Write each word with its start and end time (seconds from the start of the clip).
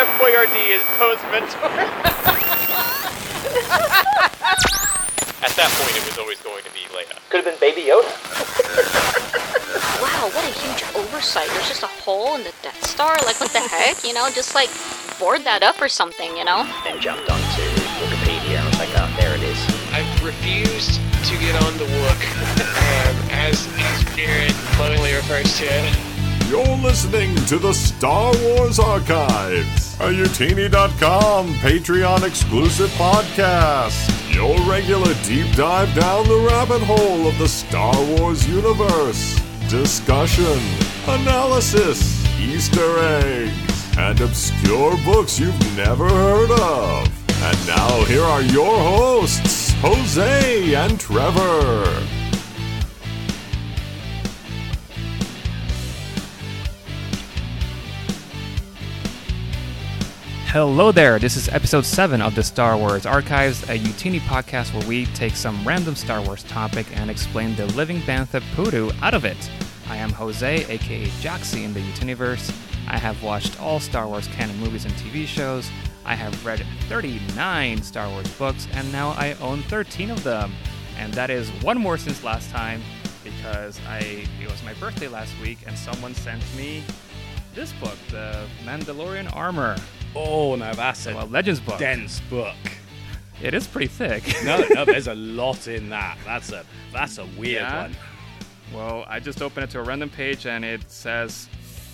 Chef 0.00 0.08
Boyardee 0.18 0.72
is 0.72 0.82
Poe's 0.96 1.20
mentor. 1.28 1.68
At 5.44 5.52
that 5.60 5.68
point, 5.76 5.92
it 5.92 6.04
was 6.08 6.16
always 6.16 6.40
going 6.40 6.64
to 6.64 6.72
be 6.72 6.88
Leia. 6.88 7.20
Could 7.28 7.44
have 7.44 7.52
been 7.52 7.60
Baby 7.60 7.92
Yoda. 7.92 8.08
Wow, 10.00 10.32
what 10.32 10.40
a 10.48 10.54
huge 10.56 10.88
oversight. 10.96 11.48
There's 11.52 11.68
just 11.68 11.82
a 11.82 11.92
hole 12.00 12.34
in 12.36 12.44
the 12.44 12.54
Death 12.62 12.82
Star. 12.86 13.12
Like, 13.26 13.38
what 13.44 13.52
the 13.52 13.60
heck? 13.60 14.02
You 14.02 14.14
know, 14.14 14.30
just 14.32 14.54
like 14.54 14.70
board 15.20 15.44
that 15.44 15.62
up 15.62 15.82
or 15.82 15.88
something, 15.90 16.34
you 16.34 16.46
know? 16.46 16.64
Then 16.82 16.98
jumped 16.98 17.28
onto 17.28 17.62
Wikipedia 18.00 18.56
and 18.56 18.64
was 18.72 18.78
like, 18.80 18.88
oh, 18.96 19.14
there 19.20 19.36
it 19.36 19.44
is. 19.44 19.60
I've 19.92 20.08
refused 20.24 20.96
to 21.28 21.36
get 21.36 21.60
on 21.60 21.76
the 21.76 21.84
Wook, 21.84 22.22
um, 22.88 23.16
as, 23.36 23.68
as 23.76 24.16
Jared 24.16 24.56
lovingly 24.80 25.12
refers 25.12 25.58
to 25.58 25.66
it. 25.68 26.09
You're 26.50 26.78
listening 26.78 27.36
to 27.46 27.60
the 27.60 27.72
Star 27.72 28.32
Wars 28.42 28.80
Archives, 28.80 29.94
a 30.00 30.08
Utini.com 30.08 31.54
Patreon 31.54 32.26
exclusive 32.26 32.90
podcast. 32.90 34.34
Your 34.34 34.58
regular 34.68 35.14
deep 35.22 35.54
dive 35.54 35.94
down 35.94 36.26
the 36.26 36.48
rabbit 36.50 36.82
hole 36.82 37.28
of 37.28 37.38
the 37.38 37.46
Star 37.46 37.94
Wars 38.16 38.48
universe. 38.48 39.40
Discussion, 39.68 40.58
analysis, 41.06 42.26
Easter 42.40 42.98
eggs, 42.98 43.96
and 43.96 44.20
obscure 44.20 44.96
books 45.04 45.38
you've 45.38 45.76
never 45.76 46.08
heard 46.08 46.50
of. 46.50 47.42
And 47.44 47.66
now 47.68 48.02
here 48.06 48.24
are 48.24 48.42
your 48.42 48.76
hosts, 48.76 49.72
Jose 49.82 50.74
and 50.74 50.98
Trevor. 50.98 52.19
Hello 60.52 60.90
there, 60.90 61.20
this 61.20 61.36
is 61.36 61.48
episode 61.50 61.86
7 61.86 62.20
of 62.20 62.34
the 62.34 62.42
Star 62.42 62.76
Wars 62.76 63.06
Archives, 63.06 63.62
a 63.70 63.78
Utini 63.78 64.18
podcast 64.18 64.74
where 64.74 64.84
we 64.88 65.06
take 65.06 65.36
some 65.36 65.64
random 65.64 65.94
Star 65.94 66.20
Wars 66.22 66.42
topic 66.42 66.88
and 66.98 67.08
explain 67.08 67.54
the 67.54 67.66
living 67.66 68.00
bantha 68.00 68.42
poodoo 68.56 68.90
out 69.00 69.14
of 69.14 69.24
it. 69.24 69.48
I 69.88 69.94
am 69.94 70.10
Jose, 70.10 70.64
aka 70.64 71.06
Joxy 71.22 71.62
in 71.62 71.72
the 71.72 71.78
Utiniverse. 71.78 72.52
I 72.88 72.98
have 72.98 73.22
watched 73.22 73.60
all 73.60 73.78
Star 73.78 74.08
Wars 74.08 74.26
canon 74.26 74.56
movies 74.58 74.84
and 74.84 74.94
TV 74.94 75.24
shows. 75.24 75.70
I 76.04 76.16
have 76.16 76.44
read 76.44 76.66
39 76.88 77.82
Star 77.84 78.08
Wars 78.08 78.28
books, 78.36 78.66
and 78.72 78.90
now 78.90 79.10
I 79.10 79.34
own 79.34 79.62
13 79.62 80.10
of 80.10 80.24
them. 80.24 80.52
And 80.98 81.14
that 81.14 81.30
is 81.30 81.48
one 81.62 81.78
more 81.78 81.96
since 81.96 82.24
last 82.24 82.50
time 82.50 82.82
because 83.22 83.78
I 83.86 84.26
it 84.42 84.50
was 84.50 84.64
my 84.64 84.74
birthday 84.74 85.06
last 85.06 85.32
week 85.40 85.58
and 85.68 85.78
someone 85.78 86.12
sent 86.12 86.42
me 86.56 86.82
this 87.54 87.72
book, 87.74 87.96
The 88.10 88.48
Mandalorian 88.64 89.32
Armor. 89.36 89.76
Oh, 90.14 90.56
no, 90.56 90.72
that's 90.74 91.06
a 91.06 91.14
Well, 91.14 91.26
Legends 91.26 91.60
book. 91.60 91.78
dense 91.78 92.20
book. 92.30 92.54
It 93.42 93.54
is 93.54 93.66
pretty 93.66 93.86
thick. 93.86 94.22
No, 94.44 94.64
no, 94.70 94.84
there's 94.84 95.06
a 95.06 95.14
lot 95.40 95.66
in 95.68 95.88
that. 95.90 96.18
That's 96.24 96.52
a 96.52 96.64
that's 96.92 97.18
a 97.18 97.24
weird 97.38 97.62
Yeah? 97.62 97.82
one. 97.82 97.96
Well, 98.74 99.04
I 99.08 99.18
just 99.20 99.40
opened 99.42 99.64
it 99.64 99.70
to 99.70 99.80
a 99.80 99.82
random 99.82 100.10
page 100.10 100.46
and 100.46 100.64
it 100.64 100.90
says 100.90 101.48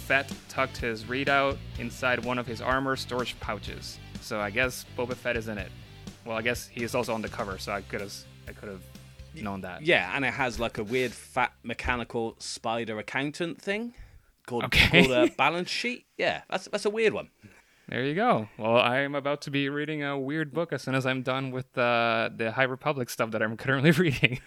Fett 0.06 0.30
tucked 0.48 0.76
his 0.78 1.04
readout 1.04 1.56
inside 1.78 2.24
one 2.24 2.38
of 2.38 2.46
his 2.46 2.60
armor 2.60 2.96
storage 2.96 3.38
pouches. 3.40 3.98
So 4.20 4.40
I 4.40 4.50
guess 4.50 4.84
Boba 4.96 5.14
Fett 5.14 5.36
is 5.36 5.48
in 5.48 5.58
it. 5.58 5.70
Well, 6.24 6.36
I 6.36 6.42
guess 6.42 6.66
he 6.68 6.82
is 6.82 6.94
also 6.94 7.14
on 7.14 7.22
the 7.22 7.28
cover, 7.28 7.58
so 7.58 7.72
I 7.72 7.82
could 7.82 8.00
have 8.00 8.14
I 8.48 8.52
could 8.52 8.68
have 8.68 8.82
known 9.34 9.60
that. 9.60 9.82
Yeah, 9.86 10.10
and 10.14 10.24
it 10.24 10.32
has 10.32 10.58
like 10.58 10.78
a 10.78 10.84
weird 10.84 11.12
fat 11.12 11.52
mechanical 11.62 12.34
spider 12.38 12.98
accountant 12.98 13.60
thing 13.62 13.94
called, 14.46 14.64
Okay. 14.64 15.04
called 15.06 15.10
a 15.12 15.32
balance 15.36 15.70
sheet. 15.70 16.06
Yeah, 16.18 16.42
that's 16.50 16.66
that's 16.68 16.84
a 16.86 16.90
weird 16.90 17.12
one. 17.12 17.28
There 17.88 18.02
you 18.04 18.14
go. 18.14 18.48
Well, 18.58 18.78
I'm 18.78 19.14
about 19.14 19.42
to 19.42 19.50
be 19.50 19.68
reading 19.68 20.02
a 20.02 20.18
weird 20.18 20.52
book 20.52 20.72
as 20.72 20.82
soon 20.82 20.96
as 20.96 21.06
I'm 21.06 21.22
done 21.22 21.52
with 21.52 21.78
uh, 21.78 22.30
the 22.34 22.50
High 22.52 22.64
Republic 22.64 23.08
stuff 23.08 23.30
that 23.30 23.42
I'm 23.42 23.56
currently 23.64 23.92
reading. 23.92 24.40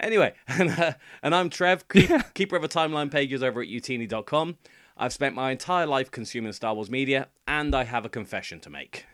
Anyway, 0.00 0.32
and, 0.48 0.70
uh, 0.70 0.92
and 1.22 1.34
I'm 1.34 1.50
Trev, 1.50 1.86
keep, 1.88 2.10
keeper 2.34 2.56
of 2.56 2.64
a 2.64 2.68
timeline 2.68 3.10
pages 3.10 3.42
over 3.42 3.60
at 3.60 3.68
utini.com. 3.68 4.56
I've 4.96 5.12
spent 5.12 5.34
my 5.34 5.50
entire 5.50 5.86
life 5.86 6.10
consuming 6.10 6.52
Star 6.52 6.74
Wars 6.74 6.90
media, 6.90 7.28
and 7.46 7.74
I 7.74 7.84
have 7.84 8.04
a 8.04 8.08
confession 8.08 8.58
to 8.60 8.70
make. 8.70 9.04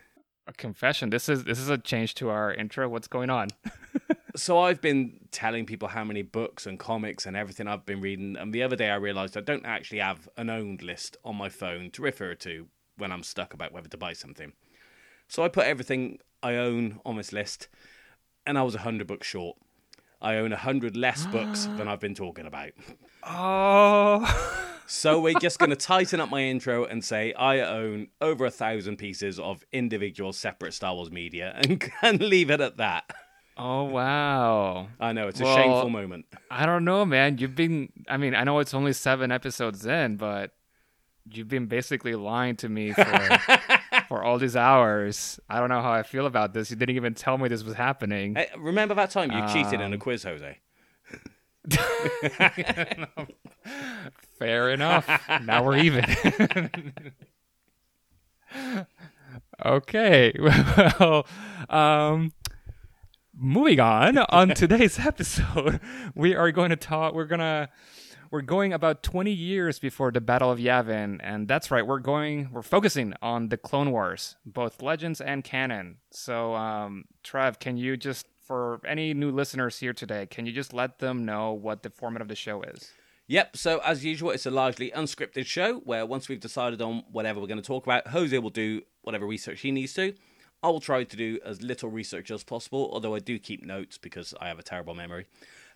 a 0.47 0.53
confession. 0.53 1.09
This 1.09 1.29
is 1.29 1.43
this 1.43 1.59
is 1.59 1.69
a 1.69 1.77
change 1.77 2.15
to 2.15 2.29
our 2.29 2.53
intro. 2.53 2.87
What's 2.89 3.07
going 3.07 3.29
on? 3.29 3.49
So 4.35 4.59
I've 4.59 4.79
been 4.79 5.19
telling 5.31 5.65
people 5.65 5.89
how 5.89 6.03
many 6.05 6.21
books 6.21 6.65
and 6.65 6.79
comics 6.79 7.25
and 7.25 7.35
everything 7.35 7.67
I've 7.67 7.85
been 7.85 7.99
reading, 7.99 8.37
and 8.37 8.53
the 8.53 8.63
other 8.63 8.75
day 8.75 8.89
I 8.89 8.95
realised 8.95 9.35
I 9.35 9.41
don't 9.41 9.65
actually 9.65 9.99
have 9.99 10.29
an 10.37 10.49
owned 10.49 10.81
list 10.81 11.17
on 11.25 11.35
my 11.35 11.49
phone 11.49 11.89
to 11.91 12.01
refer 12.03 12.35
to 12.35 12.67
when 12.99 13.11
I'm 13.11 13.23
stuck 13.23 13.53
about 13.53 13.71
whether 13.71 13.89
to 13.89 13.97
buy 13.97 14.13
something. 14.13 14.53
So 15.27 15.43
I 15.43 15.47
put 15.47 15.65
everything 15.65 16.19
I 16.41 16.55
own 16.55 16.99
on 17.05 17.17
this 17.17 17.31
list, 17.33 17.67
and 18.45 18.57
I 18.57 18.63
was 18.63 18.75
hundred 18.75 19.07
books 19.07 19.27
short. 19.27 19.57
I 20.21 20.35
own 20.35 20.51
hundred 20.51 20.97
less 20.97 21.25
books 21.27 21.65
than 21.77 21.87
I've 21.87 21.99
been 21.99 22.15
talking 22.15 22.45
about. 22.45 22.71
Oh. 23.23 24.65
So 24.87 25.19
we're 25.19 25.39
just 25.39 25.59
going 25.59 25.69
to 25.75 25.75
tighten 25.75 26.19
up 26.19 26.29
my 26.29 26.41
intro 26.41 26.83
and 26.83 27.03
say 27.05 27.31
I 27.33 27.59
own 27.59 28.07
over 28.21 28.45
a 28.45 28.51
thousand 28.51 28.97
pieces 28.97 29.39
of 29.39 29.63
individual 29.71 30.33
separate 30.33 30.73
Star 30.73 30.95
Wars 30.95 31.11
media, 31.11 31.53
and, 31.63 31.91
and 32.01 32.21
leave 32.21 32.49
it 32.49 32.59
at 32.61 32.77
that. 32.77 33.09
Oh 33.55 33.83
wow. 33.83 34.87
I 34.99 35.11
know 35.11 35.27
it's 35.27 35.41
a 35.41 35.43
Well, 35.43 35.55
shameful 35.55 35.89
moment. 35.89 36.25
I 36.49 36.65
don't 36.65 36.85
know, 36.85 37.05
man. 37.05 37.37
You've 37.37 37.55
been 37.55 37.91
I 38.07 38.17
mean, 38.17 38.33
I 38.33 38.45
know 38.45 38.59
it's 38.59 38.73
only 38.73 38.93
7 38.93 39.31
episodes 39.31 39.85
in, 39.85 40.15
but 40.15 40.51
you've 41.31 41.47
been 41.47 41.65
basically 41.67 42.15
lying 42.15 42.55
to 42.57 42.69
me 42.69 42.91
for 42.93 43.03
for 44.07 44.23
all 44.23 44.37
these 44.37 44.55
hours. 44.55 45.39
I 45.49 45.59
don't 45.59 45.69
know 45.69 45.81
how 45.81 45.91
I 45.91 46.03
feel 46.03 46.25
about 46.25 46.53
this. 46.53 46.69
You 46.69 46.75
didn't 46.75 46.95
even 46.95 47.13
tell 47.13 47.37
me 47.37 47.47
this 47.49 47.63
was 47.63 47.75
happening. 47.75 48.35
Hey, 48.35 48.47
remember 48.57 48.95
that 48.95 49.11
time 49.11 49.31
you 49.31 49.41
cheated 49.53 49.79
in 49.81 49.91
a 49.91 49.95
Um, 49.95 49.99
quiz, 49.99 50.23
Jose? 50.23 50.57
Fair 54.39 54.69
enough. 54.71 55.07
now 55.43 55.63
we're 55.63 55.77
even. 55.77 56.05
okay. 59.65 60.33
Well, 60.39 61.25
um, 61.69 62.31
moving 63.37 63.79
on. 63.79 64.17
On 64.17 64.49
today's 64.49 64.99
episode, 64.99 65.79
we 66.15 66.35
are 66.35 66.51
going 66.51 66.69
to 66.69 66.75
talk. 66.75 67.13
We're 67.13 67.25
gonna. 67.25 67.69
We're 68.31 68.41
going 68.41 68.73
about 68.73 69.01
20 69.01 69.31
years 69.31 69.79
before 69.79 70.11
the 70.11 70.21
Battle 70.21 70.51
of 70.51 70.59
Yavin, 70.59 71.19
and 71.23 71.47
that's 71.47 71.71
right. 71.71 71.85
We're 71.85 71.97
going. 71.97 72.49
We're 72.51 72.61
focusing 72.61 73.15
on 73.23 73.49
the 73.49 73.57
Clone 73.57 73.89
Wars, 73.89 74.35
both 74.45 74.83
Legends 74.83 75.19
and 75.19 75.43
canon. 75.43 75.97
So, 76.11 76.53
um, 76.53 77.05
Trev, 77.23 77.57
can 77.57 77.75
you 77.77 77.97
just, 77.97 78.27
for 78.39 78.81
any 78.85 79.15
new 79.15 79.31
listeners 79.31 79.79
here 79.79 79.93
today, 79.93 80.27
can 80.27 80.45
you 80.45 80.51
just 80.51 80.73
let 80.73 80.99
them 80.99 81.25
know 81.25 81.53
what 81.53 81.81
the 81.81 81.89
format 81.89 82.21
of 82.21 82.27
the 82.27 82.35
show 82.35 82.61
is? 82.61 82.91
Yep, 83.25 83.57
so 83.57 83.79
as 83.79 84.05
usual, 84.05 84.29
it's 84.29 84.45
a 84.45 84.51
largely 84.51 84.91
unscripted 84.91 85.47
show 85.47 85.79
where 85.79 86.05
once 86.05 86.29
we've 86.29 86.39
decided 86.39 86.83
on 86.83 87.05
whatever 87.11 87.39
we're 87.39 87.47
going 87.47 87.61
to 87.61 87.65
talk 87.65 87.83
about, 87.87 88.09
Jose 88.09 88.37
will 88.37 88.51
do 88.51 88.83
whatever 89.01 89.25
research 89.25 89.61
he 89.61 89.71
needs 89.71 89.93
to. 89.93 90.13
I 90.61 90.67
will 90.67 90.81
try 90.81 91.03
to 91.03 91.17
do 91.17 91.39
as 91.43 91.63
little 91.63 91.89
research 91.89 92.29
as 92.29 92.43
possible, 92.43 92.91
although 92.93 93.15
I 93.15 93.19
do 93.19 93.39
keep 93.39 93.65
notes 93.65 93.97
because 93.97 94.35
I 94.39 94.49
have 94.49 94.59
a 94.59 94.63
terrible 94.63 94.93
memory. 94.93 95.25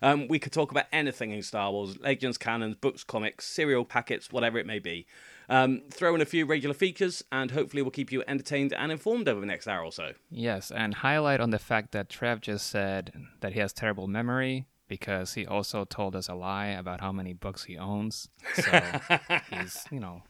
Um, 0.04 0.28
we 0.28 0.38
could 0.38 0.52
talk 0.52 0.70
about 0.70 0.84
anything 0.92 1.30
in 1.30 1.42
Star 1.42 1.72
Wars 1.72 1.98
legends, 1.98 2.36
canons, 2.36 2.76
books, 2.76 3.02
comics, 3.02 3.46
cereal 3.46 3.86
packets, 3.86 4.30
whatever 4.30 4.58
it 4.58 4.66
may 4.66 4.78
be. 4.78 5.06
Um, 5.48 5.80
throw 5.90 6.14
in 6.14 6.20
a 6.20 6.26
few 6.26 6.44
regular 6.44 6.74
features, 6.74 7.24
and 7.32 7.50
hopefully, 7.50 7.80
we'll 7.80 7.90
keep 7.90 8.12
you 8.12 8.22
entertained 8.28 8.74
and 8.74 8.92
informed 8.92 9.28
over 9.28 9.40
the 9.40 9.46
next 9.46 9.66
hour 9.66 9.82
or 9.82 9.90
so. 9.90 10.12
Yes, 10.30 10.70
and 10.70 10.92
highlight 10.92 11.40
on 11.40 11.50
the 11.50 11.58
fact 11.58 11.92
that 11.92 12.10
Trev 12.10 12.42
just 12.42 12.66
said 12.66 13.14
that 13.40 13.54
he 13.54 13.60
has 13.60 13.72
terrible 13.72 14.06
memory 14.06 14.66
because 14.88 15.32
he 15.32 15.46
also 15.46 15.86
told 15.86 16.14
us 16.14 16.28
a 16.28 16.34
lie 16.34 16.66
about 16.66 17.00
how 17.00 17.10
many 17.10 17.32
books 17.32 17.64
he 17.64 17.78
owns. 17.78 18.28
So 18.56 18.82
he's, 19.50 19.86
you 19.90 20.00
know, 20.00 20.22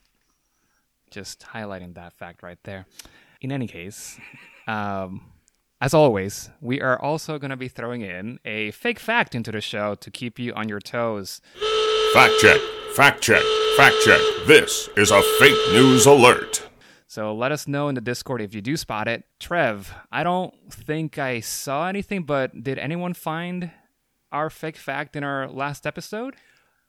just 1.11 1.41
highlighting 1.41 1.95
that 1.95 2.13
fact 2.13 2.45
right 2.45 2.59
there. 2.63 2.87
In 3.41 3.51
any 3.51 3.67
case, 3.67 4.21
um, 4.69 5.33
as 5.85 5.93
always, 5.93 6.49
we 6.63 6.81
are 6.81 6.99
also 6.99 7.39
going 7.39 7.51
to 7.51 7.59
be 7.59 7.69
throwing 7.69 8.01
in 8.01 8.39
a 8.47 8.71
fake 8.71 8.99
fact 8.99 9.35
into 9.35 9.53
the 9.53 9.61
show 9.61 9.95
to 9.95 10.11
keep 10.11 10.39
you 10.39 10.51
on 10.55 10.67
your 10.67 10.81
toes. 10.81 11.43
Fact 12.15 12.33
check, 12.41 12.59
fact 12.95 13.21
check, 13.21 13.43
fact 13.77 13.95
check. 14.03 14.19
This 14.47 14.89
is 14.97 15.11
a 15.11 15.21
fake 15.39 15.73
news 15.73 16.07
alert. 16.07 16.67
So 17.07 17.35
let 17.35 17.53
us 17.53 17.69
know 17.69 17.89
in 17.89 17.97
the 17.97 18.01
Discord 18.01 18.41
if 18.41 18.55
you 18.55 18.63
do 18.63 18.79
spot 18.79 19.09
it. 19.09 19.25
Trev, 19.39 19.95
I 20.11 20.23
don't 20.23 20.55
think 20.73 21.19
I 21.19 21.41
saw 21.41 21.87
anything, 21.87 22.23
but 22.23 22.63
did 22.63 22.79
anyone 22.79 23.13
find 23.13 23.71
our 24.33 24.49
fake 24.49 24.79
fact 24.79 25.17
in 25.17 25.23
our 25.23 25.51
last 25.51 25.87
episode? 25.87 26.35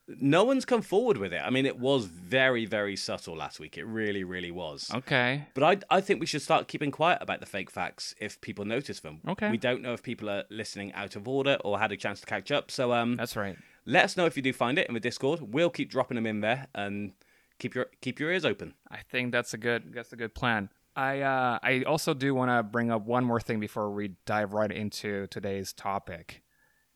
No 0.07 0.43
one's 0.43 0.65
come 0.65 0.83
forward 0.83 1.17
with 1.17 1.33
it. 1.33 1.41
I 1.43 1.49
mean, 1.49 1.65
it 1.65 1.79
was 1.79 2.05
very, 2.05 2.65
very 2.65 2.95
subtle 2.95 3.35
last 3.35 3.59
week. 3.59 3.75
It 3.77 3.85
really, 3.85 4.23
really 4.23 4.51
was. 4.51 4.91
Okay. 4.93 5.47
But 5.55 5.63
I, 5.89 5.97
I 5.97 6.01
think 6.01 6.19
we 6.19 6.27
should 6.27 6.43
start 6.43 6.67
keeping 6.67 6.91
quiet 6.91 7.19
about 7.21 7.39
the 7.39 7.47
fake 7.47 7.71
facts 7.71 8.13
if 8.19 8.39
people 8.39 8.65
notice 8.65 8.99
them. 8.99 9.21
Okay. 9.27 9.49
We 9.49 9.57
don't 9.57 9.81
know 9.81 9.93
if 9.93 10.03
people 10.03 10.29
are 10.29 10.43
listening 10.51 10.93
out 10.93 11.15
of 11.15 11.27
order 11.27 11.57
or 11.65 11.79
had 11.79 11.91
a 11.91 11.97
chance 11.97 12.19
to 12.19 12.27
catch 12.27 12.51
up. 12.51 12.69
So 12.69 12.93
um, 12.93 13.15
That's 13.15 13.35
right. 13.35 13.57
let 13.85 14.05
us 14.05 14.15
know 14.15 14.27
if 14.27 14.37
you 14.37 14.43
do 14.43 14.53
find 14.53 14.77
it 14.77 14.87
in 14.87 14.93
the 14.93 14.99
Discord. 14.99 15.39
We'll 15.41 15.71
keep 15.71 15.89
dropping 15.89 16.15
them 16.15 16.27
in 16.27 16.41
there 16.41 16.67
and 16.75 17.13
keep 17.57 17.73
your 17.73 17.87
keep 18.01 18.19
your 18.19 18.31
ears 18.31 18.45
open. 18.45 18.75
I 18.89 18.99
think 19.09 19.31
that's 19.31 19.53
a 19.53 19.57
good 19.57 19.91
that's 19.93 20.13
a 20.13 20.15
good 20.15 20.35
plan. 20.35 20.69
I 20.95 21.21
uh, 21.21 21.59
I 21.61 21.83
also 21.83 22.13
do 22.13 22.33
want 22.33 22.51
to 22.51 22.63
bring 22.63 22.91
up 22.91 23.05
one 23.05 23.25
more 23.25 23.39
thing 23.39 23.59
before 23.59 23.89
we 23.91 24.11
dive 24.25 24.53
right 24.53 24.71
into 24.71 25.27
today's 25.27 25.73
topic, 25.73 26.41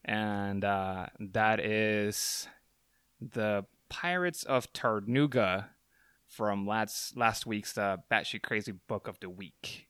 and 0.06 0.64
uh, 0.64 1.08
that 1.20 1.60
is 1.60 2.48
the 3.22 3.66
Pirates 3.90 4.44
of 4.44 4.72
Tarnoonga 4.74 5.66
from 6.28 6.68
last 6.68 7.18
last 7.18 7.46
week's 7.46 7.78
uh, 7.78 7.98
batshit 8.12 8.44
crazy 8.44 8.72
book 8.72 9.08
of 9.08 9.20
the 9.20 9.30
week. 9.30 9.88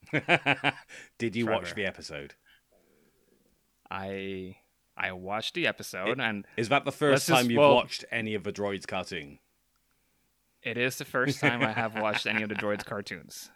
Did 1.18 1.36
you 1.36 1.46
watch 1.48 1.76
the 1.76 1.86
episode? 1.86 2.36
I 3.92 4.56
I 4.98 5.12
watched 5.14 5.54
the 5.54 5.68
episode, 5.68 6.20
and 6.20 6.46
Is 6.58 6.70
that 6.70 6.86
the 6.86 6.92
first 6.92 7.28
just- 7.28 7.40
time 7.42 7.50
you've 7.50 7.60
well- 7.60 7.76
watched 7.76 8.06
any 8.12 8.36
of 8.36 8.44
the 8.44 8.52
droids 8.52 8.88
cartoon? 8.88 9.40
it 10.62 10.78
is 10.78 10.98
the 10.98 11.06
first 11.06 11.40
time 11.40 11.64
I 11.64 11.72
have 11.72 11.96
watched 11.96 12.28
any 12.28 12.44
of 12.44 12.50
the 12.50 12.56
droids 12.56 12.84
cartoons. 12.86 13.50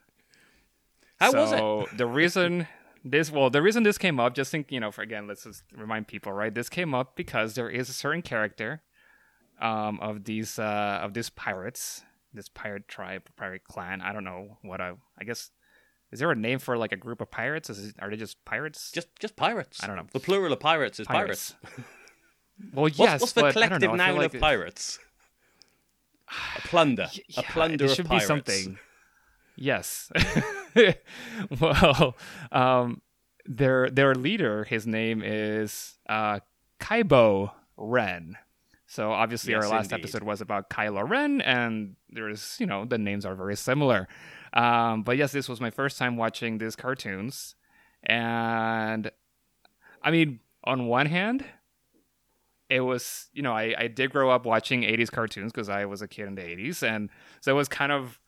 How 1.19 1.31
so 1.31 1.41
was 1.41 1.91
it? 1.91 1.97
the 1.97 2.05
reason 2.05 2.65
this 3.03 3.29
well 3.29 3.49
the 3.49 3.61
reason 3.61 3.83
this 3.83 3.97
came 3.97 4.19
up 4.21 4.33
just 4.33 4.49
think 4.51 4.71
you 4.71 4.79
know 4.79 4.89
for 4.89 5.01
again 5.01 5.27
let's 5.27 5.43
just 5.43 5.63
remind 5.75 6.07
people 6.07 6.31
right 6.31 6.53
this 6.55 6.69
came 6.69 6.93
up 6.95 7.17
because 7.17 7.55
there 7.55 7.69
is 7.69 7.89
a 7.89 7.93
certain 7.93 8.21
character 8.21 8.81
um 9.63 9.99
of 10.01 10.25
these 10.25 10.59
uh 10.59 10.99
of 11.01 11.13
these 11.13 11.29
pirates 11.31 12.03
this 12.33 12.49
pirate 12.49 12.87
tribe 12.87 13.23
pirate 13.37 13.63
clan 13.63 14.01
i 14.01 14.11
don't 14.13 14.23
know 14.23 14.57
what 14.61 14.79
i 14.81 14.91
i 15.19 15.23
guess 15.23 15.49
is 16.11 16.19
there 16.19 16.29
a 16.29 16.35
name 16.35 16.59
for 16.59 16.77
like 16.77 16.91
a 16.91 16.95
group 16.97 17.21
of 17.21 17.31
pirates 17.31 17.69
is 17.71 17.87
it, 17.87 17.95
are 17.99 18.09
they 18.11 18.15
just 18.15 18.43
pirates 18.45 18.91
Just 18.91 19.07
just 19.19 19.35
pirates. 19.35 19.83
I 19.83 19.87
don't 19.87 19.95
know. 19.95 20.05
The 20.11 20.19
plural 20.19 20.53
of 20.53 20.59
pirates 20.59 20.99
is 20.99 21.07
pirates. 21.07 21.55
well 22.73 22.83
What's, 22.83 22.99
yes 22.99 23.21
what's 23.21 23.33
the 23.33 23.41
but 23.41 23.53
collective 23.53 23.81
know, 23.81 23.87
I 23.87 23.97
feel 23.97 23.97
noun 23.97 24.17
like 24.17 24.33
of 24.35 24.39
pirates? 24.39 24.99
A 26.57 26.61
plunder. 26.61 27.09
Yeah, 27.27 27.39
a 27.39 27.43
plunder 27.43 27.87
should 27.87 28.05
pirates. 28.05 28.25
be 28.25 28.27
something. 28.27 28.79
Yes. 29.55 30.11
well, 31.59 32.15
um, 32.51 33.01
their 33.45 33.89
their 33.89 34.15
leader, 34.15 34.63
his 34.63 34.87
name 34.87 35.21
is 35.23 35.97
uh, 36.09 36.39
Kybo 36.79 37.51
Ren. 37.77 38.37
So 38.93 39.11
obviously, 39.11 39.53
Yes, 39.53 39.63
our 39.63 39.69
last 39.69 39.91
indeed. 39.91 40.03
episode 40.03 40.21
was 40.21 40.39
about 40.39 40.69
Kylo 40.69 41.09
Ren, 41.09 41.41
and 41.41 41.95
there's 42.11 42.55
you 42.59 42.67
know 42.67 42.85
the 42.85 42.99
names 42.99 43.25
are 43.25 43.33
very 43.33 43.55
similar. 43.55 44.07
Um, 44.53 45.01
but 45.01 45.17
yes, 45.17 45.31
this 45.31 45.49
was 45.49 45.59
my 45.59 45.71
first 45.71 45.97
time 45.97 46.15
watching 46.15 46.59
these 46.59 46.75
cartoons, 46.75 47.55
and 48.03 49.09
I 50.03 50.11
mean, 50.11 50.41
on 50.63 50.85
one 50.85 51.07
hand, 51.07 51.43
it 52.69 52.81
was 52.81 53.29
you 53.33 53.41
know 53.41 53.53
I, 53.53 53.73
I 53.75 53.87
did 53.87 54.11
grow 54.11 54.29
up 54.29 54.45
watching 54.45 54.81
80s 54.83 55.09
cartoons 55.11 55.51
because 55.51 55.69
i 55.69 55.85
was 55.85 56.01
a 56.01 56.07
kid 56.07 56.27
in 56.27 56.35
the 56.35 56.41
80s 56.41 56.81
and 56.83 57.09
so 57.41 57.51
it 57.51 57.55
was 57.55 57.67
kind 57.67 57.91
of 57.91 58.19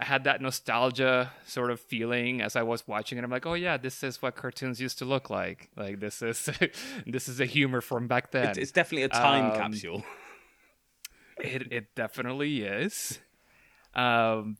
i 0.00 0.04
had 0.04 0.24
that 0.24 0.40
nostalgia 0.40 1.30
sort 1.46 1.70
of 1.70 1.78
feeling 1.78 2.40
as 2.40 2.56
i 2.56 2.62
was 2.62 2.86
watching 2.88 3.18
it 3.18 3.24
i'm 3.24 3.30
like 3.30 3.46
oh 3.46 3.54
yeah 3.54 3.76
this 3.76 4.02
is 4.02 4.20
what 4.22 4.34
cartoons 4.34 4.80
used 4.80 4.98
to 4.98 5.04
look 5.04 5.30
like 5.30 5.68
like 5.76 6.00
this 6.00 6.22
is 6.22 6.48
this 7.06 7.28
is 7.28 7.38
a 7.40 7.46
humor 7.46 7.80
from 7.80 8.06
back 8.08 8.30
then 8.32 8.48
It's, 8.48 8.58
it's 8.58 8.72
definitely 8.72 9.04
a 9.04 9.08
time 9.10 9.50
Um, 9.52 9.56
capsule. 9.56 10.04
it 11.38 11.72
it 11.72 11.94
definitely 11.94 12.62
is. 12.62 13.18
Um, 13.94 14.56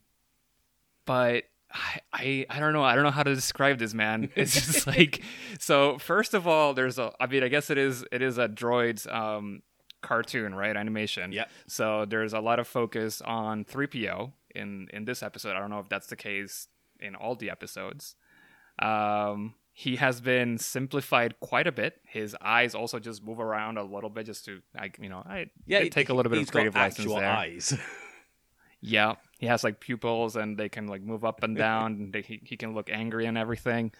but 1.05 1.43
I, 1.71 1.99
I 2.11 2.45
I 2.49 2.59
don't 2.59 2.73
know. 2.73 2.83
I 2.83 2.95
don't 2.95 3.03
know 3.03 3.11
how 3.11 3.23
to 3.23 3.33
describe 3.33 3.77
this, 3.79 3.93
man. 3.93 4.29
It's 4.35 4.53
just 4.53 4.87
like 4.87 5.21
so. 5.59 5.97
First 5.99 6.33
of 6.33 6.47
all, 6.47 6.73
there's 6.73 6.99
a. 6.99 7.11
I 7.19 7.27
mean, 7.27 7.43
I 7.43 7.47
guess 7.47 7.69
it 7.69 7.77
is 7.77 8.03
it 8.11 8.21
is 8.21 8.37
a 8.37 8.47
droids 8.49 9.11
um 9.11 9.61
cartoon, 10.01 10.53
right? 10.55 10.75
Animation. 10.75 11.31
Yeah. 11.31 11.45
So 11.67 12.05
there's 12.05 12.33
a 12.33 12.39
lot 12.39 12.59
of 12.59 12.67
focus 12.67 13.21
on 13.21 13.63
3PO 13.65 14.31
in 14.55 14.87
in 14.93 15.05
this 15.05 15.21
episode. 15.23 15.55
I 15.55 15.59
don't 15.59 15.69
know 15.69 15.79
if 15.79 15.89
that's 15.89 16.07
the 16.07 16.15
case 16.15 16.67
in 16.99 17.15
all 17.15 17.35
the 17.35 17.49
episodes. 17.49 18.15
Um, 18.79 19.55
he 19.73 19.95
has 19.97 20.21
been 20.21 20.57
simplified 20.57 21.39
quite 21.39 21.67
a 21.67 21.71
bit. 21.71 22.01
His 22.05 22.35
eyes 22.41 22.75
also 22.75 22.99
just 22.99 23.23
move 23.23 23.39
around 23.39 23.77
a 23.77 23.83
little 23.83 24.09
bit, 24.09 24.25
just 24.25 24.45
to, 24.45 24.61
I, 24.77 24.91
you 24.99 25.09
know, 25.09 25.23
I 25.25 25.47
Yeah, 25.65 25.87
take 25.89 26.09
a 26.09 26.13
little 26.13 26.29
bit 26.29 26.41
of 26.41 26.51
creative 26.51 26.73
got 26.73 26.81
license 26.81 27.13
there. 27.13 27.29
eyes. 27.29 27.77
Yeah, 28.83 29.15
he 29.37 29.45
has 29.45 29.63
like 29.63 29.79
pupils, 29.79 30.35
and 30.35 30.57
they 30.57 30.67
can 30.67 30.87
like 30.87 31.03
move 31.03 31.23
up 31.23 31.43
and 31.43 31.55
down. 31.55 31.91
and 31.93 32.13
they, 32.13 32.21
he 32.23 32.41
he 32.43 32.57
can 32.57 32.73
look 32.73 32.89
angry 32.89 33.27
and 33.27 33.37
everything. 33.37 33.91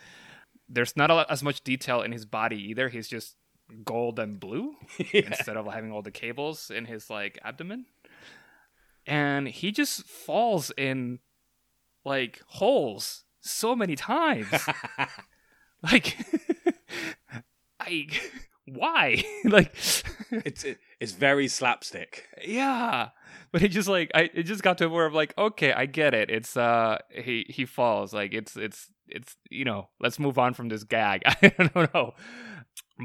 There's 0.68 0.98
not 0.98 1.12
a 1.12 1.26
as 1.30 1.44
much 1.44 1.64
detail 1.64 2.02
in 2.02 2.12
his 2.12 2.26
body 2.26 2.58
either. 2.70 2.90
He's 2.90 3.08
just 3.08 3.36
gold 3.86 4.18
and 4.18 4.40
blue 4.40 4.74
instead 5.14 5.56
of 5.56 5.68
having 5.72 5.92
all 5.92 6.02
the 6.02 6.10
cables 6.10 6.72
in 6.72 6.86
his 6.86 7.12
like 7.12 7.38
abdomen. 7.44 7.86
And 9.12 9.50
he 9.50 9.74
just 9.74 10.08
falls 10.08 10.72
in 10.78 11.20
like 12.06 12.42
holes 12.48 13.26
so 13.42 13.76
many 13.76 13.98
times. 13.98 14.48
like 15.84 16.16
I 17.80 18.08
why? 18.66 19.22
like 19.44 19.76
it's 20.32 20.64
it, 20.64 20.78
it's 21.02 21.12
very 21.12 21.50
slapstick. 21.50 22.30
yeah 22.46 23.10
but 23.52 23.62
it 23.62 23.68
just 23.68 23.90
like 23.90 24.12
i 24.16 24.30
it 24.34 24.44
just 24.44 24.64
got 24.64 24.78
to 24.78 24.88
where 24.88 25.08
i'm 25.08 25.14
like 25.14 25.34
okay 25.38 25.74
i 25.74 25.86
get 25.86 26.14
it 26.14 26.30
it's 26.30 26.56
uh 26.56 26.98
he 27.10 27.46
he 27.50 27.66
falls 27.66 28.14
like 28.14 28.34
it's 28.34 28.56
it's 28.56 28.90
it's 29.10 29.36
you 29.50 29.66
know 29.66 29.90
let's 30.00 30.20
move 30.20 30.38
on 30.38 30.54
from 30.54 30.70
this 30.70 30.86
gag 30.86 31.22
i 31.26 31.50
don't 31.50 31.94
know 31.94 32.14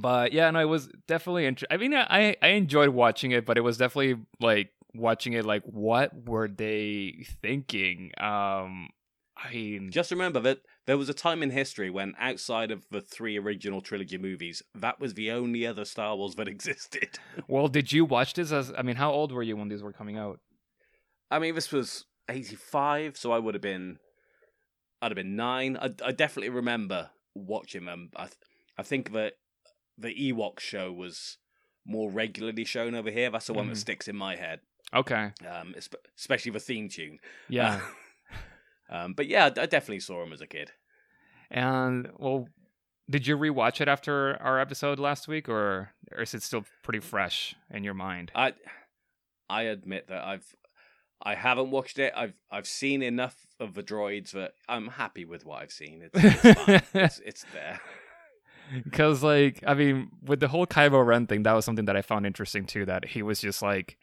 but 0.01 0.33
yeah 0.33 0.49
no 0.53 0.61
it 0.61 0.67
was 0.67 0.89
definitely 1.09 1.47
int- 1.47 1.65
i 1.71 1.77
mean 1.77 1.95
i 1.95 2.37
i 2.43 2.49
enjoyed 2.49 2.91
watching 2.91 3.33
it 3.33 3.45
but 3.45 3.59
it 3.59 3.63
was 3.63 3.77
definitely 3.77 4.15
like 4.41 4.71
watching 4.99 5.33
it 5.33 5.45
like 5.45 5.63
what 5.65 6.11
were 6.29 6.49
they 6.49 7.25
thinking 7.43 8.11
um 8.19 8.89
i 9.37 9.51
mean 9.53 9.91
Just 9.91 10.11
remember 10.11 10.41
that 10.41 10.59
there 10.87 10.97
was 10.99 11.09
a 11.09 11.15
time 11.15 11.43
in 11.43 11.51
history 11.51 11.91
when, 11.91 12.15
outside 12.19 12.71
of 12.71 12.87
the 12.91 13.01
three 13.01 13.37
original 13.37 13.81
trilogy 13.81 14.19
movies, 14.19 14.63
that 14.75 15.01
was 15.01 15.15
the 15.15 15.33
only 15.33 15.67
other 15.67 15.85
Star 15.85 16.15
Wars 16.17 16.37
that 16.37 16.47
existed. 16.57 17.19
well 17.49 17.69
did 17.69 17.93
you 17.93 18.05
watch 18.05 18.35
this 18.35 18.53
as 18.53 18.73
i 18.79 18.83
mean 18.83 18.97
how 18.97 19.11
old 19.13 19.33
were 19.33 19.43
you 19.43 19.57
when 19.57 19.69
these 19.69 19.83
were 19.83 19.93
coming 19.93 20.17
out 20.17 20.41
I 21.29 21.41
mean, 21.41 21.57
this 21.57 21.73
was 21.73 22.05
'85, 22.29 23.17
so 23.17 23.33
I 23.33 23.41
would 23.41 23.55
have 23.55 23.63
been, 23.63 23.99
I'd 25.03 25.11
have 25.11 25.17
been 25.17 25.35
nine. 25.35 25.77
I, 25.77 25.91
I 26.05 26.13
definitely 26.13 26.51
remember 26.51 27.11
watching 27.35 27.85
them. 27.85 28.11
I, 28.15 28.27
th- 28.27 28.37
I 28.79 28.85
think 28.85 29.13
that 29.13 29.33
the 29.99 30.15
Ewok 30.15 30.61
show 30.61 30.93
was 30.93 31.39
more 31.85 32.13
regularly 32.13 32.65
shown 32.65 32.95
over 32.95 33.11
here. 33.11 33.29
That's 33.31 33.47
the 33.49 33.55
one 33.55 33.67
Mhm. 33.67 33.71
that 33.71 33.77
sticks 33.79 34.07
in 34.07 34.15
my 34.15 34.37
head, 34.37 34.61
okay 34.95 35.31
um, 35.51 35.75
especially 36.17 36.53
the 36.53 36.61
theme 36.61 36.89
tune. 36.89 37.19
yeah 37.49 37.81
um, 38.91 39.15
but 39.15 39.27
yeah, 39.27 39.47
I 39.47 39.67
definitely 39.67 40.01
saw 40.01 40.23
him 40.23 40.33
as 40.33 40.41
a 40.41 40.47
kid. 40.47 40.73
And 41.51 42.11
well, 42.19 42.49
did 43.09 43.27
you 43.27 43.37
rewatch 43.37 43.81
it 43.81 43.89
after 43.89 44.41
our 44.43 44.59
episode 44.59 44.99
last 44.99 45.29
week, 45.29 45.49
or, 45.49 45.93
or 46.13 46.23
is 46.23 46.35
it 46.35 46.43
still 46.43 46.65
pretty 46.83 47.01
fresh 47.01 47.55
in 47.71 47.85
your 47.85 47.95
mind? 47.95 48.33
I 48.35 48.55
I 49.49 49.63
admit 49.63 50.09
that 50.09 50.25
I've 50.25 50.57
I 51.23 51.35
haven't 51.35 51.71
watched 51.71 51.99
it. 51.99 52.13
I've 52.17 52.35
I've 52.51 52.67
seen 52.67 53.03
enough 53.03 53.47
of 53.61 53.75
the 53.75 53.83
droids 53.83 54.33
that 54.33 54.53
I'm 54.69 54.89
happy 54.89 55.25
with 55.25 55.45
what 55.45 55.63
I've 55.63 55.73
seen. 55.73 56.03
It's 56.03 56.25
it's, 56.25 56.59
fine. 56.59 56.83
it's, 56.95 57.21
it's 57.25 57.45
there. 57.53 57.81
Because, 58.83 59.23
like, 59.23 59.63
I 59.65 59.75
mean, 59.75 60.09
with 60.25 60.41
the 60.41 60.49
whole 60.49 60.67
Kylo 60.67 61.07
Ren 61.07 61.29
thing, 61.29 61.45
that 61.45 61.53
was 61.53 61.65
something 61.65 61.85
that 61.85 61.95
I 61.95 62.03
found 62.03 62.27
interesting 62.27 62.65
too. 62.65 62.85
That 62.85 63.05
he 63.05 63.23
was 63.23 63.41
just 63.41 63.63
like, 63.63 63.97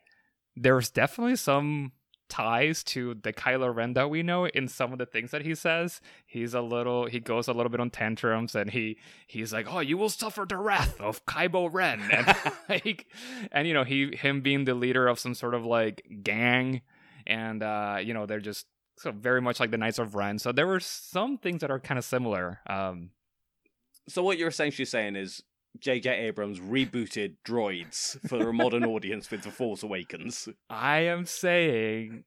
there 0.56 0.76
was 0.76 0.90
definitely 0.90 1.36
some 1.36 1.92
ties 2.30 2.84
to 2.84 3.14
the 3.22 3.32
Kylo 3.32 3.74
Ren 3.76 3.94
that 3.94 4.10
we 4.10 4.24
know 4.24 4.48
in 4.48 4.68
some 4.68 4.92
of 4.92 4.98
the 4.98 5.06
things 5.06 5.30
that 5.32 5.44
he 5.46 5.54
says. 5.54 6.02
He's 6.26 6.54
a 6.56 6.62
little, 6.62 7.06
he 7.06 7.20
goes 7.20 7.48
a 7.48 7.54
little 7.54 7.70
bit 7.70 7.80
on 7.80 7.90
tantrums, 7.92 8.56
and 8.56 8.72
he 8.72 8.98
he's 9.28 9.54
like, 9.54 9.68
"Oh, 9.72 9.80
you 9.82 9.98
will 9.98 10.10
suffer 10.10 10.46
the 10.48 10.58
wrath 10.58 11.00
of 11.00 11.26
Kylo 11.26 11.70
Ren," 11.72 12.02
and 12.12 12.36
like, 12.70 13.08
and 13.52 13.68
you 13.68 13.74
know, 13.74 13.84
he 13.84 14.16
him 14.16 14.42
being 14.42 14.66
the 14.66 14.74
leader 14.74 15.08
of 15.08 15.20
some 15.20 15.36
sort 15.36 15.54
of 15.54 15.66
like 15.66 16.06
gang, 16.24 16.82
and 17.28 17.62
uh, 17.62 17.98
you 18.02 18.14
know, 18.14 18.26
they're 18.26 18.40
just 18.40 18.66
so 18.98 19.12
very 19.12 19.42
much 19.42 19.60
like 19.60 19.72
the 19.72 19.78
Knights 19.78 20.00
of 20.00 20.16
Ren. 20.16 20.40
So 20.40 20.52
there 20.52 20.68
were 20.68 20.80
some 20.80 21.38
things 21.38 21.62
that 21.62 21.72
are 21.72 21.80
kind 21.80 21.98
of 21.98 22.06
similar. 22.06 22.60
Um, 22.68 23.10
So 24.08 24.24
what 24.24 24.38
you're 24.38 24.50
essentially 24.50 24.86
saying 24.86 25.16
is 25.16 25.42
J.J. 25.80 26.10
Abrams 26.28 26.60
rebooted 26.60 27.36
droids 27.46 28.20
for 28.28 28.50
a 28.50 28.54
modern 28.54 28.86
audience 28.86 29.30
with 29.30 29.44
The 29.44 29.52
Force 29.52 29.84
Awakens. 29.84 30.48
I 30.70 31.00
am 31.00 31.26
saying 31.26 32.24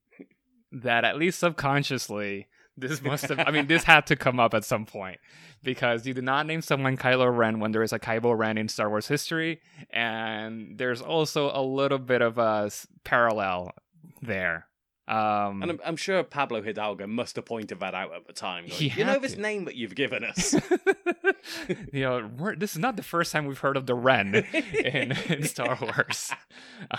that 0.72 1.04
at 1.04 1.16
least 1.16 1.38
subconsciously, 1.38 2.48
this 2.76 3.00
must 3.02 3.28
have. 3.28 3.38
I 3.38 3.50
mean, 3.50 3.66
this 3.66 3.84
had 3.84 4.06
to 4.08 4.16
come 4.16 4.38
up 4.38 4.52
at 4.52 4.64
some 4.64 4.84
point 4.84 5.18
because 5.62 6.06
you 6.06 6.12
did 6.12 6.24
not 6.24 6.46
name 6.46 6.60
someone 6.60 6.96
Kylo 6.96 7.34
Ren 7.34 7.60
when 7.60 7.72
there 7.72 7.82
is 7.82 7.92
a 7.92 7.98
Kybo 7.98 8.36
Ren 8.36 8.58
in 8.58 8.68
Star 8.68 8.90
Wars 8.90 9.08
history, 9.08 9.60
and 9.90 10.76
there's 10.76 11.00
also 11.00 11.50
a 11.54 11.62
little 11.62 11.98
bit 11.98 12.20
of 12.20 12.38
a 12.38 12.70
parallel 13.04 13.72
there. 14.20 14.66
Um, 15.08 15.62
And 15.62 15.70
I'm, 15.70 15.80
I'm 15.84 15.96
sure 15.96 16.22
Pablo 16.24 16.62
Hidalgo 16.62 17.06
must 17.06 17.36
have 17.36 17.44
pointed 17.44 17.78
that 17.80 17.94
out 17.94 18.12
at 18.14 18.26
the 18.26 18.32
time. 18.32 18.66
going, 18.66 18.90
you 18.96 19.04
know 19.04 19.18
this 19.18 19.34
to." 19.34 19.40
name 19.40 19.64
that 19.66 19.76
you've 19.76 19.94
given 19.94 20.24
us. 20.24 20.54
you 21.92 22.02
know, 22.02 22.28
we're, 22.36 22.56
this 22.56 22.72
is 22.72 22.78
not 22.78 22.96
the 22.96 23.02
first 23.04 23.30
time 23.32 23.46
we've 23.46 23.58
heard 23.60 23.76
of 23.76 23.86
the 23.86 23.94
Ren 23.94 24.34
in, 24.34 25.12
in 25.28 25.44
Star 25.44 25.78
Wars. 25.80 26.32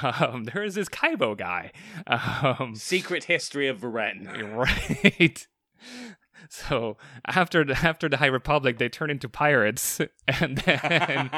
Um, 0.01 0.45
there 0.45 0.63
is 0.63 0.75
this 0.75 0.87
Kybo 0.87 1.37
guy. 1.37 1.71
Um, 2.07 2.75
Secret 2.75 3.25
history 3.25 3.67
of 3.67 3.79
Varen. 3.81 4.55
right. 5.19 5.47
So 6.49 6.95
after 7.25 7.65
the 7.65 7.73
after 7.77 8.07
the 8.07 8.17
High 8.17 8.27
Republic, 8.27 8.77
they 8.77 8.87
turn 8.87 9.09
into 9.09 9.27
pirates, 9.27 9.99
and 10.27 10.57
then 10.59 11.29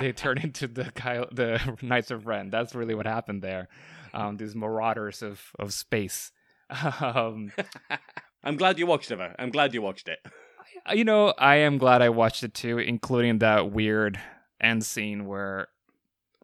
they 0.00 0.10
turn 0.12 0.38
into 0.38 0.66
the 0.66 0.90
Ky- 0.92 1.28
the 1.30 1.76
Knights 1.82 2.10
of 2.10 2.26
Ren. 2.26 2.50
That's 2.50 2.74
really 2.74 2.94
what 2.94 3.06
happened 3.06 3.42
there. 3.42 3.68
Um, 4.16 4.36
these 4.38 4.54
marauders 4.54 5.22
of 5.22 5.52
of 5.58 5.72
space. 5.72 6.32
Um, 7.00 7.52
I'm 8.44 8.56
glad 8.56 8.78
you 8.78 8.86
watched 8.86 9.10
it. 9.10 9.18
though. 9.18 9.32
I'm 9.38 9.50
glad 9.50 9.74
you 9.74 9.82
watched 9.82 10.08
it. 10.08 10.18
you 10.92 11.04
know, 11.04 11.32
I 11.38 11.56
am 11.56 11.78
glad 11.78 12.02
I 12.02 12.08
watched 12.08 12.42
it 12.42 12.54
too, 12.54 12.78
including 12.78 13.38
that 13.38 13.70
weird 13.70 14.18
end 14.60 14.84
scene 14.84 15.26
where 15.26 15.68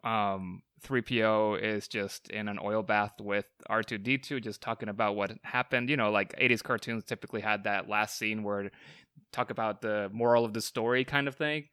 um 0.03 0.61
3PO 0.85 1.61
is 1.61 1.87
just 1.87 2.29
in 2.29 2.47
an 2.49 2.59
oil 2.61 2.83
bath 2.83 3.13
with 3.21 3.45
R2D2 3.69 4.43
just 4.43 4.61
talking 4.61 4.89
about 4.89 5.15
what 5.15 5.31
happened. 5.43 5.89
You 5.89 5.97
know, 5.97 6.11
like 6.11 6.37
80s 6.37 6.61
cartoons 6.63 7.03
typically 7.05 7.41
had 7.41 7.63
that 7.63 7.87
last 7.89 8.17
scene 8.17 8.43
where 8.43 8.69
talk 9.31 9.49
about 9.49 9.81
the 9.81 10.09
moral 10.13 10.43
of 10.45 10.53
the 10.53 10.61
story 10.61 11.05
kind 11.05 11.27
of 11.27 11.35
thing. 11.35 11.65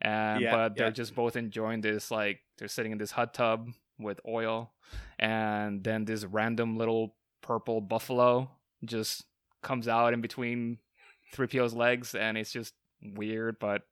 And 0.00 0.40
Yeah, 0.42 0.50
but 0.50 0.76
they're 0.76 0.86
yeah. 0.88 0.92
just 0.92 1.14
both 1.14 1.36
enjoying 1.36 1.80
this 1.82 2.10
like 2.10 2.40
they're 2.58 2.68
sitting 2.68 2.92
in 2.92 2.98
this 2.98 3.10
hot 3.12 3.34
tub 3.34 3.68
with 3.98 4.20
oil 4.26 4.72
and 5.18 5.84
then 5.84 6.04
this 6.04 6.24
random 6.24 6.76
little 6.76 7.14
purple 7.42 7.80
buffalo 7.80 8.50
just 8.84 9.24
comes 9.62 9.88
out 9.88 10.12
in 10.12 10.20
between 10.20 10.78
3PO's 11.34 11.74
legs 11.74 12.14
and 12.14 12.36
it's 12.36 12.52
just 12.52 12.74
weird 13.02 13.58
but 13.58 13.82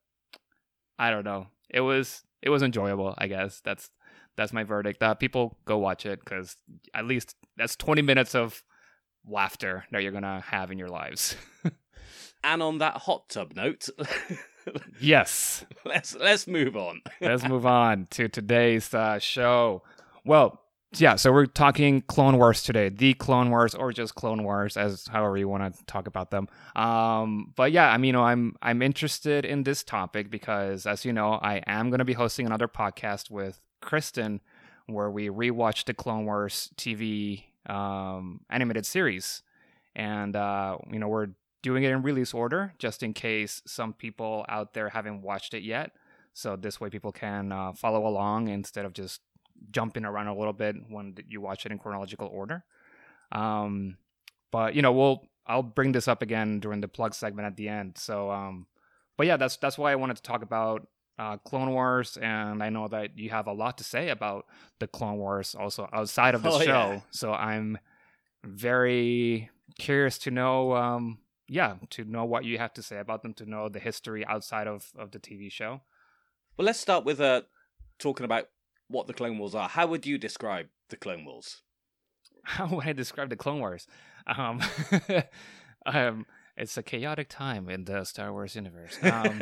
I 0.99 1.09
don't 1.09 1.25
know. 1.25 1.47
It 1.69 1.81
was 1.81 2.23
it 2.41 2.49
was 2.49 2.61
enjoyable, 2.61 3.15
I 3.17 3.27
guess. 3.27 3.61
That's 3.61 3.89
that's 4.35 4.53
my 4.53 4.63
verdict. 4.63 5.01
Uh, 5.01 5.13
people 5.15 5.57
go 5.65 5.77
watch 5.77 6.05
it 6.05 6.23
cuz 6.25 6.57
at 6.93 7.05
least 7.05 7.35
that's 7.57 7.75
20 7.75 8.01
minutes 8.01 8.35
of 8.35 8.63
laughter 9.25 9.85
that 9.91 10.03
you're 10.03 10.11
to 10.11 10.43
have 10.47 10.71
in 10.71 10.77
your 10.77 10.89
lives. 10.89 11.35
And 12.45 12.61
on 12.61 12.79
that 12.79 12.97
hot 12.97 13.29
tub 13.29 13.55
note, 13.55 13.87
yes. 14.99 15.65
let's 15.85 16.15
let's 16.15 16.47
move 16.47 16.75
on. 16.75 17.01
Let's 17.21 17.47
move 17.47 17.65
on 17.65 18.07
to 18.11 18.27
today's 18.27 18.93
uh, 18.93 19.19
show. 19.19 19.83
Well, 20.25 20.59
yeah, 20.95 21.15
so 21.15 21.31
we're 21.31 21.47
talking 21.47 22.01
Clone 22.01 22.37
Wars 22.37 22.61
today, 22.61 22.89
the 22.89 23.13
Clone 23.15 23.49
Wars, 23.49 23.73
or 23.73 23.91
just 23.91 24.15
Clone 24.15 24.43
Wars, 24.43 24.77
as 24.77 25.07
however 25.07 25.37
you 25.37 25.47
want 25.47 25.73
to 25.73 25.85
talk 25.85 26.07
about 26.07 26.29
them. 26.29 26.47
Um, 26.75 27.51
but 27.55 27.71
yeah, 27.71 27.89
I 27.89 27.97
mean, 27.97 28.07
you 28.07 28.13
know, 28.13 28.23
I'm 28.23 28.55
I'm 28.61 28.81
interested 28.81 29.45
in 29.45 29.63
this 29.63 29.83
topic 29.83 30.29
because, 30.29 30.85
as 30.85 31.03
you 31.05 31.13
know, 31.13 31.33
I 31.33 31.63
am 31.65 31.89
going 31.89 31.99
to 31.99 32.05
be 32.05 32.13
hosting 32.13 32.45
another 32.45 32.67
podcast 32.67 33.31
with 33.31 33.59
Kristen, 33.81 34.41
where 34.85 35.09
we 35.09 35.29
rewatch 35.29 35.85
the 35.85 35.93
Clone 35.93 36.25
Wars 36.25 36.69
TV 36.77 37.43
um, 37.65 38.41
animated 38.49 38.85
series, 38.85 39.41
and 39.95 40.35
uh, 40.35 40.77
you 40.91 40.99
know, 40.99 41.07
we're 41.07 41.29
doing 41.63 41.83
it 41.83 41.89
in 41.91 42.03
release 42.03 42.33
order 42.33 42.73
just 42.77 43.01
in 43.01 43.13
case 43.13 43.61
some 43.65 43.93
people 43.93 44.45
out 44.47 44.73
there 44.75 44.89
haven't 44.89 45.21
watched 45.23 45.55
it 45.55 45.63
yet. 45.63 45.91
So 46.33 46.55
this 46.55 46.79
way, 46.79 46.89
people 46.91 47.11
can 47.11 47.51
uh, 47.51 47.73
follow 47.73 48.05
along 48.07 48.49
instead 48.49 48.85
of 48.85 48.93
just 48.93 49.21
jumping 49.71 50.03
around 50.05 50.27
a 50.27 50.35
little 50.37 50.53
bit 50.53 50.75
when 50.89 51.15
you 51.27 51.41
watch 51.41 51.65
it 51.65 51.71
in 51.71 51.79
chronological 51.79 52.27
order. 52.27 52.63
Um, 53.31 53.97
but 54.51 54.75
you 54.75 54.81
know, 54.81 54.91
we'll 54.91 55.23
I'll 55.47 55.63
bring 55.63 55.91
this 55.93 56.07
up 56.07 56.21
again 56.21 56.59
during 56.59 56.81
the 56.81 56.87
plug 56.87 57.13
segment 57.15 57.47
at 57.47 57.55
the 57.57 57.67
end. 57.69 57.97
So, 57.97 58.29
um, 58.31 58.67
but 59.17 59.25
yeah, 59.27 59.37
that's 59.37 59.57
that's 59.57 59.77
why 59.77 59.91
I 59.91 59.95
wanted 59.95 60.17
to 60.17 60.23
talk 60.23 60.41
about 60.43 60.87
uh, 61.19 61.37
Clone 61.37 61.71
Wars, 61.71 62.17
and 62.17 62.63
I 62.63 62.69
know 62.69 62.87
that 62.87 63.17
you 63.17 63.29
have 63.29 63.45
a 63.47 63.53
lot 63.53 63.77
to 63.77 63.83
say 63.83 64.09
about 64.09 64.45
the 64.79 64.87
Clone 64.87 65.17
Wars 65.17 65.55
also 65.55 65.87
outside 65.93 66.33
of 66.35 66.41
the 66.43 66.49
Oh, 66.49 66.59
show. 66.59 66.65
yeah. 66.65 66.99
So 67.11 67.31
I'm 67.31 67.77
very 68.43 69.49
curious 69.77 70.17
to 70.19 70.31
know. 70.31 70.73
Um, 70.75 71.19
yeah, 71.47 71.75
to 71.91 72.03
know 72.03 72.25
what 72.25 72.45
you 72.45 72.57
have 72.57 72.73
to 72.73 72.83
say 72.83 72.99
about 72.99 73.21
them, 73.21 73.33
to 73.35 73.45
know 73.45 73.69
the 73.69 73.79
history 73.79 74.25
outside 74.25 74.67
of, 74.67 74.91
of 74.97 75.11
the 75.11 75.19
TV 75.19 75.51
show. 75.51 75.81
Well, 76.57 76.65
let's 76.65 76.79
start 76.79 77.05
with 77.05 77.19
uh, 77.19 77.41
talking 77.99 78.25
about 78.25 78.45
what 78.87 79.07
the 79.07 79.13
Clone 79.13 79.37
Wars 79.37 79.55
are. 79.55 79.69
How 79.69 79.87
would 79.87 80.05
you 80.05 80.17
describe 80.17 80.67
the 80.89 80.97
Clone 80.97 81.25
Wars? 81.25 81.61
how 82.43 82.67
would 82.67 82.85
I 82.85 82.93
describe 82.93 83.29
the 83.29 83.35
Clone 83.35 83.59
Wars? 83.59 83.87
Um, 84.27 84.61
um, 85.85 86.25
it's 86.55 86.77
a 86.77 86.83
chaotic 86.83 87.29
time 87.29 87.69
in 87.69 87.85
the 87.85 88.03
Star 88.03 88.31
Wars 88.31 88.55
universe. 88.55 88.97
Um, 89.01 89.41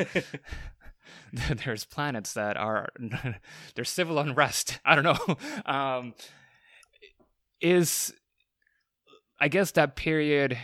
there's 1.64 1.84
planets 1.84 2.32
that 2.34 2.56
are 2.56 2.88
there's 3.74 3.90
civil 3.90 4.18
unrest. 4.18 4.80
I 4.84 4.94
don't 4.94 5.04
know. 5.04 5.36
Um, 5.66 6.14
is 7.60 8.14
I 9.40 9.48
guess 9.48 9.72
that 9.72 9.96
period. 9.96 10.56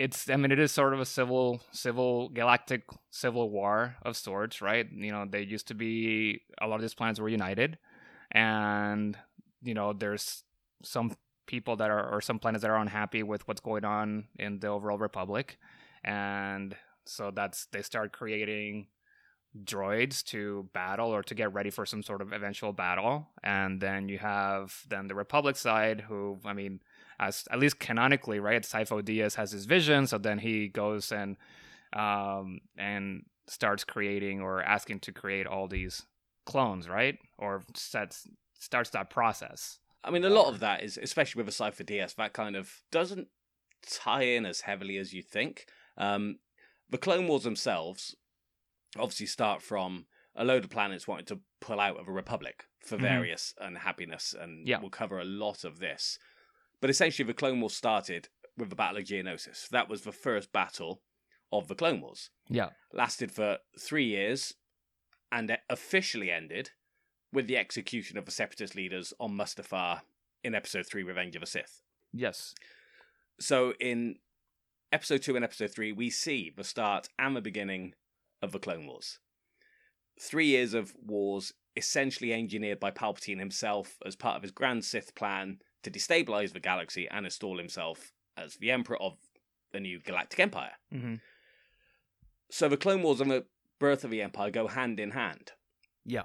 It's 0.00 0.30
I 0.30 0.36
mean 0.36 0.50
it 0.50 0.58
is 0.58 0.72
sort 0.72 0.94
of 0.94 1.00
a 1.00 1.04
civil 1.04 1.60
civil 1.72 2.30
galactic 2.30 2.84
civil 3.10 3.50
war 3.50 3.96
of 4.02 4.16
sorts, 4.16 4.62
right? 4.62 4.86
You 4.90 5.12
know 5.12 5.26
they 5.28 5.42
used 5.42 5.68
to 5.68 5.74
be 5.74 6.40
a 6.60 6.66
lot 6.66 6.76
of 6.76 6.80
these 6.80 6.94
planets 6.94 7.20
were 7.20 7.28
united, 7.28 7.76
and 8.30 9.16
you 9.62 9.74
know 9.74 9.92
there's 9.92 10.42
some 10.82 11.12
people 11.46 11.76
that 11.76 11.90
are 11.90 12.08
or 12.14 12.20
some 12.22 12.38
planets 12.38 12.62
that 12.62 12.70
are 12.70 12.78
unhappy 12.78 13.22
with 13.22 13.46
what's 13.46 13.60
going 13.60 13.84
on 13.84 14.28
in 14.38 14.60
the 14.60 14.68
overall 14.68 14.98
republic 14.98 15.58
and 16.04 16.76
so 17.04 17.30
that's 17.30 17.66
they 17.72 17.82
start 17.82 18.12
creating 18.12 18.86
droids 19.64 20.22
to 20.22 20.68
battle 20.72 21.10
or 21.10 21.22
to 21.24 21.34
get 21.34 21.52
ready 21.52 21.70
for 21.70 21.84
some 21.84 22.02
sort 22.04 22.22
of 22.22 22.32
eventual 22.32 22.72
battle 22.72 23.26
and 23.42 23.80
then 23.80 24.08
you 24.08 24.16
have 24.16 24.84
then 24.88 25.08
the 25.08 25.14
republic 25.14 25.56
side 25.56 26.00
who 26.02 26.38
i 26.44 26.52
mean 26.52 26.80
as 27.20 27.46
at 27.52 27.58
least 27.60 27.78
canonically 27.78 28.40
right 28.40 28.62
Sifo 28.62 29.00
Dyas 29.02 29.34
has 29.36 29.52
his 29.52 29.66
vision 29.66 30.06
so 30.08 30.18
then 30.18 30.38
he 30.38 30.66
goes 30.68 31.12
and 31.12 31.36
um 31.92 32.60
and 32.76 33.24
starts 33.46 33.84
creating 33.84 34.40
or 34.40 34.62
asking 34.62 35.00
to 35.00 35.12
create 35.12 35.46
all 35.46 35.68
these 35.68 36.06
clones 36.46 36.88
right 36.88 37.18
or 37.38 37.62
sets 37.74 38.26
starts 38.58 38.90
that 38.90 39.10
process 39.10 39.78
I 40.02 40.10
mean, 40.10 40.24
a 40.24 40.30
lot 40.30 40.46
of 40.48 40.60
that 40.60 40.82
is, 40.82 40.96
especially 40.96 41.42
with 41.42 41.54
a 41.54 41.56
Sifo 41.62 41.84
Dyas, 41.84 42.14
that 42.14 42.32
kind 42.32 42.56
of 42.56 42.72
doesn't 42.90 43.28
tie 43.86 44.22
in 44.22 44.46
as 44.46 44.62
heavily 44.62 44.96
as 44.96 45.12
you 45.12 45.20
think. 45.22 45.66
Um, 45.98 46.38
the 46.88 46.96
Clone 46.96 47.28
Wars 47.28 47.42
themselves 47.42 48.16
obviously 48.96 49.26
start 49.26 49.60
from 49.60 50.06
a 50.34 50.42
load 50.42 50.64
of 50.64 50.70
planets 50.70 51.06
wanting 51.06 51.26
to 51.26 51.40
pull 51.60 51.78
out 51.78 51.98
of 52.00 52.08
a 52.08 52.12
republic 52.12 52.64
for 52.82 52.96
Mhm. 52.96 53.02
various 53.02 53.52
unhappiness, 53.60 54.32
and 54.32 54.66
Yeah. 54.66 54.80
we'll 54.80 54.88
cover 54.88 55.18
a 55.20 55.24
lot 55.24 55.64
of 55.64 55.80
this. 55.80 56.18
But 56.80 56.90
essentially, 56.90 57.26
the 57.26 57.34
Clone 57.34 57.60
Wars 57.60 57.74
started 57.74 58.28
with 58.56 58.70
the 58.70 58.76
Battle 58.76 58.98
of 58.98 59.04
Geonosis. 59.04 59.68
That 59.68 59.88
was 59.88 60.02
the 60.02 60.12
first 60.12 60.52
battle 60.52 61.02
of 61.52 61.68
the 61.68 61.74
Clone 61.74 62.00
Wars. 62.00 62.30
yeah 62.48 62.70
Lasted 62.92 63.32
for 63.32 63.58
three 63.78 64.06
years, 64.06 64.54
and 65.32 65.50
it 65.50 65.60
officially 65.68 66.30
ended 66.30 66.70
with 67.32 67.46
the 67.46 67.56
execution 67.56 68.18
of 68.18 68.24
the 68.24 68.30
Separatist 68.30 68.74
leaders 68.74 69.12
on 69.20 69.36
Mustafar 69.36 70.00
in 70.42 70.54
Episode 70.54 70.86
3 70.86 71.02
Revenge 71.02 71.36
of 71.36 71.40
the 71.40 71.46
Sith. 71.46 71.82
yes 72.12 72.54
So 73.38 73.74
in 73.80 74.16
Episode 74.92 75.22
2 75.22 75.36
and 75.36 75.44
Episode 75.44 75.70
3, 75.70 75.92
we 75.92 76.10
see 76.10 76.52
the 76.54 76.64
start 76.64 77.08
and 77.18 77.36
the 77.36 77.40
beginning 77.40 77.94
of 78.42 78.52
the 78.52 78.58
Clone 78.58 78.86
Wars. 78.86 79.18
Three 80.20 80.46
years 80.46 80.74
of 80.74 80.94
wars 81.00 81.52
essentially 81.76 82.32
engineered 82.32 82.80
by 82.80 82.90
Palpatine 82.90 83.38
himself 83.38 83.96
as 84.04 84.16
part 84.16 84.36
of 84.36 84.42
his 84.42 84.50
grand 84.50 84.84
Sith 84.84 85.14
plan 85.14 85.58
to 85.82 85.90
destabilize 85.90 86.52
the 86.52 86.60
galaxy 86.60 87.08
and 87.08 87.24
install 87.26 87.58
himself 87.58 88.12
as 88.36 88.56
the 88.56 88.70
Emperor 88.70 89.00
of 89.00 89.16
the 89.72 89.80
new 89.80 90.00
Galactic 90.00 90.40
Empire. 90.40 90.72
hmm 90.90 91.16
So 92.50 92.68
the 92.68 92.76
Clone 92.76 93.02
Wars 93.02 93.20
and 93.20 93.30
the 93.30 93.44
birth 93.78 94.04
of 94.04 94.10
the 94.10 94.22
Empire 94.22 94.50
go 94.50 94.66
hand 94.68 95.00
in 95.00 95.12
hand. 95.12 95.52
yeah 96.04 96.24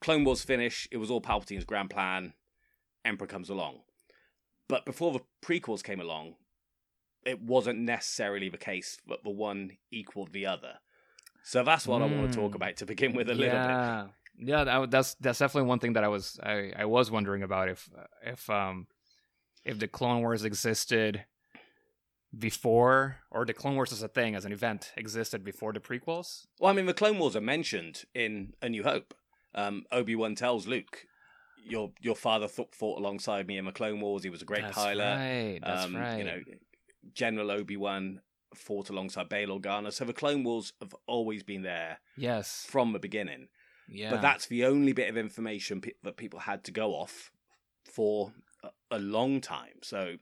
Clone 0.00 0.24
Wars 0.24 0.42
finish, 0.42 0.88
it 0.90 0.96
was 0.96 1.10
all 1.10 1.20
Palpatine's 1.20 1.64
grand 1.64 1.90
plan. 1.90 2.32
Emperor 3.04 3.26
comes 3.26 3.50
along. 3.50 3.80
But 4.66 4.86
before 4.86 5.12
the 5.12 5.20
prequels 5.42 5.82
came 5.84 6.00
along, 6.00 6.36
it 7.26 7.42
wasn't 7.42 7.80
necessarily 7.80 8.48
the 8.48 8.56
case 8.56 8.96
that 9.08 9.22
the 9.24 9.30
one 9.30 9.72
equaled 9.90 10.32
the 10.32 10.46
other. 10.46 10.78
So 11.42 11.62
that's 11.62 11.86
what 11.86 12.00
I 12.00 12.06
want 12.06 12.30
to 12.32 12.36
talk 12.38 12.52
Mm. 12.52 12.54
about 12.56 12.76
to 12.76 12.86
begin 12.86 13.12
with 13.14 13.28
a 13.28 13.34
little 13.34 13.58
bit. 13.58 14.10
Yeah. 14.40 14.58
Yeah, 14.58 14.64
that, 14.64 14.90
that's 14.90 15.14
that's 15.14 15.38
definitely 15.38 15.68
one 15.68 15.78
thing 15.78 15.92
that 15.94 16.04
I 16.04 16.08
was 16.08 16.38
I, 16.42 16.72
I 16.76 16.84
was 16.86 17.10
wondering 17.10 17.42
about 17.42 17.68
if 17.68 17.88
if 18.22 18.48
um 18.48 18.86
if 19.64 19.78
the 19.78 19.88
Clone 19.88 20.22
Wars 20.22 20.44
existed 20.44 21.24
before 22.36 23.16
or 23.30 23.44
the 23.44 23.52
Clone 23.52 23.74
Wars 23.74 23.92
as 23.92 24.02
a 24.02 24.08
thing 24.08 24.34
as 24.34 24.44
an 24.44 24.52
event 24.52 24.92
existed 24.96 25.44
before 25.44 25.72
the 25.72 25.80
prequels. 25.80 26.46
Well, 26.58 26.70
I 26.70 26.74
mean, 26.74 26.86
the 26.86 26.94
Clone 26.94 27.18
Wars 27.18 27.36
are 27.36 27.40
mentioned 27.40 28.04
in 28.14 28.54
A 28.62 28.68
New 28.68 28.84
Hope. 28.84 29.14
Um, 29.54 29.84
Obi 29.90 30.14
Wan 30.14 30.36
tells 30.36 30.66
Luke, 30.66 31.06
your 31.64 31.92
your 32.00 32.14
father 32.14 32.48
th- 32.48 32.68
fought 32.72 33.00
alongside 33.00 33.46
me 33.46 33.58
in 33.58 33.64
the 33.64 33.72
Clone 33.72 34.00
Wars. 34.00 34.22
He 34.22 34.30
was 34.30 34.42
a 34.42 34.44
great 34.46 34.62
That's 34.62 34.76
pilot. 34.76 35.02
right. 35.02 35.60
That's 35.62 35.84
um, 35.84 35.96
right. 35.96 36.18
You 36.18 36.24
know, 36.24 36.40
General 37.14 37.50
Obi 37.50 37.76
Wan 37.76 38.20
fought 38.54 38.90
alongside 38.90 39.28
Bail 39.28 39.58
Organa. 39.58 39.92
So 39.92 40.04
the 40.04 40.12
Clone 40.12 40.44
Wars 40.44 40.72
have 40.80 40.94
always 41.06 41.42
been 41.42 41.62
there 41.62 41.98
yes. 42.16 42.66
from 42.68 42.92
the 42.92 42.98
beginning. 42.98 43.48
Yeah. 43.90 44.10
But 44.10 44.22
that's 44.22 44.46
the 44.46 44.64
only 44.64 44.92
bit 44.92 45.10
of 45.10 45.16
information 45.16 45.80
pe- 45.80 45.92
that 46.04 46.16
people 46.16 46.40
had 46.40 46.62
to 46.64 46.70
go 46.72 46.92
off 46.92 47.32
for 47.84 48.32
a, 48.62 48.96
a 48.96 48.98
long 48.98 49.40
time. 49.40 49.78
So 49.82 50.16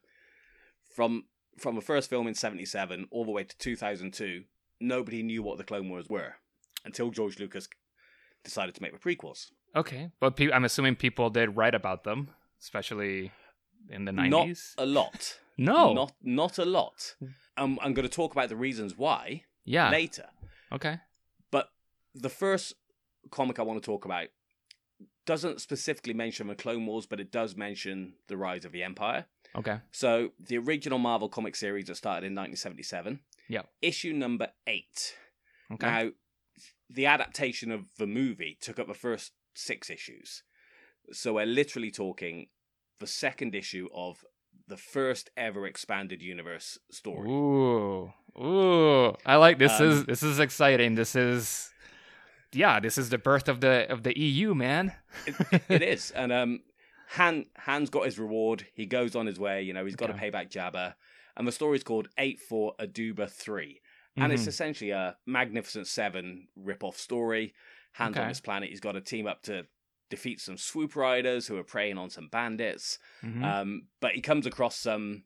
from 0.95 1.25
from 1.59 1.75
the 1.75 1.81
first 1.83 2.09
film 2.09 2.27
in 2.27 2.35
'77 2.35 3.09
all 3.11 3.25
the 3.25 3.31
way 3.31 3.45
to 3.45 3.59
2002, 3.59 4.45
nobody 4.81 5.23
knew 5.23 5.43
what 5.43 5.59
the 5.59 5.65
Clone 5.65 5.89
Wars 5.91 6.09
were 6.09 6.37
until 6.85 7.11
George 7.11 7.39
Lucas 7.39 7.69
decided 8.45 8.75
to 8.77 8.83
make 8.83 8.93
the 8.93 8.99
prequels. 8.99 9.51
okay. 9.77 10.11
But 10.21 10.37
pe- 10.37 10.51
I'm 10.53 10.65
assuming 10.65 10.97
people 10.97 11.29
did 11.29 11.57
write 11.57 11.75
about 11.75 12.05
them, 12.05 12.31
especially 12.61 13.33
in 13.91 14.05
the 14.07 14.13
Not 14.13 14.47
90s. 14.47 14.75
a 14.79 14.87
lot. 14.87 15.39
no. 15.59 15.93
Not 15.93 16.13
not 16.23 16.59
a 16.59 16.65
lot. 16.65 17.17
Um, 17.57 17.79
I'm 17.83 17.93
going 17.93 18.09
to 18.09 18.15
talk 18.15 18.33
about 18.33 18.49
the 18.49 18.57
reasons 18.57 18.97
why 18.97 19.43
yeah. 19.65 19.91
later. 19.91 20.27
Okay. 20.73 21.01
But 21.51 21.71
the 22.15 22.29
first 22.31 22.75
comic 23.31 23.59
I 23.59 23.63
want 23.63 23.83
to 23.83 23.87
talk 23.87 24.05
about 24.05 24.29
doesn't 25.27 25.61
specifically 25.61 26.15
mention 26.15 26.47
the 26.47 26.55
Clone 26.55 26.87
Wars, 26.87 27.07
but 27.07 27.21
it 27.21 27.31
does 27.31 27.55
mention 27.55 28.15
the 28.29 28.37
rise 28.37 28.65
of 28.65 28.73
the 28.73 28.83
Empire. 28.83 29.27
Okay. 29.55 29.79
So 29.93 30.31
the 30.41 30.57
original 30.59 30.99
Marvel 30.99 31.29
comic 31.29 31.55
series 31.55 31.87
that 31.87 31.97
started 31.97 32.27
in 32.27 32.35
1977. 32.35 33.21
Yeah. 33.49 33.63
Issue 33.83 34.13
number 34.13 34.49
eight. 34.67 35.15
Okay. 35.73 35.87
Now, 35.87 36.11
the 36.91 37.07
adaptation 37.07 37.71
of 37.71 37.85
the 37.99 38.07
movie 38.07 38.57
took 38.61 38.79
up 38.79 38.87
the 38.87 38.95
first 38.95 39.33
six 39.55 39.91
issues. 39.91 40.43
So 41.13 41.35
we're 41.35 41.47
literally 41.47 41.91
talking 41.91 42.47
the 42.99 43.07
second 43.07 43.55
issue 43.55 43.89
of 43.95 44.25
the 44.67 44.77
first 44.77 45.31
ever 45.37 45.67
expanded 45.67 46.23
universe 46.23 46.79
story. 46.91 47.29
Ooh. 47.31 48.13
Ooh. 48.39 49.15
I 49.25 49.37
like 49.37 49.59
this 49.59 49.79
Um, 49.81 49.89
is 49.89 50.05
this 50.07 50.23
is 50.23 50.39
exciting. 50.39 50.95
This 50.95 51.15
is 51.17 51.71
yeah, 52.53 52.81
this 52.81 52.97
is 52.99 53.11
the 53.11 53.19
birth 53.19 53.49
of 53.49 53.61
the 53.61 53.91
of 53.91 54.03
the 54.03 54.19
EU, 54.19 54.55
man. 54.55 54.93
it, 55.27 55.35
it 55.69 55.83
is. 55.95 56.11
And 56.13 56.33
um, 56.33 56.61
Han 57.11 57.47
Han's 57.57 57.91
got 57.91 58.05
his 58.05 58.19
reward. 58.19 58.67
He 58.75 58.87
goes 58.87 59.15
on 59.17 59.27
his 59.27 59.39
way. 59.39 59.63
You 59.63 59.73
know, 59.73 59.85
he's 59.85 59.97
got 59.97 60.07
to 60.09 60.13
Okay. 60.15 60.21
pay 60.27 60.31
back 60.31 60.51
Jabba. 60.51 60.95
And 61.37 61.47
the 61.47 61.53
story's 61.53 61.85
called 61.85 62.09
Eight 62.19 62.41
for 62.41 62.75
Aduba 62.81 63.31
Three, 63.31 63.81
and 64.17 64.33
it's 64.33 64.43
Mhm. 64.45 64.49
essentially 64.49 64.91
a 64.91 65.17
Magnificent 65.27 65.87
Seven 65.87 66.49
rip-off 66.57 66.97
story. 66.99 67.55
Han's 67.93 68.17
on 68.17 68.23
Okay. 68.23 68.29
this 68.31 68.41
planet. 68.41 68.71
He's 68.71 68.81
got 68.81 68.93
to 68.93 69.01
team 69.01 69.27
up 69.29 69.43
to 69.43 69.67
defeat 70.11 70.41
some 70.41 70.57
swoop 70.57 70.97
riders 70.97 71.47
who 71.47 71.57
are 71.57 71.63
preying 71.65 71.97
on 71.99 72.11
some 72.11 72.29
bandits. 72.29 72.99
Mhm. 73.23 73.45
Um, 73.45 73.89
but 74.01 74.13
he 74.15 74.21
comes 74.21 74.47
across 74.47 74.77
some 74.77 75.25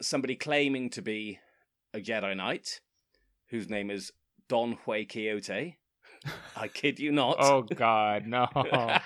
somebody 0.00 0.36
claiming 0.36 0.90
to 0.90 1.02
be 1.02 1.38
a 1.92 2.00
Jedi 2.00 2.36
Knight, 2.36 2.80
whose 3.48 3.68
name 3.68 3.90
is 3.90 4.12
Don 4.48 4.72
Hui 4.84 5.04
Quixote. 5.04 5.76
I 6.56 6.68
kid 6.68 6.98
you 6.98 7.12
not. 7.12 7.36
oh 7.38 7.62
god, 7.62 8.26
no. 8.26 8.46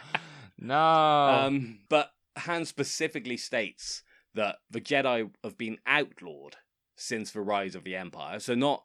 no. 0.59 0.75
Um, 0.79 1.81
but 1.89 2.13
Han 2.39 2.65
specifically 2.65 3.37
states 3.37 4.03
that 4.35 4.57
the 4.71 4.81
Jedi 4.81 5.31
have 5.45 5.59
been 5.59 5.79
outlawed 5.87 6.57
since 6.97 7.31
the 7.33 7.41
rise 7.41 7.75
of 7.75 7.85
the 7.85 7.97
Empire. 7.97 8.39
So 8.41 8.55
not 8.55 8.85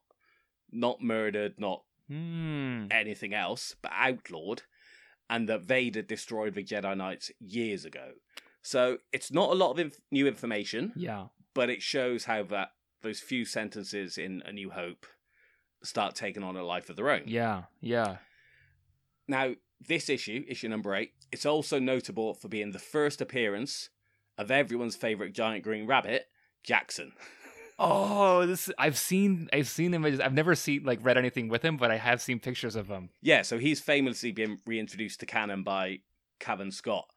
not 0.72 1.01
murdered, 1.01 1.56
not 1.58 1.84
Hmm. 2.10 2.86
anything 2.89 3.34
else, 3.34 3.75
but 3.82 3.91
outlawed, 3.94 4.62
and 5.29 5.50
that 5.50 5.63
Vader 5.63 6.01
destroyed 6.01 6.53
the 6.56 6.63
Jedi 6.63 6.96
Knights 6.96 7.32
years 7.39 7.84
ago. 7.84 8.12
So 8.62 9.00
it's 9.12 9.29
not 9.32 9.50
a 9.51 9.56
lot 9.56 9.72
of 9.72 9.79
inf- 9.79 10.00
new 10.10 10.25
information, 10.25 10.94
Yeah. 10.96 11.27
but 11.53 11.70
it 11.70 11.82
shows 11.82 12.24
how 12.25 12.44
that 12.44 12.70
those 13.01 13.20
few 13.20 13.44
sentences 13.46 14.17
in 14.17 14.41
A 14.46 14.51
New 14.53 14.70
Hope 14.72 15.06
start 15.84 16.15
taking 16.15 16.44
on 16.44 16.56
a 16.56 16.63
life 16.63 16.89
of 16.89 16.96
their 16.96 17.10
own. 17.10 17.24
Yeah. 17.25 17.63
Yeah. 17.82 18.17
Now, 19.27 19.53
this 19.86 20.10
issue, 20.10 20.43
issue 20.48 20.69
number 20.69 20.96
eight, 20.96 21.12
it's 21.31 21.46
also 21.46 21.79
notable 21.79 22.34
for 22.34 22.48
being 22.48 22.72
the 22.72 22.79
first 22.79 23.22
appearance 23.22 23.89
of 24.38 24.51
everyone's 24.51 24.96
favorite 24.96 25.34
giant 25.34 25.63
green 25.63 25.88
rabbit, 25.88 26.27
Jaxxon. 26.67 27.12
Oh, 27.79 28.48
this 28.48 28.72
I've 28.79 28.98
seen 28.98 29.50
I've 29.53 29.67
seen 29.67 29.93
him 29.93 30.03
I've 30.03 30.34
never 30.34 30.55
seen 30.55 30.84
like 30.84 30.98
read 31.03 31.15
anything 31.15 31.48
with 31.48 31.63
him, 31.63 31.77
but 31.77 31.91
I 31.91 31.98
have 31.98 32.24
seen 32.24 32.40
pictures 32.40 32.75
of 32.75 32.87
him. 32.87 33.09
Yeah, 33.22 33.44
so 33.44 33.59
he's 33.59 33.79
famously 33.79 34.31
been 34.31 34.57
reintroduced 34.66 35.20
to 35.20 35.27
canon 35.27 35.61
by 35.61 36.00
Cavan 36.40 36.72
Scott. 36.72 37.07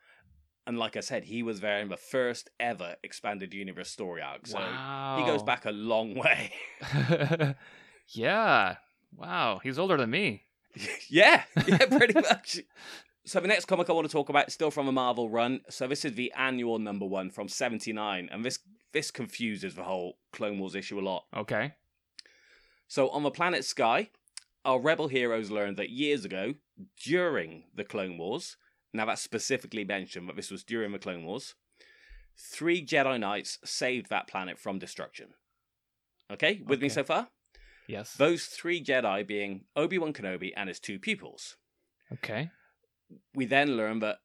And 0.67 0.79
like 0.79 0.97
I 0.97 1.01
said, 1.01 1.25
he 1.25 1.43
was 1.43 1.61
there 1.61 1.81
in 1.81 1.89
the 1.89 1.97
first 1.97 2.51
ever 2.61 2.97
expanded 3.03 3.55
universe 3.55 3.89
story 3.91 4.21
arc. 4.21 4.47
So 4.47 4.59
wow. 4.59 5.17
he 5.19 5.25
goes 5.25 5.43
back 5.43 5.65
a 5.65 5.71
long 5.71 6.15
way. 6.15 6.53
yeah. 8.09 8.77
Wow. 9.17 9.61
He's 9.63 9.79
older 9.79 9.97
than 9.97 10.11
me. 10.11 10.45
Yeah, 11.09 11.43
yeah, 11.67 11.79
pretty 11.87 12.15
much. 12.15 12.61
So 13.25 13.41
the 13.41 13.49
next 13.49 13.67
comic 13.67 13.91
I 13.91 13.93
want 13.93 14.07
to 14.07 14.13
talk 14.13 14.29
about 14.29 14.49
is 14.49 14.55
still 14.55 14.71
from 14.71 14.89
a 14.89 14.93
Marvel 14.93 15.29
run. 15.29 15.61
So 15.69 15.87
this 15.87 16.05
is 16.05 16.15
the 16.15 16.33
annual 16.37 16.79
number 16.79 17.07
one 17.07 17.31
from 17.31 17.49
'79, 17.49 18.29
and 18.31 18.45
this 18.45 18.59
this 18.93 19.11
confuses 19.11 19.75
the 19.75 19.85
whole 19.85 20.19
Clone 20.33 20.59
Wars 20.59 20.75
issue 20.75 20.99
a 20.99 21.03
lot. 21.03 21.25
Okay. 21.37 21.75
So 22.89 23.09
on 23.11 23.23
the 23.23 23.31
planet 23.31 23.65
Skye, 23.65 24.11
our 24.65 24.81
rebel 24.81 25.09
heroes 25.09 25.51
learned 25.51 25.77
that 25.77 25.91
years 25.91 26.25
ago, 26.25 26.55
during 27.03 27.65
the 27.75 27.85
Clone 27.85 28.19
Wars, 28.19 28.57
now 28.93 29.07
that's 29.07 29.23
specifically 29.23 29.85
mentioned, 29.85 30.27
but 30.27 30.37
this 30.37 30.51
was 30.51 30.65
during 30.65 30.93
the 30.93 30.99
Clone 30.99 31.25
Wars, 31.25 31.55
three 32.37 32.85
Jedi 32.85 33.21
Knights 33.21 33.59
saved 33.65 34.11
that 34.11 34.27
planet 34.27 34.59
from 34.59 34.79
destruction. 34.79 35.35
Okay, 36.33 36.63
with 36.67 36.81
me 36.81 36.89
so 36.89 37.05
far? 37.05 37.29
Yes. 37.91 38.15
Those 38.15 38.47
three 38.47 38.83
Jedi 38.83 39.27
being 39.27 39.65
Obi 39.77 39.99
Wan 39.99 40.13
Kenobi 40.13 40.53
and 40.57 40.69
his 40.69 40.81
two 40.81 40.99
pupils. 40.99 41.57
okay. 42.13 42.51
We 43.35 43.45
then 43.45 43.77
learn 43.77 43.99
that 44.01 44.19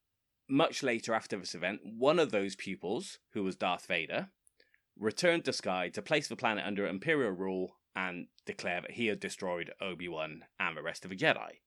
much 0.48 0.84
later 0.84 1.14
after 1.16 1.38
this 1.38 1.56
event, 1.56 1.82
one 1.84 2.20
of 2.20 2.32
those 2.32 2.56
pupils, 2.56 3.18
who 3.34 3.44
was 3.44 3.56
Darth 3.56 3.88
Vader, 3.88 4.30
returned 4.98 5.46
to 5.46 5.54
Skye 5.54 5.90
to 5.90 6.02
place 6.04 6.28
the 6.28 6.36
planet 6.36 6.66
under 6.66 6.86
Imperial 6.86 7.32
rule 7.32 7.78
and 7.96 8.28
declare 8.46 8.82
that 8.82 8.92
he 8.92 9.08
had 9.08 9.20
destroyed 9.20 9.72
Obi 9.82 10.08
Wan 10.08 10.44
and 10.60 10.78
the 10.78 10.84
rest 10.84 11.04
of 11.04 11.10
the 11.10 11.18
Jedi. 11.18 11.62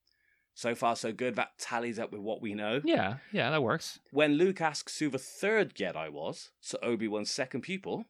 So 0.55 0.75
far, 0.75 0.97
so 0.97 1.13
good. 1.13 1.37
That 1.37 1.59
tallies 1.59 1.99
up 1.99 2.13
with 2.13 2.21
what 2.21 2.43
we 2.43 2.55
know. 2.55 2.81
Yeah. 2.85 3.17
Yeah, 3.33 3.51
that 3.51 3.63
works. 3.63 3.99
When 4.13 4.35
Luke 4.35 4.61
asks 4.61 4.99
who 4.99 5.09
the 5.09 5.19
third 5.19 5.75
Jedi 5.75 6.11
was, 6.11 6.51
so 6.61 6.79
Obi 6.83 7.09
Wan's 7.09 7.31
second 7.31 7.63
pupil, 7.63 8.05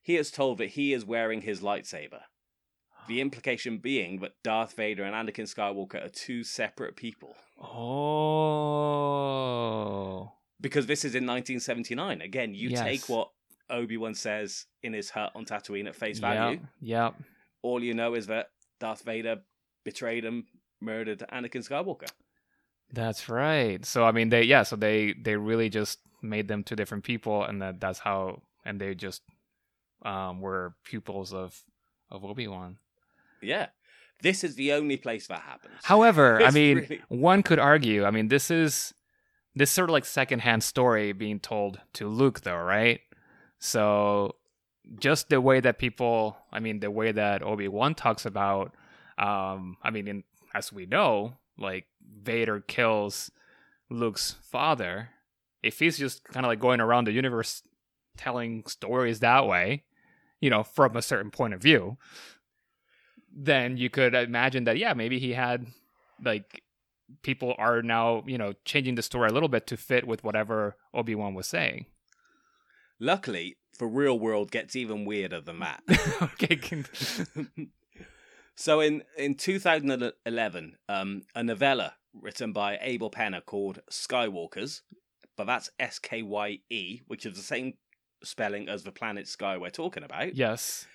he 0.00 0.16
is 0.16 0.30
told 0.30 0.58
that 0.58 0.70
he 0.70 0.92
is 0.92 1.04
wearing 1.04 1.42
his 1.42 1.60
lightsaber. 1.60 2.22
The 3.08 3.20
implication 3.20 3.78
being 3.78 4.20
that 4.20 4.32
Darth 4.44 4.74
Vader 4.74 5.02
and 5.04 5.14
Anakin 5.14 5.52
Skywalker 5.52 6.04
are 6.04 6.08
two 6.08 6.44
separate 6.44 6.96
people. 6.96 7.34
Oh. 8.92 10.32
because 10.60 10.86
this 10.86 11.04
is 11.04 11.14
in 11.14 11.26
1979. 11.26 12.20
Again, 12.22 12.54
you 12.54 12.68
Yes. 12.70 12.80
take 12.80 13.08
what 13.08 13.30
Obi 13.68 13.96
Wan 13.96 14.14
says 14.14 14.66
in 14.82 14.92
his 14.92 15.10
hut 15.10 15.32
on 15.34 15.44
Tatooine 15.44 15.86
at 15.88 15.96
face 15.96 16.18
value. 16.20 16.60
Yep. 16.80 17.14
All 17.62 17.82
you 17.82 17.94
know 17.94 18.14
is 18.14 18.26
that 18.28 18.50
Darth 18.78 19.02
Vader 19.02 19.42
betrayed 19.84 20.24
him, 20.24 20.46
murdered 20.80 21.20
Anakin 21.32 21.66
Skywalker. 21.68 22.08
That's 22.92 23.28
right. 23.28 23.84
So 23.84 24.04
I 24.04 24.12
mean 24.12 24.28
they 24.28 24.42
yeah, 24.44 24.62
so 24.64 24.76
they 24.76 25.14
they 25.14 25.36
really 25.36 25.68
just 25.68 25.98
made 26.22 26.46
them 26.48 26.62
two 26.62 26.76
different 26.76 27.02
people 27.04 27.42
and 27.42 27.60
that 27.62 27.80
that's 27.80 27.98
how 27.98 28.42
and 28.64 28.80
they 28.80 28.94
just 28.94 29.22
um 30.04 30.40
were 30.40 30.74
pupils 30.84 31.32
of 31.32 31.60
of 32.10 32.24
Obi-Wan. 32.24 32.78
Yeah, 33.42 33.68
this 34.22 34.44
is 34.44 34.54
the 34.56 34.72
only 34.72 34.96
place 34.96 35.26
that 35.26 35.40
happens. 35.40 35.74
However, 35.82 36.42
I 36.42 36.50
mean, 36.50 36.78
really- 36.78 37.02
one 37.08 37.42
could 37.42 37.58
argue. 37.58 38.04
I 38.04 38.10
mean, 38.10 38.28
this 38.28 38.50
is 38.50 38.94
this 39.54 39.70
sort 39.70 39.90
of 39.90 39.92
like 39.92 40.04
secondhand 40.04 40.62
story 40.64 41.12
being 41.12 41.40
told 41.40 41.80
to 41.94 42.08
Luke, 42.08 42.40
though, 42.42 42.56
right? 42.56 43.00
So, 43.58 44.36
just 44.98 45.28
the 45.28 45.40
way 45.40 45.60
that 45.60 45.78
people, 45.78 46.36
I 46.52 46.60
mean, 46.60 46.80
the 46.80 46.90
way 46.90 47.12
that 47.12 47.42
Obi 47.42 47.68
Wan 47.68 47.94
talks 47.94 48.26
about, 48.26 48.74
um, 49.18 49.76
I 49.82 49.90
mean, 49.90 50.08
in, 50.08 50.24
as 50.54 50.72
we 50.72 50.86
know, 50.86 51.34
like 51.58 51.86
Vader 52.22 52.60
kills 52.60 53.30
Luke's 53.90 54.36
father. 54.42 55.10
If 55.62 55.78
he's 55.78 55.98
just 55.98 56.24
kind 56.24 56.44
of 56.44 56.50
like 56.50 56.58
going 56.58 56.80
around 56.80 57.04
the 57.06 57.12
universe 57.12 57.62
telling 58.16 58.64
stories 58.66 59.20
that 59.20 59.46
way, 59.46 59.84
you 60.40 60.50
know, 60.50 60.64
from 60.64 60.96
a 60.96 61.02
certain 61.02 61.30
point 61.30 61.54
of 61.54 61.62
view, 61.62 61.98
then 63.34 63.76
you 63.76 63.90
could 63.90 64.14
imagine 64.14 64.64
that 64.64 64.78
yeah 64.78 64.94
maybe 64.94 65.18
he 65.18 65.32
had 65.32 65.66
like 66.22 66.62
people 67.22 67.54
are 67.58 67.82
now 67.82 68.22
you 68.26 68.38
know 68.38 68.52
changing 68.64 68.94
the 68.94 69.02
story 69.02 69.28
a 69.28 69.32
little 69.32 69.48
bit 69.48 69.66
to 69.66 69.76
fit 69.76 70.06
with 70.06 70.24
whatever 70.24 70.76
obi-wan 70.94 71.34
was 71.34 71.46
saying 71.46 71.86
Luckily, 73.00 73.56
the 73.80 73.86
real 73.86 74.16
world 74.16 74.52
gets 74.52 74.76
even 74.76 75.04
weirder 75.04 75.40
than 75.40 75.58
that. 75.58 75.82
okay 76.22 76.84
so 78.54 78.78
in 78.78 79.02
in 79.18 79.34
2011, 79.34 80.76
um, 80.88 81.22
a 81.34 81.42
novella 81.42 81.94
written 82.14 82.52
by 82.52 82.78
Abel 82.80 83.10
Peña 83.10 83.44
called 83.44 83.80
Skyewalkers 83.90 84.82
but 85.36 85.46
that's 85.46 85.70
S 85.78 85.98
K 85.98 86.22
Y 86.22 86.58
E, 86.70 87.00
which 87.06 87.26
is 87.26 87.36
the 87.36 87.42
same 87.42 87.74
spelling 88.22 88.68
as 88.68 88.84
the 88.84 88.92
planet 88.92 89.26
Skye 89.26 89.56
we're 89.56 89.70
talking 89.70 90.04
about. 90.04 90.34
Yes. 90.34 90.86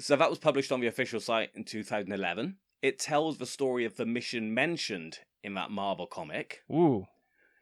So 0.00 0.16
that 0.16 0.30
was 0.30 0.38
published 0.38 0.70
on 0.72 0.80
the 0.80 0.86
official 0.86 1.20
site 1.20 1.50
in 1.54 1.64
2011. 1.64 2.56
It 2.82 2.98
tells 2.98 3.38
the 3.38 3.46
story 3.46 3.84
of 3.84 3.96
the 3.96 4.06
mission 4.06 4.54
mentioned 4.54 5.18
in 5.42 5.54
that 5.54 5.70
Marvel 5.70 6.06
comic. 6.06 6.62
Ooh. 6.70 7.06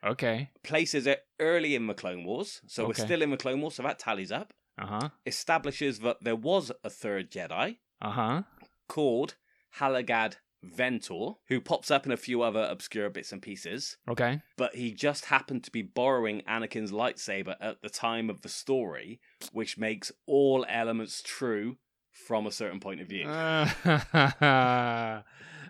Okay. 0.05 0.51
Places 0.63 1.07
it 1.07 1.23
early 1.41 1.75
in 1.75 1.87
the 1.87 1.95
Clone 1.95 2.25
Wars, 2.25 2.61
so 2.67 2.83
Okay. 2.85 2.89
we're 3.01 3.07
still 3.07 3.23
in 3.23 3.31
the 3.31 3.37
Clone 3.37 3.61
Wars, 3.63 3.75
so 3.77 3.83
that 3.83 3.99
tallies 3.99 4.31
up. 4.31 4.53
Uh 4.79 4.87
huh. 4.87 5.09
Establishes 5.25 6.01
that 6.01 6.19
there 6.23 6.37
was 6.37 6.71
a 6.85 6.91
third 6.91 7.31
Jedi 7.31 7.79
Uh 8.03 8.11
huh. 8.11 8.43
called 8.89 9.37
Halagad 9.79 10.37
Ventor, 10.63 11.33
who 11.49 11.61
pops 11.61 11.91
up 11.91 12.05
in 12.07 12.13
a 12.13 12.17
few 12.17 12.43
other 12.43 12.67
obscure 12.71 13.09
bits 13.09 13.33
and 13.33 13.41
pieces, 13.41 13.97
Okay. 14.09 14.43
but 14.57 14.75
he 14.75 14.93
just 14.93 15.27
happened 15.27 15.65
to 15.65 15.71
be 15.71 15.83
borrowing 15.83 16.43
Anakin's 16.43 16.93
lightsaber 16.93 17.57
at 17.61 17.81
the 17.83 17.89
time 17.91 18.29
of 18.29 18.43
the 18.43 18.49
story, 18.49 19.21
which 19.53 19.79
makes 19.79 20.13
all 20.27 20.67
elements 20.69 21.23
true 21.25 21.79
from 22.27 22.47
a 22.47 22.51
certain 22.51 22.81
point 22.81 23.01
of 23.01 23.09
view. 23.09 23.27
Uh, 23.27 23.69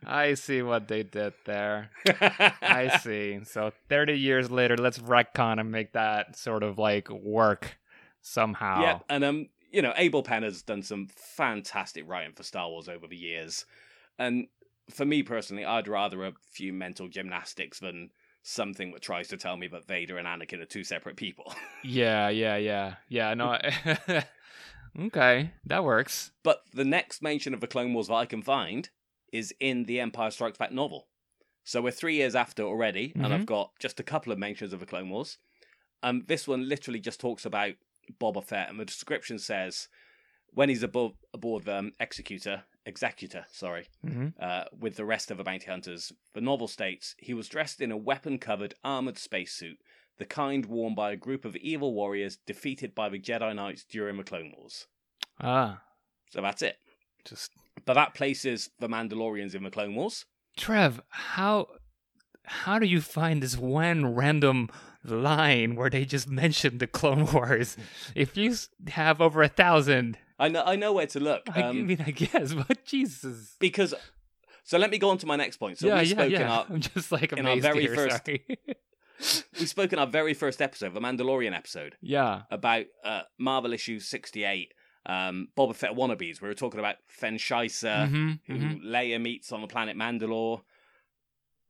I 0.07 0.35
see 0.35 0.63
what 0.63 0.89
they 0.89 1.03
did 1.03 1.35
there. 1.45 1.91
I 2.63 2.99
see. 3.03 3.41
So 3.45 3.73
30 3.89 4.15
years 4.19 4.51
later, 4.51 4.77
let's 4.77 4.99
retcon 4.99 5.59
and 5.61 5.71
make 5.73 5.93
that 5.93 6.37
sort 6.37 6.63
of 6.63 6.79
like 6.79 7.11
work 7.11 7.79
somehow. 8.23 8.81
Yeah, 8.83 8.99
and 9.09 9.25
um, 9.25 9.49
you 9.71 9.83
know, 9.83 9.93
Abel 9.97 10.23
Peña 10.23 10.45
has 10.45 10.63
done 10.63 10.83
some 10.83 11.09
fantastic 11.09 12.09
writing 12.09 12.35
for 12.35 12.43
Star 12.43 12.69
Wars 12.69 12.89
over 12.89 13.07
the 13.07 13.17
years, 13.17 13.67
and 14.19 14.47
for 14.91 15.05
me 15.05 15.23
personally, 15.23 15.65
I'd 15.65 15.89
rather 15.89 16.25
a 16.25 16.33
few 16.53 16.73
mental 16.73 17.09
gymnastics 17.09 17.81
than 17.81 18.11
something 18.43 18.93
that 18.93 19.03
tries 19.03 19.27
to 19.29 19.37
tell 19.37 19.57
me 19.57 19.67
that 19.67 19.87
Vader 19.89 20.19
and 20.19 20.27
Anakin 20.29 20.63
are 20.63 20.67
two 20.67 20.85
separate 20.85 21.17
people. 21.17 21.53
Yeah, 21.83 22.31
yeah, 22.31 22.57
yeah. 22.57 22.95
Yeah, 23.09 23.35
no. 23.35 23.51
I- 23.51 24.25
okay, 24.99 25.53
that 25.65 25.85
works. 25.85 26.33
but 26.43 26.63
the 26.73 26.85
next 26.85 27.23
mention 27.23 27.55
of 27.55 27.61
the 27.61 27.67
Clone 27.67 27.93
Wars 27.95 28.09
that 28.09 28.15
I 28.15 28.27
can 28.27 28.43
find 28.43 28.89
is 29.33 29.53
in 29.61 29.85
the 29.85 30.01
Empire 30.01 30.31
Strikes 30.31 30.59
Back 30.59 30.73
novel. 30.73 31.09
So 31.65 31.83
we're 31.83 31.91
three 31.91 32.15
years 32.15 32.35
after 32.37 32.63
already, 32.63 33.13
and 33.17 33.27
Mhm. 33.27 33.33
I've 33.33 33.47
got 33.47 33.73
just 33.81 33.99
a 33.99 34.05
couple 34.05 34.33
of 34.33 34.39
mentions 34.39 34.73
of 34.73 34.81
the 34.81 34.87
Clone 34.87 35.11
Wars. 35.11 35.39
Um, 36.03 36.25
this 36.29 36.47
one 36.47 36.69
literally 36.69 37.01
just 37.01 37.19
talks 37.21 37.45
about 37.45 37.75
Boba 38.21 38.45
Fett, 38.45 38.69
and 38.71 38.79
the 38.79 38.85
description 38.85 39.39
says 39.39 39.89
when 40.53 40.69
he's 40.69 40.85
above 40.85 41.17
aboard 41.35 41.65
the 41.65 41.77
um, 41.77 41.93
executor, 41.99 42.65
executor, 42.87 43.45
sorry, 43.51 43.89
hmm 44.03 44.29
uh, 44.39 44.65
with 44.73 44.95
the 44.97 45.05
rest 45.05 45.31
of 45.31 45.39
the 45.39 45.45
bounty 45.45 45.67
hunters. 45.67 46.13
The 46.35 46.41
novel 46.41 46.69
states 46.69 47.17
he 47.19 47.35
was 47.35 47.49
dressed 47.49 47.81
in 47.81 47.91
a 47.91 47.97
weapon-covered 47.97 48.75
armored 48.85 49.19
spacesuit, 49.19 49.79
the 50.19 50.25
kind 50.25 50.67
worn 50.67 50.95
by 50.95 51.13
a 51.13 51.17
group 51.17 51.45
of 51.45 51.57
evil 51.57 51.93
warriors 51.95 52.39
defeated 52.47 52.95
by 52.95 53.09
the 53.09 53.19
Jedi 53.19 53.55
Knights 53.55 53.85
during 53.85 54.17
the 54.17 54.25
Clone 54.25 54.53
Wars. 54.57 54.87
Ah, 55.41 55.83
So 56.31 56.41
that's 56.41 56.63
it. 56.63 56.77
just 57.25 57.53
But 57.85 57.95
that 57.95 58.15
places 58.15 58.71
the 58.79 58.89
Mandalorians 58.89 59.55
in 59.55 59.63
the 59.65 59.71
Clone 59.71 59.95
Wars. 59.95 60.25
Trev, 60.57 61.01
how 61.09 61.67
how 62.45 62.79
do 62.79 62.87
you 62.87 63.01
find 63.01 63.43
this 63.43 63.57
one 63.59 64.15
random 64.15 64.69
line 65.05 65.75
where 65.75 65.91
they 65.91 66.05
just 66.05 66.29
mentioned 66.29 66.81
the 66.81 66.87
Clone 66.87 67.27
Wars? 67.33 67.77
If 68.15 68.37
you 68.37 68.55
have 68.89 69.21
over 69.21 69.43
a 69.43 69.49
thousand, 69.49 70.17
I 70.39 70.49
know, 70.49 70.63
I 70.65 70.77
know 70.77 70.93
where 70.93 71.07
to 71.09 71.21
look. 71.21 71.43
I 71.55 71.63
um, 71.63 71.87
mean, 71.87 72.03
I 72.07 72.11
guess, 72.11 72.55
but 72.69 72.85
Jesus. 72.85 73.57
because, 73.59 73.95
so 74.65 74.79
let 74.79 74.91
me 74.91 74.99
go 74.99 75.11
on 75.11 75.19
to 75.19 75.27
my 75.27 75.37
next 75.37 75.57
point. 75.59 75.79
So 75.79 75.87
yeah, 75.89 76.01
we 76.01 76.07
yeah, 76.09 76.15
spoke 76.15 76.27
in 76.27 76.41
yeah. 76.41 76.51
our 76.53 76.67
I'm 76.71 76.81
just 76.81 77.11
like 77.13 77.33
in 77.33 77.47
our 77.47 77.61
very 77.61 77.83
here, 77.83 77.95
first- 77.95 78.25
sorry. 78.27 78.59
we 79.61 79.67
spoke 79.67 79.93
in 79.93 79.99
our 79.99 80.07
very 80.07 80.35
first 80.35 80.61
episode, 80.63 80.95
the 80.95 81.01
Mandalorian 81.01 81.55
episode, 81.57 81.97
yeah. 82.01 82.43
about 82.51 82.87
uh, 83.05 83.23
Marvel 83.39 83.73
issue 83.73 84.01
sixty 84.01 84.45
eight. 84.45 84.73
Um, 85.07 85.49
Boba 85.57 85.75
Fett 85.75 85.93
wannabes. 85.93 86.41
We 86.41 86.49
were 86.49 86.55
talking 86.55 86.81
about 86.81 86.97
Fenn 87.07 87.37
Shysa, 87.37 88.09
Mhm, 88.11 88.41
who 88.47 88.55
mhm. 88.55 88.83
Leia 88.83 89.21
meets 89.21 89.53
on 89.53 89.61
the 89.61 89.69
planet 89.69 89.97
Mandalore. 89.97 90.63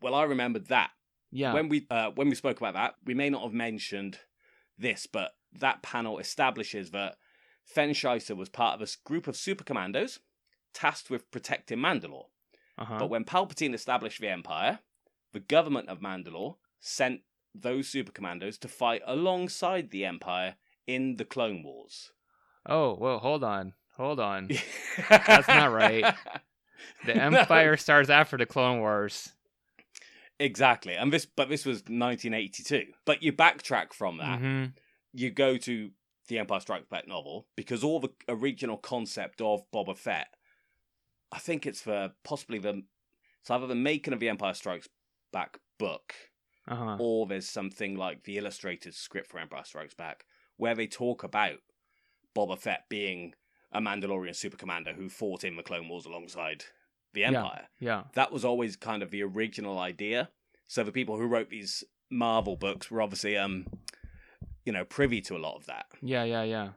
Well, 0.00 0.14
I 0.14 0.22
remembered 0.24 0.68
that 0.68 0.90
Yeah. 1.30 1.52
when 1.52 1.68
we 1.68 1.87
uh, 1.90 2.11
when 2.14 2.28
we 2.30 2.35
spoke 2.35 2.59
about 2.59 2.74
that, 2.74 2.94
we 3.04 3.14
may 3.14 3.28
not 3.28 3.42
have 3.42 3.52
mentioned 3.52 4.18
this, 4.78 5.06
but 5.06 5.32
that 5.52 5.82
panel 5.82 6.18
establishes 6.18 6.90
that 6.92 7.16
Fen 7.64 7.90
was 7.90 8.48
part 8.48 8.80
of 8.80 8.88
a 8.88 8.90
group 9.04 9.26
of 9.26 9.37
super 9.37 9.64
commandos 9.64 10.20
tasked 10.72 11.11
with 11.11 11.30
protecting 11.30 11.78
Mandalore. 11.78 12.26
uh-huh. 12.78 12.98
But 12.98 13.11
when 13.11 13.24
Palpatine 13.24 13.74
established 13.74 14.20
the 14.20 14.28
Empire, 14.28 14.80
the 15.32 15.40
government 15.40 15.88
of 15.88 16.00
Mandalore 16.00 16.56
sent 16.80 17.22
those 17.62 17.88
super 17.88 18.12
commandos 18.12 18.59
to 18.59 18.69
fight 18.69 19.03
alongside 19.07 19.90
the 19.90 20.05
Empire 20.05 20.57
in 20.87 21.16
the 21.16 21.25
Clone 21.25 21.62
Wars. 21.62 22.12
oh, 22.69 22.95
well, 23.01 23.19
hold 23.19 23.42
on. 23.45 23.75
Hold 23.97 24.21
on. 24.21 24.51
That's 25.09 25.49
not 25.49 25.73
right. 25.73 26.14
The 27.07 27.14
No. 27.14 27.23
Empire 27.38 27.77
starts 27.77 28.11
after 28.11 28.37
the 28.37 28.45
Clone 28.47 28.81
Wars. 28.81 29.33
Exactly. 30.38 30.95
And 30.95 31.11
this 31.12 31.25
but 31.25 31.49
this 31.49 31.64
was 31.64 31.79
1982. 31.79 32.85
But 33.07 33.23
you 33.23 33.33
backtrack 33.33 33.92
from 33.92 34.19
that. 34.19 34.38
hmm 34.38 34.64
you 35.12 35.31
go 35.31 35.57
to 35.57 35.90
the 36.29 36.38
Empire 36.38 36.61
Strikes 36.61 36.88
Back 36.90 37.09
novel 37.09 37.47
because 37.57 37.83
all 37.83 38.01
the 38.01 38.11
original 38.29 38.77
concept 38.77 39.40
of 39.40 39.62
Boba 39.73 39.97
Fett, 39.97 40.27
I 41.33 41.38
think 41.38 41.64
it's 41.64 41.81
for 41.81 42.11
possibly 42.23 42.59
the 42.59 42.83
it's 43.40 43.51
either 43.51 43.66
the 43.66 43.75
making 43.75 44.12
of 44.12 44.21
the 44.21 44.29
Empire 44.29 44.53
Strikes 44.53 44.88
Back 45.33 45.59
book 45.79 46.12
Uh-huh. 46.68 46.96
or 46.98 47.26
there's 47.26 47.48
something 47.48 47.96
like 47.96 48.24
the 48.24 48.38
illustrated 48.38 48.94
script 48.94 49.29
for 49.29 49.38
Empire 49.38 49.62
Strikes 49.64 49.94
Back 49.94 50.24
where 50.57 50.74
they 50.74 50.87
talk 50.87 51.22
about 51.22 51.59
Boba 52.35 52.59
Fett 52.59 52.85
being 52.88 53.35
a 53.72 53.81
Mandalorian 53.81 54.35
super 54.35 54.57
commander 54.57 54.92
who 54.92 55.09
fought 55.09 55.44
in 55.44 55.57
the 55.57 55.62
Clone 55.62 55.88
Wars 55.88 56.07
alongside 56.07 56.64
the 57.12 57.24
Empire. 57.24 57.68
Yeah. 57.79 58.05
That 58.14 58.33
was 58.33 58.44
always 58.44 58.76
kind 58.76 59.02
of 59.02 59.11
the 59.11 59.22
original 59.22 59.79
idea. 59.79 60.31
So 60.66 60.83
the 60.83 60.92
people 60.92 61.16
who 61.16 61.26
wrote 61.26 61.50
these 61.50 61.85
Marvel 62.11 62.57
books 62.57 62.90
were 62.90 63.02
obviously 63.02 63.37
um 63.37 63.66
you 64.64 64.72
know 64.72 64.85
privy 64.85 65.20
to 65.22 65.37
a 65.37 65.38
lot 65.38 65.57
of 65.57 65.66
that. 65.66 65.87
Yeah, 66.02 66.24
yeah, 66.24 66.42
yeah. 66.42 66.68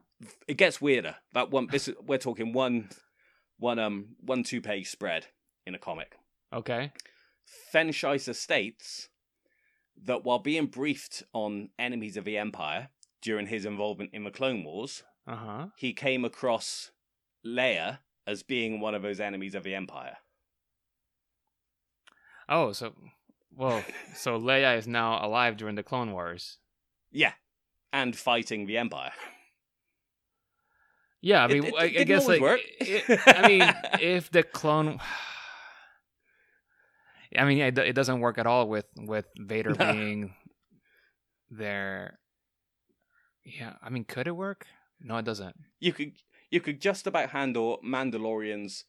It 0.48 0.58
gets 0.58 0.82
weirder. 0.82 1.16
That 1.34 1.52
one 1.52 1.68
this 1.72 1.88
is, 1.88 1.96
we're 2.06 2.18
talking 2.18 2.54
one 2.54 2.90
one 3.58 3.80
um 3.80 4.16
one 4.22 4.44
two 4.44 4.62
page 4.62 4.90
spread 4.90 5.28
in 5.66 5.76
a 5.76 5.80
comic. 5.80 6.16
Okay. 6.54 6.92
Fenn 7.72 7.90
Shysa 7.90 8.36
states 8.36 9.10
that 10.06 10.24
while 10.24 10.40
being 10.40 10.68
briefed 10.68 11.24
on 11.34 11.70
enemies 11.78 12.18
of 12.18 12.26
the 12.26 12.38
Empire 12.38 12.90
during 13.22 13.48
his 13.48 13.66
involvement 13.66 14.12
in 14.14 14.24
the 14.24 14.32
Clone 14.32 14.64
Wars, 14.64 15.04
Uh-huh. 15.28 15.68
he 15.78 15.94
came 15.94 16.24
across 16.26 16.92
Leia 17.46 18.00
as 18.26 18.44
being 18.44 18.80
one 18.80 18.96
of 18.96 19.02
those 19.02 19.20
enemies 19.20 19.56
of 19.56 19.64
the 19.64 19.76
Empire. 19.76 20.18
Oh, 22.48 22.72
so 22.72 22.94
well, 23.56 23.84
so 24.16 24.40
Leia 24.40 24.78
is 24.78 24.88
now 24.88 25.26
alive 25.26 25.58
during 25.58 25.76
the 25.76 25.84
Clone 25.84 26.12
Wars. 26.12 26.58
Yeah. 27.12 27.34
And 27.92 28.16
fighting 28.16 28.66
the 28.68 28.78
Empire. 28.78 29.12
Yeah, 31.22 31.44
I 31.44 31.48
mean, 31.48 31.66
it- 31.66 31.74
I, 31.76 31.84
it 31.84 31.84
I 31.84 31.90
didn't 31.90 32.08
guess 32.08 32.28
like, 32.28 32.42
it- 32.80 33.20
I 33.28 33.48
mean, 33.48 33.74
if 34.02 34.32
the 34.32 34.44
clone, 34.44 35.00
I 37.38 37.46
mean, 37.46 37.60
it, 37.60 37.78
it 37.78 37.94
doesn't 37.94 38.20
work 38.22 38.38
at 38.38 38.48
all 38.48 38.68
with 38.68 38.86
with 38.96 39.26
Vader 39.38 39.76
No. 39.80 39.94
being 39.94 40.34
there. 41.50 42.20
Yeah, 43.44 43.74
I 43.82 43.90
mean, 43.90 44.04
could 44.04 44.28
it 44.28 44.36
work? 44.36 44.66
No, 45.00 45.18
it 45.18 45.26
doesn't. 45.26 45.56
you 45.80 45.94
could 45.94 46.14
you 46.52 46.60
could 46.62 46.82
just 46.82 47.08
about 47.08 47.30
handle 47.30 47.80
Mandalorians 47.86 48.84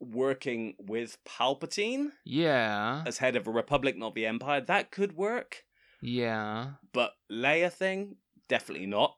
working 0.00 0.74
with 0.78 1.18
Palpatine 1.24 2.12
Yeah, 2.24 3.02
as 3.06 3.18
head 3.18 3.34
of 3.36 3.46
a 3.46 3.50
republic, 3.50 3.96
not 3.98 4.14
the 4.14 4.26
Empire. 4.26 4.60
That 4.60 4.90
could 4.90 5.16
work, 5.16 5.64
yeah. 6.00 6.72
but 6.92 7.12
Leia 7.30 7.70
thing 7.72 8.16
definitely 8.48 8.86
not. 8.86 9.16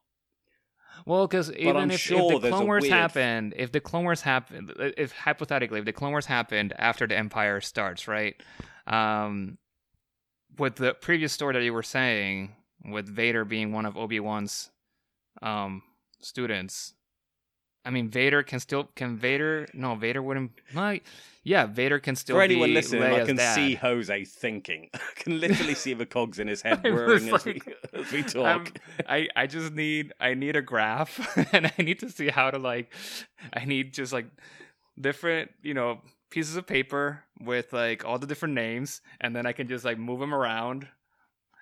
Well, 1.05 1.27
because 1.27 1.51
even 1.53 1.91
if, 1.91 1.99
sure 1.99 2.33
if 2.33 2.41
the 2.41 2.49
Clone 2.49 2.65
Wars 2.67 2.81
weird- 2.83 2.93
happened, 2.93 3.53
if 3.57 3.71
the 3.71 3.79
Clone 3.79 4.03
Wars 4.03 4.21
happened, 4.21 4.73
if 4.97 5.11
hypothetically, 5.11 5.79
if 5.79 5.85
the 5.85 5.93
Clone 5.93 6.11
Wars 6.11 6.25
happened 6.25 6.73
after 6.77 7.07
the 7.07 7.17
Empire 7.17 7.61
starts, 7.61 8.07
right? 8.07 8.35
Um, 8.87 9.57
with 10.57 10.75
the 10.75 10.93
previous 10.93 11.31
story 11.33 11.53
that 11.53 11.63
you 11.63 11.73
were 11.73 11.83
saying, 11.83 12.55
with 12.85 13.07
Vader 13.07 13.45
being 13.45 13.71
one 13.71 13.85
of 13.85 13.97
Obi 13.97 14.19
Wan's 14.19 14.69
um 15.41 15.81
students, 16.19 16.93
I 17.83 17.89
mean, 17.89 18.09
Vader 18.09 18.43
can 18.43 18.59
still 18.59 18.89
can 18.95 19.17
Vader? 19.17 19.67
No, 19.73 19.95
Vader 19.95 20.21
wouldn't. 20.21 20.51
No, 20.73 20.99
yeah, 21.43 21.65
Vader 21.65 21.97
can 21.99 22.15
still 22.15 22.35
For 22.35 22.43
anyone 22.43 22.69
be 22.69 22.75
listening, 22.75 23.01
I 23.03 23.25
can 23.25 23.35
dad. 23.37 23.55
see 23.55 23.73
Jose 23.73 24.25
thinking. 24.25 24.89
I 24.93 24.99
can 25.15 25.39
literally 25.39 25.73
see 25.73 25.93
the 25.95 26.05
cogs 26.05 26.37
in 26.37 26.47
his 26.47 26.61
head 26.65 26.83
whirring 26.83 27.33
as, 27.33 27.43
we, 27.45 27.61
as 27.93 28.11
we 28.11 28.21
talk. 28.23 28.45
I'm- 28.45 28.65
I 29.09 29.27
I 29.35 29.47
just 29.47 29.73
need 29.73 30.13
I 30.19 30.35
need 30.35 30.55
a 30.55 30.61
graph 30.61 31.35
and 31.53 31.71
I 31.77 31.81
need 31.81 31.99
to 31.99 32.09
see 32.11 32.27
how 32.29 32.51
to 32.51 32.59
like 32.59 32.93
I 33.53 33.65
need 33.65 33.93
just 33.93 34.13
like 34.13 34.27
different 34.99 35.51
you 35.63 35.73
know 35.73 36.01
pieces 36.29 36.55
of 36.55 36.67
paper 36.67 37.23
with 37.41 37.73
like 37.73 38.05
all 38.05 38.19
the 38.19 38.27
different 38.27 38.53
names 38.53 39.01
and 39.19 39.35
then 39.35 39.45
I 39.45 39.51
can 39.53 39.67
just 39.67 39.83
like 39.83 39.97
move 39.97 40.19
them 40.19 40.33
around 40.33 40.87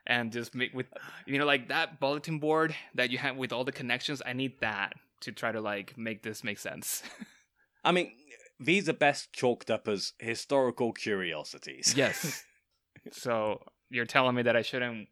and 0.05 0.31
just 0.31 0.53
make 0.53 0.73
with 0.73 0.87
you 1.25 1.37
know 1.39 1.45
like 1.45 1.69
that 1.69 1.99
bulletin 1.99 2.39
board 2.39 2.75
that 2.95 3.09
you 3.09 3.17
have 3.19 3.37
with 3.37 3.53
all 3.53 3.63
the 3.63 3.71
connections. 3.71 4.21
I 4.25 4.33
need 4.33 4.59
that 4.59 4.93
to 5.21 5.31
try 5.31 5.51
to 5.51 5.61
like 5.61 5.97
make 5.97 6.23
this 6.23 6.43
make 6.43 6.59
sense. 6.59 7.03
I 7.83 7.91
mean, 7.91 8.11
these 8.59 8.89
are 8.89 8.93
best 8.93 9.31
chalked 9.33 9.71
up 9.71 9.87
as 9.87 10.13
historical 10.19 10.91
curiosities. 10.93 11.93
yes. 11.95 12.43
so 13.11 13.61
you're 13.89 14.05
telling 14.05 14.35
me 14.35 14.43
that 14.43 14.55
I 14.55 14.61
shouldn't 14.61 15.07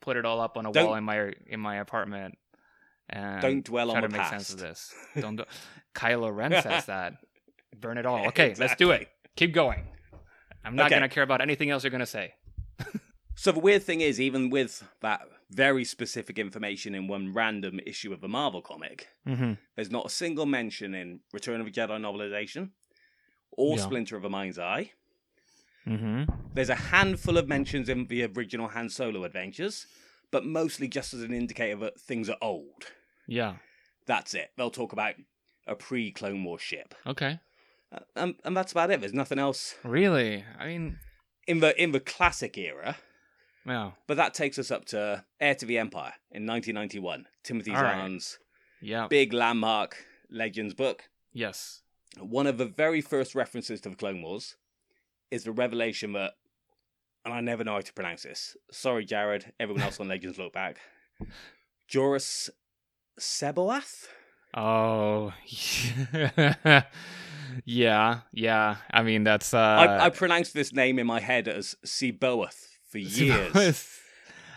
put 0.00 0.16
it 0.16 0.24
all 0.24 0.40
up 0.40 0.56
on 0.56 0.66
a 0.66 0.72
Don't- 0.72 0.86
wall 0.86 0.94
in 0.96 1.04
my 1.04 1.32
in 1.46 1.60
my 1.60 1.76
apartment 1.76 2.36
and 3.10 3.42
Don't 3.42 3.64
dwell 3.64 3.88
try 3.88 3.96
on 3.96 4.02
to 4.02 4.08
the 4.08 4.16
make 4.16 4.26
sense 4.28 4.52
of 4.52 4.58
this. 4.58 4.92
Don't. 5.20 5.36
Do- 5.36 5.44
Kylo 5.94 6.34
Ren 6.34 6.52
says 6.62 6.86
that. 6.86 7.14
Burn 7.78 7.98
it 7.98 8.06
all. 8.06 8.26
Okay, 8.28 8.54
let's 8.58 8.76
do 8.76 8.90
it. 8.92 9.08
Keep 9.36 9.52
going. 9.54 9.84
I'm 10.64 10.76
not 10.76 10.86
Okay. 10.86 10.96
gonna 10.96 11.08
care 11.08 11.22
about 11.22 11.40
anything 11.40 11.70
else 11.70 11.84
you're 11.84 11.90
gonna 11.90 12.06
say. 12.06 12.34
So 13.34 13.50
the 13.52 13.60
weird 13.60 13.82
thing 13.82 14.00
is, 14.02 14.20
even 14.20 14.50
with 14.50 14.82
that 15.00 15.22
very 15.54 15.84
specific 15.84 16.38
information 16.38 16.94
in 16.94 17.06
one 17.08 17.32
random 17.32 17.80
issue 17.86 18.12
of 18.12 18.22
a 18.24 18.28
Marvel 18.28 18.62
comic, 18.62 19.08
Mm-hmm. 19.26 19.52
there's 19.76 19.90
not 19.90 20.06
a 20.06 20.10
single 20.10 20.46
mention 20.46 20.94
in 20.94 21.20
Return 21.32 21.60
of 21.60 21.66
the 21.66 21.72
Jedi 21.72 21.98
novelization 22.00 22.70
or 23.52 23.76
Yeah. 23.76 23.82
Splinter 23.84 24.16
of 24.16 24.24
a 24.24 24.30
Mind's 24.30 24.58
Eye. 24.58 24.92
Mm-hmm. 25.86 26.24
There's 26.54 26.68
a 26.70 26.74
handful 26.76 27.36
of 27.38 27.48
mentions 27.48 27.88
in 27.88 28.06
the 28.06 28.24
original 28.24 28.68
Han 28.68 28.88
Solo 28.88 29.24
adventures, 29.24 29.86
but 30.30 30.44
mostly 30.46 30.88
just 30.88 31.12
as 31.12 31.22
an 31.22 31.34
indicator 31.34 31.76
that 31.80 32.00
things 32.00 32.28
are 32.30 32.36
old. 32.40 32.84
Yeah. 33.26 33.56
That's 34.06 34.34
it. 34.34 34.50
They'll 34.56 34.70
talk 34.70 34.92
about 34.92 35.14
a 35.66 35.74
pre-Clone 35.74 36.42
War 36.44 36.58
ship, 36.58 36.94
Okay. 37.06 37.38
uh, 37.92 38.00
and, 38.16 38.34
and 38.44 38.56
that's 38.56 38.72
about 38.72 38.90
it. 38.90 39.00
There's 39.00 39.12
nothing 39.14 39.38
else 39.38 39.74
Really? 39.84 40.44
I 40.58 40.66
mean, 40.66 40.98
in 41.46 41.60
the 41.60 41.80
in 41.80 41.92
the 41.92 42.00
classic 42.00 42.56
era. 42.58 42.96
Yeah. 43.66 43.92
But 44.06 44.16
that 44.16 44.34
takes 44.34 44.58
us 44.58 44.70
up 44.70 44.84
to 44.86 45.24
Heir 45.40 45.54
to 45.56 45.66
the 45.66 45.78
Empire 45.78 46.14
in 46.30 46.46
1991. 46.46 47.26
Timothy 47.44 47.72
All 47.74 47.82
right. 47.82 47.96
Zahn's 47.96 48.38
Yeah. 48.80 49.06
big 49.08 49.32
landmark 49.32 50.04
Legends 50.30 50.74
book. 50.74 51.04
Yes. 51.32 51.82
One 52.18 52.46
of 52.46 52.58
the 52.58 52.66
very 52.66 53.00
first 53.00 53.34
references 53.34 53.80
to 53.82 53.88
the 53.90 53.96
Clone 53.96 54.22
Wars 54.22 54.56
is 55.30 55.44
the 55.44 55.52
revelation 55.52 56.12
that, 56.12 56.32
and 57.24 57.32
I 57.32 57.40
never 57.40 57.64
know 57.64 57.74
how 57.74 57.80
to 57.80 57.92
pronounce 57.92 58.24
this. 58.24 58.56
Sorry, 58.70 59.04
Jared. 59.04 59.52
Everyone 59.60 59.82
else 59.82 60.00
on 60.00 60.08
Legends 60.14 60.38
look 60.38 60.52
back. 60.52 60.78
Joruus 61.88 62.50
C'baoth? 63.18 64.08
Oh. 64.54 65.32
yeah. 67.64 68.20
Yeah. 68.32 68.76
I 68.90 69.02
mean, 69.02 69.24
that's 69.24 69.54
uh. 69.54 69.58
I, 69.58 70.06
I 70.06 70.10
pronounced 70.10 70.52
this 70.54 70.72
name 70.72 70.98
in 70.98 71.06
my 71.06 71.20
head 71.20 71.48
as 71.48 71.76
Seboath 71.86 72.71
for 72.92 72.98
years. 73.24 73.88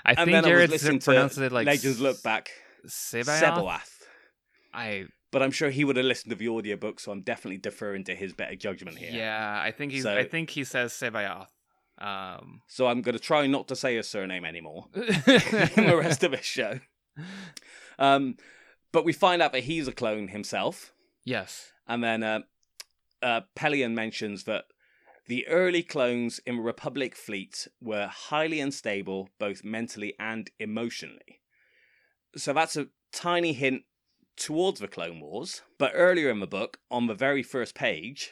I 0.06 0.12
and 0.12 0.26
think 0.26 0.38
I 0.38 0.41
Jared 0.41 0.69
listening 0.69 1.00
to 1.00 1.43
it 1.45 1.52
like 1.52 1.65
Legends 1.65 2.00
Look 2.00 2.21
Back. 2.21 2.52
Sebaoth. 2.86 3.89
I 4.74 5.06
But 5.32 5.41
I'm 5.41 5.52
sure 5.52 5.69
he 5.71 5.84
would 5.84 5.95
have 5.95 6.06
listened 6.06 6.30
to 6.32 6.36
the 6.36 6.50
audiobook, 6.50 7.00
so 7.00 7.12
I'm 7.12 7.21
definitely 7.21 7.58
deferring 7.58 8.04
to 8.04 8.15
his 8.15 8.34
better 8.34 8.56
judgment 8.56 8.98
here. 8.98 9.10
yeah. 9.12 9.60
I 9.63 9.71
think 9.71 9.91
he's. 9.93 10.04
So- 10.04 10.15
I 10.15 10.26
think 10.26 10.52
he 10.52 10.63
says 10.63 10.93
Sebaoth. 10.93 11.48
Um. 11.98 12.62
So 12.67 12.88
I'm 12.88 13.02
going 13.02 13.13
to 13.17 13.24
try 13.24 13.48
not 13.48 13.69
to 13.69 13.76
say 13.76 13.95
his 13.95 14.08
surname 14.08 14.45
anymore 14.45 14.88
in 14.95 15.88
the 15.88 15.98
rest 15.98 16.24
of 16.24 16.32
this 16.32 16.45
show. 16.45 16.80
Um, 17.98 18.36
but 18.91 19.06
we 19.06 19.13
find 19.13 19.41
out 19.41 19.54
that 19.54 19.63
he's 19.63 19.88
a 19.88 19.93
clone 19.93 20.28
himself, 20.28 20.91
yes. 21.24 21.71
and 21.88 22.04
then 22.04 22.21
uh, 22.24 22.39
uh, 23.24 23.41
Pellaeon 23.56 23.93
mentions 23.93 24.43
that 24.43 24.65
the 25.27 25.47
early 25.47 25.81
clones 25.83 26.39
in 26.45 26.57
the 26.57 26.61
Republic 26.61 27.15
fleet 27.15 27.67
were 27.81 28.07
highly 28.07 28.59
unstable, 28.59 29.29
both 29.39 29.63
mentally 29.63 30.13
and 30.19 30.49
emotionally. 30.59 31.41
So 32.38 32.53
that's 32.53 32.75
a 32.77 32.88
tiny 33.11 33.53
hint 33.53 33.83
towards 34.38 34.79
the 34.79 34.88
Clone 34.88 35.19
Wars. 35.21 35.61
But 35.77 35.91
earlier 35.95 36.29
in 36.29 36.39
the 36.39 36.47
book, 36.47 36.79
on 36.91 37.07
the 37.07 37.13
very 37.15 37.41
first 37.43 37.73
page, 37.75 38.31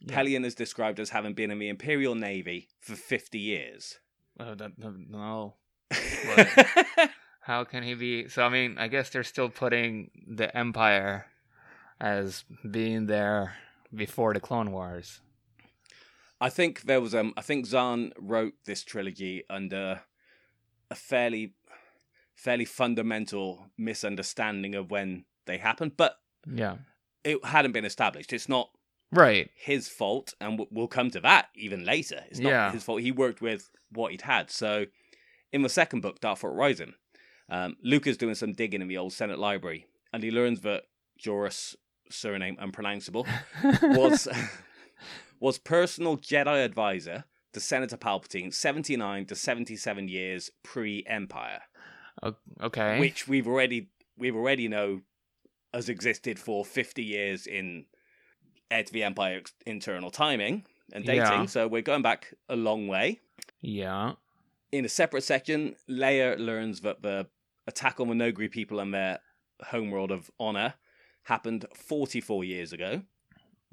Yeah. 0.00 0.16
Pellaeon 0.16 0.44
is 0.44 0.54
described 0.54 1.00
as 1.00 1.10
having 1.10 1.34
been 1.34 1.50
in 1.50 1.58
the 1.58 1.68
Imperial 1.68 2.14
Navy 2.14 2.68
for 2.80 2.96
50 2.96 3.38
years. 3.38 3.98
Oh, 4.38 4.54
that, 4.54 4.72
no. 4.76 5.54
How 7.42 7.64
can 7.64 7.82
he 7.82 7.94
be? 7.94 8.28
So 8.28 8.42
I 8.42 8.48
mean, 8.48 8.76
I 8.78 8.88
guess 8.88 9.10
they're 9.10 9.22
still 9.22 9.48
putting 9.50 10.10
the 10.26 10.54
Empire 10.56 11.26
as 12.00 12.44
being 12.68 13.06
there 13.06 13.54
before 13.94 14.34
the 14.34 14.40
Clone 14.40 14.72
Wars. 14.72 15.20
I 16.40 16.50
think 16.50 16.82
there 16.82 17.00
was 17.00 17.14
um 17.14 17.32
I 17.36 17.40
think 17.42 17.66
Zahn 17.66 18.12
wrote 18.18 18.54
this 18.64 18.82
trilogy 18.84 19.44
under 19.48 20.02
a 20.90 20.94
fairly 20.94 21.54
fairly 22.34 22.64
fundamental 22.64 23.66
misunderstanding 23.78 24.74
of 24.74 24.90
when 24.90 25.24
they 25.46 25.58
happened, 25.58 25.96
but 25.96 26.18
Yeah. 26.46 26.78
it 27.22 27.44
hadn't 27.44 27.72
been 27.72 27.84
established. 27.84 28.32
It's 28.32 28.48
not 28.48 28.70
Right. 29.12 29.48
his 29.54 29.88
fault, 29.88 30.34
and 30.40 30.66
we'll 30.70 30.88
come 30.88 31.10
to 31.12 31.20
that 31.20 31.48
even 31.54 31.84
later. 31.84 32.24
It's 32.28 32.40
not 32.40 32.48
Yeah. 32.50 32.72
his 32.72 32.82
fault. 32.82 33.00
He 33.02 33.12
worked 33.12 33.40
with 33.40 33.70
what 33.90 34.10
he'd 34.10 34.22
had. 34.22 34.50
So, 34.50 34.86
in 35.52 35.62
the 35.62 35.68
second 35.68 36.00
book, 36.00 36.18
Dark 36.20 36.38
Force 36.40 36.54
Rising, 36.56 36.94
um, 37.48 37.76
Luke 37.80 38.08
is 38.08 38.16
doing 38.16 38.34
some 38.34 38.52
digging 38.52 38.82
in 38.82 38.88
the 38.88 38.98
old 38.98 39.12
Senate 39.12 39.38
library, 39.38 39.86
and 40.12 40.22
he 40.24 40.32
learns 40.32 40.62
that 40.62 40.86
Joris, 41.16 41.76
surname 42.10 42.56
unpronounceable, 42.58 43.24
was 43.82 44.26
was 45.44 45.58
personal 45.58 46.16
Jedi 46.16 46.64
advisor 46.64 47.24
to 47.52 47.60
Senator 47.60 47.98
Palpatine, 47.98 48.52
seventy 48.52 48.96
nine 48.96 49.26
to 49.26 49.36
seventy 49.36 49.76
seven 49.76 50.08
years 50.08 50.50
pre 50.62 51.04
Empire, 51.06 51.60
Okay. 52.62 52.98
which 52.98 53.28
we've 53.28 53.46
already 53.46 53.90
we've 54.16 54.34
already 54.34 54.68
know 54.68 55.02
has 55.74 55.90
existed 55.90 56.38
for 56.38 56.64
fifty 56.64 57.04
years 57.04 57.46
in 57.46 57.84
Heir 58.70 58.84
to 58.84 58.92
the 58.92 59.02
Empire 59.02 59.42
internal 59.66 60.10
timing 60.10 60.64
and 60.94 61.04
dating. 61.04 61.20
Yeah. 61.20 61.44
So 61.46 61.68
we're 61.68 61.82
going 61.82 62.00
back 62.02 62.32
a 62.48 62.56
long 62.56 62.88
way. 62.88 63.20
Yeah. 63.60 64.12
In 64.72 64.86
a 64.86 64.88
separate 64.88 65.24
section, 65.24 65.76
Leia 65.90 66.38
learns 66.38 66.80
that 66.80 67.02
the 67.02 67.26
attack 67.66 68.00
on 68.00 68.08
the 68.08 68.14
Noghri 68.14 68.50
people 68.50 68.80
and 68.80 68.94
their 68.94 69.18
homeworld 69.62 70.10
of 70.10 70.30
Honoghr 70.40 70.72
happened 71.24 71.66
44 71.74 72.44
years 72.44 72.72
ago, 72.72 73.02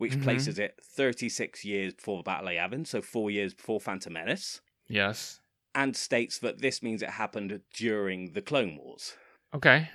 which 0.02 0.14
Mhm. 0.14 0.24
places 0.24 0.58
it 0.58 0.80
36 0.84 1.64
years 1.64 1.94
before 1.94 2.18
the 2.18 2.24
Battle 2.24 2.48
of 2.48 2.54
Yavin, 2.56 2.88
so 2.88 3.02
four 3.02 3.30
years 3.30 3.54
before 3.54 3.80
Phantom 3.80 4.12
Menace, 4.14 4.60
Yes. 4.88 5.40
and 5.76 5.96
states 5.96 6.40
that 6.40 6.60
this 6.60 6.82
means 6.82 7.02
it 7.04 7.12
happened 7.12 7.62
during 7.74 8.34
the 8.34 8.42
Clone 8.42 8.78
Wars. 8.78 9.16
Okay. 9.54 9.90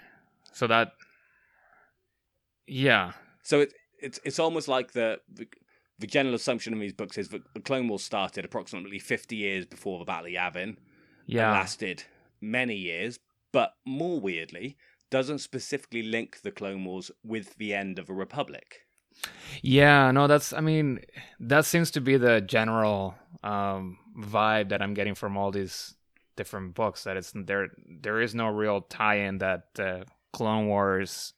So 0.52 0.66
that. 0.68 0.92
Yeah. 2.66 3.12
So 3.42 3.60
it, 3.60 3.72
it's 4.00 4.20
it's 4.24 4.38
almost 4.38 4.68
like 4.68 4.92
the, 4.92 5.20
the 5.28 5.46
the 5.98 6.06
general 6.06 6.34
assumption 6.34 6.72
in 6.72 6.78
these 6.80 6.92
books 6.92 7.18
is 7.18 7.28
that 7.30 7.42
the 7.54 7.60
Clone 7.60 7.88
Wars 7.88 8.04
started 8.04 8.44
approximately 8.44 8.98
50 8.98 9.34
years 9.36 9.66
before 9.66 9.98
the 9.98 10.04
Battle 10.04 10.26
of 10.26 10.32
Yavin, 10.32 10.62
and 10.62 10.78
Yeah. 11.26 11.50
lasted 11.52 12.04
many 12.40 12.76
years, 12.76 13.18
but 13.50 13.74
more 13.84 14.20
weirdly, 14.20 14.76
doesn't 15.10 15.38
specifically 15.38 16.02
link 16.02 16.42
the 16.42 16.52
Clone 16.52 16.84
Wars 16.84 17.10
with 17.24 17.56
the 17.56 17.72
end 17.74 17.98
of 17.98 18.08
a 18.10 18.14
Republic. 18.14 18.85
Yeah, 19.62 20.10
no, 20.10 20.26
that's. 20.26 20.52
I 20.52 20.60
mean, 20.60 21.00
that 21.40 21.64
seems 21.64 21.90
to 21.92 22.00
be 22.00 22.16
the 22.16 22.40
general 22.40 23.14
um, 23.42 23.98
vibe 24.18 24.68
that 24.70 24.82
I'm 24.82 24.94
getting 24.94 25.14
from 25.14 25.36
all 25.36 25.50
these 25.50 25.94
different 26.36 26.74
books. 26.74 27.04
That 27.04 27.16
it's 27.16 27.32
there. 27.34 27.68
There 27.88 28.20
is 28.20 28.34
no 28.34 28.48
real 28.48 28.82
tie-in 28.82 29.38
that 29.38 29.64
uh, 29.78 30.04
Clone 30.32 30.66
Wars, 30.66 31.32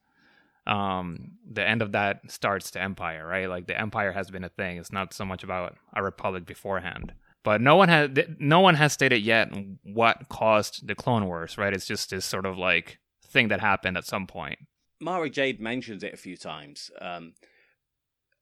um, 0.67 1.33
the 1.51 1.67
end 1.67 1.83
of 1.83 1.93
that 1.93 2.31
starts 2.31 2.71
to 2.73 2.83
Empire, 2.83 3.27
right? 3.27 3.49
Like 3.49 3.67
the 3.67 3.81
Empire 3.81 4.13
has 4.13 4.31
been 4.31 4.45
a 4.45 4.49
thing. 4.49 4.77
It's 4.77 4.93
not 4.93 5.15
so 5.15 5.25
much 5.25 5.45
about 5.45 5.77
a 5.95 6.03
Republic 6.03 6.47
beforehand. 6.47 7.15
But 7.45 7.61
no 7.61 7.77
one 7.77 7.89
has 7.89 8.11
no 8.39 8.61
one 8.61 8.75
has 8.75 8.93
stated 8.93 9.23
yet 9.23 9.51
what 9.85 10.29
caused 10.29 10.87
the 10.87 10.95
Clone 10.95 11.27
Wars, 11.27 11.57
right? 11.57 11.73
It's 11.73 11.87
just 11.87 12.11
this 12.11 12.27
sort 12.27 12.45
of 12.45 12.59
like 12.59 12.99
thing 13.25 13.49
that 13.49 13.61
happened 13.61 13.97
at 13.97 14.05
some 14.05 14.27
point. 14.27 14.59
Mara 15.01 15.31
Jade 15.31 15.61
mentions 15.61 16.03
it 16.03 16.13
a 16.13 16.17
few 16.17 16.37
times. 16.37 16.91
Um, 17.01 17.35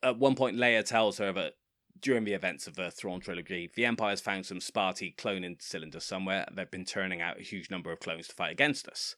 at 0.07 0.19
one 0.19 0.35
point, 0.35 0.57
Leia 0.57 0.85
tells 0.85 1.19
her 1.19 1.33
that 1.33 1.55
during 2.01 2.25
the 2.25 2.35
events 2.35 2.67
of 2.67 2.77
the 2.77 2.91
Thrawn 2.91 3.21
trilogy, 3.21 3.71
the 3.75 3.85
Empire's 3.85 4.21
found 4.21 4.47
some 4.47 4.59
Spaarti 4.61 5.17
cloning 5.17 5.61
cylinders 5.61 6.05
somewhere. 6.05 6.47
They've 6.53 6.71
been 6.71 6.85
turning 6.85 7.21
out 7.21 7.41
a 7.41 7.43
huge 7.43 7.71
number 7.71 7.91
of 7.91 8.01
clones 8.01 8.29
to 8.29 8.35
fight 8.35 8.53
against 8.53 8.87
us. 8.87 9.17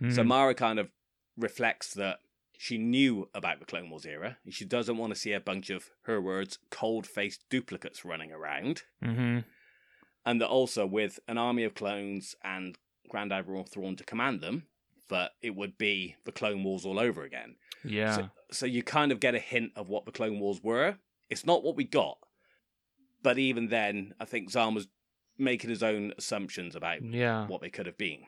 So 0.00 0.22
Mhm. 0.22 0.26
Mara 0.26 0.54
kind 0.54 0.78
of 0.78 0.90
reflects 1.36 1.94
that 1.94 2.20
she 2.58 2.78
knew 2.78 3.30
about 3.34 3.60
the 3.60 3.66
Clone 3.66 3.90
Wars 3.90 4.06
era, 4.06 4.38
and 4.44 4.52
she 4.52 4.64
doesn't 4.64 4.96
want 4.96 5.12
to 5.12 5.18
see 5.18 5.32
a 5.32 5.40
bunch 5.40 5.70
of 5.70 5.90
her 6.02 6.20
words 6.20 6.58
cold-faced 6.70 7.48
duplicates 7.50 8.04
running 8.04 8.32
around, 8.32 8.84
Mhm. 9.02 9.44
and 10.24 10.40
that 10.40 10.48
also 10.48 10.86
with 10.86 11.20
an 11.28 11.38
army 11.38 11.64
of 11.64 11.74
clones 11.74 12.34
and 12.42 12.78
Grand 13.08 13.32
Admiral 13.32 13.64
Thrawn 13.64 13.94
to 13.96 14.04
command 14.04 14.40
them, 14.40 14.66
that 15.08 15.32
it 15.42 15.54
would 15.54 15.78
be 15.78 16.16
the 16.24 16.32
Clone 16.32 16.64
Wars 16.64 16.84
all 16.84 16.98
over 16.98 17.22
again. 17.22 17.56
yeah. 17.84 18.14
So, 18.16 18.30
so 18.50 18.66
you 18.66 18.82
kind 18.82 19.12
of 19.12 19.20
get 19.20 19.34
a 19.34 19.38
hint 19.38 19.72
of 19.76 19.88
what 19.88 20.04
the 20.04 20.12
Clone 20.12 20.40
Wars 20.40 20.60
were. 20.62 20.96
It's 21.30 21.44
not 21.46 21.62
what 21.64 21.76
we 21.76 21.84
got, 21.84 22.18
but 23.22 23.38
even 23.38 23.68
then, 23.68 24.14
I 24.20 24.24
think 24.24 24.50
Zahn 24.50 24.74
was 24.74 24.88
making 25.38 25.70
his 25.70 25.82
own 25.82 26.12
assumptions 26.18 26.74
about 26.76 27.02
Yeah. 27.04 27.46
what 27.46 27.60
they 27.60 27.70
could 27.70 27.86
have 27.86 27.98
been. 27.98 28.22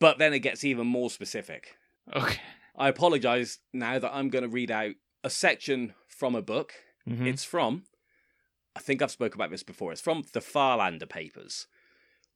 But 0.00 0.18
then 0.18 0.32
it 0.34 0.40
gets 0.40 0.64
even 0.64 0.86
more 0.86 1.10
specific. 1.10 1.76
Okay. 2.14 2.40
I 2.76 2.88
apologize 2.88 3.58
now 3.72 3.98
that 3.98 4.14
I'm 4.14 4.28
going 4.28 4.42
to 4.42 4.48
read 4.48 4.70
out 4.70 4.94
a 5.22 5.30
section 5.30 5.94
from 6.08 6.34
a 6.34 6.42
book. 6.42 6.72
Mhm. 7.08 7.26
It's 7.26 7.44
from, 7.44 7.84
I 8.76 8.80
think 8.80 9.00
I've 9.02 9.10
spoken 9.10 9.38
about 9.40 9.50
this 9.50 9.62
before, 9.62 9.92
it's 9.92 10.00
from 10.00 10.24
the 10.32 10.40
Farlander 10.40 11.08
Papers, 11.08 11.66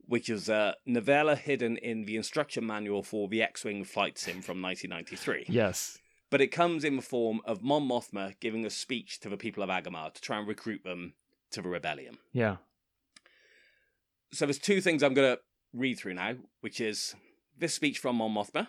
which 0.09 0.31
is 0.31 0.49
a 0.49 0.75
novella 0.87 1.37
hidden 1.37 1.77
in 1.77 2.07
the 2.07 2.17
instruction 2.17 2.67
manual 2.67 3.03
for 3.03 3.29
the 3.29 3.43
X 3.43 3.63
Wing 3.63 3.85
flight 3.85 4.19
sim 4.19 4.41
from 4.41 4.61
1993. 4.61 5.45
Yes. 5.49 5.99
But 6.31 6.41
it 6.41 6.49
comes 6.49 6.83
in 6.83 6.97
the 6.97 7.03
form 7.03 7.41
of 7.45 7.63
Mon 7.63 7.87
Mothma 7.87 8.35
giving 8.41 8.65
a 8.65 8.71
speech 8.71 9.21
to 9.21 9.29
the 9.29 9.37
people 9.37 9.63
of 9.63 9.69
Agamar 9.69 10.13
to 10.13 10.21
try 10.21 10.39
and 10.39 10.49
recruit 10.49 10.83
them 10.83 11.13
to 11.51 11.63
the 11.63 11.69
rebellion. 11.69 12.19
Yeah. 12.33 12.57
So 14.33 14.47
there's 14.47 14.59
two 14.59 14.81
things 14.81 15.03
I'm 15.03 15.15
going 15.15 15.37
to 15.37 15.41
read 15.75 15.99
through 15.99 16.15
now, 16.15 16.35
which 16.61 16.81
is 16.81 17.15
this 17.57 17.75
speech 17.75 17.99
from 17.99 18.17
Mon 18.17 18.33
Mothma, 18.33 18.69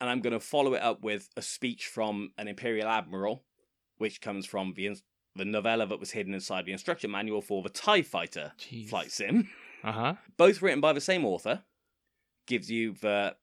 and 0.00 0.10
I'm 0.10 0.20
going 0.20 0.34
to 0.34 0.40
follow 0.40 0.74
it 0.74 0.82
up 0.82 1.02
with 1.02 1.28
a 1.36 1.42
speech 1.42 1.86
from 1.86 2.32
an 2.38 2.48
Imperial 2.48 2.88
Admiral, 2.88 3.44
which 3.98 4.20
comes 4.20 4.46
from 4.46 4.74
the, 4.76 4.96
the 5.36 5.44
novella 5.44 5.86
that 5.86 6.00
was 6.00 6.10
hidden 6.10 6.34
inside 6.34 6.66
the 6.66 6.72
instruction 6.72 7.10
manual 7.10 7.40
for 7.40 7.62
the 7.62 7.68
TIE 7.68 8.02
Fighter 8.02 8.52
Jeez. 8.58 8.88
flight 8.88 9.10
sim. 9.10 9.50
Uh 9.84 9.92
huh. 9.92 10.14
Both 10.36 10.62
written 10.62 10.80
by 10.80 10.92
the 10.92 11.00
same 11.00 11.24
author, 11.24 11.62
gives 12.46 12.70
you 12.70 12.94
the 13.00 13.36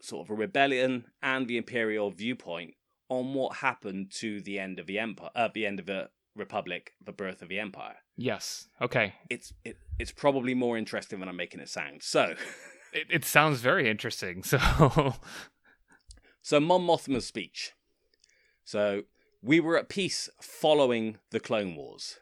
sort 0.00 0.26
of 0.26 0.30
a 0.30 0.34
rebellion 0.34 1.06
and 1.22 1.48
the 1.48 1.56
Imperial 1.56 2.10
viewpoint 2.10 2.74
on 3.08 3.34
what 3.34 3.56
happened 3.56 4.12
to 4.16 4.40
the 4.40 4.58
end 4.58 4.78
of 4.78 4.86
the 4.86 4.98
empire, 4.98 5.30
uh, 5.34 5.48
the 5.52 5.66
end 5.66 5.80
of 5.80 5.86
the 5.86 6.10
Republic, 6.36 6.92
the 7.04 7.12
birth 7.12 7.42
of 7.42 7.48
the 7.48 7.58
Empire. 7.58 7.96
Yes. 8.16 8.68
Okay. 8.80 9.14
It's 9.28 9.52
it, 9.64 9.76
it's 9.98 10.12
probably 10.12 10.54
more 10.54 10.76
interesting 10.76 11.20
than 11.20 11.28
I'm 11.28 11.36
making 11.36 11.60
it 11.60 11.68
sound. 11.68 12.02
So, 12.02 12.34
It, 12.92 13.06
it 13.10 13.24
sounds 13.24 13.60
very 13.60 13.88
interesting. 13.88 14.42
So. 14.48 15.14
so 16.42 16.60
Mon 16.60 16.86
Mothma's 16.86 17.26
speech. 17.26 17.72
So 18.64 19.02
we 19.42 19.60
were 19.60 19.78
at 19.78 19.88
peace 19.88 20.28
following 20.40 21.18
the 21.30 21.40
Clone 21.40 21.76
Wars. 21.76 22.18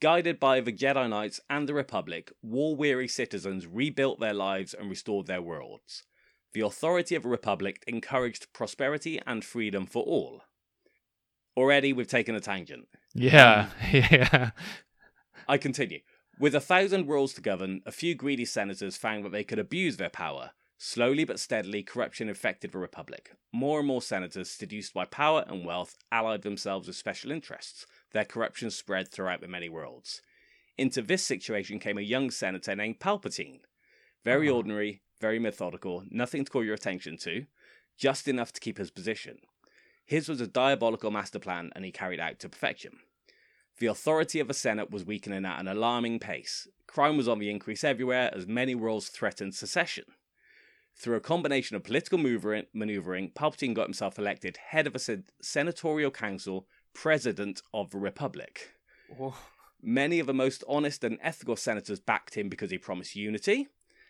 Guided 0.00 0.40
by 0.40 0.60
the 0.60 0.72
Jedi 0.72 1.08
Knights 1.08 1.40
and 1.48 1.68
the 1.68 1.74
Republic, 1.74 2.32
war 2.42 2.74
weary 2.76 3.08
citizens 3.08 3.66
rebuilt 3.66 4.20
their 4.20 4.34
lives 4.34 4.74
and 4.74 4.88
restored 4.88 5.26
their 5.26 5.42
worlds. 5.42 6.04
The 6.54 6.60
authority 6.60 7.14
of 7.14 7.22
the 7.22 7.28
Republic 7.28 7.82
encouraged 7.86 8.52
prosperity 8.52 9.20
and 9.26 9.44
freedom 9.44 9.86
for 9.86 10.02
all. 10.02 10.42
Already, 11.56 11.92
we've 11.92 12.08
taken 12.08 12.34
a 12.34 12.40
tangent. 12.40 12.88
yeah. 13.14 13.68
Um, 13.70 13.88
yeah. 13.92 14.50
I 15.48 15.58
continue. 15.58 16.00
With 16.38 16.54
a 16.54 16.60
thousand 16.60 17.06
worlds 17.06 17.34
to 17.34 17.40
govern, 17.40 17.82
a 17.86 17.92
few 17.92 18.14
greedy 18.14 18.44
senators 18.44 18.96
found 18.96 19.24
that 19.24 19.32
they 19.32 19.44
could 19.44 19.58
abuse 19.58 19.96
their 19.96 20.10
power. 20.10 20.50
Slowly 20.78 21.24
but 21.24 21.38
steadily, 21.38 21.82
corruption 21.82 22.28
infected 22.28 22.72
the 22.72 22.78
Republic. 22.78 23.36
More 23.52 23.78
and 23.78 23.86
more 23.86 24.02
senators, 24.02 24.50
seduced 24.50 24.92
by 24.92 25.04
power 25.04 25.44
and 25.46 25.64
wealth, 25.64 25.96
allied 26.10 26.42
themselves 26.42 26.88
with 26.88 26.96
special 26.96 27.30
interests. 27.30 27.86
Their 28.12 28.24
corruption 28.24 28.70
spread 28.70 29.08
throughout 29.08 29.40
the 29.40 29.48
many 29.48 29.68
worlds. 29.68 30.22
Into 30.78 31.02
this 31.02 31.24
situation 31.24 31.78
came 31.78 31.98
a 31.98 32.02
young 32.02 32.30
senator 32.30 32.74
named 32.74 33.00
Palpatine. 33.00 33.60
Very 34.24 34.48
Uh-huh. 34.48 34.56
ordinary, 34.56 35.02
very 35.20 35.38
methodical, 35.38 36.04
nothing 36.10 36.44
to 36.44 36.50
call 36.50 36.64
your 36.64 36.74
attention 36.74 37.16
to, 37.18 37.46
just 37.96 38.28
enough 38.28 38.52
to 38.52 38.60
keep 38.60 38.78
his 38.78 38.90
position. 38.90 39.40
His 40.04 40.28
was 40.28 40.40
a 40.40 40.46
diabolical 40.46 41.10
master 41.10 41.38
plan, 41.38 41.72
and 41.74 41.84
he 41.84 41.92
carried 41.92 42.20
out 42.20 42.38
to 42.40 42.48
perfection. 42.48 43.00
The 43.78 43.86
authority 43.86 44.40
of 44.40 44.48
the 44.48 44.54
Senate 44.54 44.90
was 44.90 45.04
weakening 45.04 45.44
at 45.44 45.60
an 45.60 45.68
alarming 45.68 46.18
pace. 46.18 46.68
Crime 46.86 47.16
was 47.16 47.28
on 47.28 47.38
the 47.38 47.50
increase 47.50 47.84
everywhere 47.84 48.30
as 48.34 48.46
many 48.46 48.74
worlds 48.74 49.08
threatened 49.08 49.54
secession. 49.54 50.04
Through 50.94 51.16
a 51.16 51.20
combination 51.20 51.76
of 51.76 51.84
political 51.84 52.18
maneuvering, 52.18 53.30
Palpatine 53.30 53.74
got 53.74 53.86
himself 53.86 54.18
elected 54.18 54.58
head 54.58 54.86
of 54.86 54.94
a 54.94 55.22
senatorial 55.40 56.10
council, 56.10 56.66
president 56.94 57.62
of 57.72 57.90
the 57.90 57.98
Republic. 57.98 58.72
Many 59.82 60.20
of 60.20 60.26
the 60.26 60.34
most 60.34 60.62
honest 60.68 61.02
and 61.04 61.18
ethical 61.22 61.56
senators 61.56 62.00
backed 62.00 62.34
him 62.36 62.48
because 62.48 62.70
he 62.70 62.78
promised 62.78 63.16
unity. 63.16 63.68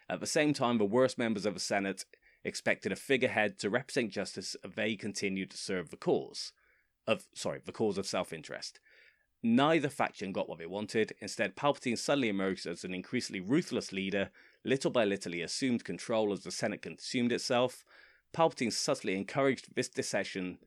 At 0.08 0.20
the 0.20 0.26
same 0.26 0.52
time, 0.52 0.78
the 0.78 0.84
worst 0.84 1.16
members 1.16 1.46
of 1.46 1.54
the 1.54 1.60
Senate 1.60 2.04
expected 2.44 2.92
a 2.92 2.96
figurehead 2.96 3.58
to 3.60 3.70
represent 3.70 4.10
justice 4.10 4.56
as 4.64 4.72
they 4.72 4.96
continued 4.96 5.50
to 5.50 5.56
serve 5.56 5.90
the 5.90 5.96
cause 5.96 6.52
of 7.06 7.24
sorry, 7.34 7.60
the 7.64 7.72
cause 7.72 7.98
of 7.98 8.06
self-interest. 8.06 8.80
Neither 9.42 9.88
faction 9.88 10.32
got 10.32 10.48
what 10.48 10.58
they 10.58 10.66
wanted. 10.66 11.14
Instead, 11.20 11.56
Palpatine 11.56 11.98
suddenly 11.98 12.28
emerged 12.28 12.66
as 12.66 12.84
an 12.84 12.94
increasingly 12.94 13.40
ruthless 13.40 13.92
leader. 13.92 14.30
Little 14.64 14.90
by 14.90 15.04
little, 15.04 15.32
he 15.32 15.40
assumed 15.40 15.84
control 15.84 16.32
as 16.32 16.44
the 16.44 16.52
Senate 16.52 16.82
consumed 16.82 17.32
itself. 17.32 17.84
Palpatine 18.32 18.72
subtly 18.72 19.16
encouraged 19.16 19.74
this 19.74 19.88
dissension 19.88 20.58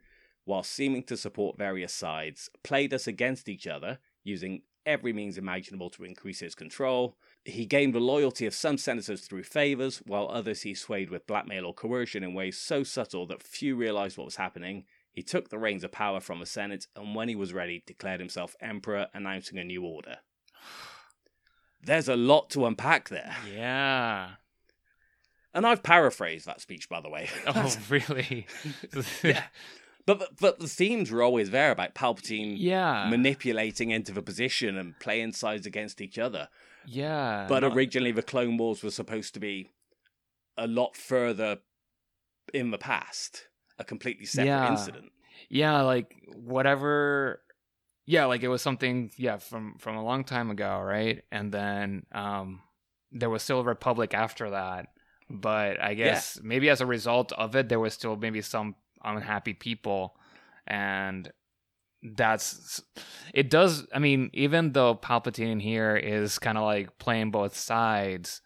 while 0.45 0.63
seeming 0.63 1.03
to 1.03 1.17
support 1.17 1.57
various 1.57 1.93
sides, 1.93 2.49
played 2.63 2.93
us 2.93 3.07
against 3.07 3.49
each 3.49 3.67
other, 3.67 3.99
using 4.23 4.61
every 4.85 5.11
means 5.11 5.37
imaginable 5.37 5.89
to 5.89 6.03
increase 6.03 6.39
his 6.39 6.55
control. 6.55 7.17
He 7.43 7.65
gained 7.65 7.93
the 7.93 7.99
loyalty 7.99 8.45
of 8.45 8.53
some 8.53 8.77
senators 8.77 9.21
through 9.21 9.43
favours, 9.43 10.01
while 10.05 10.29
others 10.29 10.61
he 10.61 10.73
swayed 10.73 11.09
with 11.09 11.27
blackmail 11.27 11.65
or 11.65 11.73
coercion 11.73 12.23
in 12.23 12.33
ways 12.33 12.57
so 12.57 12.83
subtle 12.83 13.25
that 13.27 13.43
few 13.43 13.75
realised 13.75 14.17
what 14.17 14.25
was 14.25 14.35
happening. 14.35 14.85
He 15.11 15.23
took 15.23 15.49
the 15.49 15.57
reins 15.57 15.83
of 15.83 15.91
power 15.91 16.19
from 16.19 16.39
the 16.39 16.45
Senate, 16.45 16.87
and 16.95 17.15
when 17.15 17.29
he 17.29 17.35
was 17.35 17.53
ready, 17.53 17.83
declared 17.85 18.19
himself 18.19 18.55
emperor, 18.59 19.07
announcing 19.13 19.57
a 19.57 19.63
new 19.63 19.83
order. 19.83 20.17
There's 21.81 22.09
a 22.09 22.15
lot 22.15 22.49
to 22.51 22.65
unpack 22.65 23.09
there. 23.09 23.35
Yeah. 23.53 24.29
And 25.53 25.65
I've 25.65 25.83
paraphrased 25.83 26.45
that 26.47 26.59
speech, 26.59 26.89
by 26.89 26.99
the 26.99 27.09
way. 27.09 27.29
Oh, 27.47 27.75
really? 27.89 28.45
yeah. 29.23 29.43
But, 30.05 30.37
but 30.39 30.59
the 30.59 30.67
themes 30.67 31.09
were 31.09 31.23
always 31.23 31.49
there 31.49 31.71
about 31.71 31.95
Palpatine 31.95 32.55
Yeah. 32.57 33.07
manipulating 33.09 33.89
into 33.89 34.11
the 34.11 34.21
position 34.21 34.77
and 34.77 34.99
playing 34.99 35.31
sides 35.33 35.65
against 35.65 35.99
each 36.01 36.19
other. 36.19 36.49
yeah. 36.85 37.47
But 37.49 37.61
no- 37.61 37.73
originally, 37.73 38.11
the 38.11 38.21
Clone 38.21 38.57
Wars 38.57 38.83
was 38.83 38.93
supposed 38.93 39.33
to 39.33 39.39
be 39.39 39.71
a 40.57 40.67
lot 40.67 40.95
further 40.95 41.57
in 42.53 42.69
the 42.71 42.77
past, 42.77 43.47
a 43.79 43.83
completely 43.83 44.25
separate 44.25 44.47
Yeah. 44.47 44.69
incident. 44.71 45.11
yeah, 45.49 45.81
like 45.81 46.15
whatever. 46.35 47.41
Yeah, 48.05 48.25
like 48.25 48.43
it 48.43 48.47
was 48.49 48.61
something. 48.61 49.09
Yeah, 49.17 49.37
from 49.37 49.77
from 49.79 49.95
a 49.97 50.03
long 50.03 50.23
time 50.23 50.51
ago, 50.51 50.79
right? 50.79 51.23
And 51.31 51.51
then 51.51 52.05
um, 52.11 52.61
there 53.11 53.29
was 53.31 53.41
still 53.41 53.61
a 53.61 53.63
republic 53.63 54.13
after 54.13 54.51
that. 54.51 54.87
But 55.29 55.81
I 55.81 55.95
guess 55.95 56.39
maybe 56.43 56.69
as 56.69 56.81
a 56.81 56.85
result 56.85 57.31
of 57.31 57.55
it, 57.55 57.67
there 57.67 57.79
was 57.79 57.95
still 57.95 58.15
maybe 58.15 58.41
some 58.43 58.75
unhappy 59.05 59.53
people, 59.53 60.15
and 60.67 61.31
that's 62.03 62.81
it. 63.33 63.49
Does 63.49 63.87
I 63.93 63.99
mean 63.99 64.29
even 64.33 64.73
though 64.73 64.95
Palpatine 64.95 65.61
here 65.61 65.95
is 65.95 66.39
kind 66.39 66.57
of 66.57 66.63
like 66.63 66.97
playing 66.97 67.31
both 67.31 67.55
sides. 67.55 68.41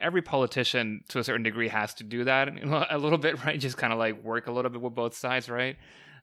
Every 0.00 0.22
politician, 0.22 1.02
to 1.08 1.20
a 1.20 1.24
certain 1.24 1.44
degree, 1.44 1.68
has 1.68 1.94
to 1.94 2.04
do 2.04 2.24
that 2.24 2.48
a 2.90 2.98
little 2.98 3.16
bit, 3.16 3.42
right? 3.44 3.58
Just 3.58 3.78
kind 3.78 3.92
of 3.92 3.98
like 3.98 4.22
work 4.22 4.48
a 4.48 4.52
little 4.52 4.70
bit 4.70 4.80
with 4.80 4.94
both 4.94 5.14
sides, 5.14 5.48
right? 5.48 5.76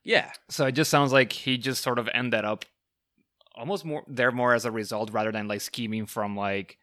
Yeah, 0.04 0.32
So 0.50 0.66
it 0.66 0.74
just 0.74 0.92
sounds 0.92 1.14
like 1.14 1.32
he 1.32 1.58
just 1.58 1.84
sort 1.84 2.00
of 2.00 2.10
ended 2.14 2.44
up 2.44 2.66
almost 3.56 3.86
more 3.86 4.04
there 4.08 4.32
more 4.32 4.54
as 4.54 4.66
a 4.66 4.72
result 4.72 5.12
rather 5.12 5.32
than 5.32 5.48
like 5.48 5.62
scheming 5.62 6.06
from 6.06 6.36
like 6.36 6.78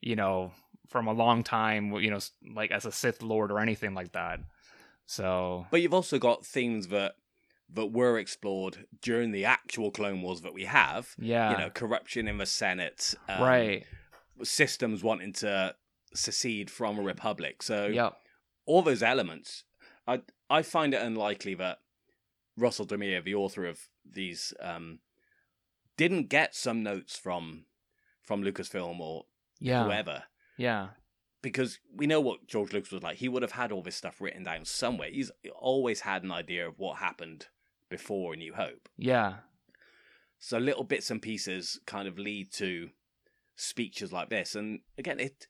you 0.00 0.14
know 0.14 0.52
from 0.86 1.08
a 1.08 1.12
long 1.12 1.42
time 1.42 1.92
you 1.96 2.10
know 2.10 2.18
like 2.54 2.70
as 2.70 2.86
a 2.86 2.92
Sith 2.92 3.22
Lord 3.22 3.50
or 3.50 3.60
anything 3.60 3.94
like 3.94 4.12
that. 4.12 4.40
So 5.06 5.66
but 5.70 5.80
you've 5.80 5.94
also 5.94 6.18
got 6.18 6.44
themes 6.44 6.88
that 6.88 7.14
that 7.72 7.86
were 7.86 8.18
explored 8.18 8.86
during 9.02 9.32
the 9.32 9.44
actual 9.44 9.90
Clone 9.90 10.22
Wars 10.22 10.42
that 10.42 10.54
we 10.54 10.64
have. 10.64 11.14
yeah, 11.18 11.50
You 11.50 11.58
know, 11.58 11.70
corruption 11.70 12.28
in 12.28 12.38
the 12.38 12.46
Senate, 12.46 13.14
um, 13.28 13.42
right, 13.42 13.84
Systems 14.42 15.02
wanting 15.02 15.32
to 15.34 15.74
secede 16.14 16.70
from 16.70 16.98
a 16.98 17.02
republic. 17.02 17.62
So 17.62 17.86
yep, 17.86 18.16
all 18.66 18.82
those 18.82 19.02
elements, 19.02 19.64
I 20.06 20.22
I 20.50 20.62
find 20.62 20.94
it 20.94 21.02
unlikely 21.02 21.54
that 21.54 21.78
Rusel 22.58 22.86
DeMaria, 22.86 23.24
the 23.24 23.34
author 23.34 23.66
of 23.66 23.88
these, 24.08 24.54
um, 24.60 25.00
didn't 25.96 26.28
get 26.28 26.54
some 26.54 26.82
notes 26.82 27.16
from 27.16 27.64
from 28.22 28.42
Lucasfilm 28.42 29.00
or 29.00 29.24
yeah, 29.58 29.84
whoever. 29.84 30.24
yeah, 30.56 30.88
Because 31.52 31.78
we 31.94 32.06
know 32.08 32.20
what 32.20 32.46
George 32.48 32.72
Lucas 32.72 32.90
was 32.90 33.02
like. 33.04 33.18
He 33.18 33.28
would 33.28 33.42
have 33.42 33.52
had 33.52 33.70
all 33.70 33.82
this 33.82 33.94
stuff 33.94 34.20
written 34.20 34.42
down 34.42 34.64
somewhere. 34.64 35.10
He's 35.12 35.30
always 35.54 36.00
had 36.00 36.24
an 36.24 36.32
idea 36.32 36.66
of 36.66 36.78
what 36.78 36.98
happened 36.98 37.46
before 37.88 38.34
A 38.34 38.36
New 38.36 38.52
Hope. 38.54 38.88
yeah, 38.96 39.34
So 40.38 40.58
little 40.58 40.82
bits 40.82 41.08
and 41.10 41.22
pieces 41.22 41.78
kind 41.86 42.08
of 42.08 42.18
lead 42.18 42.52
to 42.54 42.90
speeches 43.54 44.12
like 44.12 44.28
this. 44.28 44.54
And 44.56 44.80
again, 44.98 45.20
it 45.20 45.46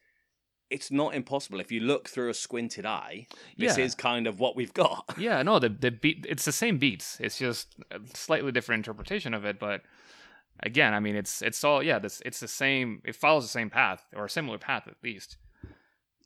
it's 0.69 0.91
not 0.91 1.15
impossible. 1.15 1.61
If 1.61 1.71
you 1.73 1.81
look 1.81 2.09
through 2.09 2.29
a 2.29 2.35
squinted 2.35 2.85
eye, 2.85 3.27
this 3.57 3.79
Yeah. 3.79 3.85
is 3.85 3.95
kind 3.95 4.27
of 4.27 4.41
what 4.41 4.57
we've 4.57 4.75
got. 4.75 5.15
yeah. 5.19 5.43
No, 5.43 5.59
the 5.59 5.69
the 5.71 5.91
beat 5.93 6.27
it's 6.29 6.45
the 6.45 6.53
same 6.53 6.77
beats. 6.79 7.19
It's 7.21 7.39
just 7.39 7.75
a 7.91 8.01
slightly 8.15 8.53
different 8.53 8.81
interpretation 8.81 9.33
of 9.33 9.45
it, 9.47 9.59
but 9.59 9.81
again, 10.61 10.93
I 10.93 11.01
mean, 11.01 11.17
it's 11.17 11.41
it's 11.41 11.65
all 11.65 11.83
yeah, 11.83 11.99
this 11.99 12.21
it's 12.27 12.41
the 12.41 12.49
same. 12.49 13.01
It 13.05 13.17
follows 13.17 13.45
the 13.45 13.49
same 13.61 13.71
path 13.71 14.05
or 14.15 14.27
a 14.27 14.31
similar 14.31 14.59
path 14.59 14.87
at 14.89 14.97
least. 15.03 15.39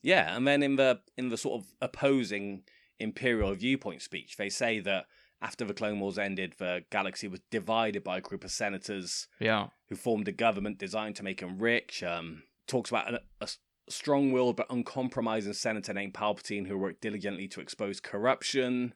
Yeah, 0.03 0.35
and 0.37 0.47
then 0.47 0.63
in 0.63 0.77
the 0.77 1.01
in 1.17 1.29
the 1.29 1.37
sort 1.37 1.61
of 1.63 1.69
opposing 1.81 2.63
imperial 2.99 3.55
viewpoint 3.55 4.03
speech, 4.03 4.37
they 4.37 4.49
say 4.49 4.81
that 4.81 5.07
after 5.43 5.65
the 5.65 5.73
Clone 5.75 6.01
Wars 6.01 6.19
ended, 6.19 6.55
the 6.59 6.85
galaxy 6.91 7.27
was 7.27 7.41
divided 7.51 8.05
by 8.05 8.19
a 8.19 8.21
group 8.21 8.45
of 8.45 8.51
senators 8.51 9.27
Yeah. 9.39 9.69
who 9.89 9.97
formed 9.97 10.29
a 10.29 10.33
government 10.33 10.77
designed 10.79 11.17
to 11.17 11.23
make 11.23 11.41
him 11.41 11.59
rich. 11.59 12.03
Um, 12.03 12.43
talks 12.67 12.91
about 12.91 13.15
a, 13.15 13.21
a 13.41 13.49
strong-willed 13.89 14.57
but 14.57 14.67
uncompromising 14.71 15.55
senator 15.55 15.93
named 15.95 16.13
Palpatine 16.15 16.67
who 16.67 16.77
worked 16.79 17.01
diligently 17.01 17.49
to 17.49 17.61
expose 17.61 18.01
corruption. 18.01 18.95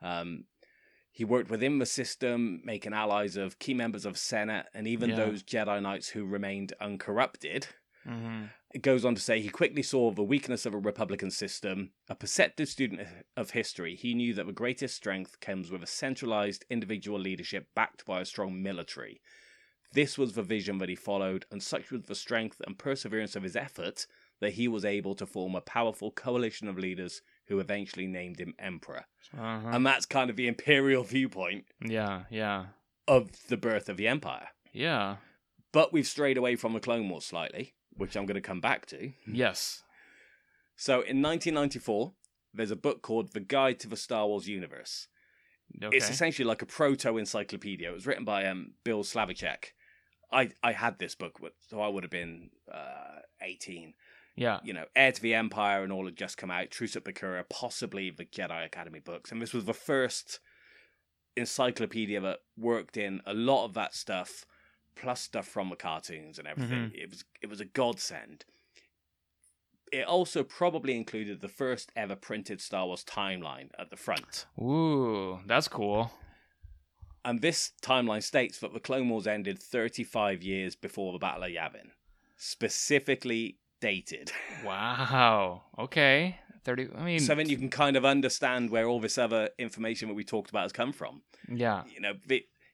Um, 0.00 0.44
he 1.10 1.24
worked 1.24 1.50
within 1.50 1.78
the 1.80 1.86
system, 1.86 2.62
making 2.64 2.92
allies 2.94 3.36
of 3.36 3.58
key 3.58 3.74
members 3.74 4.06
of 4.06 4.16
Senate 4.16 4.66
and 4.72 4.86
even 4.86 5.10
Yeah. 5.10 5.16
those 5.16 5.42
Jedi 5.42 5.82
Knights 5.82 6.08
who 6.10 6.24
remained 6.24 6.72
uncorrupted. 6.80 7.66
Mm-hmm. 8.06 8.44
It 8.72 8.82
goes 8.82 9.04
on 9.04 9.16
to 9.16 9.20
say 9.20 9.40
he 9.40 9.48
quickly 9.48 9.82
saw 9.82 10.12
the 10.12 10.22
weakness 10.22 10.64
of 10.64 10.74
a 10.74 10.78
Republican 10.78 11.30
system. 11.32 11.90
A 12.08 12.14
perceptive 12.14 12.68
student 12.68 13.00
of 13.36 13.50
history, 13.50 13.96
he 13.96 14.14
knew 14.14 14.32
that 14.34 14.46
the 14.46 14.52
greatest 14.52 14.94
strength 14.94 15.40
comes 15.40 15.72
with 15.72 15.82
a 15.82 15.88
centralized 15.88 16.64
individual 16.70 17.18
leadership 17.18 17.66
backed 17.74 18.04
by 18.04 18.20
a 18.20 18.24
strong 18.24 18.62
military. 18.62 19.20
This 19.92 20.16
was 20.16 20.34
the 20.34 20.42
vision 20.42 20.78
that 20.78 20.88
he 20.88 20.94
followed, 20.94 21.46
and 21.50 21.60
such 21.60 21.90
was 21.90 22.02
the 22.02 22.14
strength 22.14 22.60
and 22.64 22.78
perseverance 22.78 23.34
of 23.34 23.42
his 23.42 23.56
effort 23.56 24.06
that 24.40 24.52
he 24.52 24.68
was 24.68 24.84
able 24.84 25.14
to 25.16 25.26
form 25.26 25.56
a 25.56 25.60
powerful 25.60 26.12
coalition 26.12 26.68
of 26.68 26.78
leaders 26.78 27.22
who 27.48 27.58
eventually 27.58 28.06
named 28.06 28.38
him 28.38 28.54
emperor. 28.58 29.04
Uh-huh. 29.36 29.68
And 29.70 29.84
that's 29.84 30.06
kind 30.06 30.30
of 30.30 30.36
the 30.36 30.46
imperial 30.46 31.02
viewpoint 31.02 31.64
yeah. 31.84 32.22
Yeah. 32.30 32.66
of 33.08 33.30
the 33.48 33.56
birth 33.56 33.88
of 33.88 33.96
the 33.96 34.06
empire. 34.06 34.48
Yeah. 34.72 35.16
But 35.72 35.92
we've 35.92 36.06
strayed 36.06 36.36
away 36.36 36.54
from 36.54 36.72
the 36.72 36.80
Clone 36.80 37.08
Wars 37.08 37.24
slightly, 37.24 37.74
which 38.00 38.16
I'm 38.16 38.26
going 38.26 38.34
to 38.34 38.40
come 38.40 38.60
back 38.60 38.86
to. 38.86 39.12
Yes. 39.26 39.82
So 40.76 40.94
in 40.94 41.22
1994, 41.22 42.12
there's 42.54 42.70
a 42.70 42.76
book 42.76 43.02
called 43.02 43.32
The 43.32 43.40
Guide 43.40 43.78
to 43.80 43.88
the 43.88 43.96
Star 43.96 44.26
Wars 44.26 44.48
Universe. 44.48 45.08
Okay. 45.82 45.96
It's 45.96 46.10
essentially 46.10 46.46
like 46.46 46.62
a 46.62 46.66
proto 46.66 47.18
encyclopedia. 47.18 47.90
It 47.90 47.94
was 47.94 48.06
written 48.06 48.24
by 48.24 48.46
um, 48.46 48.72
Bill 48.84 49.04
Slavicsek. 49.04 49.66
I, 50.32 50.50
I 50.62 50.72
had 50.72 50.98
this 50.98 51.14
book, 51.14 51.38
so 51.68 51.80
I 51.80 51.88
would 51.88 52.02
have 52.02 52.10
been 52.10 52.50
uh, 52.72 53.20
18. 53.42 53.94
yeah. 54.36 54.60
You 54.64 54.72
know, 54.72 54.84
Heir 54.96 55.12
to 55.12 55.22
the 55.22 55.34
Empire 55.34 55.82
and 55.82 55.92
all 55.92 56.06
had 56.06 56.16
just 56.16 56.38
come 56.38 56.50
out, 56.50 56.70
Truce 56.70 56.96
at 56.96 57.04
Bakura, 57.04 57.44
possibly 57.48 58.10
the 58.10 58.24
Jedi 58.24 58.64
Academy 58.64 59.00
books. 59.00 59.30
And 59.30 59.42
this 59.42 59.52
was 59.52 59.64
the 59.66 59.74
first 59.74 60.40
encyclopedia 61.36 62.20
that 62.20 62.38
worked 62.56 62.96
in 62.96 63.20
a 63.26 63.34
lot 63.34 63.64
of 63.64 63.74
that 63.74 63.94
stuff, 63.94 64.44
plus 65.00 65.20
stuff 65.20 65.46
from 65.46 65.70
the 65.70 65.76
cartoons 65.76 66.38
and 66.38 66.46
everything. 66.46 66.78
Mm-hmm. 66.86 66.94
It 67.02 67.10
was 67.10 67.24
it 67.42 67.48
was 67.48 67.60
a 67.60 67.64
godsend. 67.64 68.44
It 69.92 70.06
also 70.06 70.44
probably 70.44 70.96
included 70.96 71.40
the 71.40 71.48
first 71.48 71.90
ever 71.96 72.14
printed 72.14 72.60
Star 72.60 72.86
Wars 72.86 73.04
timeline 73.04 73.70
at 73.78 73.90
the 73.90 73.96
front. 73.96 74.46
Ooh, 74.60 75.40
that's 75.46 75.66
cool. 75.66 76.12
And 77.24 77.40
this 77.40 77.72
timeline 77.82 78.22
states 78.22 78.58
that 78.60 78.72
the 78.72 78.80
Clone 78.80 79.08
Wars 79.08 79.26
ended 79.26 79.60
35 79.60 80.42
years 80.42 80.76
before 80.76 81.12
the 81.12 81.18
Battle 81.18 81.42
of 81.42 81.50
Yavin. 81.50 81.90
Specifically 82.36 83.58
dated. 83.80 84.30
Wow. 84.64 85.62
Okay. 85.78 86.38
Thirty. 86.62 86.88
I 86.94 87.02
mean. 87.02 87.20
so 87.20 87.34
then 87.34 87.48
you 87.48 87.56
can 87.56 87.70
kind 87.70 87.96
of 87.96 88.04
understand 88.04 88.68
where 88.68 88.86
all 88.86 89.00
this 89.00 89.16
other 89.16 89.48
information 89.58 90.08
that 90.08 90.14
we 90.14 90.22
talked 90.22 90.50
about 90.50 90.62
has 90.62 90.72
come 90.72 90.92
from. 90.92 91.22
Yeah. 91.48 91.84
You 91.92 92.00
know, 92.00 92.12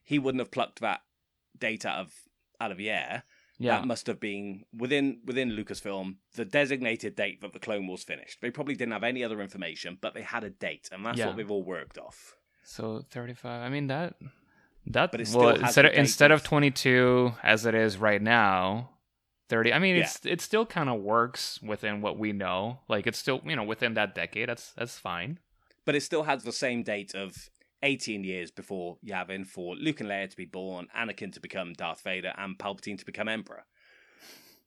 he 0.03 0.19
wouldn't 0.19 0.41
have 0.41 0.51
plucked 0.51 0.81
that 0.81 1.01
data 1.59 1.89
out 1.89 1.99
of 2.05 2.13
out 2.59 2.71
of 2.71 2.77
the 2.77 2.89
air. 2.89 3.23
Yeah. 3.59 3.77
That 3.79 3.87
must 3.87 4.05
have 4.07 4.19
been 4.19 4.65
within 4.75 5.19
within 5.25 5.51
Lucasfilm 5.51 6.17
the 6.35 6.45
designated 6.45 7.15
date 7.15 7.41
that 7.41 7.53
the 7.53 7.59
Clone 7.59 7.87
Wars 7.87 8.03
finished. 8.03 8.39
They 8.41 8.51
probably 8.51 8.75
didn't 8.75 8.91
have 8.93 9.03
any 9.03 9.23
other 9.23 9.41
information, 9.41 9.97
but 9.99 10.13
they 10.13 10.21
had 10.21 10.43
a 10.43 10.49
date, 10.51 10.89
and 10.91 11.03
that's 11.05 11.17
Yeah. 11.17 11.27
what 11.27 11.37
they've 11.37 11.49
all 11.51 11.63
worked 11.63 11.97
off. 11.97 12.35
So 12.63 13.03
thirty-five. 13.09 13.61
I 13.63 13.69
mean 13.69 13.87
that. 13.87 14.15
That. 14.85 15.11
But 15.11 15.27
well, 15.33 15.49
instead 15.55 15.85
of 15.85 15.93
instead 15.93 16.31
of 16.31 16.39
of- 16.41 16.45
twenty-two 16.45 17.33
as 17.43 17.65
it 17.65 17.75
is 17.75 17.97
right 17.97 18.21
now. 18.21 18.91
30 19.49 19.71
i 19.71 19.79
mean 19.79 19.95
Yeah. 19.95 20.01
it's 20.03 20.25
it 20.25 20.41
still 20.41 20.65
kind 20.65 20.89
of 20.89 20.99
works 20.99 21.61
within 21.61 22.01
what 22.01 22.19
we 22.19 22.33
know 22.33 22.81
like 22.89 23.07
it's 23.07 23.17
still 23.17 23.39
you 23.45 23.55
know 23.55 23.63
within 23.63 23.93
that 23.93 24.13
decade 24.13 24.49
that's 24.49 24.73
that's 24.73 24.99
fine 24.99 25.39
but 25.85 25.95
it 25.95 26.01
still 26.03 26.23
has 26.23 26.43
the 26.43 26.51
same 26.51 26.83
date 26.83 27.15
of 27.15 27.49
18 27.87 28.23
years 28.23 28.51
before 28.51 28.97
Yavin 29.05 29.45
for 29.47 29.75
Luke 29.75 29.99
and 30.01 30.09
Leia 30.09 30.29
to 30.29 30.35
be 30.37 30.45
born, 30.45 30.87
Anakin 30.97 31.31
to 31.33 31.39
become 31.39 31.73
Darth 31.73 32.01
Vader, 32.01 32.33
and 32.37 32.57
Palpatine 32.57 32.97
to 32.99 33.05
become 33.05 33.27
Emperor. 33.27 33.65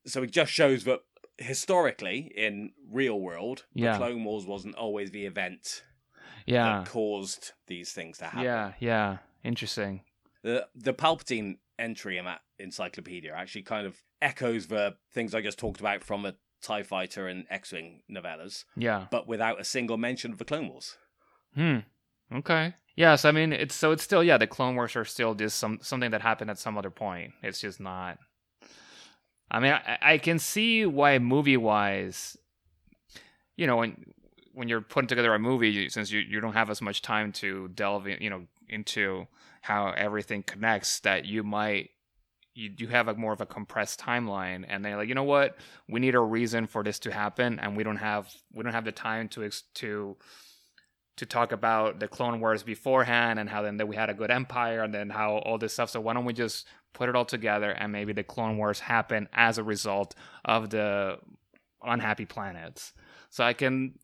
So 0.07 0.23
it 0.23 0.31
just 0.31 0.51
shows 0.53 0.85
that 0.85 1.01
historically, 1.39 2.33
in 2.37 2.73
real 2.91 3.21
world, 3.21 3.65
Yeah. 3.75 3.93
the 3.93 3.99
Clone 3.99 4.25
Wars 4.25 4.47
wasn't 4.47 4.75
always 4.77 5.11
the 5.11 5.27
event 5.27 5.85
yeah 6.47 6.79
that 6.81 6.89
caused 6.89 7.53
these 7.67 7.93
things 7.93 8.17
to 8.19 8.25
happen. 8.25 8.43
yeah 8.45 8.73
yeah 8.81 9.19
interesting 9.45 10.03
The 10.43 10.67
the 10.75 10.95
Palpatine 10.95 11.59
entry 11.79 12.17
in 12.19 12.25
that 12.25 12.41
encyclopedia 12.59 13.33
actually 13.35 13.63
kind 13.63 13.87
of 13.87 14.03
echoes 14.23 14.67
the 14.69 14.97
things 15.13 15.35
I 15.35 15.43
just 15.43 15.59
talked 15.59 15.81
about 15.81 16.03
from 16.03 16.23
the 16.23 16.37
TIE 16.63 16.83
Fighter 16.83 17.27
and 17.27 17.47
X-Wing 17.51 18.03
novellas, 18.11 18.65
yeah 18.77 19.07
but 19.11 19.27
without 19.29 19.61
a 19.61 19.65
single 19.65 19.97
mention 19.99 20.33
of 20.33 20.39
the 20.39 20.45
Clone 20.47 20.69
Wars. 20.69 20.97
Hmm. 21.55 21.79
Okay. 22.33 22.75
Yes, 22.97 23.25
I 23.25 23.31
mean 23.31 23.53
it's 23.53 23.75
so 23.75 23.93
it's 23.93 24.03
still 24.03 24.23
yeah 24.23 24.37
the 24.39 24.47
Clone 24.47 24.75
Wars 24.75 24.97
are 24.97 25.05
still 25.05 25.35
just 25.35 25.59
some 25.59 25.79
something 25.83 26.11
that 26.11 26.23
happened 26.23 26.51
at 26.51 26.59
some 26.59 26.77
other 26.77 26.91
point. 26.91 27.33
It's 27.43 27.61
just 27.61 27.81
not. 27.81 28.19
I 29.51 29.61
mean, 29.61 29.73
I, 29.73 29.99
I 30.01 30.19
can 30.19 30.39
see 30.39 30.87
why 30.87 31.19
movie 31.19 31.57
wise, 31.57 32.37
you 33.57 33.67
know, 33.67 33.77
when 33.77 34.05
when 34.53 34.69
you're 34.69 34.81
putting 34.81 35.09
together 35.09 35.35
a 35.35 35.39
movie, 35.39 35.89
since 35.89 36.11
you 36.11 36.21
you 36.21 36.41
don't 36.41 36.53
have 36.53 36.71
as 36.71 36.83
much 36.83 37.03
time 37.03 37.33
to 37.33 37.69
delve 37.69 38.07
in, 38.07 38.23
you 38.23 38.31
know, 38.31 38.47
into 38.69 39.27
how 39.63 39.91
everything 39.97 40.43
connects, 40.43 41.01
that 41.01 41.25
you 41.25 41.43
might 41.43 41.91
you 42.55 42.71
you 42.77 42.89
have 42.89 43.09
a 43.09 43.15
more 43.15 43.33
of 43.33 43.41
a 43.41 43.47
compressed 43.47 44.01
timeline, 44.01 44.65
and 44.69 44.85
they're 44.85 44.97
like, 44.97 45.09
you 45.09 45.15
know 45.15 45.25
what, 45.25 45.57
we 45.89 46.01
need 46.01 46.15
a 46.15 46.21
reason 46.21 46.67
for 46.67 46.83
this 46.83 46.99
to 47.01 47.13
happen, 47.13 47.59
and 47.59 47.77
we 47.77 47.83
don't 47.85 47.97
have 47.97 48.29
we 48.53 48.63
don't 48.63 48.73
have 48.73 48.85
the 48.85 48.93
time 48.93 49.29
to 49.29 49.49
to 49.75 50.17
to 51.21 51.27
talk 51.27 51.53
about 51.53 52.01
the 52.01 52.09
Clone 52.09 52.41
Wars 52.41 52.63
beforehand 52.63 53.39
and 53.39 53.47
how 53.47 53.61
then 53.61 53.77
that 53.77 53.85
we 53.85 53.95
had 53.95 54.09
a 54.09 54.15
good 54.15 54.31
empire 54.31 54.83
and 54.83 54.95
then 54.95 55.11
how 55.11 55.37
all 55.37 55.59
this 55.59 55.75
stuff. 55.75 55.91
So 55.91 56.01
why 56.01 56.15
don't 56.15 56.25
we 56.25 56.33
just 56.33 56.67
put 56.95 57.11
it 57.11 57.15
all 57.15 57.27
together 57.27 57.73
and 57.73 57.93
maybe 57.93 58.15
the 58.15 58.25
Clone 58.25 58.57
Wars 58.57 58.81
happen 58.81 59.29
as 59.35 59.59
a 59.59 59.63
result 59.63 60.15
of 60.47 60.71
the 60.71 61.19
unhappy 61.85 62.25
planets. 62.25 62.95
So 63.29 63.45
I 63.45 63.53
can, 63.53 63.99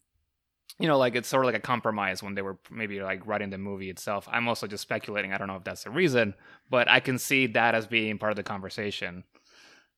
you 0.79 0.87
know, 0.87 0.99
like 0.99 1.17
it's 1.17 1.27
sort 1.27 1.43
of 1.43 1.47
like 1.47 1.55
a 1.55 1.67
compromise 1.67 2.23
when 2.23 2.35
they 2.35 2.43
were 2.43 2.59
maybe 2.71 3.01
like 3.01 3.27
writing 3.27 3.49
the 3.49 3.57
movie 3.57 3.89
itself. 3.89 4.29
I'm 4.31 4.47
also 4.47 4.67
just 4.67 4.83
speculating. 4.83 5.33
I 5.33 5.39
don't 5.39 5.49
know 5.49 5.57
if 5.57 5.65
that's 5.65 5.85
the 5.85 5.91
reason, 5.91 6.35
but 6.69 6.87
I 6.87 7.01
can 7.01 7.19
see 7.19 7.47
that 7.47 7.75
as 7.75 7.87
being 7.87 8.19
part 8.19 8.33
of 8.33 8.37
the 8.37 8.43
conversation. 8.43 9.25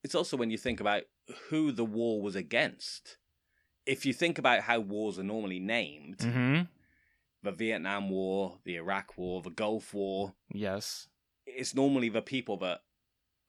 It's 0.04 0.14
also 0.14 0.36
when 0.36 0.50
you 0.50 0.56
think 0.56 0.78
about 0.78 1.02
who 1.50 1.72
the 1.72 1.84
war 1.84 2.22
was 2.22 2.36
against. 2.36 3.16
If 3.86 4.06
you 4.06 4.12
think 4.12 4.38
about 4.38 4.60
how 4.60 4.78
wars 4.78 5.18
are 5.18 5.24
normally 5.24 5.58
named, 5.58 6.18
Mm-hmm. 6.18 6.62
The 7.42 7.52
Vietnam 7.52 8.10
War, 8.10 8.58
the 8.64 8.76
Iraq 8.76 9.16
War, 9.16 9.42
the 9.42 9.50
Gulf 9.50 9.94
War, 9.94 10.34
Yes. 10.52 11.08
it's 11.46 11.74
normally 11.74 12.08
the 12.08 12.22
people 12.22 12.56
that 12.58 12.80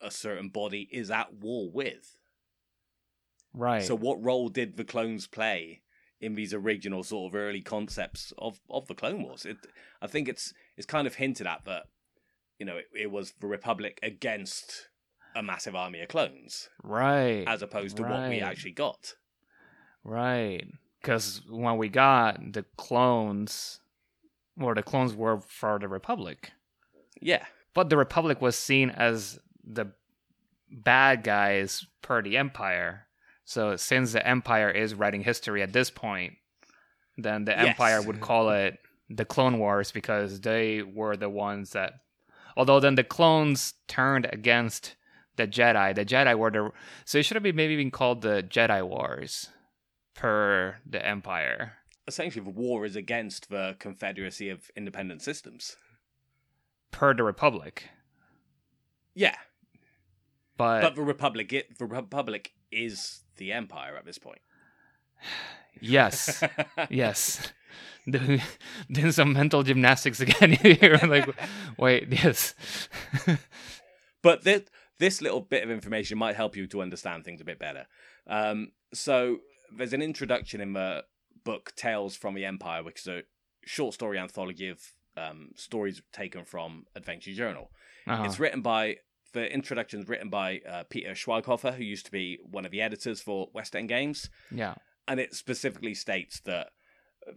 a 0.02 0.12
certain 0.12 0.50
body 0.50 0.88
is 0.92 1.12
at 1.12 1.34
war 1.34 1.70
with. 1.72 2.18
Right. 3.54 3.84
So, 3.84 3.96
what 3.96 4.24
role 4.24 4.50
did 4.50 4.78
the 4.78 4.84
clones 4.84 5.28
play 5.28 5.82
in 6.22 6.36
these 6.36 6.54
original 6.54 7.04
sort 7.04 7.32
of 7.32 7.36
early 7.40 7.62
concepts 7.62 8.32
of, 8.38 8.60
of 8.70 8.88
the 8.88 8.96
Clone 8.96 9.24
Wars? 9.24 9.46
It, 9.46 9.58
I 10.02 10.08
think 10.08 10.30
it's 10.30 10.54
it's 10.78 10.86
kind 10.86 11.08
of 11.08 11.16
hinted 11.16 11.48
at 11.48 11.66
that, 11.66 11.84
you 12.60 12.66
know, 12.66 12.78
it, 12.78 12.86
it 12.96 13.12
was 13.12 13.34
the 13.40 13.48
Republic 13.48 14.00
against 14.04 14.90
a 15.36 15.42
massive 15.44 15.76
army 15.76 16.02
of 16.02 16.10
clones, 16.10 16.70
right. 16.84 17.44
as 17.48 17.62
opposed 17.62 17.98
to 17.98 18.04
what 18.04 18.30
we 18.30 18.40
actually 18.40 18.72
got. 18.72 19.16
Right. 20.04 20.66
Because 21.02 21.42
when 21.50 21.78
we 21.78 21.90
got 21.90 22.54
the 22.54 22.66
clones, 22.78 23.80
or 24.60 24.76
the 24.76 24.84
clones 24.84 25.14
were 25.14 25.40
for 25.40 25.80
the 25.80 25.88
Republic. 25.88 26.52
Yeah, 27.22 27.46
But 27.74 27.90
the 27.90 27.98
Republic 27.98 28.42
was 28.42 28.56
seen 28.56 28.90
as 28.90 29.40
the 29.64 29.92
bad 30.72 31.24
guys 31.24 31.86
per 32.02 32.22
the 32.22 32.38
Empire. 32.38 33.08
So 33.46 33.76
since 33.76 34.14
the 34.14 34.26
Empire 34.26 34.70
is 34.70 34.94
writing 34.94 35.24
history 35.24 35.62
at 35.62 35.74
this 35.74 35.90
point, 35.90 36.34
then 37.18 37.46
the 37.46 37.52
Yes. 37.52 37.68
Empire 37.70 38.02
would 38.02 38.22
call 38.22 38.50
it 38.52 38.80
the 39.10 39.26
Clone 39.26 39.60
Wars 39.60 39.92
because 39.92 40.42
they 40.42 40.82
were 40.82 41.18
the 41.18 41.30
ones 41.30 41.72
that. 41.72 41.94
Although 42.56 42.80
then 42.80 42.96
the 42.96 43.04
clones 43.04 43.74
turned 43.88 44.28
against 44.32 44.96
the 45.36 45.48
Jedi. 45.48 45.96
The 45.96 46.06
Jedi 46.06 46.38
were 46.38 46.52
the. 46.52 46.72
So 47.06 47.18
it 47.18 47.24
should 47.24 47.36
have 47.36 47.44
been 47.44 47.56
maybe 47.56 47.76
been 47.76 47.92
called 47.92 48.22
the 48.22 48.44
Jedi 48.44 48.86
Wars 48.86 49.50
per 50.20 50.78
the 50.86 51.06
Empire. 51.06 51.74
essentially, 52.08 52.44
the 52.44 52.50
war 52.50 52.86
is 52.86 52.96
against 52.96 53.50
the 53.50 53.76
Confederacy 53.80 54.50
of 54.50 54.70
Independent 54.76 55.22
Systems. 55.22 55.78
Per 56.92 57.14
the 57.14 57.24
Republic. 57.24 57.90
Yeah, 59.14 59.36
but, 60.58 60.82
But 60.82 60.96
the 60.96 61.04
Republic, 61.04 61.54
it, 61.54 61.78
the 61.78 61.86
Republic 61.86 62.52
is 62.70 63.22
the 63.38 63.54
Empire 63.54 63.96
at 63.96 64.06
this 64.06 64.18
point. 64.18 64.42
yes, 65.80 66.44
yes. 66.90 67.54
Doing, 68.10 68.42
doing 68.92 69.12
some 69.12 69.34
mental 69.34 69.62
gymnastics 69.62 70.20
again 70.20 70.52
here. 70.62 71.00
like, 71.04 71.30
wait, 71.78 72.08
yes. 72.10 72.56
But 74.24 74.44
this, 74.44 74.64
this 74.98 75.22
little 75.22 75.42
bit 75.42 75.64
of 75.64 75.70
information 75.70 76.18
might 76.18 76.36
help 76.36 76.56
you 76.56 76.66
to 76.68 76.82
understand 76.82 77.24
things 77.24 77.40
a 77.40 77.46
bit 77.46 77.60
better. 77.60 77.86
Um, 78.26 78.72
so 78.94 79.40
there's 79.76 79.94
an 79.94 80.02
introduction 80.02 80.62
in 80.62 80.74
the 80.74 81.04
book 81.44 81.74
Tales 81.76 82.16
from 82.16 82.34
the 82.34 82.46
Empire, 82.46 82.84
which 82.84 83.02
is 83.02 83.08
a 83.08 83.22
short 83.66 83.94
story 83.94 84.18
anthology 84.18 84.70
of 84.70 84.82
um, 85.18 85.50
stories 85.56 86.02
taken 86.12 86.46
from 86.46 86.86
Adventure 86.96 87.34
Journal. 87.34 87.72
Uh-huh. 88.08 88.24
It's 88.24 88.40
written 88.40 88.62
by 88.62 88.98
the 89.34 89.52
introduction 89.54 90.00
is 90.00 90.08
written 90.08 90.30
by 90.30 90.60
uh, 90.68 90.84
Peter 90.90 91.12
Schweighofer, 91.12 91.76
who 91.76 91.84
used 91.84 92.06
to 92.06 92.12
be 92.12 92.40
one 92.44 92.66
of 92.66 92.72
the 92.72 92.82
editors 92.82 93.22
for 93.22 93.50
West 93.54 93.76
End 93.76 93.88
Games, 93.90 94.30
yeah. 94.52 94.74
and 95.08 95.20
it 95.20 95.36
specifically 95.36 95.94
states 95.94 96.40
that 96.46 96.70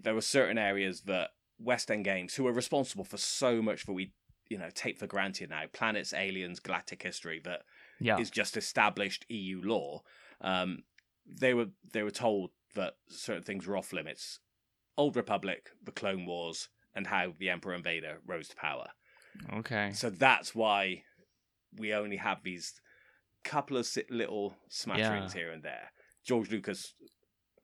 there 0.02 0.14
were 0.14 0.22
certain 0.22 0.56
areas 0.56 1.02
that 1.02 1.30
West 1.58 1.90
End 1.90 2.04
Games, 2.04 2.34
who 2.34 2.46
are 2.46 2.52
responsible 2.52 3.04
for 3.04 3.18
so 3.18 3.60
much 3.60 3.84
that 3.86 3.92
we 3.92 4.12
you 4.48 4.58
know 4.58 4.68
take 4.74 4.98
for 4.98 5.06
granted 5.06 5.50
now, 5.50 5.62
planets, 5.72 6.12
aliens, 6.12 6.60
galactic 6.60 7.02
history, 7.02 7.40
that 7.44 7.62
Yeah. 8.00 8.18
is 8.18 8.30
just 8.30 8.56
established 8.56 9.26
EU 9.28 9.60
law. 9.62 10.02
Um, 10.40 10.84
they 11.26 11.54
were 11.54 11.66
they 11.92 12.02
were 12.02 12.10
told 12.10 12.50
that 12.74 12.94
certain 13.08 13.42
things 13.42 13.66
were 13.66 13.76
off 13.76 13.92
limits. 13.92 14.38
Old 14.96 15.16
Republic, 15.16 15.70
the 15.82 15.92
Clone 15.92 16.26
Wars, 16.26 16.68
and 16.94 17.06
how 17.06 17.32
the 17.38 17.50
Emperor 17.50 17.74
and 17.74 17.84
Vader 17.84 18.18
rose 18.26 18.48
to 18.48 18.56
power. 18.56 18.88
Okay. 19.52 19.92
So 19.94 20.10
that's 20.10 20.54
why 20.54 21.04
we 21.78 21.94
only 21.94 22.16
have 22.16 22.42
these 22.42 22.74
couple 23.44 23.76
of 23.76 23.88
little 24.10 24.54
smatterings 24.68 25.34
Yeah. 25.34 25.40
here 25.40 25.50
and 25.50 25.62
there. 25.62 25.92
George 26.24 26.50
Lucas 26.50 26.94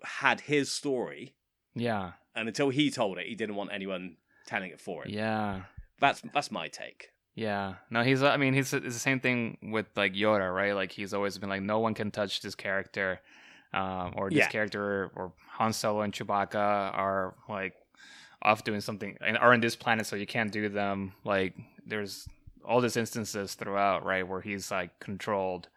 had 0.02 0.40
his 0.42 0.70
story, 0.72 1.34
Yeah. 1.74 2.12
and 2.34 2.48
until 2.48 2.70
he 2.70 2.90
told 2.90 3.18
it, 3.18 3.26
he 3.26 3.34
didn't 3.34 3.56
want 3.56 3.72
anyone 3.72 4.16
telling 4.46 4.70
it 4.70 4.80
for 4.80 5.04
him. 5.04 5.10
Yeah. 5.12 5.62
That's 6.00 6.22
that's 6.32 6.50
my 6.50 6.68
take. 6.68 7.10
Yeah. 7.34 7.74
No, 7.90 8.02
he's. 8.02 8.22
I 8.22 8.36
mean, 8.36 8.54
he's 8.54 8.72
it's 8.72 8.84
the 8.84 8.92
same 8.92 9.20
thing 9.20 9.58
with 9.62 9.86
like 9.96 10.14
Yoda, 10.14 10.52
right? 10.52 10.72
Like 10.74 10.92
he's 10.92 11.12
always 11.12 11.36
been 11.38 11.48
like, 11.50 11.62
no 11.62 11.78
one 11.80 11.94
can 11.94 12.10
touch 12.10 12.40
this 12.40 12.54
character, 12.54 13.20
um, 13.72 14.14
or 14.16 14.30
this 14.30 14.38
Yeah. 14.38 14.48
character, 14.48 15.10
or 15.14 15.32
Han 15.58 15.72
Solo 15.72 16.02
and 16.02 16.12
Chewbacca 16.12 16.54
are 16.56 17.34
like 17.48 17.74
off 18.42 18.64
doing 18.64 18.80
something 18.80 19.16
and 19.20 19.36
are 19.38 19.52
on 19.52 19.60
this 19.60 19.76
planet, 19.76 20.06
so 20.06 20.16
you 20.16 20.26
can't 20.26 20.52
do 20.52 20.68
them. 20.68 21.12
Like 21.24 21.54
there's 21.86 22.28
all 22.64 22.80
these 22.80 22.96
instances 22.96 23.54
throughout, 23.54 24.04
right, 24.04 24.26
where 24.26 24.40
he's 24.40 24.70
like 24.70 24.98
controlled 25.00 25.68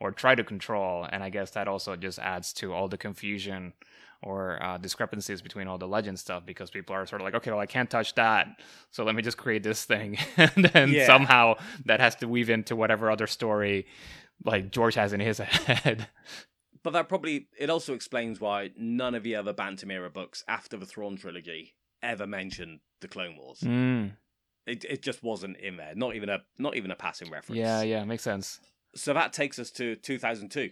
or 0.00 0.10
try 0.12 0.34
to 0.34 0.44
control, 0.44 1.06
and 1.10 1.22
I 1.22 1.30
guess 1.30 1.50
that 1.52 1.68
also 1.68 1.96
just 1.96 2.18
adds 2.18 2.52
to 2.54 2.72
all 2.72 2.88
the 2.88 2.98
confusion 2.98 3.72
or 4.22 4.62
uh, 4.62 4.78
discrepancies 4.78 5.42
between 5.42 5.68
all 5.68 5.76
the 5.78 5.86
legend 5.86 6.18
stuff 6.18 6.44
because 6.46 6.70
people 6.70 6.94
are 6.96 7.04
sort 7.06 7.20
of 7.20 7.24
like, 7.26 7.34
okay, 7.34 7.50
well, 7.50 7.60
I 7.60 7.66
can't 7.66 7.90
touch 7.90 8.14
that, 8.14 8.46
so 8.90 9.04
let 9.04 9.14
me 9.14 9.22
just 9.22 9.36
create 9.36 9.62
this 9.62 9.84
thing, 9.84 10.18
and 10.36 10.64
then 10.66 10.92
Yeah. 10.92 11.06
somehow 11.06 11.54
that 11.86 12.00
has 12.00 12.16
to 12.16 12.28
weave 12.28 12.50
into 12.50 12.74
whatever 12.76 13.10
other 13.10 13.26
story 13.26 13.86
like 14.44 14.70
George 14.72 14.94
has 14.94 15.12
in 15.12 15.20
his 15.20 15.38
head. 15.38 16.08
But 16.84 16.92
that 16.92 17.08
probably 17.08 17.48
it 17.58 17.68
also 17.70 17.94
explains 17.94 18.40
why 18.40 18.70
none 18.76 19.16
of 19.16 19.24
the 19.24 19.34
other 19.34 19.52
Bantam 19.52 19.90
era 19.90 20.10
books 20.10 20.44
after 20.46 20.76
the 20.76 20.86
Thrawn 20.86 21.16
trilogy 21.16 21.74
ever 22.02 22.26
mentioned 22.26 22.80
the 23.00 23.08
Clone 23.08 23.36
Wars. 23.36 23.60
mm. 23.60 24.12
It 24.66 24.84
it 24.84 25.02
just 25.02 25.22
wasn't 25.22 25.56
in 25.58 25.76
there. 25.78 25.94
Not 25.96 26.14
even 26.14 26.28
a 26.28 26.38
not 26.58 26.76
even 26.76 26.90
a 26.92 26.94
passing 26.96 27.30
reference. 27.30 27.58
Yeah, 27.58 27.82
yeah, 27.82 28.04
makes 28.04 28.22
sense. 28.22 28.60
So 28.94 29.12
that 29.14 29.32
takes 29.32 29.58
us 29.58 29.70
to 29.72 29.96
2002, 29.96 30.70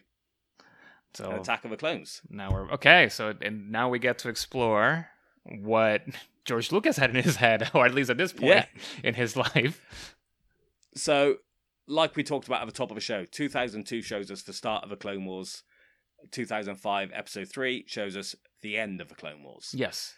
So 1.14 1.30
Attack 1.32 1.64
of 1.64 1.70
the 1.72 1.76
Clones. 1.76 2.20
now 2.30 2.52
we're 2.52 2.70
okay. 2.72 3.08
So 3.08 3.34
and 3.42 3.72
now 3.72 3.88
we 3.88 3.98
get 3.98 4.18
to 4.20 4.28
explore 4.28 5.08
what 5.44 6.02
George 6.44 6.70
Lucas 6.72 6.96
had 6.96 7.10
in 7.16 7.22
his 7.22 7.36
head, 7.36 7.70
or 7.74 7.84
at 7.84 7.94
least 7.94 8.10
at 8.10 8.16
this 8.18 8.32
point 8.32 8.44
Yeah. 8.48 8.64
in 9.02 9.14
his 9.14 9.36
life. 9.36 10.14
So, 10.94 11.36
like 11.86 12.16
we 12.16 12.22
talked 12.22 12.46
about 12.46 12.60
at 12.62 12.66
the 12.66 12.72
top 12.72 12.90
of 12.90 12.94
the 12.94 13.00
show, 13.00 13.24
2002 13.24 14.02
shows 14.02 14.30
us 14.30 14.42
the 14.42 14.52
start 14.52 14.84
of 14.84 14.90
the 14.90 14.96
Clone 14.96 15.24
Wars. 15.26 15.62
2005 16.30 17.10
episode 17.12 17.48
3 17.48 17.84
shows 17.86 18.16
us 18.16 18.34
the 18.60 18.78
end 18.78 19.00
of 19.00 19.08
the 19.08 19.14
Clone 19.14 19.42
Wars. 19.42 19.70
Yes. 19.74 20.14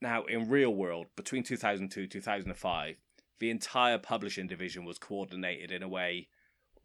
Now, 0.00 0.24
in 0.24 0.48
real 0.48 0.74
world, 0.74 1.06
between 1.16 1.42
2002 1.42 2.06
2005, 2.06 2.96
the 3.40 3.50
entire 3.50 3.98
publishing 3.98 4.46
division 4.46 4.84
was 4.84 4.98
coordinated 4.98 5.70
in 5.72 5.82
a 5.82 5.88
way 5.88 6.28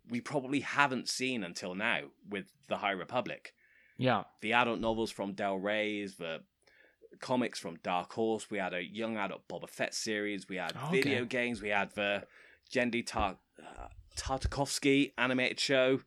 we 0.09 0.19
probably 0.21 0.61
haven't 0.61 1.07
seen 1.07 1.43
until 1.43 1.75
now 1.75 2.01
with 2.27 2.45
the 2.67 2.77
High 2.77 2.91
Republic. 2.91 3.53
Yeah. 3.97 4.23
The 4.41 4.53
adult 4.53 4.79
novels 4.79 5.11
from 5.11 5.33
Del 5.33 5.57
Rey's, 5.57 6.15
the 6.15 6.39
comics 7.19 7.59
from 7.59 7.75
Dark 7.83 8.13
Horse, 8.13 8.49
we 8.49 8.57
had 8.57 8.73
a 8.73 8.83
young 8.83 9.17
adult 9.17 9.47
Boba 9.47 9.69
Fett 9.69 9.93
series, 9.93 10.47
we 10.49 10.55
had 10.55 10.73
Okay. 10.75 11.01
video 11.01 11.25
games, 11.25 11.61
we 11.61 11.69
had 11.69 11.91
the 11.91 12.23
Genndy 12.73 13.05
Tar- 13.05 13.37
uh, 13.61 13.87
Tartakovsky 14.15 15.11
animated 15.17 15.59
show, 15.59 16.01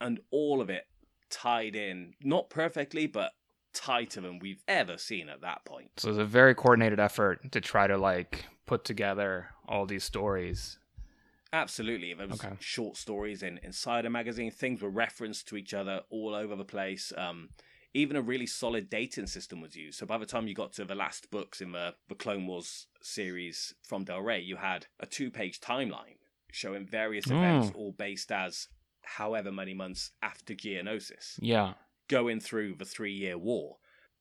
and 0.00 0.20
all 0.30 0.60
of 0.60 0.70
it 0.70 0.86
tied 1.30 1.74
in, 1.76 2.14
not 2.22 2.50
perfectly, 2.50 3.06
but 3.06 3.32
tighter 3.74 4.20
than 4.20 4.38
we've 4.38 4.62
ever 4.66 4.96
seen 4.98 5.28
at 5.28 5.40
that 5.42 5.64
point. 5.64 5.90
So 5.98 6.08
it's 6.10 6.18
a 6.18 6.24
very 6.24 6.54
coordinated 6.54 6.98
effort 7.00 7.52
to 7.52 7.60
try 7.60 7.86
to 7.86 7.96
like 7.98 8.46
put 8.66 8.84
together 8.84 9.48
all 9.68 9.86
these 9.86 10.04
stories. 10.04 10.78
Absolutely. 11.52 12.12
There 12.14 12.26
was 12.28 12.44
Okay. 12.44 12.56
short 12.60 12.96
stories 12.96 13.42
in 13.42 13.58
Insider 13.62 14.10
magazine. 14.10 14.50
Things 14.50 14.82
were 14.82 14.90
referenced 14.90 15.48
to 15.48 15.56
each 15.56 15.72
other 15.72 16.02
all 16.10 16.34
over 16.34 16.54
the 16.56 16.64
place. 16.64 17.12
Um, 17.16 17.50
even 17.94 18.16
a 18.16 18.22
really 18.22 18.46
solid 18.46 18.90
dating 18.90 19.28
system 19.28 19.62
was 19.62 19.74
used. 19.74 19.98
So 19.98 20.04
by 20.06 20.18
the 20.18 20.26
time 20.26 20.46
you 20.46 20.54
got 20.54 20.72
to 20.74 20.84
the 20.84 20.94
last 20.94 21.30
books 21.30 21.60
in 21.62 21.72
the, 21.72 21.94
the 22.08 22.14
Clone 22.14 22.46
Wars 22.46 22.86
series 23.00 23.74
from 23.82 24.04
Del 24.04 24.20
Rey, 24.20 24.40
you 24.40 24.56
had 24.56 24.86
a 25.00 25.06
two 25.06 25.30
page 25.30 25.60
timeline 25.60 26.18
showing 26.52 26.86
various 26.86 27.26
Mm. 27.26 27.36
events, 27.36 27.70
all 27.74 27.92
based 27.92 28.30
as 28.30 28.68
however 29.16 29.50
many 29.50 29.74
months 29.74 30.12
after 30.22 30.54
Geonosis, 30.54 31.38
Yeah. 31.40 31.74
going 32.08 32.40
through 32.40 32.74
the 32.76 32.84
three 32.84 33.12
year 33.12 33.36
war. 33.38 33.78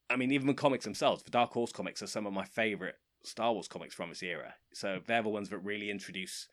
I 0.10 0.16
mean, 0.16 0.32
even 0.32 0.48
the 0.48 0.54
comics 0.54 0.86
themselves, 0.86 1.24
the 1.24 1.32
Dark 1.32 1.52
Horse 1.52 1.72
comics 1.72 2.02
are 2.02 2.08
some 2.08 2.26
of 2.26 2.34
my 2.34 2.46
favorite 2.46 2.96
Star 3.24 3.52
Wars 3.54 3.68
comics 3.68 3.94
from 3.94 4.10
this 4.10 4.24
era. 4.24 4.56
So 4.74 5.00
they're 5.06 5.22
the 5.24 5.30
ones 5.30 5.50
that 5.50 5.58
really 5.60 5.90
introduce 5.92 6.48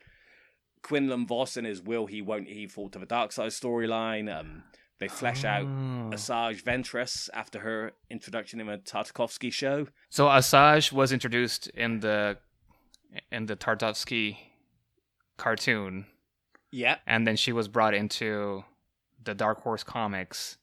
Quinlan 0.83 1.27
Vos 1.27 1.57
and 1.57 1.67
his 1.67 1.81
will 1.81 2.07
he 2.07 2.21
won't 2.21 2.49
he 2.49 2.67
fall 2.67 2.89
to 2.91 2.99
the 2.99 3.07
dark 3.07 3.33
side 3.33 3.51
storyline. 3.51 4.29
Um, 4.35 4.65
they 4.99 5.09
flesh 5.09 5.45
out 5.45 5.63
Oh. 5.63 6.11
Asajj 6.13 6.63
Ventress 6.63 7.29
after 7.33 7.61
her 7.61 7.93
introduction 8.11 8.61
in 8.61 8.67
the 8.67 8.79
Tartakovsky 8.79 9.53
show. 9.53 9.87
So 10.11 10.27
Asajj 10.27 10.93
was 10.93 11.13
introduced 11.13 11.69
in 11.69 12.01
the 12.01 12.39
in 13.31 13.47
the 13.47 13.55
Tartakovsky 13.57 14.37
cartoon, 15.37 16.07
Yeah, 16.77 16.97
and 17.07 17.25
then 17.27 17.37
she 17.37 17.53
was 17.53 17.69
brought 17.69 17.95
into 17.95 18.65
the 19.23 19.35
Dark 19.35 19.63
Horse 19.63 19.85
comics. 19.85 20.59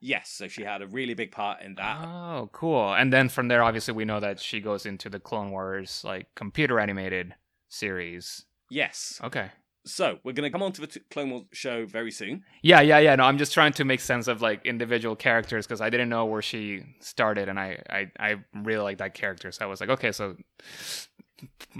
yes. 0.00 0.30
So 0.30 0.46
she 0.48 0.62
had 0.62 0.80
a 0.80 0.86
really 0.86 1.14
big 1.14 1.32
part 1.32 1.60
in 1.62 1.74
that. 1.74 1.98
Oh, 2.06 2.48
cool! 2.52 2.94
And 2.94 3.12
then 3.12 3.28
from 3.28 3.48
there, 3.48 3.62
obviously, 3.62 3.94
we 3.94 4.04
know 4.04 4.20
that 4.20 4.38
she 4.40 4.60
goes 4.60 4.86
into 4.86 5.08
the 5.10 5.18
Clone 5.18 5.50
Wars 5.50 6.02
like 6.04 6.26
computer 6.36 6.78
animated 6.78 7.34
series. 7.68 8.46
Yes. 8.70 9.20
Okay. 9.24 9.50
So 9.86 10.18
we're 10.24 10.32
gonna 10.34 10.50
come 10.50 10.62
on 10.62 10.72
to 10.72 10.82
the 10.82 10.86
t- 10.86 11.00
Clone 11.10 11.30
Wars 11.30 11.44
show 11.52 11.84
very 11.86 12.10
soon. 12.12 12.44
Yeah, 12.62 12.80
yeah, 12.82 12.98
yeah. 12.98 13.16
No, 13.16 13.24
I'm 13.24 13.38
just 13.38 13.52
trying 13.54 13.72
to 13.72 13.84
make 13.84 14.00
sense 14.00 14.28
of 14.28 14.42
like 14.42 14.64
individual 14.66 15.16
characters 15.16 15.66
because 15.66 15.80
I 15.80 15.90
didn't 15.90 16.10
know 16.10 16.26
where 16.26 16.42
she 16.42 16.82
started, 17.00 17.48
and 17.48 17.58
I, 17.58 17.82
I, 17.90 18.10
I 18.20 18.34
really 18.54 18.84
like 18.84 18.98
that 18.98 19.14
character. 19.14 19.50
So 19.50 19.64
I 19.64 19.68
was 19.68 19.80
like, 19.80 19.90
okay, 19.90 20.12
so 20.12 20.36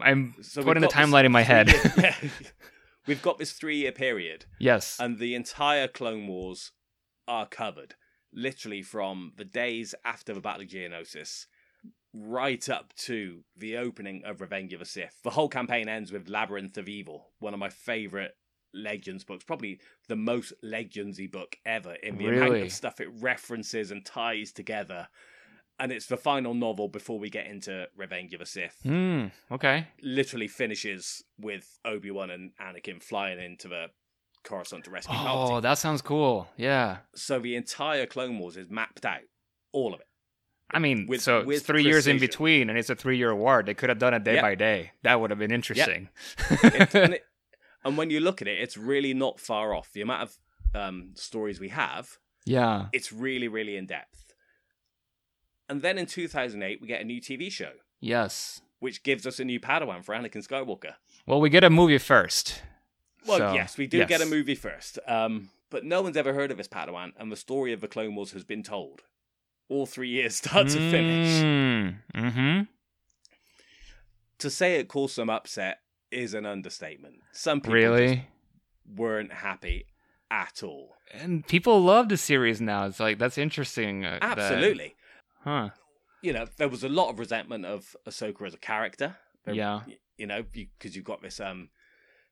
I'm 0.02 0.34
So 0.42 0.62
putting 0.62 0.80
the 0.80 0.88
timeline 0.88 1.24
in 1.24 1.32
my 1.32 1.42
head. 1.52 1.68
yeah. 1.96 2.14
We've 3.06 3.22
got 3.22 3.38
this 3.38 3.52
three-year 3.52 3.92
period 3.92 4.44
yes. 4.58 4.96
and 5.00 5.18
the 5.18 5.34
entire 5.34 5.88
Clone 5.88 6.26
Wars 6.26 6.72
are 7.26 7.46
covered, 7.46 7.94
literally 8.32 8.82
from 8.82 9.32
the 9.36 9.44
days 9.44 9.94
after 10.04 10.34
the 10.34 10.40
Battle 10.40 10.62
of 10.62 10.68
Geonosis 10.68 11.46
right 12.12 12.68
up 12.68 12.92
to 12.96 13.44
the 13.56 13.76
opening 13.76 14.22
of 14.24 14.40
Revenge 14.40 14.72
of 14.72 14.80
the 14.80 14.86
Sith. 14.86 15.20
The 15.22 15.30
whole 15.30 15.48
campaign 15.48 15.88
ends 15.88 16.12
with 16.12 16.28
Labyrinth 16.28 16.76
of 16.76 16.88
Evil, 16.88 17.30
one 17.38 17.54
of 17.54 17.60
my 17.60 17.68
favorite 17.68 18.36
Legends 18.72 19.24
books, 19.24 19.44
probably 19.44 19.80
the 20.08 20.16
most 20.16 20.52
Legendsy 20.64 21.30
book 21.30 21.56
ever 21.64 21.94
in 21.94 22.18
the 22.18 22.28
amount 22.28 22.56
of 22.56 22.72
stuff 22.72 23.00
it 23.00 23.08
references 23.20 23.90
and 23.90 24.04
ties 24.04 24.52
together. 24.52 25.08
And 25.80 25.90
it's 25.92 26.06
the 26.06 26.16
final 26.18 26.52
novel 26.54 26.88
before 26.88 27.18
we 27.18 27.30
get 27.30 27.46
into 27.46 27.88
Revenge 27.96 28.34
of 28.34 28.40
the 28.40 28.46
Sith 28.46 28.76
Hmm. 28.82 29.26
Okay. 29.50 29.86
literally 30.02 30.46
finishes 30.46 31.24
with 31.38 31.78
Obi 31.84 32.10
Wan 32.10 32.30
and 32.30 32.52
Anakin 32.60 33.02
flying 33.02 33.40
into 33.40 33.66
the 33.68 33.86
Coruscant 34.44 34.84
to 34.84 34.90
rescue 34.90 35.14
Oh, 35.18 35.24
Palpatine. 35.24 35.62
that 35.62 35.78
sounds 35.78 36.02
cool. 36.02 36.48
Yeah. 36.56 36.98
So 37.14 37.38
the 37.40 37.56
entire 37.56 38.06
Clone 38.06 38.38
Wars 38.38 38.56
is 38.56 38.68
mapped 38.70 39.04
out, 39.06 39.20
all 39.72 39.92
of 39.94 40.00
it. 40.00 40.06
I 40.70 40.78
mean, 40.78 41.06
With- 41.08 41.22
so 41.22 41.38
it's 41.38 41.46
with 41.46 41.66
three 41.66 41.82
years 41.82 42.06
in 42.06 42.18
between, 42.20 42.70
and 42.70 42.78
it's 42.78 42.90
a 42.90 42.94
three-year 42.94 43.34
war. 43.34 43.62
They 43.62 43.74
could 43.74 43.88
have 43.88 43.98
done 43.98 44.14
it 44.14 44.22
day 44.22 44.36
Yeah. 44.36 44.42
by 44.42 44.54
day. 44.54 44.92
That 45.02 45.20
would 45.20 45.30
have 45.30 45.38
been 45.38 45.50
interesting. 45.50 46.08
It- 46.50 46.94
and, 46.94 47.14
it, 47.14 47.24
and 47.84 47.96
when 47.96 48.08
you 48.10 48.20
look 48.20 48.40
at 48.40 48.48
it, 48.48 48.60
it's 48.60 48.76
really 48.76 49.12
not 49.14 49.40
far 49.40 49.74
off. 49.74 49.90
The 49.92 50.02
amount 50.02 50.22
of 50.22 50.38
um, 50.74 51.10
stories 51.16 51.58
we 51.58 51.70
have, 51.70 52.18
yeah. 52.46 52.86
it's 52.92 53.12
really, 53.12 53.48
really 53.48 53.76
in 53.76 53.86
depth. 53.86 54.29
And 55.70 55.82
then 55.82 55.98
in 55.98 56.06
2008, 56.06 56.80
we 56.82 56.88
get 56.88 57.00
a 57.00 57.04
new 57.04 57.20
TV 57.20 57.50
show, 57.50 57.70
Yes. 58.00 58.60
which 58.80 59.04
gives 59.04 59.24
us 59.24 59.38
a 59.38 59.44
new 59.44 59.60
Padawan 59.60 60.04
for 60.04 60.14
Anakin 60.16 60.44
Skywalker. 60.46 60.94
Well, 61.26 61.40
we 61.40 61.48
get 61.48 61.62
a 61.62 61.70
movie 61.70 61.96
first. 61.98 62.60
Well, 63.24 63.38
So, 63.38 63.52
yes, 63.54 63.78
we 63.78 63.86
do 63.86 64.04
get 64.04 64.20
a 64.20 64.26
movie 64.26 64.56
first. 64.56 64.98
Um, 65.06 65.50
but 65.70 65.84
no 65.84 66.02
one's 66.02 66.16
ever 66.16 66.34
heard 66.34 66.50
of 66.50 66.56
this 66.56 66.66
Padawan, 66.66 67.12
and 67.16 67.30
the 67.30 67.36
story 67.36 67.72
of 67.72 67.80
the 67.80 67.86
Clone 67.86 68.16
Wars 68.16 68.32
has 68.32 68.42
been 68.42 68.64
told. 68.64 69.02
All 69.68 69.86
three 69.86 70.08
years, 70.08 70.34
start 70.42 70.66
to 70.70 70.90
finish. 70.90 71.40
Mm-hmm. 72.14 72.62
To 74.38 74.50
say 74.50 74.76
it 74.80 74.88
caused 74.88 75.14
some 75.14 75.30
upset 75.30 75.78
is 76.10 76.34
an 76.34 76.46
understatement. 76.46 77.20
Some 77.30 77.60
people 77.60 77.74
Really? 77.74 78.26
weren't 78.96 79.32
happy 79.32 79.86
at 80.30 80.62
all. 80.64 80.96
And 81.12 81.46
people 81.46 81.80
love 81.80 82.08
the 82.08 82.16
series 82.16 82.60
now. 82.60 82.86
It's 82.86 82.98
like 82.98 83.18
that's 83.18 83.38
interesting. 83.38 84.04
uh, 84.04 84.18
Absolutely. 84.22 84.96
Huh. 85.40 85.70
You 86.22 86.32
know, 86.34 86.46
there 86.58 86.68
was 86.68 86.84
a 86.84 86.88
lot 86.88 87.08
of 87.10 87.18
resentment 87.18 87.64
of 87.64 87.96
Ahsoka 88.06 88.46
as 88.46 88.54
a 88.54 88.58
character. 88.58 89.16
There- 89.44 89.54
Yeah. 89.54 89.80
You 90.18 90.26
know, 90.26 90.42
because 90.42 90.94
you've 90.94 91.04
got 91.06 91.22
this 91.22 91.40
um, 91.40 91.70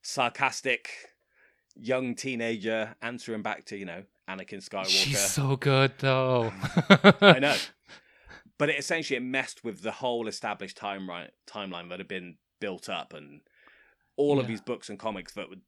sarcastic 0.03 0.91
young 1.75 2.15
teenager 2.15 2.97
answering 3.03 3.43
back 3.43 3.65
to, 3.67 3.77
you 3.77 3.85
know, 3.87 4.03
Anakin 4.29 4.63
Skywalker. 4.67 4.89
She's 4.89 5.19
so 5.31 5.57
good 5.57 5.93
though. 5.99 6.53
I 7.21 7.39
know. 7.39 7.57
But 8.59 8.71
it 8.71 8.79
essentially 8.81 9.17
it 9.17 9.21
messed 9.23 9.63
with 9.63 9.83
the 9.83 9.93
whole 9.93 10.27
established 10.27 10.77
timeline 10.77 11.29
timeline 11.49 11.89
that 11.91 12.01
had 12.01 12.09
been 12.09 12.39
built 12.61 12.89
up 12.89 13.13
and 13.15 13.41
all 14.17 14.41
of 14.41 14.49
these 14.49 14.61
books 14.61 14.89
and 14.91 14.99
comics 14.99 15.33
that 15.35 15.49
were 15.49 15.59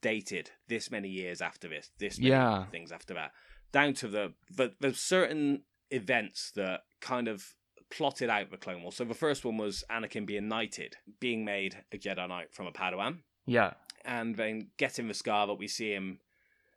dated 0.00 0.50
this 0.66 0.90
many 0.90 1.08
years 1.08 1.40
after 1.40 1.68
this, 1.68 1.92
this 2.00 2.18
many 2.18 2.30
Yeah. 2.30 2.64
things 2.66 2.90
after 2.90 3.14
that. 3.14 3.30
Down 3.70 3.94
to 3.94 4.08
the 4.08 4.34
the 4.50 4.72
there's 4.80 4.98
certain 4.98 5.62
events 5.92 6.52
that 6.56 6.80
kind 7.00 7.28
of 7.28 7.54
plotted 7.90 8.30
out 8.30 8.50
the 8.50 8.56
Clone 8.56 8.82
Wars. 8.82 8.96
So 8.96 9.04
the 9.04 9.14
first 9.14 9.44
one 9.44 9.58
was 9.58 9.84
Anakin 9.90 10.26
being 10.26 10.48
knighted, 10.48 10.96
being 11.20 11.44
made 11.44 11.76
a 11.92 11.98
Jedi 11.98 12.26
Knight 12.28 12.52
from 12.52 12.66
a 12.66 12.72
Padawan, 12.72 13.18
yeah. 13.46 13.74
and 14.04 14.36
then 14.36 14.70
getting 14.78 15.08
the 15.08 15.14
scar 15.14 15.46
that 15.46 15.54
we 15.54 15.68
see 15.68 15.92
him 15.92 16.18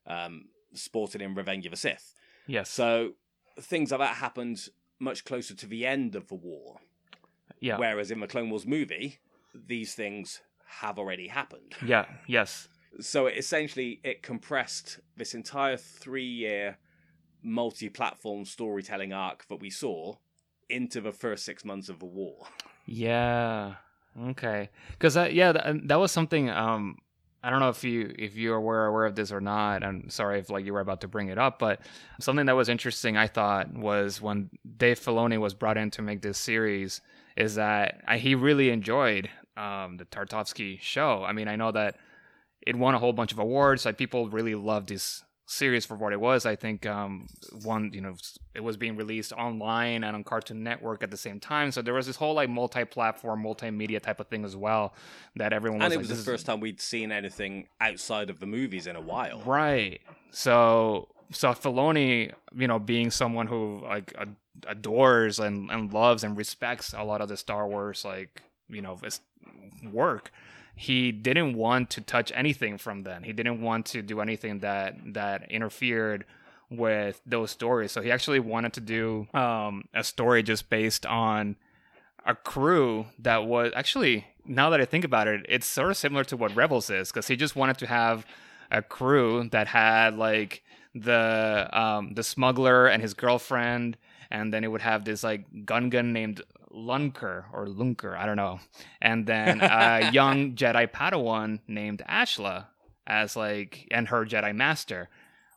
um, 0.07 0.45
sported 0.74 1.22
in 1.22 1.34
Revenge 1.34 1.66
of 1.66 1.72
the 1.72 1.78
Sith. 1.78 2.13
Yes. 2.47 2.70
So 2.70 3.11
things 3.59 3.91
like 3.91 4.01
that 4.01 4.16
happened 4.16 4.68
much 4.99 5.26
closer 5.26 5.55
to 5.55 5.66
the 5.66 5.86
end 5.86 6.16
of 6.16 6.28
the 6.28 6.36
war. 6.36 6.78
yeah. 7.59 7.78
Whereas 7.78 8.11
in 8.11 8.20
the 8.20 8.28
Clone 8.28 8.49
Wars 8.49 8.66
movie, 8.66 9.20
these 9.53 9.95
things 9.95 10.41
have 10.66 10.99
already 10.99 11.30
happened. 11.30 11.74
Yeah. 11.86 12.05
Yes. 12.28 12.68
So 12.99 13.28
it 13.28 13.38
essentially 13.38 13.99
it 14.03 14.22
compressed 14.24 14.99
this 15.18 15.34
entire 15.34 15.78
three 15.78 16.26
year 16.26 16.78
multi-platform 17.46 18.46
storytelling 18.46 19.14
arc 19.14 19.48
that 19.48 19.62
we 19.62 19.70
saw 19.70 20.16
into 20.70 21.00
the 21.00 21.12
first 21.12 21.46
six 21.46 21.64
months 21.64 21.89
of 21.89 22.00
the 22.00 22.06
war. 22.06 22.48
Yeah. 22.86 23.76
Okay. 24.30 24.70
Because 24.91 25.16
yeah, 25.16 25.52
that, 25.52 25.88
that 25.88 26.00
was 26.00 26.12
something. 26.12 26.50
Um, 26.50 26.98
I 27.43 27.52
don't 27.52 27.60
know 27.60 27.70
if 27.70 27.84
you 27.84 28.12
if 28.18 28.36
you 28.36 28.52
were 28.60 28.88
aware 28.88 29.06
of 29.06 29.16
this 29.16 29.32
or 29.32 29.39
not. 29.39 29.84
I'm 29.84 30.10
sorry 30.10 30.39
if 30.39 30.50
like 30.50 30.66
you 30.66 30.74
were 30.74 30.80
about 30.80 31.02
to 31.02 31.08
bring 31.08 31.28
it 31.28 31.38
up, 31.38 31.60
but 31.60 31.80
something 32.20 32.48
that 32.48 32.56
was 32.56 32.70
interesting 32.70 33.18
I 33.18 33.28
thought 33.28 33.72
was 33.72 34.20
when 34.20 34.50
Dave 34.78 35.00
Filoni 35.00 35.39
was 35.39 35.54
brought 35.54 35.78
in 35.78 35.91
to 35.91 36.02
make 36.02 36.22
this 36.22 36.39
series 36.39 37.02
is 37.38 37.56
that 37.56 38.02
I, 38.08 38.18
he 38.18 38.34
really 38.34 38.72
enjoyed 38.72 39.30
um, 39.58 39.98
the 39.98 40.06
Tartovsky 40.06 40.80
show. 40.82 41.24
I 41.24 41.34
mean, 41.34 41.48
I 41.48 41.56
know 41.56 41.72
that 41.72 41.98
it 42.66 42.76
won 42.76 42.96
a 42.96 43.00
whole 43.00 43.14
bunch 43.14 43.32
of 43.32 43.38
awards. 43.38 43.86
Like 43.86 43.98
people 43.98 44.28
really 44.30 44.56
loved 44.56 44.89
this 44.89 45.24
series 45.48 45.86
for 45.86 45.96
what 45.96 46.12
it 46.12 46.20
was. 46.20 46.46
I 46.46 46.56
think 46.56 46.86
um, 46.86 47.28
one, 47.64 47.91
you 47.93 48.02
know, 48.02 48.16
it 48.54 48.64
was 48.64 48.78
being 48.78 48.96
released 48.96 49.32
online 49.34 50.04
and 50.04 50.16
on 50.16 50.24
Cartoon 50.24 50.64
Network 50.64 51.04
at 51.04 51.12
the 51.12 51.18
same 51.18 51.39
time. 51.39 51.72
So 51.72 51.82
there 51.82 51.93
was 51.93 52.08
this 52.08 52.16
whole 52.16 52.34
like 52.34 52.50
multi-platform, 52.50 53.43
multimedia 53.43 54.02
type 54.02 54.20
of 54.20 54.28
thing 54.28 54.43
as 54.43 54.56
well 54.56 54.93
that 55.36 55.54
everyone 55.54 55.80
was 55.80 55.86
and 55.86 55.93
it 55.93 55.98
like, 55.98 56.02
was 56.02 56.10
"This 56.10 56.18
the 56.18 56.22
is- 56.22 56.26
first 56.38 56.46
time 56.46 56.60
we'd 56.60 56.82
seen 56.82 57.12
anything 57.12 57.68
outside 57.80 58.30
of 58.30 58.39
the 58.39 58.46
movies 58.48 58.88
in 58.88 58.96
a 58.96 59.02
while. 59.02 59.41
Right. 59.46 60.02
So 60.32 61.10
so 61.32 61.50
Filoni, 61.52 62.32
you 62.56 62.68
know, 62.68 62.80
being 62.80 63.12
someone 63.12 63.48
who 63.48 63.82
like 63.84 64.14
adores 64.68 65.39
and, 65.39 65.70
and 65.70 65.93
loves 65.93 66.24
and 66.24 66.38
respects 66.38 66.93
a 66.93 67.04
lot 67.04 67.22
of 67.22 67.30
the 67.30 67.38
Star 67.38 67.68
Wars 67.68 68.04
like, 68.06 68.41
you 68.70 68.82
know, 68.82 68.98
work, 69.91 70.32
he 70.76 71.11
didn't 71.11 71.55
want 71.55 71.89
to 71.91 72.01
touch 72.01 72.32
anything 72.36 72.78
from 72.78 73.03
then. 73.03 73.23
He 73.23 73.34
didn't 73.34 73.61
want 73.61 73.86
to 73.88 74.01
do 74.01 74.19
anything 74.19 74.59
that 74.59 74.95
that 75.13 75.49
interfered 75.49 76.26
with 76.69 77.21
those 77.26 77.51
stories. 77.51 77.91
So 77.91 78.01
he 78.01 78.11
actually 78.11 78.39
wanted 78.39 78.73
to 78.73 78.82
do 78.82 79.28
um, 79.34 79.86
a 79.93 80.03
story 80.03 80.43
just 80.43 80.69
based 80.69 81.05
on 81.05 81.55
a 82.26 82.36
crew 82.36 83.05
that 83.19 83.45
was 83.45 83.71
actually 83.76 84.26
now 84.45 84.69
that 84.71 84.82
I 84.82 84.86
think 84.86 85.05
about 85.05 85.28
it, 85.28 85.45
it's 85.47 85.65
sort 85.65 85.91
of 85.91 85.97
similar 85.97 86.23
to 86.26 86.38
what 86.38 86.55
Rebels 86.55 86.89
is 86.89 87.11
because 87.11 87.28
he 87.28 87.36
just 87.36 87.55
wanted 87.55 87.78
to 87.80 87.88
have 87.88 88.26
a 88.71 88.82
crew 88.82 89.47
that 89.51 89.67
had 89.67 90.17
like 90.17 90.63
the 90.93 91.69
um, 91.71 92.13
the 92.13 92.23
smuggler 92.23 92.88
and 92.88 93.01
his 93.01 93.13
girlfriend, 93.13 93.97
and 94.32 94.53
then 94.53 94.63
it 94.63 94.71
would 94.71 94.82
have 94.82 95.05
this 95.05 95.23
like 95.23 95.45
Gungan 95.65 96.11
named 96.11 96.41
Lunker 96.76 97.45
or 97.53 97.67
Lunker, 97.67 98.17
I 98.17 98.26
don't 98.26 98.36
know, 98.36 98.59
and 99.01 99.26
then 99.32 99.61
a 99.61 100.11
young 100.11 100.55
Jedi 100.55 100.91
Padawan 100.91 101.59
named 101.67 102.03
Ashla 102.09 102.67
as 103.07 103.36
like 103.36 103.88
and 103.91 104.07
her 104.09 104.26
Jedi 104.26 104.55
Master. 104.55 105.09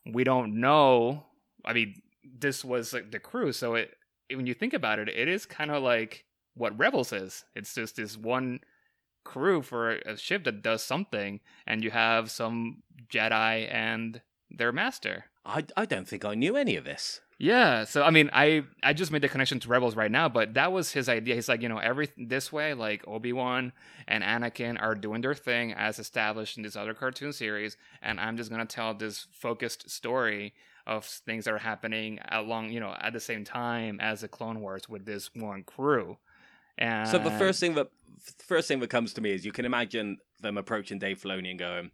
We 0.06 0.24
don't 0.24 0.60
know. 0.60 1.24
I 1.64 1.72
mean, 1.72 2.00
this 2.38 2.64
was 2.64 2.92
like 2.92 3.10
the 3.10 3.18
crew, 3.18 3.52
so 3.52 3.74
it 3.74 3.94
when 4.32 4.46
you 4.46 4.54
think 4.54 4.74
about 4.74 4.98
it, 4.98 5.08
it 5.08 5.28
is 5.28 5.46
kind 5.46 5.70
of 5.70 5.82
like 5.82 6.24
what 6.54 6.78
Rebels 6.78 7.12
is. 7.12 7.44
It's 7.54 7.74
just 7.74 7.96
this 7.96 8.16
one 8.16 8.60
crew 9.24 9.62
for 9.62 9.90
a 9.90 10.16
ship 10.16 10.44
that 10.44 10.62
does 10.62 10.82
something, 10.82 11.40
and 11.66 11.82
you 11.82 11.90
have 11.90 12.30
some 12.30 12.82
Jedi 13.12 13.72
and 13.72 14.20
their 14.50 14.72
master. 14.72 15.26
I, 15.48 15.64
I 15.76 15.84
don't 15.86 16.06
think 16.06 16.24
I 16.24 16.34
knew 16.34 16.56
any 16.56 16.76
of 16.76 16.84
this. 16.84 17.20
Yeah, 17.38 17.84
so 17.84 18.02
I 18.02 18.10
mean, 18.10 18.30
I 18.32 18.64
I 18.82 18.92
just 18.92 19.12
made 19.12 19.22
the 19.22 19.28
connection 19.28 19.60
to 19.60 19.68
Rebels 19.68 19.94
right 19.94 20.10
now, 20.10 20.28
but 20.28 20.54
that 20.54 20.72
was 20.72 20.92
his 20.92 21.08
idea. 21.08 21.36
He's 21.36 21.48
like, 21.48 21.62
you 21.62 21.68
know, 21.68 21.78
every 21.78 22.08
this 22.16 22.52
way, 22.52 22.74
like 22.74 23.06
Obi 23.06 23.32
Wan 23.32 23.72
and 24.08 24.24
Anakin 24.24 24.80
are 24.82 24.96
doing 24.96 25.20
their 25.20 25.34
thing 25.34 25.72
as 25.72 26.00
established 26.00 26.56
in 26.56 26.64
this 26.64 26.74
other 26.74 26.94
cartoon 26.94 27.32
series, 27.32 27.76
and 28.02 28.18
I'm 28.18 28.36
just 28.36 28.50
gonna 28.50 28.66
tell 28.66 28.92
this 28.92 29.28
focused 29.32 29.88
story 29.88 30.52
of 30.84 31.04
things 31.04 31.44
that 31.44 31.54
are 31.54 31.58
happening 31.58 32.18
along, 32.32 32.72
you 32.72 32.80
know, 32.80 32.96
at 32.98 33.12
the 33.12 33.20
same 33.20 33.44
time 33.44 34.00
as 34.00 34.22
the 34.22 34.28
Clone 34.28 34.60
Wars 34.60 34.88
with 34.88 35.04
this 35.04 35.30
one 35.34 35.62
crew. 35.62 36.16
And 36.76 37.08
So 37.08 37.18
the 37.18 37.30
first 37.32 37.60
thing 37.60 37.74
that 37.74 37.88
first 38.38 38.66
thing 38.66 38.80
that 38.80 38.90
comes 38.90 39.12
to 39.12 39.20
me 39.20 39.30
is 39.30 39.44
you 39.44 39.52
can 39.52 39.64
imagine 39.64 40.18
them 40.40 40.58
approaching 40.58 40.98
Dave 40.98 41.20
Filoni 41.20 41.50
and 41.50 41.58
going, 41.58 41.90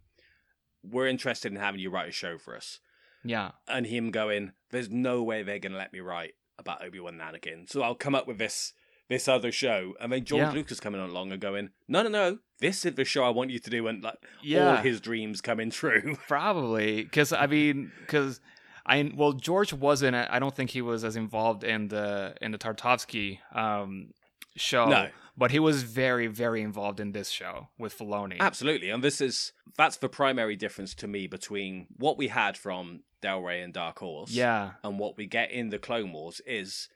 "We're 0.81 1.07
interested 1.07 1.51
in 1.51 1.59
having 1.59 1.81
you 1.81 1.91
write 1.91 2.09
a 2.09 2.11
show 2.11 2.39
for 2.39 2.55
us," 2.55 2.79
yeah, 3.25 3.51
and 3.67 3.85
him 3.87 4.11
going, 4.11 4.53
"There's 4.71 4.89
no 4.89 5.23
way 5.23 5.43
they're 5.43 5.59
going 5.59 5.71
to 5.73 5.77
let 5.77 5.91
me 5.93 5.99
write 5.99 6.33
about 6.57 6.83
Obi 6.85 6.99
Wan 6.99 7.19
and 7.19 7.35
Anakin, 7.35 7.69
so 7.69 7.81
I'll 7.81 7.95
come 7.95 8.15
up 8.15 8.27
with 8.27 8.37
this 8.37 8.73
this 9.09 9.27
other 9.27 9.51
show." 9.51 9.93
And 9.99 10.11
then 10.11 10.23
George 10.23 10.41
Yeah. 10.43 10.51
Lucas 10.51 10.79
coming 10.79 11.01
along 11.01 11.31
and 11.31 11.41
going, 11.41 11.69
"No, 11.87 12.03
no, 12.03 12.09
no, 12.09 12.37
this 12.59 12.85
is 12.85 12.95
the 12.95 13.03
show 13.05 13.23
I 13.23 13.29
want 13.29 13.49
you 13.51 13.59
to 13.59 13.69
do," 13.69 13.87
and 13.87 14.03
like 14.03 14.15
all 14.23 14.27
Yeah. 14.43 14.81
his 14.81 15.01
dreams 15.01 15.41
coming 15.41 15.69
true. 15.71 16.15
Probably 16.27 17.03
because 17.03 17.33
I 17.33 17.47
mean 17.47 17.91
because 18.01 18.39
I 18.85 19.11
well 19.15 19.33
George 19.33 19.73
wasn't 19.73 20.15
I 20.15 20.39
don't 20.39 20.55
think 20.55 20.69
he 20.69 20.81
was 20.81 21.03
as 21.03 21.15
involved 21.15 21.63
in 21.63 21.87
the 21.89 22.35
in 22.41 22.51
the 22.51 22.57
Tartovsky 22.59 23.39
um 23.53 24.11
show 24.55 24.85
No. 24.87 25.09
But 25.37 25.51
he 25.51 25.59
was 25.59 25.83
very 25.83 26.27
very 26.27 26.61
involved 26.61 26.99
in 26.99 27.11
this 27.11 27.29
show 27.29 27.69
with 27.77 27.97
Filoni 27.97 28.37
Absolutely, 28.39 28.89
and 28.89 29.03
this 29.03 29.21
is 29.21 29.53
that's 29.77 29.97
the 29.97 30.09
primary 30.09 30.55
difference 30.55 30.93
to 30.95 31.07
me 31.07 31.27
between 31.27 31.87
what 31.97 32.17
we 32.17 32.27
had 32.29 32.57
from 32.57 33.01
Del 33.21 33.41
Rey 33.41 33.61
and 33.61 33.73
Dark 33.73 33.99
Horse. 33.99 34.31
yeah 34.31 34.71
and 34.83 34.99
what 34.99 35.17
we 35.17 35.25
get 35.25 35.51
in 35.51 35.69
the 35.69 35.79
Clone 35.79 36.11
Wars 36.13 36.41
is 36.45 36.89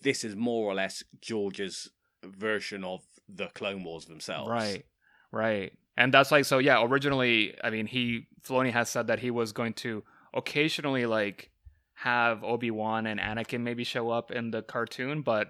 this 0.00 0.24
is 0.24 0.36
more 0.36 0.70
or 0.70 0.74
less 0.74 1.02
George's 1.20 1.90
version 2.24 2.84
of 2.84 3.02
the 3.28 3.48
Clone 3.48 3.84
Wars 3.84 4.06
themselves. 4.06 4.50
right 4.50 4.84
right 5.32 5.72
and 5.96 6.14
that's 6.14 6.32
like 6.32 6.44
so 6.44 6.58
yeah 6.58 6.82
originally 6.82 7.54
I 7.62 7.70
mean 7.70 7.86
he 7.86 8.26
Filoni 8.42 8.72
has 8.72 8.88
said 8.88 9.06
that 9.08 9.18
he 9.20 9.30
was 9.30 9.52
going 9.52 9.74
to 9.74 10.02
occasionally 10.34 11.06
like 11.06 11.50
have 11.94 12.44
Obi-Wan 12.44 13.06
and 13.06 13.18
Anakin 13.20 13.60
maybe 13.60 13.84
show 13.84 14.10
up 14.10 14.30
in 14.30 14.50
the 14.52 14.62
cartoon 14.62 15.22
but 15.22 15.48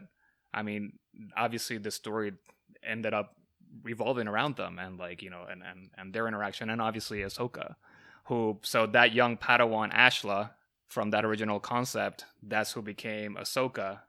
I 0.52 0.62
mean 0.62 0.98
obviously 1.36 1.78
the 1.78 1.90
story 1.90 2.32
ended 2.82 3.14
up 3.14 3.34
revolving 3.82 4.28
around 4.28 4.56
them 4.56 4.78
and 4.78 4.98
like 4.98 5.22
you 5.22 5.30
know 5.30 5.44
and 5.50 5.62
and, 5.62 5.90
and 5.96 6.12
their 6.12 6.26
interaction 6.26 6.70
and 6.70 6.80
obviously 6.80 7.20
Ahsoka 7.20 7.74
who 8.24 8.58
so 8.62 8.86
that 8.86 9.12
young 9.12 9.36
Padawan 9.36 9.92
Ashla 9.92 10.50
from 10.86 11.10
that 11.10 11.24
original 11.24 11.60
concept 11.60 12.24
that's 12.42 12.72
who 12.72 12.82
became 12.82 13.36
Ahsoka 13.36 14.00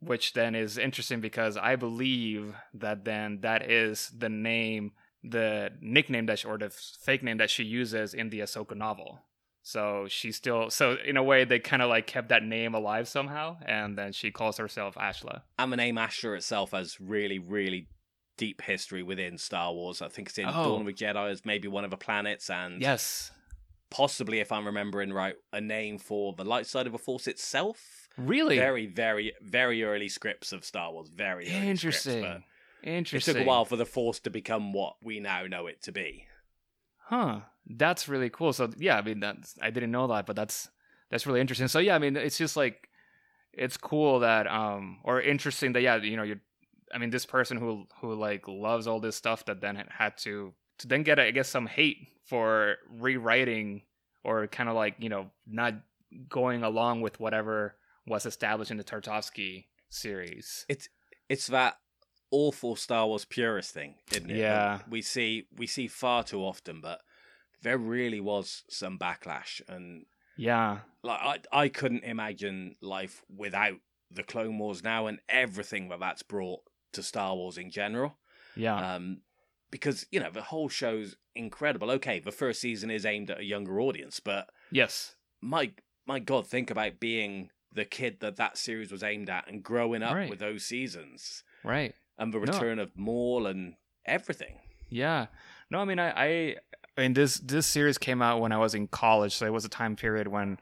which 0.00 0.32
then 0.34 0.54
is 0.54 0.78
interesting 0.78 1.20
because 1.20 1.56
I 1.56 1.76
believe 1.76 2.54
that 2.74 3.04
then 3.04 3.40
that 3.40 3.68
is 3.70 4.10
the 4.16 4.28
name 4.28 4.92
the 5.24 5.72
nickname 5.80 6.26
that 6.26 6.38
she, 6.38 6.48
or 6.48 6.58
the 6.58 6.70
fake 6.70 7.22
name 7.22 7.38
that 7.38 7.50
she 7.50 7.64
uses 7.64 8.14
in 8.14 8.30
the 8.30 8.40
Ahsoka 8.40 8.76
novel. 8.76 9.20
So 9.68 10.06
she 10.08 10.32
still 10.32 10.70
so 10.70 10.96
in 11.04 11.18
a 11.18 11.22
way 11.22 11.44
they 11.44 11.58
kind 11.58 11.82
of 11.82 11.90
like 11.90 12.06
kept 12.06 12.30
that 12.30 12.42
name 12.42 12.74
alive 12.74 13.06
somehow, 13.06 13.58
and 13.66 13.98
then 13.98 14.12
she 14.12 14.30
calls 14.30 14.56
herself 14.56 14.94
Ashla. 14.94 15.42
And 15.58 15.70
the 15.70 15.76
name 15.76 15.96
Ashla 15.96 16.38
itself 16.38 16.70
has 16.70 16.98
really, 16.98 17.38
really 17.38 17.86
deep 18.38 18.62
history 18.62 19.02
within 19.02 19.36
Star 19.36 19.74
Wars. 19.74 20.00
I 20.00 20.08
think 20.08 20.28
it's 20.30 20.38
in 20.38 20.46
Oh. 20.46 20.52
Dawn 20.52 20.80
of 20.80 20.86
the 20.86 20.94
Jedi 20.94 21.30
as 21.30 21.44
maybe 21.44 21.68
one 21.68 21.84
of 21.84 21.90
the 21.90 21.98
planets, 21.98 22.48
and 22.48 22.80
Yes, 22.80 23.30
possibly, 23.90 24.40
if 24.40 24.50
I'm 24.52 24.64
remembering 24.64 25.12
right, 25.12 25.34
a 25.52 25.60
name 25.60 25.98
for 25.98 26.32
the 26.32 26.44
light 26.44 26.66
side 26.66 26.86
of 26.86 26.92
the 26.92 26.98
Force 26.98 27.26
itself. 27.26 28.08
really 28.16 28.56
Very, 28.56 28.86
very, 28.86 29.34
very 29.42 29.84
early 29.84 30.08
scripts 30.08 30.50
of 30.54 30.64
Star 30.64 30.90
Wars. 30.92 31.10
Very 31.10 31.44
early 31.44 31.76
scripts, 31.76 32.06
interesting. 32.06 32.40
it 32.84 33.22
took 33.22 33.36
a 33.36 33.44
while 33.46 33.66
for 33.66 33.76
the 33.76 33.84
Force 33.84 34.18
to 34.20 34.30
become 34.30 34.72
what 34.72 34.94
we 35.02 35.20
now 35.20 35.42
know 35.44 35.66
it 35.66 35.82
to 35.82 35.92
be. 35.92 36.24
Huh. 37.08 37.40
That's 37.66 38.06
really 38.08 38.28
cool. 38.28 38.52
So 38.52 38.70
yeah, 38.76 38.98
I 38.98 39.02
mean 39.02 39.20
that's 39.20 39.54
I 39.62 39.70
didn't 39.70 39.90
know 39.90 40.06
that, 40.08 40.26
but 40.26 40.36
that's 40.36 40.68
that's 41.10 41.26
really 41.26 41.40
interesting. 41.40 41.68
So 41.68 41.78
yeah, 41.78 41.94
I 41.94 41.98
mean 41.98 42.16
it's 42.16 42.36
just 42.36 42.56
like 42.56 42.88
it's 43.52 43.76
cool 43.76 44.20
that 44.20 44.46
um 44.46 44.98
or 45.04 45.20
interesting 45.20 45.72
that 45.72 45.80
yeah, 45.82 45.96
you 45.96 46.16
know, 46.16 46.22
you 46.22 46.38
I 46.94 46.98
mean 46.98 47.10
this 47.10 47.26
person 47.26 47.56
who 47.56 47.86
who 48.00 48.14
like 48.14 48.46
loves 48.46 48.86
all 48.86 49.00
this 49.00 49.16
stuff 49.16 49.44
that 49.46 49.60
then 49.60 49.82
had 49.88 50.18
to 50.18 50.52
to 50.78 50.86
then 50.88 51.02
get 51.02 51.18
I 51.18 51.30
guess 51.30 51.48
some 51.48 51.66
hate 51.66 52.08
for 52.26 52.76
rewriting 52.90 53.82
or 54.22 54.46
kind 54.46 54.68
of 54.68 54.74
like, 54.74 54.96
you 54.98 55.08
know, 55.08 55.30
not 55.46 55.74
going 56.28 56.62
along 56.62 57.00
with 57.00 57.20
whatever 57.20 57.76
was 58.06 58.26
established 58.26 58.70
in 58.70 58.76
the 58.76 58.84
Tartovsky 58.84 59.66
series. 59.88 60.66
It's 60.68 60.88
it's 61.30 61.46
that 61.48 61.76
awful 62.30 62.76
Star 62.76 63.06
Wars 63.06 63.24
purist 63.24 63.72
thing, 63.72 63.94
isn't 64.12 64.30
it? 64.30 64.36
Yeah. 64.36 64.80
we 64.88 65.02
see 65.02 65.46
we 65.56 65.66
see 65.66 65.88
far 65.88 66.22
too 66.24 66.40
often, 66.40 66.80
but 66.80 67.00
there 67.62 67.78
really 67.78 68.20
was 68.20 68.64
some 68.68 68.98
backlash, 68.98 69.60
and 69.68 70.06
Yeah. 70.36 70.80
like 71.02 71.44
I 71.52 71.64
I 71.64 71.68
couldn't 71.68 72.04
imagine 72.04 72.76
life 72.80 73.22
without 73.34 73.78
the 74.10 74.22
Clone 74.22 74.58
Wars 74.58 74.82
now 74.82 75.06
and 75.06 75.20
everything 75.28 75.88
that 75.88 76.00
that's 76.00 76.22
brought 76.22 76.60
to 76.92 77.02
Star 77.02 77.34
Wars 77.34 77.58
in 77.58 77.70
general. 77.70 78.18
Yeah. 78.56 78.94
Um, 78.94 79.22
because 79.70 80.06
you 80.10 80.20
know 80.20 80.30
the 80.30 80.42
whole 80.42 80.68
show's 80.68 81.16
incredible. 81.34 81.90
Okay, 81.92 82.18
the 82.20 82.32
first 82.32 82.60
season 82.60 82.90
is 82.90 83.04
aimed 83.04 83.30
at 83.30 83.40
a 83.40 83.44
younger 83.44 83.80
audience, 83.80 84.18
but 84.20 84.48
yes. 84.70 85.14
my 85.40 85.72
my 86.06 86.18
god, 86.18 86.46
think 86.46 86.70
about 86.70 86.98
being 87.00 87.50
the 87.70 87.84
kid 87.84 88.20
that 88.20 88.36
that 88.36 88.56
series 88.56 88.90
was 88.90 89.02
aimed 89.02 89.28
at 89.28 89.46
and 89.46 89.62
growing 89.62 90.02
up 90.02 90.14
Right. 90.14 90.30
with 90.30 90.38
those 90.38 90.64
seasons 90.64 91.44
Right. 91.62 91.94
And 92.18 92.32
the 92.32 92.38
No. 92.38 92.44
return 92.52 92.78
of 92.78 92.90
Maul 92.96 93.46
and 93.46 93.74
everything. 94.04 94.58
Yeah. 94.88 95.26
No, 95.70 95.78
I 95.80 95.84
mean, 95.84 95.98
I, 95.98 96.10
I, 96.10 96.56
I 96.96 97.00
mean, 97.02 97.14
this 97.14 97.38
this 97.38 97.66
series 97.66 97.98
came 97.98 98.22
out 98.22 98.40
when 98.40 98.52
I 98.52 98.58
was 98.58 98.74
in 98.74 98.88
college, 98.88 99.34
so 99.34 99.46
it 99.46 99.52
was 99.52 99.64
a 99.64 99.68
time 99.68 99.96
period 99.96 100.28
when, 100.28 100.58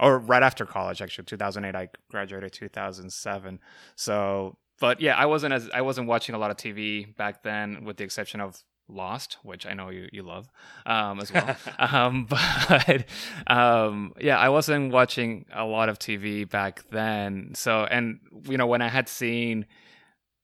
or 0.00 0.18
right 0.18 0.42
after 0.42 0.64
college, 0.64 1.02
actually, 1.02 1.24
2008. 1.24 1.74
I 1.74 1.88
graduated 2.10 2.52
2007. 2.52 3.58
So, 3.96 4.56
but 4.80 5.00
yeah, 5.00 5.16
I 5.16 5.26
wasn't 5.26 5.54
as 5.54 5.68
I 5.74 5.80
wasn't 5.82 6.06
watching 6.08 6.34
a 6.34 6.38
lot 6.38 6.50
of 6.50 6.56
TV 6.56 7.14
back 7.16 7.42
then, 7.42 7.84
with 7.84 7.96
the 7.96 8.04
exception 8.04 8.40
of 8.40 8.62
Lost, 8.90 9.36
which 9.42 9.66
I 9.66 9.74
know 9.74 9.90
you 9.90 10.08
you 10.12 10.22
love 10.22 10.48
um, 10.86 11.20
as 11.20 11.30
well. 11.32 11.56
um, 11.78 12.26
but 12.30 13.04
um, 13.48 14.14
yeah, 14.20 14.38
I 14.38 14.48
wasn't 14.48 14.92
watching 14.92 15.44
a 15.52 15.64
lot 15.64 15.88
of 15.88 15.98
TV 15.98 16.48
back 16.48 16.84
then. 16.90 17.50
So, 17.54 17.84
and 17.84 18.20
you 18.44 18.56
know, 18.56 18.66
when 18.66 18.80
I 18.80 18.88
had 18.88 19.08
seen 19.08 19.66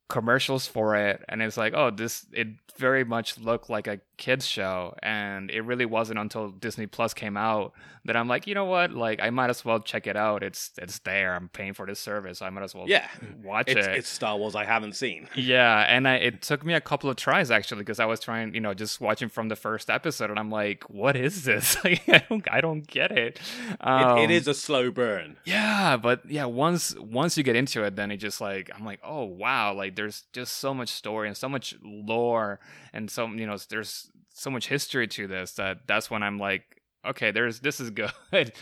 commercials 0.08 0.66
for 0.66 0.96
it 0.96 1.24
and 1.28 1.42
it's 1.42 1.56
like 1.56 1.72
oh 1.74 1.90
this 1.90 2.26
it 2.32 2.48
very 2.76 3.04
much 3.04 3.38
looked 3.38 3.70
like 3.70 3.86
a 3.86 4.00
kids 4.16 4.46
show 4.46 4.94
and 5.02 5.50
it 5.50 5.62
really 5.62 5.84
wasn't 5.84 6.18
until 6.18 6.48
disney 6.50 6.86
plus 6.86 7.12
came 7.12 7.36
out 7.36 7.72
that 8.04 8.16
i'm 8.16 8.28
like 8.28 8.46
you 8.46 8.54
know 8.54 8.64
what 8.64 8.92
like 8.92 9.18
i 9.20 9.28
might 9.30 9.50
as 9.50 9.64
well 9.64 9.80
check 9.80 10.06
it 10.06 10.16
out 10.16 10.42
it's 10.42 10.70
it's 10.78 11.00
there 11.00 11.34
i'm 11.34 11.48
paying 11.48 11.72
for 11.72 11.84
this 11.84 11.98
service 11.98 12.40
i 12.40 12.48
might 12.50 12.62
as 12.62 12.74
well 12.74 12.84
Yeah, 12.88 13.08
watch 13.42 13.68
it's, 13.68 13.86
it 13.86 13.96
it's 13.96 14.08
Star 14.08 14.36
Wars 14.36 14.54
I 14.54 14.64
haven't 14.64 14.94
seen. 14.94 15.28
yeah, 15.34 15.80
and 15.88 16.06
I, 16.06 16.16
it 16.16 16.42
took 16.42 16.64
me 16.64 16.74
a 16.74 16.80
couple 16.80 17.08
of 17.10 17.16
tries 17.16 17.50
actually 17.50 17.80
because 17.80 17.98
I 17.98 18.04
was 18.04 18.20
trying, 18.20 18.54
you 18.54 18.60
know, 18.60 18.74
just 18.74 19.00
watching 19.00 19.28
from 19.28 19.48
the 19.48 19.56
first 19.56 19.88
episode, 19.90 20.30
and 20.30 20.38
I'm 20.38 20.50
like, 20.50 20.84
"What 20.90 21.16
is 21.16 21.44
this? 21.44 21.76
Like, 21.84 22.08
I 22.08 22.22
don't, 22.28 22.48
I 22.52 22.60
don't 22.60 22.86
get 22.86 23.10
it." 23.10 23.40
Um, 23.80 24.18
it, 24.18 24.24
it 24.24 24.30
is 24.30 24.46
a 24.46 24.54
slow 24.54 24.90
burn. 24.90 25.36
yeah, 25.44 25.96
but 25.96 26.28
yeah, 26.30 26.44
once 26.44 26.94
once 26.98 27.36
you 27.36 27.42
get 27.42 27.56
into 27.56 27.82
it, 27.84 27.96
then 27.96 28.10
it 28.10 28.18
just 28.18 28.40
like 28.40 28.70
I'm 28.74 28.84
like, 28.84 29.00
"Oh 29.02 29.24
wow!" 29.24 29.72
Like, 29.74 29.96
there's 29.96 30.24
just 30.32 30.58
so 30.58 30.74
much 30.74 30.90
story 30.90 31.26
and 31.28 31.36
so 31.36 31.48
much 31.48 31.74
lore, 31.82 32.60
and 32.92 33.10
so 33.10 33.26
you 33.26 33.46
know, 33.46 33.56
there's 33.68 34.10
so 34.32 34.50
much 34.50 34.68
history 34.68 35.06
to 35.08 35.26
this 35.26 35.52
that 35.54 35.86
that's 35.86 36.10
when 36.10 36.22
I'm 36.22 36.38
like, 36.38 36.82
"Okay, 37.06 37.30
there's 37.30 37.60
this 37.60 37.80
is 37.80 37.90
good." 38.30 38.52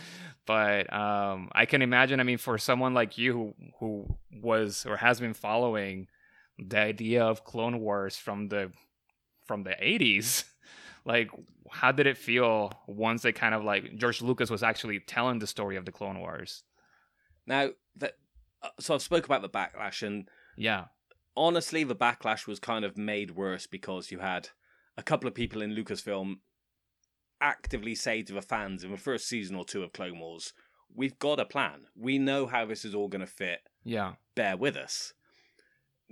but 0.47 0.93
um, 0.93 1.51
I 1.53 1.67
can 1.67 1.83
imagine. 1.83 2.21
I 2.21 2.25
mean, 2.25 2.39
for 2.39 2.59
someone 2.59 2.95
like 2.95 3.19
you 3.19 3.33
who 3.33 3.55
who 3.81 4.17
was 4.43 4.87
or 4.87 4.97
has 4.97 5.21
been 5.21 5.35
following 5.35 6.09
the 6.59 6.79
idea 6.79 7.25
of 7.25 7.45
Clone 7.45 7.81
Wars 7.81 8.17
from 8.17 8.49
the 8.49 8.73
from 9.47 9.65
the 9.65 9.71
80s, 9.71 10.45
like 11.05 11.31
how 11.71 11.93
did 11.93 12.07
it 12.07 12.19
feel 12.19 12.73
once 12.87 13.23
they 13.23 13.33
kind 13.33 13.55
of 13.55 13.65
like 13.65 13.97
George 13.97 14.21
Lucas 14.23 14.51
was 14.51 14.63
actually 14.63 15.01
telling 15.01 15.39
the 15.39 15.47
story 15.47 15.77
of 15.77 15.85
the 15.85 15.93
Clone 15.93 16.19
Wars? 16.21 16.65
Now 17.47 17.71
that 17.97 18.15
uh, 18.63 18.69
so 18.79 18.95
I've 18.95 19.03
spoke 19.03 19.25
about 19.25 19.43
the 19.43 19.49
backlash 19.49 20.07
and 20.07 20.29
Yeah, 20.57 20.87
honestly 21.37 21.85
the 21.85 21.97
backlash 21.97 22.47
was 22.47 22.59
kind 22.59 22.85
of 22.85 22.97
made 22.97 23.33
worse 23.33 23.67
because 23.67 24.11
you 24.11 24.19
had 24.21 24.51
a 24.97 25.03
couple 25.03 25.27
of 25.29 25.35
people 25.35 25.63
in 25.63 25.75
Lucasfilm 25.75 26.37
actively 27.41 27.95
say 27.95 28.23
to 28.23 28.33
the 28.35 28.43
fans 28.43 28.85
in 28.85 28.91
the 28.91 28.97
first 28.97 29.27
season 29.29 29.57
or 29.57 29.65
two 29.65 29.83
of 29.83 29.93
Clone 29.93 30.19
Wars, 30.19 30.53
"We've 30.95 31.19
got 31.19 31.41
a 31.41 31.45
plan. 31.45 31.87
We 31.97 32.19
know 32.19 32.47
how 32.47 32.67
this 32.67 32.85
is 32.85 32.95
all 32.95 33.09
going 33.09 33.21
to 33.21 33.27
fit. 33.27 33.61
yeah, 33.85 34.15
Bear 34.35 34.57
with 34.57 34.77
us." 34.77 35.13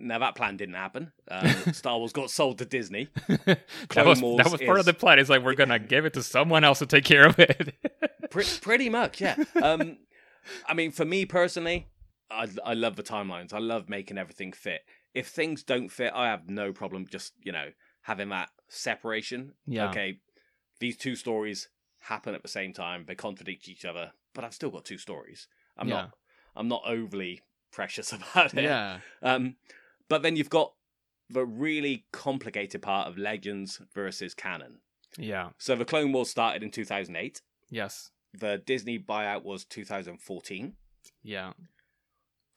Now 0.02 0.18
that 0.20 0.34
plan 0.34 0.56
didn't 0.56 0.76
happen. 0.76 1.12
Uh, 1.30 1.52
Star 1.72 1.98
Wars 1.98 2.12
got 2.12 2.30
sold 2.30 2.58
to 2.58 2.64
Disney. 2.64 3.08
that 3.44 3.60
Clone 3.88 4.06
was 4.08 4.22
Wars 4.22 4.36
that 4.38 4.50
was 4.52 4.60
part 4.62 4.78
is- 4.78 4.80
of 4.80 4.86
the 4.86 4.94
plan. 4.94 5.18
It's 5.18 5.28
like 5.30 5.42
we're 5.42 5.54
gonna 5.54 5.78
give 5.78 6.04
it 6.06 6.14
to 6.14 6.22
someone 6.22 6.64
else 6.64 6.78
to 6.80 6.86
take 6.86 7.04
care 7.04 7.26
of 7.26 7.38
it. 7.38 7.74
Pre- 8.30 8.44
pretty 8.62 8.88
much, 8.88 9.20
yeah. 9.20 9.36
Um, 9.60 9.98
I 10.66 10.72
mean, 10.74 10.90
for 10.92 11.04
me 11.04 11.26
personally, 11.26 11.88
I 12.30 12.48
I 12.64 12.74
love 12.74 12.96
the 12.96 13.02
timelines. 13.02 13.52
I 13.52 13.58
love 13.58 13.88
making 13.88 14.16
everything 14.18 14.52
fit. 14.52 14.80
If 15.14 15.28
things 15.28 15.62
don't 15.62 15.88
fit, 15.88 16.12
I 16.14 16.28
have 16.28 16.48
no 16.48 16.72
problem 16.72 17.06
just 17.10 17.32
you 17.42 17.52
know 17.52 17.68
having 18.02 18.28
that 18.30 18.50
separation. 18.68 19.52
Yeah. 19.66 19.88
Okay, 19.90 20.20
these 20.78 20.96
two 20.96 21.16
stories 21.16 21.68
happen 22.00 22.34
at 22.34 22.42
the 22.42 22.48
same 22.48 22.72
time. 22.72 23.04
They 23.06 23.14
contradict 23.14 23.68
each 23.68 23.84
other, 23.84 24.12
but 24.34 24.44
I've 24.44 24.54
still 24.54 24.70
got 24.70 24.84
two 24.84 24.98
stories. 24.98 25.48
I'm 25.76 25.88
Yeah. 25.88 25.94
not 25.96 26.10
I'm 26.56 26.68
not 26.68 26.82
overly 26.86 27.42
precious 27.72 28.12
about 28.12 28.54
it. 28.54 28.64
yeah, 28.64 28.98
Um, 29.22 29.56
but 30.08 30.22
then 30.22 30.34
you've 30.36 30.50
got 30.50 30.72
the 31.28 31.46
really 31.46 32.06
complicated 32.12 32.82
part 32.82 33.06
of 33.06 33.16
legends 33.16 33.80
versus 33.94 34.34
canon. 34.34 34.80
yeah, 35.16 35.50
So 35.58 35.76
the 35.76 35.84
Clone 35.84 36.10
Wars 36.12 36.28
started 36.30 36.62
in 36.64 36.70
2008 36.72 37.40
yes, 37.70 38.10
the 38.32 38.58
Disney 38.58 38.98
buyout 38.98 39.44
was 39.44 39.64
2014. 39.64 40.74
yeah, 41.22 41.52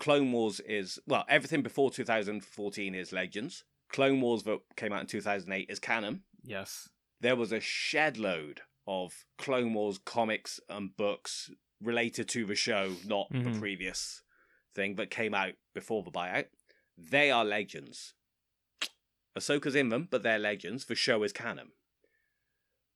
Clone 0.04 0.34
Wars 0.34 0.60
is 0.60 1.00
well, 1.08 1.24
everything 1.30 1.62
before 1.62 1.90
2014 1.90 2.94
is 2.94 3.14
Legends. 3.14 3.64
Clone 3.88 4.20
Wars 4.20 4.44
that 4.44 4.60
came 4.76 4.92
out 4.92 5.00
in 5.00 5.08
2008 5.08 5.70
is 5.70 5.80
canon. 5.80 6.24
yes, 6.44 6.90
There 7.22 7.38
was 7.38 7.54
a 7.54 7.62
shed 7.62 8.18
load 8.18 8.62
of 8.86 9.24
Clone 9.38 9.74
Wars 9.74 9.98
comics 9.98 10.60
and 10.68 10.94
books 10.98 11.50
related 11.80 12.28
to 12.30 12.46
the 12.46 12.54
show, 12.56 12.98
not 13.06 13.32
Mhm. 13.32 13.54
the 13.54 13.60
previous 13.62 14.24
thing, 14.76 14.94
but 14.94 15.10
came 15.10 15.34
out 15.34 15.54
before 15.74 16.04
the 16.04 16.12
buyout. 16.12 16.50
They 16.98 17.32
are 17.32 17.46
legends. 17.46 18.14
Ahsoka's 19.38 19.74
in 19.76 19.88
them, 19.88 20.08
but 20.12 20.22
they're 20.22 20.38
legends. 20.38 20.86
The 20.86 20.96
show 20.96 21.24
is 21.24 21.32
canon. 21.32 21.72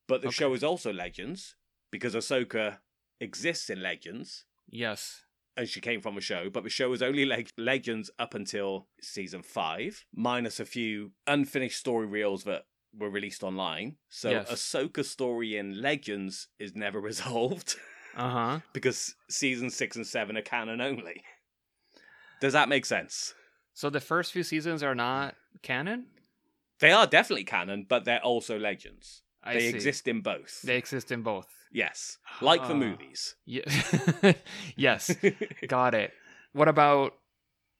But 0.07 0.21
the 0.21 0.27
Okay. 0.27 0.35
show 0.35 0.53
is 0.53 0.63
also 0.63 0.91
legends 0.91 1.55
because 1.89 2.15
Ahsoka 2.15 2.81
exists 3.21 3.69
in 3.69 3.81
Legends 3.81 4.43
yes, 4.67 5.23
and 5.57 5.67
she 5.67 5.81
came 5.81 6.01
from 6.01 6.17
a 6.17 6.21
show, 6.21 6.49
but 6.49 6.63
the 6.63 6.69
show 6.69 6.89
was 6.89 7.01
only 7.01 7.25
leg- 7.25 7.49
Legends 7.57 8.09
up 8.19 8.33
until 8.33 8.87
season 9.01 9.41
five, 9.41 10.05
minus 10.15 10.59
a 10.59 10.65
few 10.65 11.11
unfinished 11.25 11.79
story 11.79 12.05
reels 12.05 12.43
that 12.43 12.63
were 12.97 13.09
released 13.09 13.43
online. 13.43 13.95
So 14.09 14.29
Yes. 14.29 14.51
Ahsoka's 14.51 15.09
story 15.09 15.57
in 15.57 15.81
Legends 15.81 16.47
is 16.59 16.75
never 16.75 16.99
resolved 17.11 17.75
uh 18.15 18.29
huh. 18.29 18.59
because 18.73 19.15
season 19.29 19.69
six 19.69 19.95
and 19.95 20.07
seven 20.07 20.37
are 20.37 20.41
canon 20.41 20.79
only. 20.81 21.23
Does 22.39 22.53
that 22.53 22.69
make 22.69 22.85
sense? 22.85 23.33
So 23.73 23.89
the 23.89 23.99
first 23.99 24.31
few 24.31 24.43
seasons 24.43 24.81
are 24.83 24.95
not 24.95 25.35
canon. 25.63 26.07
They 26.79 26.91
are 26.91 27.07
definitely 27.07 27.43
canon, 27.45 27.85
but 27.89 28.05
they're 28.05 28.23
also 28.23 28.57
Legends. 28.59 29.23
I 29.43 29.53
they 29.53 29.59
see. 29.71 29.75
exist 29.75 30.07
in 30.07 30.21
both. 30.21 30.61
They 30.63 30.77
exist 30.77 31.11
in 31.11 31.21
both. 31.21 31.47
Yes, 31.71 32.17
like 32.41 32.61
the 32.67 32.73
Ah. 32.73 32.77
movies. 32.77 33.35
Yeah. 33.45 34.33
yes. 34.75 35.15
Got 35.67 35.93
it. 35.95 36.11
What 36.53 36.67
about 36.67 37.13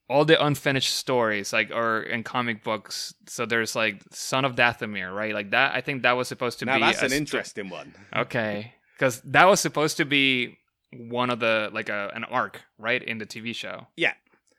all 0.09 0.23
the 0.23 0.41
unfinished 0.43 0.93
stories, 0.95 1.51
like 1.51 1.69
or 1.71 2.01
in 2.03 2.23
comic 2.23 2.63
books. 2.63 3.13
So 3.27 3.45
there's 3.45 3.75
like 3.75 4.01
Son 4.11 4.45
of 4.45 4.55
Dathomir, 4.55 5.13
right? 5.13 5.33
Like 5.33 5.51
that. 5.51 5.73
I 5.75 5.81
think 5.81 6.03
that 6.03 6.13
was 6.13 6.27
supposed 6.27 6.59
to 6.59 6.65
Now 6.65 6.75
be 6.75 6.81
that's 6.81 7.01
an 7.01 7.09
sto- 7.09 7.17
interesting 7.17 7.69
one. 7.69 7.93
Okay, 8.15 8.73
because 8.95 9.21
that 9.21 9.45
was 9.45 9.59
supposed 9.59 9.97
to 9.97 10.05
be 10.05 10.57
one 10.93 11.29
of 11.29 11.39
the 11.39 11.69
like 11.73 11.89
a 11.89 12.11
an 12.13 12.23
arc, 12.23 12.61
right, 12.77 13.03
in 13.03 13.17
the 13.17 13.25
TV 13.25 13.53
show. 13.55 13.87
Yeah. 13.97 14.13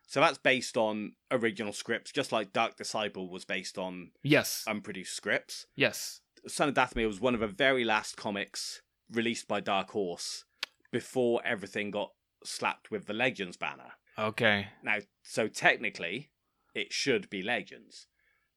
So 0.07 0.21
that's 0.21 0.39
based 0.39 0.79
on 0.79 1.13
original 1.31 1.73
scripts, 1.75 2.13
just 2.13 2.33
like 2.33 2.55
Dark 2.55 2.77
Disciple 2.77 3.29
was 3.29 3.45
based 3.45 3.77
on 3.77 4.11
Yes. 4.23 4.65
unproduced 4.67 5.15
scripts. 5.15 5.67
yes. 5.77 6.21
Son 6.49 6.69
of 6.69 6.75
Dathomir 6.75 7.07
was 7.07 7.21
one 7.21 7.35
of 7.35 7.41
the 7.41 7.47
very 7.47 7.85
last 7.85 8.17
comics 8.17 8.83
released 9.11 9.49
by 9.49 9.61
Dark 9.61 9.91
Horse 9.91 10.45
before 10.91 11.41
everything 11.45 11.91
got 11.91 12.13
slapped 12.45 12.91
with 12.91 13.07
the 13.07 13.13
Legends 13.15 13.57
banner. 13.57 13.93
Okay. 14.19 14.69
Now, 14.83 14.99
so 15.23 15.49
technically, 15.49 16.31
it 16.75 16.93
should 16.93 17.31
be 17.31 17.43
Legends, 17.43 18.07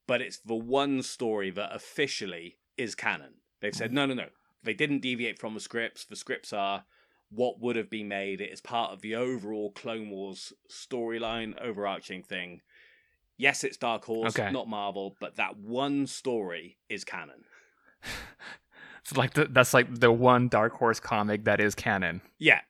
but 0.07 0.21
it's 0.21 0.37
the 0.39 0.55
one 0.55 1.03
story 1.03 1.51
that 1.51 1.73
officially 1.75 2.57
is 2.77 2.95
canon. 2.95 3.35
They've 3.61 3.75
said, 3.75 3.93
no, 3.93 4.05
no, 4.05 4.13
no. 4.13 4.27
They 4.63 4.73
didn't 4.73 5.01
deviate 5.01 5.39
from 5.39 5.53
the 5.53 5.59
scripts. 5.59 6.05
The 6.05 6.15
scripts 6.15 6.51
are 6.53 6.85
what 7.29 7.59
would 7.59 7.75
have 7.75 7.89
been 7.89 8.07
made. 8.07 8.41
It 8.41 8.51
is 8.51 8.61
part 8.61 8.91
of 8.91 9.01
the 9.01 9.15
overall 9.15 9.71
Clone 9.71 10.09
Wars 10.09 10.53
storyline, 10.69 11.59
overarching 11.61 12.23
thing. 12.23 12.61
Yes, 13.37 13.63
it's 13.63 13.77
Dark 13.77 14.05
Horse, 14.05 14.37
Okay. 14.37 14.51
not 14.51 14.67
Marvel, 14.67 15.15
but 15.19 15.35
that 15.37 15.57
one 15.57 16.05
story 16.07 16.77
is 16.89 17.03
canon. 17.03 17.43
It's 19.01 19.17
like 19.17 19.33
the, 19.33 19.45
that's 19.45 19.73
like 19.73 19.99
the 19.99 20.11
one 20.11 20.47
Dark 20.47 20.73
Horse 20.73 20.99
comic 20.99 21.45
that 21.45 21.59
is 21.59 21.73
canon. 21.75 22.21
Yeah, 22.37 22.61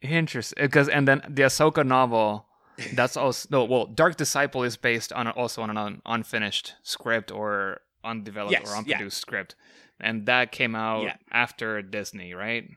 Interesting. 0.00 0.64
Because 0.64 0.88
and 0.88 1.06
then 1.06 1.22
the 1.28 1.42
Ahsoka 1.42 1.84
novel, 1.86 2.46
that's 2.94 3.16
also 3.16 3.48
no. 3.50 3.64
Well, 3.64 3.86
Dark 3.86 4.16
Disciple 4.16 4.62
is 4.62 4.76
based 4.76 5.12
on 5.12 5.26
also 5.28 5.62
on 5.62 5.70
an 5.70 5.76
un, 5.76 6.02
unfinished 6.06 6.74
script 6.82 7.30
or 7.30 7.80
undeveloped 8.04 8.52
Yes, 8.52 8.68
or 8.68 8.72
yeah. 8.72 8.78
unproduced 8.78 9.18
script, 9.18 9.54
and 10.00 10.26
that 10.26 10.50
came 10.52 10.74
out 10.74 11.02
Yeah. 11.04 11.16
after 11.30 11.82
Disney, 11.82 12.32
right? 12.34 12.68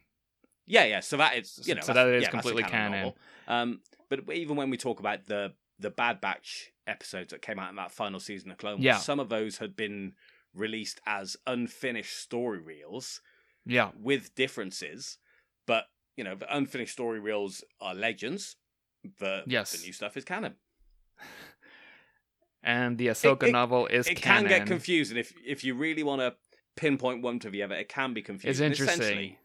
Yeah, 0.68 0.86
yeah. 0.86 1.00
So 1.00 1.18
that 1.18 1.38
is 1.38 1.62
you 1.66 1.76
know 1.76 1.82
so 1.82 1.94
that's- 1.94 2.24
yeah, 2.24 2.30
completely 2.30 2.64
canon. 2.64 3.14
Um, 3.48 3.82
but 4.10 4.22
even 4.34 4.56
when 4.56 4.70
we 4.72 4.78
talk 4.78 5.00
about 5.00 5.26
the 5.28 5.54
the 5.80 5.90
Bad 5.92 6.22
Batch 6.22 6.72
episodes 6.88 7.32
that 7.32 7.42
came 7.42 7.60
out 7.60 7.70
in 7.70 7.76
that 7.76 7.92
final 7.92 8.20
season 8.20 8.50
of 8.52 8.58
Clone 8.58 8.74
Wars, 8.74 8.84
Yeah. 8.84 8.98
some 8.98 9.20
of 9.20 9.30
those 9.30 9.58
had 9.58 9.76
been 9.76 10.14
released 10.56 11.00
as 11.06 11.38
unfinished 11.46 12.18
story 12.18 12.60
reels 12.60 13.22
Yeah. 13.66 13.92
with 14.00 14.34
differences. 14.36 15.18
But 15.68 15.86
you 16.18 16.24
know, 16.24 16.36
the 16.36 16.56
unfinished 16.56 16.94
story 16.94 17.20
reels 17.20 17.64
are 17.82 17.94
legends. 17.96 18.56
The 19.20 19.44
Yes. 19.46 19.72
the 19.74 19.86
new 19.86 19.94
stuff 19.94 20.16
is 20.18 20.24
canon. 20.26 20.56
And 22.64 22.98
the 22.98 23.08
Ahsoka 23.08 23.44
it- 23.44 23.52
novel 23.52 23.86
is 23.88 24.08
it 24.08 24.16
canon. 24.16 24.50
can 24.50 24.60
get 24.60 24.68
confusing 24.68 25.18
if 25.18 25.34
if 25.46 25.64
you 25.64 25.76
really 25.76 26.04
want 26.04 26.22
to 26.22 26.36
pinpoint 26.76 27.22
one 27.22 27.40
to 27.40 27.50
the 27.50 27.62
other. 27.64 27.76
It 27.76 27.90
can 27.90 28.14
be 28.14 28.22
confusing. 28.22 28.50
It's 28.72 28.80
interesting. 28.80 29.02
Essentially, 29.04 29.40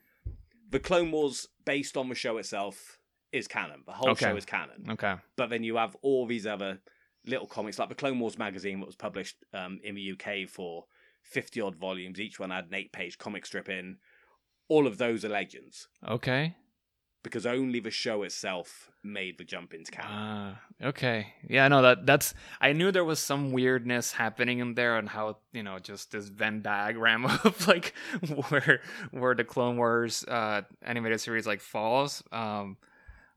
the 0.70 0.80
Clone 0.80 1.10
Wars 1.10 1.46
based 1.64 1.96
on 1.96 2.08
the 2.08 2.14
show 2.14 2.38
itself 2.38 2.98
is 3.30 3.46
canon. 3.46 3.82
The 3.86 3.92
whole 3.92 4.10
Okay. 4.10 4.26
show 4.26 4.36
is 4.36 4.44
canon. 4.46 4.86
Okay. 4.90 5.16
but 5.36 5.50
then 5.50 5.62
you 5.62 5.76
have 5.76 5.96
all 6.02 6.26
these 6.26 6.46
other 6.46 6.80
little 7.26 7.46
comics 7.46 7.78
like 7.78 7.90
the 7.90 7.94
Clone 7.94 8.18
Wars 8.18 8.38
magazine 8.38 8.80
that 8.80 8.86
was 8.86 8.96
published 8.96 9.36
um, 9.52 9.78
in 9.84 9.94
the 9.94 10.12
UK 10.12 10.48
for 10.48 10.86
50 11.22 11.60
odd 11.60 11.76
volumes. 11.76 12.20
Each 12.20 12.38
one 12.40 12.50
had 12.50 12.66
an 12.66 12.74
eight 12.74 12.92
page 12.92 13.18
comic 13.18 13.46
strip 13.46 13.68
in. 13.68 13.98
All 14.68 14.86
of 14.86 14.98
those 14.98 15.24
are 15.24 15.28
legends 15.28 15.88
Okay. 16.08 16.54
because 17.22 17.44
only 17.44 17.80
the 17.80 17.90
show 17.90 18.22
itself 18.22 18.90
made 19.02 19.36
the 19.38 19.44
jump 19.44 19.74
into 19.74 19.90
canon. 19.90 20.10
Ah, 20.12 20.60
okay. 20.88 21.34
Yeah, 21.48 21.66
no, 21.68 21.82
that 21.82 22.06
that's. 22.06 22.34
I 22.60 22.72
knew 22.72 22.92
there 22.92 23.04
was 23.04 23.18
some 23.18 23.50
weirdness 23.52 24.12
happening 24.12 24.58
in 24.60 24.74
there, 24.74 24.96
and 24.96 25.08
how 25.08 25.38
you 25.52 25.62
know 25.62 25.78
just 25.78 26.12
this 26.12 26.28
Venn 26.28 26.62
diagram 26.62 27.24
of 27.44 27.66
like 27.66 27.94
where 28.50 28.80
where 29.10 29.34
the 29.34 29.44
Clone 29.44 29.76
Wars 29.76 30.24
uh, 30.28 30.62
animated 30.82 31.20
series 31.20 31.46
like 31.46 31.60
falls. 31.60 32.22
Um, 32.30 32.76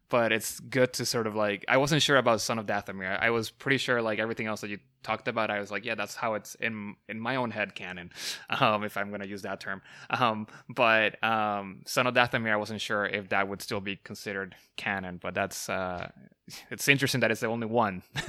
but 0.10 0.32
it's 0.32 0.60
good 0.60 0.94
to 0.94 1.06
sort 1.06 1.26
of 1.26 1.34
like. 1.36 1.66
I 1.68 1.78
wasn't 1.78 2.04
sure 2.04 2.18
about 2.18 2.42
Son 2.42 2.60
of 2.60 2.66
Dathomir. 2.68 3.18
I 3.20 3.32
was 3.32 3.50
pretty 3.50 3.78
sure 3.78 4.02
like 4.02 4.20
everything 4.20 4.46
else 4.48 4.62
that 4.62 4.70
you 4.70 4.78
talked 5.04 5.28
about. 5.28 5.52
I 5.52 5.60
was 5.60 5.70
like, 5.72 5.86
yeah, 5.86 5.96
that's 5.96 6.16
how 6.16 6.34
it's 6.34 6.56
in 6.56 6.96
in 7.08 7.20
my 7.20 7.36
own 7.36 7.52
head 7.52 7.76
canon, 7.76 8.12
um, 8.50 8.84
if 8.84 8.98
I'm 8.98 9.12
gonna 9.12 9.26
use 9.26 9.42
that 9.44 9.60
term. 9.60 9.82
Um, 10.10 10.48
but 10.70 11.22
um, 11.24 11.82
Son 11.86 12.08
of 12.08 12.14
Dathomir, 12.16 12.52
I 12.52 12.56
wasn't 12.58 12.82
sure 12.82 13.06
if 13.06 13.30
that 13.30 13.48
would 13.48 13.62
still 13.62 13.82
be 13.82 13.98
considered 13.98 14.56
canon. 14.78 15.20
But 15.22 15.34
that's 15.36 15.70
uh, 15.70 16.10
it's 16.72 16.88
interesting 16.88 17.22
that 17.22 17.32
it's 17.32 17.42
the 17.42 17.48
only 17.48 17.68
one 17.68 18.04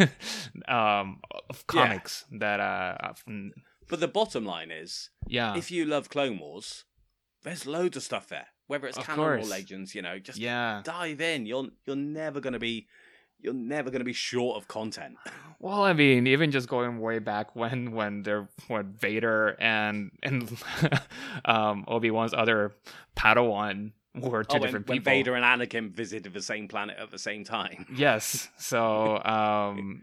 um, 0.68 1.20
of 1.48 1.64
Yeah. 1.72 1.86
comics 1.86 2.24
that 2.38 2.60
uh, 2.60 3.12
But 3.88 4.00
the 4.00 4.08
bottom 4.08 4.44
line 4.44 4.70
is 4.70 5.10
yeah 5.26 5.56
if 5.56 5.70
you 5.70 5.84
love 5.84 6.08
Clone 6.08 6.38
Wars, 6.38 6.84
there's 7.42 7.66
loads 7.66 7.96
of 7.96 8.02
stuff 8.02 8.28
there. 8.28 8.46
Whether 8.66 8.86
it's 8.88 8.96
Of 8.96 9.04
canon 9.04 9.24
or 9.24 9.42
legends, 9.44 9.94
you 9.94 10.00
know, 10.00 10.18
just 10.18 10.38
yeah. 10.38 10.80
dive 10.84 11.20
in. 11.20 11.44
You're 11.44 11.68
you're 11.86 11.96
never 11.96 12.40
gonna 12.40 12.58
be 12.58 12.86
you're 13.38 13.52
never 13.52 13.90
gonna 13.90 14.04
be 14.04 14.14
short 14.14 14.56
of 14.56 14.66
content. 14.68 15.16
Well, 15.64 15.82
I 15.82 15.94
mean, 15.94 16.26
even 16.26 16.50
just 16.50 16.68
going 16.68 17.00
way 17.00 17.20
back 17.20 17.56
when 17.56 17.92
when 17.92 18.22
there 18.22 18.48
when 18.68 18.92
Vader 18.92 19.56
and 19.58 20.10
and 20.22 20.62
um, 21.46 21.86
Obi 21.88 22.10
Wan's 22.10 22.34
other 22.34 22.72
Padawan 23.16 23.92
were 24.14 24.44
two 24.44 24.58
Oh, 24.58 24.60
when, 24.60 24.62
different 24.66 24.88
when 24.88 24.98
people. 24.98 25.10
Vader 25.10 25.34
and 25.34 25.42
Anakin 25.42 25.90
visited 25.90 26.34
the 26.34 26.42
same 26.42 26.68
planet 26.68 26.98
at 27.00 27.10
the 27.10 27.18
same 27.18 27.44
time. 27.44 27.86
Yes. 27.96 28.50
So, 28.58 29.24
um, 29.24 30.02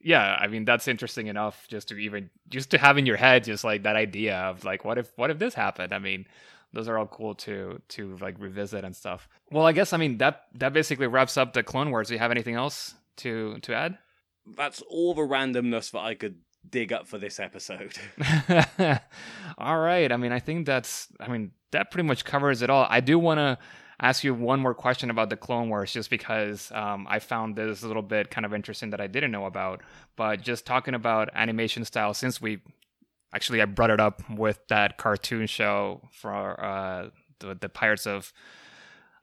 yeah, 0.00 0.38
I 0.40 0.46
mean 0.46 0.64
that's 0.64 0.88
interesting 0.88 1.26
enough 1.26 1.66
just 1.68 1.88
to 1.88 1.98
even 1.98 2.30
just 2.48 2.70
to 2.70 2.78
have 2.78 2.96
in 2.96 3.04
your 3.04 3.18
head 3.18 3.44
just 3.44 3.64
like 3.64 3.82
that 3.82 3.96
idea 3.96 4.38
of 4.38 4.64
like 4.64 4.86
what 4.86 4.96
if 4.96 5.12
what 5.16 5.28
if 5.30 5.38
this 5.38 5.52
happened? 5.52 5.92
I 5.92 5.98
mean, 5.98 6.24
those 6.72 6.88
are 6.88 6.96
all 6.96 7.08
cool 7.08 7.34
to 7.44 7.78
to 7.88 8.16
like 8.22 8.36
revisit 8.38 8.86
and 8.86 8.96
stuff. 8.96 9.28
Well, 9.50 9.66
I 9.66 9.72
guess 9.72 9.92
I 9.92 9.98
mean 9.98 10.16
that 10.16 10.44
that 10.54 10.72
basically 10.72 11.08
wraps 11.08 11.36
up 11.36 11.52
the 11.52 11.62
Clone 11.62 11.90
Wars. 11.90 12.08
Do 12.08 12.14
you 12.14 12.20
have 12.20 12.30
anything 12.30 12.54
else 12.54 12.94
to 13.18 13.58
to 13.58 13.74
add? 13.74 13.98
That's 14.46 14.82
all 14.82 15.14
the 15.14 15.22
randomness 15.22 15.92
that 15.92 16.00
I 16.00 16.14
could 16.14 16.36
dig 16.68 16.92
up 16.92 17.06
for 17.06 17.18
this 17.18 17.40
episode. 17.40 17.92
all 19.58 19.78
right. 19.78 20.10
I 20.10 20.16
mean, 20.16 20.32
I 20.32 20.38
think 20.38 20.66
that's. 20.66 21.08
I 21.20 21.28
mean, 21.28 21.52
that 21.72 21.90
pretty 21.90 22.06
much 22.06 22.24
covers 22.24 22.62
it 22.62 22.70
all. 22.70 22.86
I 22.88 23.00
do 23.00 23.18
want 23.18 23.38
to 23.38 23.58
ask 24.00 24.24
you 24.24 24.34
one 24.34 24.60
more 24.60 24.74
question 24.74 25.10
about 25.10 25.30
the 25.30 25.36
Clone 25.36 25.68
Wars, 25.68 25.92
just 25.92 26.10
because 26.10 26.70
um, 26.72 27.06
I 27.08 27.18
found 27.18 27.56
this 27.56 27.82
a 27.82 27.86
little 27.86 28.02
bit 28.02 28.30
kind 28.30 28.44
of 28.44 28.52
interesting 28.52 28.90
that 28.90 29.00
I 29.00 29.06
didn't 29.06 29.30
know 29.30 29.46
about. 29.46 29.82
But 30.16 30.42
just 30.42 30.66
talking 30.66 30.94
about 30.94 31.30
animation 31.34 31.84
style, 31.84 32.14
since 32.14 32.40
we 32.40 32.60
actually 33.32 33.62
I 33.62 33.64
brought 33.64 33.90
it 33.90 34.00
up 34.00 34.28
with 34.30 34.60
that 34.68 34.98
cartoon 34.98 35.46
show 35.46 36.02
for 36.12 36.62
uh, 36.62 37.10
the 37.38 37.54
the 37.54 37.68
Pirates 37.68 38.06
of 38.06 38.32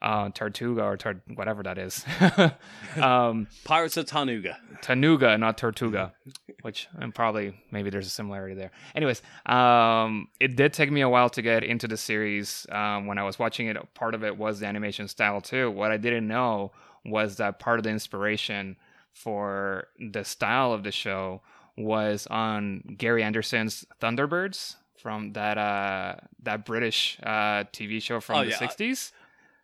uh, 0.01 0.29
Tortuga 0.29 0.83
or 0.83 0.97
Tar- 0.97 1.21
whatever 1.35 1.61
that 1.63 1.77
is. 1.77 2.05
um, 3.01 3.47
Pirates 3.63 3.97
of 3.97 4.05
Tarnoonga. 4.05 4.55
Tarnoonga, 4.81 5.39
not 5.39 5.57
Tortuga, 5.57 6.13
which 6.61 6.87
and 6.97 7.13
probably 7.13 7.59
maybe 7.71 7.89
there's 7.89 8.07
a 8.07 8.11
similarity 8.11 8.55
there. 8.55 8.71
Anyways, 8.95 9.21
um, 9.45 10.27
it 10.39 10.55
did 10.55 10.73
take 10.73 10.91
me 10.91 11.01
a 11.01 11.09
while 11.09 11.29
to 11.31 11.41
get 11.41 11.63
into 11.63 11.87
the 11.87 11.97
series. 11.97 12.65
Um, 12.71 13.07
when 13.07 13.17
I 13.17 13.23
was 13.23 13.37
watching 13.39 13.67
it, 13.67 13.77
part 13.93 14.15
of 14.15 14.23
it 14.23 14.37
was 14.37 14.59
the 14.59 14.65
animation 14.67 15.07
style 15.07 15.41
too. 15.41 15.69
What 15.71 15.91
I 15.91 15.97
didn't 15.97 16.27
know 16.27 16.71
was 17.05 17.37
that 17.37 17.59
part 17.59 17.79
of 17.79 17.83
the 17.83 17.89
inspiration 17.89 18.75
for 19.13 19.87
the 19.99 20.23
style 20.23 20.71
of 20.73 20.83
the 20.83 20.91
show 20.91 21.41
was 21.77 22.27
on 22.27 22.83
Gary 22.97 23.23
Anderson's 23.23 23.85
Thunderbirds 24.01 24.75
from 24.97 25.31
that 25.33 25.57
uh, 25.57 26.15
that 26.43 26.65
British 26.65 27.17
uh, 27.23 27.63
TV 27.73 28.01
show 28.01 28.19
from 28.19 28.37
Oh, 28.37 28.43
the 28.43 28.49
yeah. 28.51 28.57
'60s. 28.57 29.11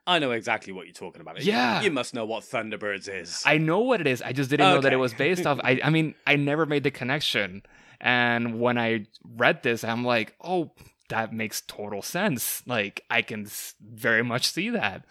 I 0.08 0.20
know 0.20 0.32
exactly 0.32 0.72
what 0.72 0.86
you're 0.86 0.94
talking 0.94 1.22
about. 1.22 1.42
Yeah. 1.42 1.82
You 1.82 1.92
must 1.92 2.14
know 2.14 2.26
what 2.26 2.44
Thunderbirds 2.44 3.10
is. 3.10 3.42
I 3.46 3.58
know 3.58 3.80
what 3.80 4.02
it 4.02 4.08
is. 4.08 4.22
I 4.22 4.34
just 4.34 4.50
didn't 4.50 4.68
know 4.70 4.82
that 4.82 4.94
it 4.94 4.98
was 4.98 5.14
based 5.14 5.46
off. 5.48 5.60
I, 5.64 5.80
I 5.84 5.90
mean, 5.90 6.14
I 6.28 6.36
never 6.36 6.66
made 6.66 6.84
the 6.84 6.92
connection. 6.92 7.64
And 8.00 8.60
when 8.60 8.78
I 8.78 9.08
read 9.24 9.64
this, 9.64 9.84
I'm 9.84 10.04
like, 10.04 10.36
oh, 10.44 10.72
that 11.10 11.34
makes 11.34 11.62
total 11.62 12.02
sense. 12.02 12.62
Like, 12.68 13.04
I 13.10 13.22
can 13.22 13.48
very 13.82 14.24
much 14.24 14.48
see 14.52 14.70
that. 14.72 15.06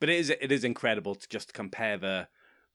But 0.00 0.08
it 0.10 0.16
is 0.16 0.30
it 0.30 0.52
is 0.52 0.62
incredible 0.64 1.14
to 1.14 1.28
just 1.28 1.52
compare 1.54 1.96
the 1.96 2.28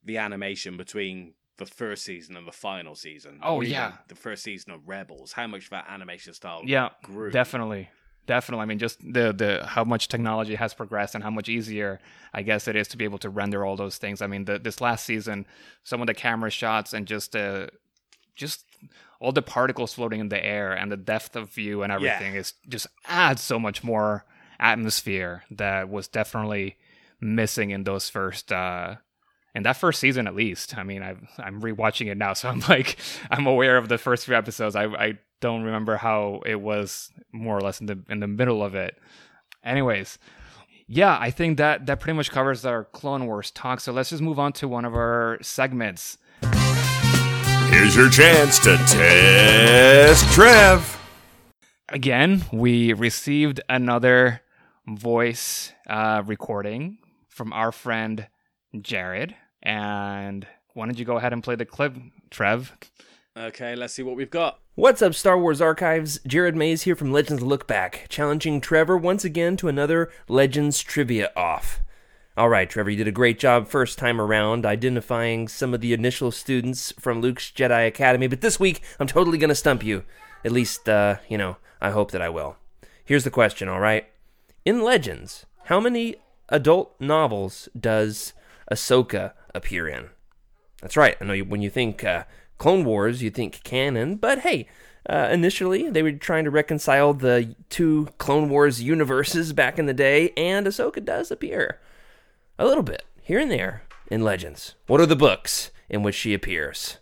the 0.04 0.18
animation 0.18 0.76
between 0.76 1.34
the 1.58 1.66
first 1.66 2.04
season 2.04 2.36
and 2.36 2.46
the 2.46 2.52
final 2.52 2.94
season. 2.96 3.38
Oh, 3.42 3.60
yeah. 3.60 3.92
the 4.08 4.14
first 4.16 4.42
season 4.42 4.72
of 4.72 4.88
Rebels. 4.88 5.32
How 5.32 5.46
much 5.46 5.70
that 5.70 5.86
animation 5.88 6.34
style 6.34 6.62
Yeah, 6.64 6.88
grew. 7.04 7.30
definitely. 7.30 7.90
Definitely. 8.26 8.62
I 8.62 8.66
mean, 8.66 8.78
just 8.78 9.00
the 9.00 9.32
the 9.32 9.66
how 9.66 9.84
much 9.84 10.08
technology 10.08 10.54
has 10.54 10.74
progressed 10.74 11.14
and 11.14 11.24
how 11.24 11.30
much 11.30 11.48
easier 11.48 12.00
I 12.32 12.42
guess 12.42 12.68
it 12.68 12.76
is 12.76 12.88
to 12.88 12.96
be 12.96 13.04
able 13.04 13.18
to 13.18 13.28
render 13.30 13.64
all 13.64 13.76
those 13.76 13.98
things. 13.98 14.22
I 14.22 14.26
mean, 14.26 14.44
the, 14.44 14.58
this 14.58 14.80
last 14.80 15.04
season, 15.04 15.46
some 15.82 16.00
of 16.00 16.06
the 16.06 16.14
camera 16.14 16.50
shots 16.50 16.92
and 16.92 17.06
just 17.06 17.34
uh, 17.34 17.66
just 18.34 18.64
all 19.20 19.32
the 19.32 19.42
particles 19.42 19.94
floating 19.94 20.20
in 20.20 20.28
the 20.28 20.44
air 20.44 20.72
and 20.72 20.90
the 20.90 20.96
depth 20.96 21.36
of 21.36 21.50
view 21.50 21.82
and 21.82 21.92
everything 21.92 22.34
is 22.34 22.54
just 22.68 22.86
adds 23.06 23.42
so 23.42 23.58
much 23.58 23.84
more 23.84 24.24
atmosphere 24.58 25.44
that 25.50 25.88
was 25.88 26.08
definitely 26.08 26.76
missing 27.20 27.70
in 27.70 27.84
those 27.84 28.08
first 28.08 28.52
uh, 28.52 28.96
in 29.54 29.62
that 29.64 29.76
first 29.76 30.00
season 30.00 30.26
at 30.26 30.34
least. 30.34 30.76
I 30.76 30.82
mean, 30.82 31.02
I'm 31.02 31.28
I'm 31.38 31.60
rewatching 31.60 32.10
it 32.10 32.16
now, 32.16 32.32
so 32.32 32.48
I'm 32.48 32.60
like 32.68 32.96
I'm 33.30 33.46
aware 33.46 33.76
of 33.76 33.88
the 33.88 33.98
first 33.98 34.26
few 34.26 34.34
episodes. 34.34 34.76
I 34.76 34.84
I 34.84 35.18
don't 35.40 35.62
remember 35.62 35.96
how 35.96 36.40
it 36.46 36.60
was 36.60 37.10
more 37.32 37.56
or 37.56 37.60
less 37.60 37.80
in 37.80 37.86
the 37.86 37.98
in 38.08 38.20
the 38.20 38.28
middle 38.28 38.62
of 38.62 38.74
it. 38.74 38.98
Anyways, 39.64 40.18
yeah, 40.86 41.16
I 41.20 41.30
think 41.30 41.58
that 41.58 41.86
that 41.86 42.00
pretty 42.00 42.16
much 42.16 42.30
covers 42.30 42.64
our 42.64 42.84
Clone 42.84 43.26
Wars 43.26 43.50
talk. 43.50 43.80
So 43.80 43.92
let's 43.92 44.10
just 44.10 44.22
move 44.22 44.38
on 44.38 44.52
to 44.54 44.68
one 44.68 44.84
of 44.84 44.94
our 44.94 45.38
segments. 45.42 46.18
Here's 47.68 47.96
your 47.96 48.10
chance 48.10 48.58
to 48.60 48.76
test 48.76 50.30
Trev. 50.32 50.98
Again, 51.88 52.44
we 52.52 52.92
received 52.92 53.60
another 53.68 54.42
voice 54.86 55.72
uh, 55.88 56.22
recording 56.24 56.98
from 57.28 57.52
our 57.52 57.72
friend 57.72 58.28
Jared. 58.80 59.34
And 59.62 60.46
why 60.74 60.86
don't 60.86 60.98
you 60.98 61.04
go 61.04 61.16
ahead 61.16 61.32
and 61.32 61.42
play 61.42 61.54
the 61.54 61.64
clip, 61.64 61.96
Trev? 62.30 62.72
Okay, 63.36 63.74
let's 63.74 63.94
see 63.94 64.02
what 64.02 64.16
we've 64.16 64.30
got. 64.30 64.58
What's 64.74 65.02
up, 65.02 65.14
Star 65.14 65.38
Wars 65.38 65.60
Archives? 65.60 66.18
Jared 66.26 66.56
Mays 66.56 66.82
here 66.82 66.96
from 66.96 67.12
Legends 67.12 67.42
Look 67.42 67.66
Back, 67.66 68.06
challenging 68.08 68.60
Trevor 68.60 68.96
once 68.96 69.24
again 69.24 69.56
to 69.58 69.68
another 69.68 70.10
Legends 70.28 70.80
Trivia 70.82 71.30
Off. 71.36 71.80
Alright, 72.36 72.70
Trevor, 72.70 72.90
you 72.90 72.96
did 72.96 73.08
a 73.08 73.12
great 73.12 73.38
job 73.38 73.68
first 73.68 73.98
time 73.98 74.20
around 74.20 74.64
identifying 74.64 75.48
some 75.48 75.74
of 75.74 75.82
the 75.82 75.92
initial 75.92 76.30
students 76.30 76.92
from 76.98 77.20
Luke's 77.20 77.50
Jedi 77.50 77.86
Academy, 77.86 78.26
but 78.26 78.40
this 78.40 78.58
week 78.58 78.82
I'm 78.98 79.06
totally 79.06 79.36
gonna 79.38 79.54
stump 79.54 79.84
you. 79.84 80.04
At 80.44 80.52
least, 80.52 80.88
uh, 80.88 81.16
you 81.28 81.36
know, 81.36 81.58
I 81.80 81.90
hope 81.90 82.10
that 82.12 82.22
I 82.22 82.30
will. 82.30 82.56
Here's 83.04 83.24
the 83.24 83.30
question, 83.30 83.68
alright? 83.68 84.08
In 84.64 84.82
Legends, 84.82 85.44
how 85.64 85.78
many 85.78 86.16
adult 86.48 86.98
novels 86.98 87.68
does 87.78 88.32
Ahsoka 88.70 89.32
appear 89.54 89.88
in? 89.88 90.10
That's 90.80 90.96
right. 90.96 91.16
I 91.20 91.24
know 91.24 91.32
you, 91.32 91.44
when 91.44 91.62
you 91.62 91.70
think 91.70 92.02
uh, 92.04 92.24
Clone 92.58 92.84
Wars, 92.84 93.22
you 93.22 93.30
think 93.30 93.62
canon, 93.62 94.16
but 94.16 94.40
hey, 94.40 94.66
uh, 95.08 95.28
initially 95.32 95.90
they 95.90 96.02
were 96.02 96.12
trying 96.12 96.44
to 96.44 96.50
reconcile 96.50 97.14
the 97.14 97.54
two 97.70 98.08
Clone 98.18 98.48
Wars 98.48 98.82
universes 98.82 99.52
back 99.52 99.78
in 99.78 99.86
the 99.86 99.94
day, 99.94 100.32
and 100.36 100.66
Ahsoka 100.66 101.04
does 101.04 101.30
appear 101.30 101.80
a 102.58 102.66
little 102.66 102.82
bit 102.82 103.02
here 103.22 103.38
and 103.38 103.50
there 103.50 103.82
in 104.10 104.22
Legends. 104.24 104.74
What 104.86 105.00
are 105.00 105.06
the 105.06 105.16
books 105.16 105.70
in 105.88 106.02
which 106.02 106.14
she 106.14 106.34
appears? 106.34 106.98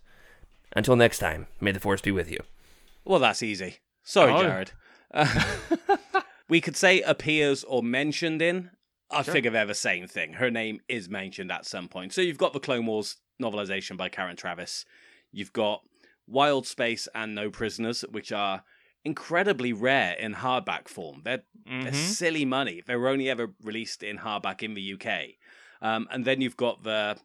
Until 0.76 0.94
next 0.96 1.18
time, 1.18 1.46
may 1.61 1.72
the 1.72 1.80
Force 1.80 2.01
be 2.01 2.12
with 2.12 2.30
you. 2.30 2.38
Well, 3.05 3.18
that's 3.18 3.42
easy. 3.42 3.76
Sorry, 4.05 4.32
Oh. 4.32 4.42
Jared. 4.42 4.72
Uh, 5.12 5.44
we 6.48 6.61
could 6.61 6.76
say 6.76 7.01
appears 7.03 7.64
or 7.64 7.82
mentioned 7.82 8.40
in. 8.40 8.70
I 9.11 9.22
figure 9.22 9.50
they're 9.50 9.66
the 9.66 9.74
same 9.74 10.06
thing. 10.06 10.34
Her 10.34 10.50
name 10.50 10.80
is 10.88 11.08
mentioned 11.08 11.50
at 11.50 11.66
some 11.66 11.88
point. 11.88 12.12
So 12.12 12.20
you've 12.20 12.38
got 12.38 12.52
the 12.52 12.61
Clone 12.61 12.86
Wars 12.86 13.16
novelization 13.42 13.96
by 13.96 14.08
Karen 14.08 14.36
Traviss. 14.36 14.84
You've 15.32 15.52
got 15.52 15.82
Wild 16.26 16.66
Space 16.66 17.08
and 17.14 17.34
No 17.34 17.50
Prisoners, 17.50 18.02
which 18.11 18.30
are 18.32 18.62
incredibly 19.04 19.72
rare 19.72 20.12
in 20.14 20.34
hardback 20.34 20.86
form. 20.86 21.22
They're, 21.24 21.42
they're 21.66 21.90
Mhm. 21.92 21.94
silly 21.94 22.44
money. 22.44 22.82
They 22.86 22.96
were 22.96 23.08
only 23.08 23.30
ever 23.30 23.54
released 23.62 24.02
in 24.02 24.18
hardback 24.18 24.62
in 24.62 24.74
the 24.74 24.82
UK. 24.82 25.38
Um, 25.80 26.06
and 26.11 26.24
then 26.24 26.40
you've 26.40 26.56
got 26.58 26.82
the 26.82 27.16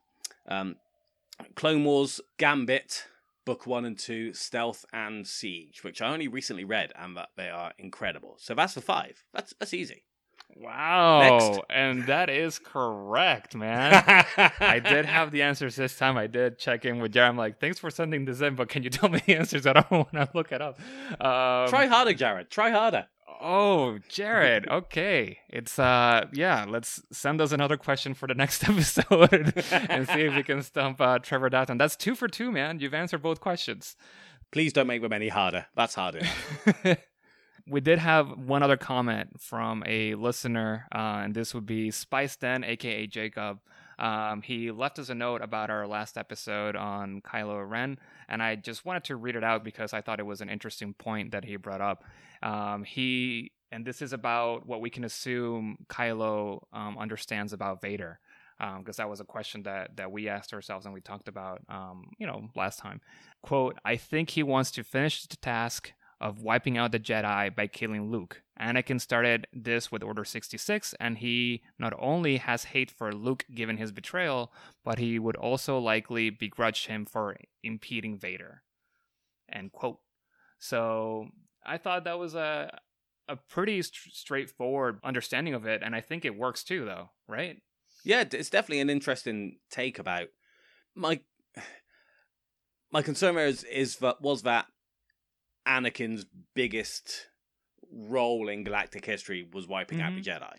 um, 0.47 0.77
Clone 1.55 1.83
Wars 1.83 2.21
Gambit, 2.38 3.07
book 3.45 3.67
one 3.67 3.83
and 3.86 3.99
two, 3.99 4.33
Stealth 4.33 4.86
and 4.93 5.27
Siege, 5.27 5.83
which 5.83 6.01
I 6.01 6.13
only 6.13 6.27
recently 6.27 6.63
read, 6.63 6.93
and 6.95 7.17
that 7.17 7.29
they 7.36 7.49
are 7.49 7.73
incredible. 7.77 8.38
So 8.39 8.55
that's 8.55 8.73
the 8.73 8.81
five. 8.81 9.23
That's 9.33 9.53
that's 9.59 9.73
easy. 9.73 10.05
Wow. 10.57 11.19
Next. 11.19 11.59
And 11.69 12.05
that 12.07 12.29
is 12.29 12.59
correct, 12.59 13.55
man. 13.55 13.93
I 14.59 14.79
did 14.79 15.05
have 15.05 15.31
the 15.31 15.41
answers 15.41 15.75
this 15.75 15.97
time. 15.97 16.17
I 16.17 16.27
did 16.27 16.57
check 16.57 16.85
in 16.85 16.99
with 16.99 17.11
Jared. 17.11 17.29
I'm 17.29 17.37
like, 17.37 17.59
thanks 17.59 17.79
for 17.79 17.89
sending 17.89 18.25
this 18.25 18.41
in, 18.41 18.55
but 18.55 18.69
can 18.69 18.83
you 18.83 18.89
tell 18.89 19.09
me 19.09 19.21
the 19.25 19.35
answers? 19.35 19.65
I 19.67 19.73
don't 19.73 19.91
want 19.91 20.11
to 20.13 20.29
look 20.33 20.51
it 20.51 20.61
up. 20.61 20.79
Um, 21.11 21.67
Try 21.69 21.87
harder, 21.87 22.13
Jared. 22.13 22.49
Try 22.49 22.71
harder. 22.71 23.07
Oh, 23.41 23.99
Jared. 24.07 24.65
Okay. 24.71 25.39
It's 25.49 25.77
uh 25.77 26.25
yeah, 26.31 26.65
let's 26.67 27.01
send 27.11 27.41
us 27.41 27.51
another 27.51 27.75
question 27.77 28.13
for 28.13 28.27
the 28.27 28.33
next 28.33 28.63
episode 28.69 29.53
and 29.71 30.07
see 30.07 30.21
if 30.21 30.35
we 30.35 30.43
can 30.43 30.61
stump 30.63 31.01
uh, 31.01 31.19
Trevor 31.19 31.49
Datton. 31.49 31.77
That's 31.77 31.95
two 31.97 32.15
for 32.15 32.27
two, 32.27 32.51
man. 32.51 32.79
You've 32.79 32.93
answered 32.93 33.21
both 33.21 33.41
questions. 33.41 33.97
Please 34.51 34.71
don't 34.71 34.87
make 34.87 35.01
them 35.01 35.11
any 35.13 35.27
harder. 35.27 35.65
That's 35.75 35.95
hard 35.95 36.15
enough. 36.15 36.97
We 37.68 37.82
did 37.82 37.99
have 37.99 38.38
one 38.38 38.61
other 38.61 38.78
comment 38.78 39.41
from 39.41 39.84
a 39.88 40.16
listener, 40.16 40.88
uh, 40.93 41.22
and 41.24 41.34
this 41.34 41.53
would 41.53 41.66
be 41.66 41.89
Spice 41.91 42.36
Den, 42.36 42.63
aka 42.63 43.07
Jacob. 43.07 43.59
Um, 43.97 44.41
he 44.41 44.72
left 44.72 44.99
us 44.99 45.09
a 45.09 45.16
note 45.16 45.41
about 45.41 45.70
our 45.70 45.88
last 45.88 46.18
episode 46.18 46.76
on 46.76 47.22
Kylo 47.22 47.68
Ren, 47.68 47.97
and 48.28 48.43
I 48.43 48.55
just 48.55 48.86
wanted 48.86 49.05
to 49.05 49.16
read 49.16 49.36
it 49.36 49.43
out 49.43 49.63
because 49.63 49.93
I 49.93 50.01
thought 50.01 50.20
it 50.20 50.26
was 50.26 50.41
an 50.41 50.49
interesting 50.49 50.93
point 50.93 51.32
that 51.32 51.45
he 51.45 51.55
brought 51.55 51.82
up. 51.82 52.03
Um, 52.43 52.84
he, 52.84 53.51
and 53.72 53.86
this 53.86 54.01
is 54.01 54.13
about 54.13 54.68
what 54.68 54.82
we 54.82 54.89
can 54.89 55.03
assume 55.03 55.78
Kylo 55.88 56.63
um, 56.72 56.97
understands 56.99 57.51
about 57.51 57.82
Vader, 57.82 58.20
because 58.78 58.97
that 58.97 59.09
was 59.09 59.22
a 59.22 59.26
question 59.26 59.63
that 59.63 59.97
that 59.97 60.11
we 60.11 60.30
asked 60.30 60.53
ourselves 60.53 60.86
and 60.86 60.93
we 60.93 61.01
talked 61.01 61.28
about, 61.28 61.61
um, 61.70 62.11
you 62.20 62.28
know, 62.28 62.49
last 62.55 62.78
time. 62.78 63.01
Quote: 63.41 63.78
I 63.84 63.95
think 63.95 64.30
he 64.30 64.43
wants 64.43 64.70
to 64.72 64.84
finish 64.84 65.26
the 65.26 65.38
task 65.38 65.93
of 66.26 66.41
wiping 66.41 66.78
out 66.78 66.91
the 66.91 66.99
Jedi 66.99 67.55
by 67.55 67.67
killing 67.67 68.09
Luke. 68.11 68.41
Anakin 68.59 68.99
started 68.99 69.47
this 69.53 69.91
with 69.91 70.01
Order 70.01 70.26
66, 70.26 70.95
and 70.99 71.19
he 71.19 71.61
not 71.78 71.93
only 71.99 72.38
has 72.38 72.63
hate 72.65 72.89
for 72.89 73.11
Luke 73.11 73.45
given 73.53 73.78
his 73.78 73.91
betrayal, 73.91 74.51
but 74.84 74.97
he 74.97 75.19
would 75.19 75.36
also 75.36 75.78
likely 75.78 76.30
begrudge 76.32 76.88
him 76.88 77.05
for 77.05 77.38
impeding 77.63 78.17
Vader. 78.17 78.63
End 79.51 79.71
quote. 79.71 79.99
So 80.57 81.28
I 81.63 81.78
thought 81.78 82.05
that 82.05 82.19
was 82.19 82.34
a 82.34 82.80
a 83.28 83.36
pretty 83.36 83.82
st- 83.82 84.13
straightforward 84.13 84.99
understanding 85.03 85.53
of 85.53 85.65
it, 85.65 85.82
and 85.84 85.95
I 85.95 86.01
think 86.01 86.26
it 86.26 86.38
works 86.38 86.63
too, 86.63 86.86
though, 86.86 87.09
right? 87.28 87.57
yeah, 88.05 88.23
it's 88.32 88.51
definitely 88.51 88.82
an 88.82 88.89
interesting 88.89 89.57
take 89.69 89.99
about 89.99 90.28
my 90.95 91.19
my 92.91 93.01
concern 93.01 93.38
is 93.38 93.63
is 93.65 93.97
that 93.97 94.21
was 94.21 94.43
that 94.43 94.67
Anakin's 95.68 96.26
biggest 96.53 97.28
role 97.91 98.49
in 98.49 98.63
galactic 98.63 99.05
history 99.05 99.47
was 99.51 99.68
wiping 99.68 100.01
out 100.01 100.13
the 100.16 100.22
mm-hmm. 100.22 100.43
Jedi. 100.43 100.53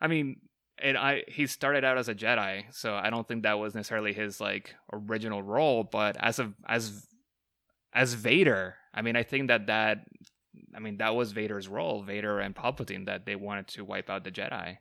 I 0.00 0.06
mean, 0.06 0.36
and 0.82 0.96
I 0.96 1.24
he 1.28 1.46
started 1.46 1.84
out 1.84 1.98
as 1.98 2.08
a 2.08 2.14
Jedi, 2.14 2.64
so 2.72 2.94
I 2.94 3.10
don't 3.10 3.26
think 3.26 3.42
that 3.42 3.58
was 3.58 3.74
necessarily 3.74 4.12
his 4.12 4.40
like 4.40 4.74
original 4.92 5.42
role. 5.42 5.84
But 5.84 6.16
as 6.18 6.38
a 6.38 6.52
as 6.66 7.06
as 7.92 8.14
Vader, 8.14 8.76
I 8.94 9.02
mean, 9.02 9.16
I 9.16 9.22
think 9.22 9.48
that 9.48 9.66
that 9.66 10.06
I 10.74 10.78
mean 10.78 10.98
that 10.98 11.14
was 11.14 11.32
Vader's 11.32 11.68
role, 11.68 12.02
Vader 12.02 12.40
and 12.40 12.54
Palpatine, 12.54 13.06
that 13.06 13.26
they 13.26 13.36
wanted 13.36 13.68
to 13.68 13.84
wipe 13.84 14.08
out 14.08 14.24
the 14.24 14.30
Jedi. 14.30 14.78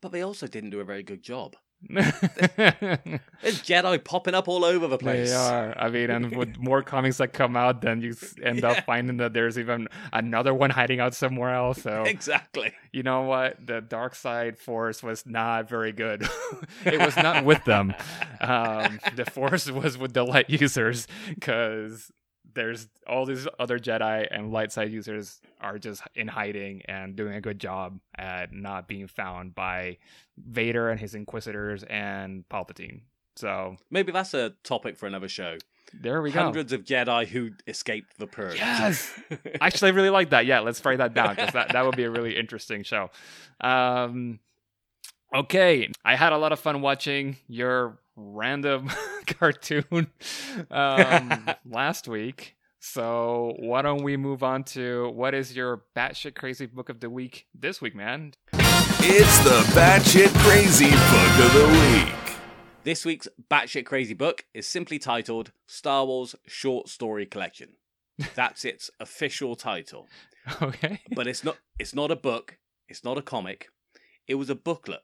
But 0.00 0.12
they 0.12 0.22
also 0.22 0.46
didn't 0.46 0.70
do 0.70 0.80
a 0.80 0.84
very 0.84 1.02
good 1.02 1.22
job. 1.22 1.56
There's 1.88 3.62
Jedi 3.62 4.02
popping 4.04 4.34
up 4.34 4.48
all 4.48 4.64
over 4.64 4.86
the 4.86 4.98
place. 4.98 5.30
They 5.30 5.36
are. 5.36 5.74
I 5.78 5.88
mean, 5.88 6.10
and 6.10 6.34
with 6.36 6.56
more 6.60 6.82
comics 6.82 7.16
that 7.18 7.32
come 7.32 7.56
out, 7.56 7.80
then 7.80 8.00
you 8.00 8.14
end 8.42 8.60
Yeah. 8.60 8.70
up 8.72 8.84
finding 8.84 9.16
that 9.18 9.32
there's 9.32 9.58
even 9.58 9.88
another 10.12 10.52
one 10.52 10.70
hiding 10.70 11.00
out 11.00 11.14
somewhere 11.14 11.54
else. 11.54 11.82
So 11.82 12.02
Exactly. 12.04 12.72
you 12.92 13.02
know 13.02 13.22
what? 13.22 13.66
The 13.66 13.80
dark 13.80 14.14
side 14.14 14.58
force 14.58 15.02
was 15.02 15.24
not 15.26 15.68
very 15.68 15.92
good. 15.92 16.22
it 16.84 16.98
was 17.00 17.16
not 17.16 17.44
with 17.44 17.64
them. 17.64 17.94
Um, 18.40 19.00
the 19.16 19.24
force 19.24 19.70
was 19.70 19.96
with 19.96 20.12
the 20.12 20.24
light 20.24 20.50
users 20.50 21.06
because 21.28 22.10
there's 22.54 22.88
all 23.06 23.26
these 23.26 23.46
other 23.58 23.78
Jedi 23.78 24.26
and 24.30 24.52
light 24.52 24.72
side 24.72 24.90
users 24.90 25.40
are 25.60 25.78
just 25.78 26.02
in 26.14 26.28
hiding 26.28 26.82
and 26.86 27.16
doing 27.16 27.34
a 27.34 27.40
good 27.40 27.58
job 27.58 27.98
at 28.16 28.52
not 28.52 28.88
being 28.88 29.06
found 29.06 29.54
by 29.54 29.98
Vader 30.38 30.90
and 30.90 30.98
his 31.00 31.14
Inquisitors 31.14 31.82
and 31.84 32.44
Palpatine. 32.48 33.00
So 33.36 33.76
Maybe 33.90 34.12
that's 34.12 34.34
a 34.34 34.50
topic 34.64 34.96
for 34.96 35.06
another 35.06 35.28
show. 35.28 35.56
there 35.94 36.20
we 36.22 36.30
go. 36.30 36.42
Hundreds 36.42 36.72
of 36.72 36.84
Jedi 36.84 37.26
who 37.26 37.50
escaped 37.66 38.18
the 38.18 38.26
purge. 38.26 38.56
Yes. 38.56 39.12
Actually, 39.60 39.92
I 39.92 39.94
really 39.94 40.10
like 40.10 40.30
that. 40.30 40.46
Yeah, 40.46 40.60
let's 40.60 40.84
write 40.84 40.98
that 40.98 41.14
down 41.14 41.36
because 41.36 41.52
that, 41.54 41.72
that 41.72 41.84
would 41.84 41.96
be 41.96 42.04
a 42.04 42.10
really 42.10 42.36
interesting 42.36 42.82
show. 42.82 43.10
Um, 43.60 44.40
okay, 45.34 45.90
I 46.04 46.16
had 46.16 46.32
a 46.32 46.38
lot 46.38 46.52
of 46.52 46.60
fun 46.60 46.80
watching 46.82 47.36
your 47.48 47.98
random 48.20 48.90
cartoon 49.26 50.08
um, 50.70 51.48
last 51.64 52.08
week. 52.08 52.56
So 52.78 53.54
why 53.58 53.82
don't 53.82 54.02
we 54.02 54.16
move 54.16 54.42
on 54.42 54.64
to 54.64 55.10
what 55.10 55.34
is 55.34 55.54
your 55.54 55.84
batshit 55.94 56.34
crazy 56.34 56.66
book 56.66 56.88
of 56.88 57.00
the 57.00 57.10
week 57.10 57.46
this 57.54 57.80
week, 57.82 57.94
man? 57.94 58.32
It's 58.52 59.38
the 59.44 59.60
batshit 59.78 60.34
crazy 60.40 60.90
book 60.90 61.46
of 61.46 61.52
the 61.52 61.68
week. 61.72 62.36
This 62.82 63.04
week's 63.04 63.28
batshit 63.50 63.84
crazy 63.84 64.14
book 64.14 64.46
is 64.54 64.66
simply 64.66 64.98
titled 64.98 65.52
Star 65.66 66.06
Wars 66.06 66.34
Short 66.46 66.88
Story 66.88 67.26
Collection. 67.26 67.76
That's 68.34 68.64
its 68.64 68.90
official 68.98 69.56
title. 69.56 70.08
Okay. 70.62 71.00
But 71.14 71.26
it's 71.26 71.44
not 71.44 71.58
it's 71.78 71.94
not 71.94 72.10
a 72.10 72.16
book, 72.16 72.58
it's 72.88 73.04
not 73.04 73.18
a 73.18 73.22
comic. 73.22 73.68
It 74.26 74.36
was 74.36 74.48
a 74.48 74.54
booklet 74.54 75.02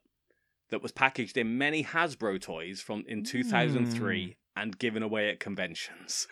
that 0.70 0.82
was 0.82 0.92
packaged 0.92 1.36
in 1.36 1.56
many 1.58 1.84
Hasbro 1.84 2.40
toys 2.40 2.80
from 2.80 3.04
in 3.06 3.22
2003 3.24 4.24
Hmm. 4.26 4.30
and 4.60 4.78
given 4.78 5.02
away 5.02 5.30
at 5.30 5.40
conventions. 5.40 6.26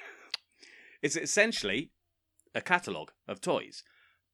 it's 1.03 1.16
essentially 1.16 1.91
a 2.55 2.61
catalogue 2.61 3.12
of 3.28 3.41
toys, 3.41 3.82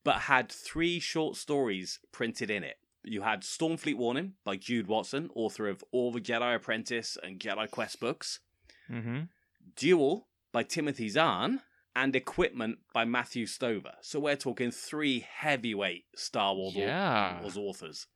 but 0.05 0.22
had 0.22 0.51
three 0.51 1.01
short 1.01 1.36
stories 1.36 1.98
printed 2.12 2.51
in 2.51 2.62
it. 2.64 2.76
You 3.03 3.22
had 3.22 3.42
Stormfleet 3.42 3.96
Warning 3.96 4.34
by 4.44 4.57
Jude 4.57 4.86
Watson, 4.86 5.30
author 5.34 5.68
of 5.68 5.82
all 5.90 6.12
the 6.12 6.20
Jedi 6.20 6.55
Apprentice 6.55 7.16
and 7.22 7.40
Jedi 7.40 7.70
Quest 7.70 7.98
books. 7.98 8.40
Mm-hmm. 8.90 9.20
Duel 9.76 10.28
by 10.53 10.62
Timothy 10.64 11.09
Zahn, 11.09 11.61
and 11.96 12.14
Equipment 12.14 12.78
by 12.94 13.05
Matthew 13.05 13.46
Stover. 13.46 13.92
So 14.01 14.20
we're 14.20 14.36
talking 14.36 14.70
three 14.70 15.26
heavyweight 15.28 16.05
Star 16.14 16.55
Wars, 16.55 16.74
Yeah. 16.76 17.40
Wars 17.40 17.57
authors. 17.57 18.07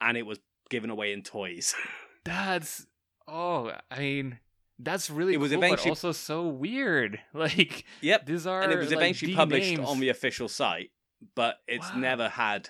And 0.00 0.16
it 0.16 0.24
was 0.24 0.38
given 0.70 0.88
away 0.88 1.12
in 1.12 1.22
toys. 1.22 1.74
That's 2.24 2.86
oh, 3.28 3.72
I 3.90 3.98
mean, 3.98 4.38
that's 4.78 5.08
really 5.10 5.34
It 5.34 5.40
was 5.40 5.52
cool, 5.52 5.62
eventually- 5.62 5.90
also 5.90 6.12
so 6.12 6.46
weird. 6.48 7.20
Like 7.34 7.84
yep. 8.00 8.24
these 8.26 8.46
are 8.46 8.62
And 8.62 8.72
it 8.72 8.78
was 8.78 8.92
eventually 8.92 9.32
D 9.32 9.36
published 9.36 9.76
names. 9.76 9.88
on 9.88 10.00
the 10.00 10.08
official 10.08 10.48
site, 10.48 10.90
but 11.34 11.56
it's 11.68 11.88
Wow. 11.92 11.98
never 11.98 12.28
had 12.30 12.68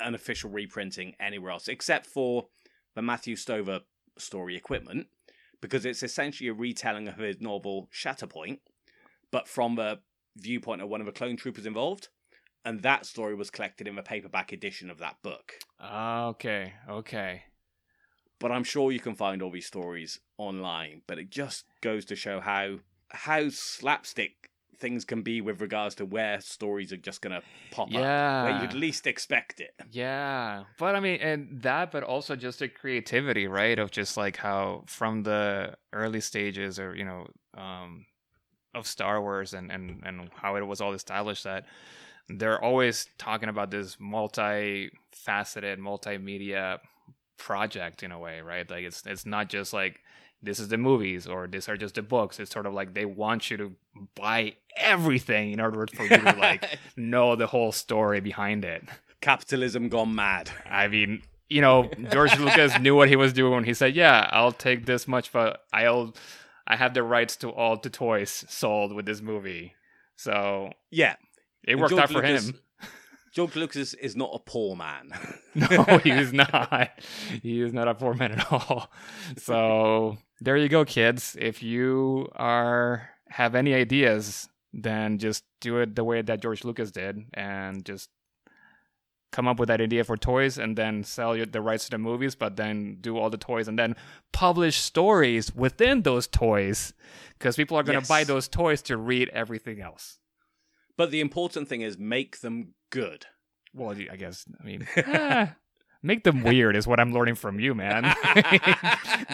an 0.00 0.14
official 0.14 0.50
reprinting 0.50 1.14
anywhere 1.20 1.52
else, 1.52 1.68
except 1.68 2.06
for 2.06 2.48
the 2.94 3.02
Matthew 3.02 3.36
Stover 3.36 3.80
story 4.18 4.56
Equipment, 4.56 5.06
because 5.60 5.86
it's 5.86 6.02
essentially 6.02 6.48
a 6.48 6.54
retelling 6.54 7.08
of 7.08 7.16
his 7.16 7.40
novel 7.40 7.88
Shatterpoint, 7.92 8.58
but 9.30 9.48
from 9.48 9.76
the 9.76 10.00
viewpoint 10.36 10.82
of 10.82 10.88
one 10.88 11.00
of 11.00 11.06
the 11.06 11.12
clone 11.12 11.36
troopers 11.36 11.64
involved. 11.66 12.08
And 12.64 12.80
that 12.82 13.04
story 13.06 13.34
was 13.34 13.50
collected 13.50 13.86
in 13.86 13.96
the 13.96 14.02
paperback 14.02 14.52
edition 14.52 14.90
of 14.90 14.98
that 14.98 15.16
book. 15.22 15.54
Okay, 15.82 16.72
okay. 16.88 17.42
But 18.38 18.52
I'm 18.52 18.64
sure 18.64 18.90
you 18.90 19.00
can 19.00 19.14
find 19.14 19.42
all 19.42 19.50
these 19.50 19.66
stories 19.66 20.20
online. 20.38 21.02
But 21.06 21.18
it 21.18 21.30
just 21.30 21.64
goes 21.80 22.04
to 22.06 22.16
show 22.16 22.40
how 22.40 22.78
how 23.10 23.48
slapstick 23.48 24.50
things 24.78 25.04
can 25.04 25.22
be 25.22 25.40
with 25.40 25.60
regards 25.60 25.94
to 25.94 26.04
where 26.04 26.40
stories 26.40 26.92
are 26.92 26.96
just 26.96 27.20
gonna 27.22 27.42
pop 27.70 27.88
up 27.94 28.44
where 28.44 28.62
you'd 28.62 28.74
least 28.74 29.06
expect 29.06 29.60
it. 29.60 29.74
Yeah, 29.92 30.64
but 30.78 30.96
I 30.96 31.00
mean, 31.00 31.20
and 31.20 31.62
that, 31.62 31.92
but 31.92 32.02
also 32.02 32.34
just 32.34 32.58
the 32.58 32.68
creativity, 32.68 33.46
right? 33.46 33.78
Of 33.78 33.90
just 33.90 34.16
like 34.16 34.36
how 34.36 34.84
from 34.86 35.22
the 35.22 35.76
early 35.92 36.20
stages, 36.20 36.78
or 36.78 36.94
you 36.96 37.04
know, 37.04 37.26
um, 37.56 38.06
of 38.74 38.86
Star 38.86 39.20
Wars, 39.20 39.54
and 39.54 39.70
and 39.70 40.02
and 40.04 40.30
how 40.34 40.56
it 40.56 40.66
was 40.66 40.80
all 40.80 40.92
established 40.92 41.44
that 41.44 41.66
they're 42.28 42.62
always 42.62 43.08
talking 43.18 43.48
about 43.48 43.70
this 43.70 43.96
multi-faceted, 44.00 45.78
multimedia 45.78 46.78
project 47.36 48.02
in 48.02 48.12
a 48.12 48.18
way, 48.18 48.40
right? 48.40 48.68
Like 48.70 48.84
it's 48.84 49.04
it's 49.06 49.26
not 49.26 49.48
just 49.48 49.72
like 49.72 50.00
this 50.42 50.58
is 50.58 50.68
the 50.68 50.78
movies 50.78 51.26
or 51.26 51.46
these 51.46 51.68
are 51.68 51.76
just 51.76 51.94
the 51.94 52.02
books. 52.02 52.38
It's 52.38 52.50
sort 52.50 52.66
of 52.66 52.74
like 52.74 52.94
they 52.94 53.04
want 53.04 53.50
you 53.50 53.56
to 53.58 53.72
buy 54.14 54.54
everything 54.76 55.52
in 55.52 55.60
order 55.60 55.86
for 55.94 56.02
you 56.02 56.18
to 56.18 56.36
like 56.38 56.78
know 56.96 57.36
the 57.36 57.46
whole 57.46 57.72
story 57.72 58.20
behind 58.20 58.64
it. 58.64 58.84
Capitalism 59.20 59.88
gone 59.88 60.14
mad. 60.14 60.50
I 60.70 60.88
mean, 60.88 61.22
you 61.48 61.60
know, 61.60 61.90
George 62.10 62.38
Lucas 62.38 62.78
knew 62.80 62.94
what 62.94 63.08
he 63.08 63.16
was 63.16 63.32
doing 63.32 63.52
when 63.52 63.64
he 63.64 63.74
said, 63.74 63.94
"Yeah, 63.94 64.28
I'll 64.32 64.52
take 64.52 64.86
this 64.86 65.08
much, 65.08 65.32
but 65.32 65.60
I'll 65.72 66.14
I 66.66 66.76
have 66.76 66.94
the 66.94 67.02
rights 67.02 67.36
to 67.36 67.50
all 67.50 67.76
the 67.76 67.90
toys 67.90 68.44
sold 68.48 68.94
with 68.94 69.06
this 69.06 69.20
movie." 69.20 69.74
So 70.16 70.72
Yeah. 70.90 71.16
It 71.66 71.76
worked 71.76 71.94
out 71.94 72.08
for 72.10 72.14
Lucas- 72.22 72.48
him. 72.48 72.58
George 73.32 73.56
Lucas 73.56 73.94
is 73.94 74.14
not 74.14 74.30
a 74.32 74.38
poor 74.38 74.76
man. 74.76 75.10
No, 75.56 75.98
he 75.98 76.10
is 76.10 76.32
not. 76.42 76.90
He 77.42 77.60
is 77.60 77.72
not 77.72 77.86
a 77.88 77.94
poor 77.94 78.14
man 78.14 78.32
at 78.32 78.52
all. 78.52 78.90
So 79.38 80.18
there 80.40 80.56
you 80.56 80.68
go, 80.68 80.84
kids. 80.84 81.36
If 81.40 81.62
you 81.62 82.28
are 82.36 83.08
have 83.30 83.54
any 83.56 83.72
ideas, 83.74 84.48
then 84.72 85.18
just 85.18 85.44
do 85.60 85.78
it 85.78 85.94
the 85.96 86.04
way 86.04 86.22
that 86.22 86.40
George 86.42 86.64
Lucas 86.64 86.90
did, 86.92 87.18
and 87.34 87.84
just 87.84 88.08
come 89.32 89.48
up 89.48 89.58
with 89.58 89.66
that 89.68 89.80
idea 89.80 90.04
for 90.04 90.16
toys, 90.16 90.58
and 90.58 90.76
then 90.76 91.02
sell 91.02 91.36
your, 91.36 91.46
the 91.46 91.60
rights 91.60 91.84
to 91.86 91.90
the 91.90 91.98
movies. 91.98 92.34
But 92.36 92.56
then 92.56 92.98
do 93.00 93.16
all 93.18 93.30
the 93.30 93.36
toys, 93.38 93.66
and 93.68 93.76
then 93.78 93.96
publish 94.32 94.76
stories 94.76 95.52
within 95.54 96.02
those 96.02 96.26
toys, 96.28 96.92
because 97.38 97.56
people 97.56 97.76
are 97.76 97.82
going 97.82 97.96
to 97.96 98.02
Yes. 98.02 98.08
buy 98.08 98.22
those 98.24 98.46
toys 98.48 98.82
to 98.82 98.96
read 98.96 99.28
everything 99.30 99.80
else. 99.80 100.18
But 100.96 101.10
the 101.10 101.20
important 101.20 101.68
thing 101.68 101.80
is 101.80 101.98
make 101.98 102.40
them 102.40 102.74
good. 102.90 103.26
Well, 103.72 103.90
I 104.10 104.16
guess 104.16 104.44
I 104.60 104.64
mean, 104.64 104.86
eh, 104.96 105.48
make 106.02 106.22
them 106.24 106.42
weird 106.44 106.76
is 106.76 106.86
what 106.86 107.00
I'm 107.00 107.12
learning 107.12 107.34
from 107.34 107.58
you, 107.58 107.74
man. 107.74 108.02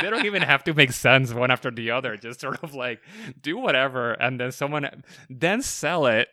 they 0.00 0.08
don't 0.10 0.24
even 0.24 0.42
have 0.42 0.64
to 0.64 0.74
make 0.74 0.92
sense 0.92 1.32
one 1.34 1.50
after 1.50 1.70
the 1.70 1.90
other. 1.90 2.16
Just 2.16 2.40
sort 2.40 2.62
of 2.64 2.74
like 2.74 3.00
do 3.40 3.58
whatever, 3.58 4.12
and 4.12 4.40
then 4.40 4.52
someone 4.52 5.02
then 5.28 5.60
sell 5.62 6.06
it, 6.06 6.28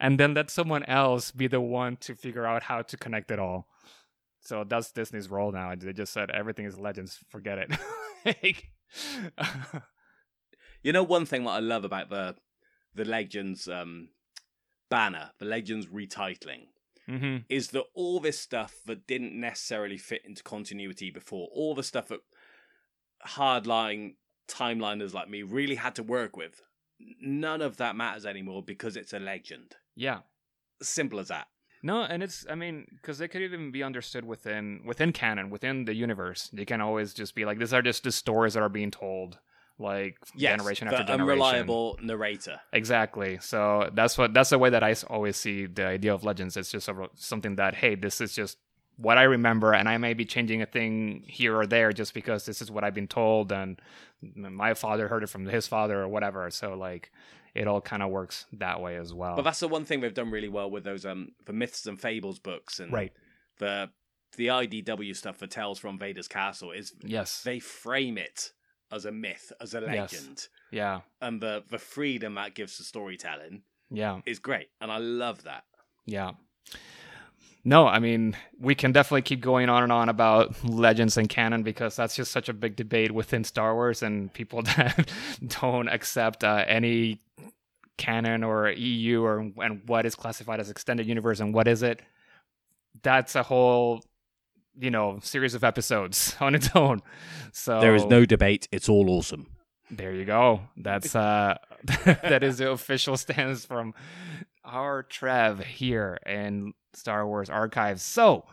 and 0.00 0.18
then 0.18 0.32
let 0.34 0.50
someone 0.50 0.84
else 0.84 1.30
be 1.30 1.46
the 1.48 1.60
one 1.60 1.96
to 1.98 2.14
figure 2.14 2.46
out 2.46 2.62
how 2.62 2.80
to 2.82 2.96
connect 2.96 3.30
it 3.30 3.38
all. 3.38 3.68
So 4.40 4.64
that's 4.64 4.92
Disney's 4.92 5.28
role 5.28 5.52
now. 5.52 5.74
They 5.74 5.92
just 5.92 6.12
said 6.12 6.30
everything 6.30 6.66
is 6.66 6.78
legends. 6.78 7.18
Forget 7.30 7.58
it. 7.58 7.70
Like- 8.42 8.70
You 10.82 10.92
know 10.92 11.02
one 11.02 11.26
thing 11.26 11.44
that 11.44 11.50
I 11.50 11.58
love 11.58 11.84
about 11.84 12.10
the 12.10 12.36
the 12.94 13.04
Legends 13.04 13.68
um, 13.68 14.08
banner, 14.88 15.32
the 15.38 15.44
Legends 15.44 15.86
retitling, 15.86 16.68
Mhm. 17.08 17.44
is 17.48 17.68
that 17.68 17.84
all 17.94 18.20
this 18.20 18.38
stuff 18.38 18.80
that 18.86 19.06
didn't 19.06 19.38
necessarily 19.38 19.96
fit 19.98 20.24
into 20.24 20.42
continuity 20.42 21.10
before, 21.10 21.48
all 21.52 21.74
the 21.74 21.82
stuff 21.82 22.08
that 22.08 22.20
hardline 23.26 24.16
timeliners 24.48 25.12
like 25.14 25.28
me 25.28 25.42
really 25.42 25.74
had 25.76 25.94
to 25.96 26.02
work 26.02 26.36
with, 26.36 26.62
none 27.20 27.60
of 27.62 27.76
that 27.78 27.96
matters 27.96 28.26
anymore 28.26 28.62
because 28.62 28.96
it's 28.96 29.12
a 29.12 29.18
legend. 29.18 29.76
Yeah. 29.94 30.20
Simple 30.82 31.18
as 31.20 31.28
that. 31.28 31.48
No, 31.82 32.02
and 32.02 32.22
it's 32.22 32.46
I 32.48 32.54
mean 32.54 32.86
because 32.90 33.18
they 33.18 33.28
could 33.28 33.42
even 33.42 33.70
be 33.70 33.82
understood 33.82 34.24
within 34.24 34.82
within 34.84 35.12
canon, 35.12 35.50
within 35.50 35.84
the 35.84 35.94
universe. 35.94 36.48
They 36.52 36.64
can 36.64 36.80
always 36.80 37.14
just 37.14 37.34
be 37.34 37.44
like, 37.44 37.58
these 37.58 37.72
are 37.72 37.82
just 37.82 38.02
the 38.04 38.12
stories 38.12 38.54
that 38.54 38.62
are 38.62 38.68
being 38.68 38.90
told, 38.90 39.38
like 39.78 40.16
Yes, 40.34 40.56
generation 40.58 40.88
after 40.88 41.04
generation. 41.04 41.42
unreliable 41.42 41.98
narrator. 42.02 42.60
Exactly. 42.72 43.38
So 43.40 43.90
that's 43.94 44.16
what 44.16 44.32
that's 44.32 44.50
the 44.50 44.58
way 44.58 44.70
that 44.70 44.82
I 44.82 44.94
always 45.08 45.36
see 45.36 45.66
the 45.66 45.86
idea 45.86 46.14
of 46.14 46.24
legends. 46.24 46.56
It's 46.56 46.70
just 46.70 46.88
a, 46.88 47.08
something 47.14 47.56
that 47.56 47.74
hey, 47.74 47.94
this 47.94 48.20
is 48.20 48.34
just 48.34 48.58
what 48.96 49.18
I 49.18 49.24
remember, 49.24 49.74
and 49.74 49.88
I 49.88 49.98
may 49.98 50.14
be 50.14 50.24
changing 50.24 50.62
a 50.62 50.66
thing 50.66 51.22
here 51.26 51.54
or 51.54 51.66
there 51.66 51.92
just 51.92 52.14
because 52.14 52.46
this 52.46 52.62
is 52.62 52.70
what 52.70 52.82
I've 52.84 52.94
been 52.94 53.08
told, 53.08 53.52
and 53.52 53.78
my 54.22 54.72
father 54.72 55.08
heard 55.08 55.22
it 55.22 55.28
from 55.28 55.44
his 55.44 55.66
father 55.68 56.00
or 56.00 56.08
whatever. 56.08 56.50
So 56.50 56.74
like, 56.74 57.10
it 57.54 57.68
all 57.68 57.82
kind 57.82 58.02
of 58.02 58.10
works 58.10 58.46
that 58.54 58.80
way 58.80 58.96
as 58.96 59.12
well. 59.12 59.36
But 59.36 59.42
that's 59.42 59.60
the 59.60 59.68
one 59.68 59.84
thing 59.84 60.00
they've 60.00 60.14
done 60.14 60.30
really 60.30 60.48
well 60.48 60.70
with 60.70 60.84
those 60.84 61.04
um 61.04 61.32
the 61.44 61.52
myths 61.52 61.86
and 61.86 62.00
fables 62.00 62.38
books 62.38 62.80
and 62.80 62.92
right. 62.92 63.12
the 63.58 63.90
the 64.36 64.48
IDW 64.48 65.14
stuff 65.16 65.36
for 65.36 65.46
Tales 65.46 65.78
from 65.78 65.98
Vader's 65.98 66.28
Castle 66.28 66.72
is 66.72 66.92
Yes. 67.02 67.42
they 67.42 67.58
frame 67.58 68.18
it 68.18 68.52
as 68.92 69.04
a 69.04 69.12
myth, 69.12 69.52
as 69.60 69.74
a 69.74 69.80
Yes. 69.80 70.12
legend, 70.12 70.48
yeah. 70.70 71.00
and 71.20 71.40
the 71.40 71.64
the 71.68 71.78
freedom 71.78 72.34
that 72.34 72.54
gives 72.54 72.76
to 72.76 72.82
storytelling 72.84 73.62
Yeah. 73.90 74.20
is 74.26 74.38
great, 74.38 74.68
and 74.80 74.90
I 74.92 74.98
love 74.98 75.42
that. 75.44 75.64
Yeah. 76.06 76.32
No, 77.64 77.88
I 77.88 77.98
mean, 77.98 78.36
we 78.60 78.76
can 78.76 78.92
definitely 78.92 79.22
keep 79.22 79.40
going 79.40 79.68
on 79.68 79.82
and 79.82 79.90
on 79.90 80.08
about 80.08 80.62
legends 80.64 81.16
and 81.16 81.28
canon 81.28 81.64
because 81.64 81.96
that's 81.96 82.14
just 82.14 82.30
such 82.30 82.48
a 82.48 82.52
big 82.52 82.76
debate 82.76 83.10
within 83.10 83.42
Star 83.42 83.74
Wars 83.74 84.04
and 84.04 84.32
people 84.32 84.62
that 84.76 85.10
don't 85.60 85.88
accept 85.88 86.44
uh, 86.44 86.64
any 86.68 87.20
canon 87.98 88.44
or 88.44 88.70
EU 88.70 89.22
or 89.24 89.38
and 89.58 89.82
what 89.88 90.06
is 90.06 90.14
classified 90.14 90.60
as 90.60 90.70
extended 90.70 91.06
universe 91.08 91.40
and 91.40 91.52
what 91.52 91.66
is 91.66 91.82
it. 91.82 92.02
That's 93.02 93.34
a 93.34 93.42
whole, 93.42 94.04
you 94.78 94.90
know, 94.90 95.18
series 95.22 95.54
of 95.54 95.64
episodes 95.64 96.36
on 96.40 96.54
its 96.54 96.70
own. 96.74 97.00
So 97.52 97.80
there 97.80 97.94
is 97.94 98.04
no 98.04 98.24
debate; 98.24 98.68
it's 98.72 98.88
all 98.88 99.10
awesome. 99.10 99.46
there 99.90 100.12
you 100.12 100.24
go. 100.24 100.60
That's 100.76 101.14
uh 101.14 101.56
that 102.04 102.42
is 102.42 102.58
the 102.58 102.70
official 102.70 103.16
stance 103.24 103.64
from 103.64 103.94
our 104.64 105.02
Trev 105.02 105.60
here 105.60 106.18
in 106.26 106.74
Star 106.92 107.26
Wars 107.26 107.48
Archives. 107.50 108.02
So 108.02 108.44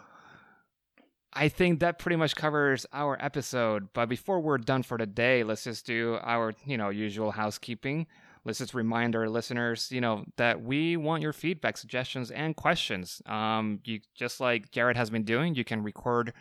I 1.33 1.49
think 1.49 1.79
that 1.79 1.97
pretty 1.97 2.15
much 2.15 2.35
covers 2.35 2.85
our 2.93 3.17
episode. 3.19 3.89
But 3.93 4.07
before 4.07 4.39
we're 4.39 4.59
done 4.59 4.83
for 4.83 4.97
the 4.97 5.07
day, 5.07 5.43
let's 5.43 5.63
just 5.63 5.85
do 5.85 6.19
our, 6.21 6.53
you 6.65 6.77
know, 6.77 6.89
usual 6.89 7.31
housekeeping. 7.31 8.05
Let's 8.45 8.59
just 8.59 8.73
remind 8.73 9.15
our 9.15 9.29
listeners, 9.29 9.89
you 9.91 10.01
know, 10.01 10.25
that 10.37 10.61
we 10.61 10.97
want 10.97 11.23
your 11.23 11.33
feedback, 11.33 11.77
suggestions, 11.77 12.29
and 12.29 12.55
questions. 12.55 13.21
Um, 13.25 13.79
you 13.85 14.01
just 14.15 14.41
like 14.41 14.71
Jared 14.71 14.97
has 14.97 15.09
been 15.09 15.23
doing, 15.23 15.55
you 15.55 15.63
can 15.63 15.81
record 15.81 16.33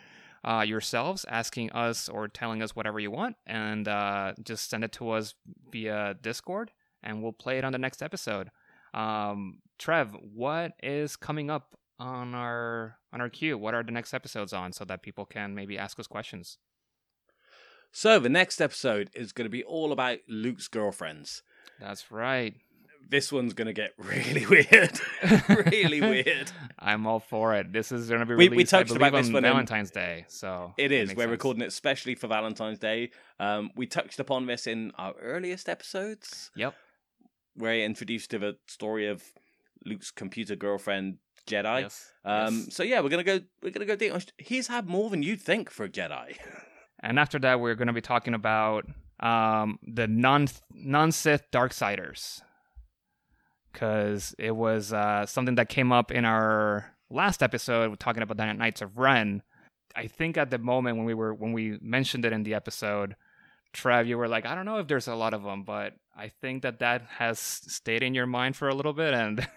uh, 0.43 0.65
yourselves 0.67 1.25
asking 1.29 1.71
us 1.71 2.09
or 2.09 2.27
telling 2.27 2.61
us 2.61 2.75
whatever 2.75 2.99
you 2.99 3.09
want 3.09 3.37
and 3.45 3.87
uh, 3.87 4.33
just 4.43 4.69
send 4.69 4.83
it 4.83 4.91
to 4.93 5.11
us 5.11 5.35
via 5.71 6.15
Discord 6.21 6.71
and 7.01 7.23
we'll 7.23 7.31
play 7.31 7.57
it 7.57 7.63
on 7.63 7.71
the 7.71 7.77
next 7.77 8.01
episode. 8.01 8.49
Um, 8.93 9.59
Trev, 9.79 10.15
what 10.33 10.73
is 10.81 11.15
coming 11.15 11.49
up 11.49 11.75
on 11.99 12.35
our 12.35 12.97
on 13.13 13.21
our 13.21 13.29
queue? 13.29 13.57
What 13.57 13.73
are 13.73 13.83
the 13.83 13.91
next 13.91 14.13
episodes 14.13 14.53
on 14.53 14.73
so 14.73 14.83
that 14.85 15.03
people 15.03 15.25
can 15.25 15.55
maybe 15.55 15.77
ask 15.77 15.99
us 15.99 16.07
questions? 16.07 16.57
So 17.91 18.19
the 18.19 18.29
next 18.29 18.59
episode 18.59 19.09
is 19.13 19.31
going 19.31 19.45
to 19.45 19.49
be 19.49 19.63
all 19.63 19.91
about 19.91 20.19
Luke's 20.27 20.67
girlfriends. 20.67 21.43
That's 21.83 22.11
right. 22.11 22.53
This 23.09 23.31
one's 23.31 23.53
going 23.53 23.67
to 23.67 23.73
get 23.73 23.91
really 23.97 24.45
weird, 24.45 24.99
really 25.71 26.01
weird. 26.01 26.51
I'm 26.79 27.05
all 27.05 27.19
for 27.19 27.53
it. 27.55 27.71
This 27.73 27.91
is 27.91 28.07
going 28.07 28.21
to 28.21 28.25
be 28.25 28.35
We- 28.35 28.47
released, 28.47 28.71
we 28.71 28.77
I 28.79 28.81
touched 28.83 28.95
about 28.95 29.11
this 29.11 29.27
on 29.27 29.33
one 29.33 29.45
in- 29.45 29.51
Valentine's 29.51 29.91
Day. 29.91 30.25
So 30.29 30.73
It 30.77 30.91
is. 30.91 31.09
We're 31.13 31.23
sense. 31.23 31.31
recording 31.31 31.61
it 31.61 31.67
especially 31.67 32.15
for 32.15 32.27
Valentine's 32.27 32.79
Day. 32.79 33.11
Um, 33.39 33.69
we 33.75 33.85
touched 33.85 34.19
upon 34.19 34.45
this 34.47 34.65
in 34.65 34.91
our 34.97 35.13
earliest 35.21 35.67
episodes, 35.69 36.49
Yep. 36.55 36.73
where 37.55 37.71
I 37.73 37.79
introduced 37.81 38.31
to 38.31 38.39
the 38.39 38.53
story 38.67 39.07
of 39.07 39.21
Luke's 39.85 40.09
computer 40.09 40.55
girlfriend 40.55 41.17
Jedi. 41.45 41.81
Yes. 41.81 42.11
Um, 42.23 42.63
yes. 42.65 42.75
So 42.75 42.83
yeah, 42.83 43.01
we're 43.01 43.09
gonna 43.09 43.23
go. 43.25 43.41
We're 43.61 43.71
gonna 43.71 43.85
go 43.85 43.97
deep. 43.97 44.13
He's 44.37 44.67
had 44.67 44.87
more 44.87 45.09
than 45.09 45.21
you'd 45.23 45.41
think 45.41 45.69
for 45.69 45.83
a 45.83 45.89
Jedi. 45.89 46.37
And 47.05 47.19
after 47.19 47.37
that, 47.39 47.59
we're 47.59 47.75
going 47.75 47.87
to 47.87 47.93
be 47.93 47.99
talking 47.99 48.33
about 48.33 48.85
um, 49.19 49.79
the 49.83 50.07
non 50.07 50.47
non 50.73 51.11
Sith 51.11 51.43
Darksiders, 51.51 52.41
because 53.71 54.35
it 54.37 54.55
was 54.55 54.93
uh, 54.93 55.25
something 55.25 55.55
that 55.55 55.69
came 55.69 55.91
up 55.91 56.11
in 56.11 56.25
our 56.25 56.91
last 57.09 57.41
episode 57.43 57.99
talking 57.99 58.23
about 58.23 58.37
the 58.37 58.51
Knights 58.53 58.81
of 58.81 58.97
Ren. 58.97 59.41
I 59.95 60.07
think 60.07 60.37
at 60.37 60.49
the 60.49 60.57
moment 60.57 60.97
when 60.97 61.05
we 61.05 61.13
were 61.13 61.33
when 61.33 61.53
we 61.53 61.77
mentioned 61.81 62.25
it 62.25 62.33
in 62.33 62.43
the 62.43 62.53
episode, 62.55 63.15
Trev, 63.73 64.07
you 64.07 64.17
were 64.17 64.27
like, 64.27 64.45
I 64.45 64.55
don't 64.55 64.65
know 64.65 64.77
if 64.79 64.87
there's 64.87 65.07
a 65.07 65.15
lot 65.15 65.33
of 65.33 65.43
them, 65.43 65.63
but 65.63 65.93
I 66.15 66.29
think 66.29 66.63
that 66.63 66.79
that 66.79 67.03
has 67.17 67.39
stayed 67.39 68.03
in 68.03 68.13
your 68.13 68.25
mind 68.25 68.55
for 68.55 68.67
a 68.69 68.75
little 68.75 68.93
bit, 68.93 69.13
and 69.13 69.47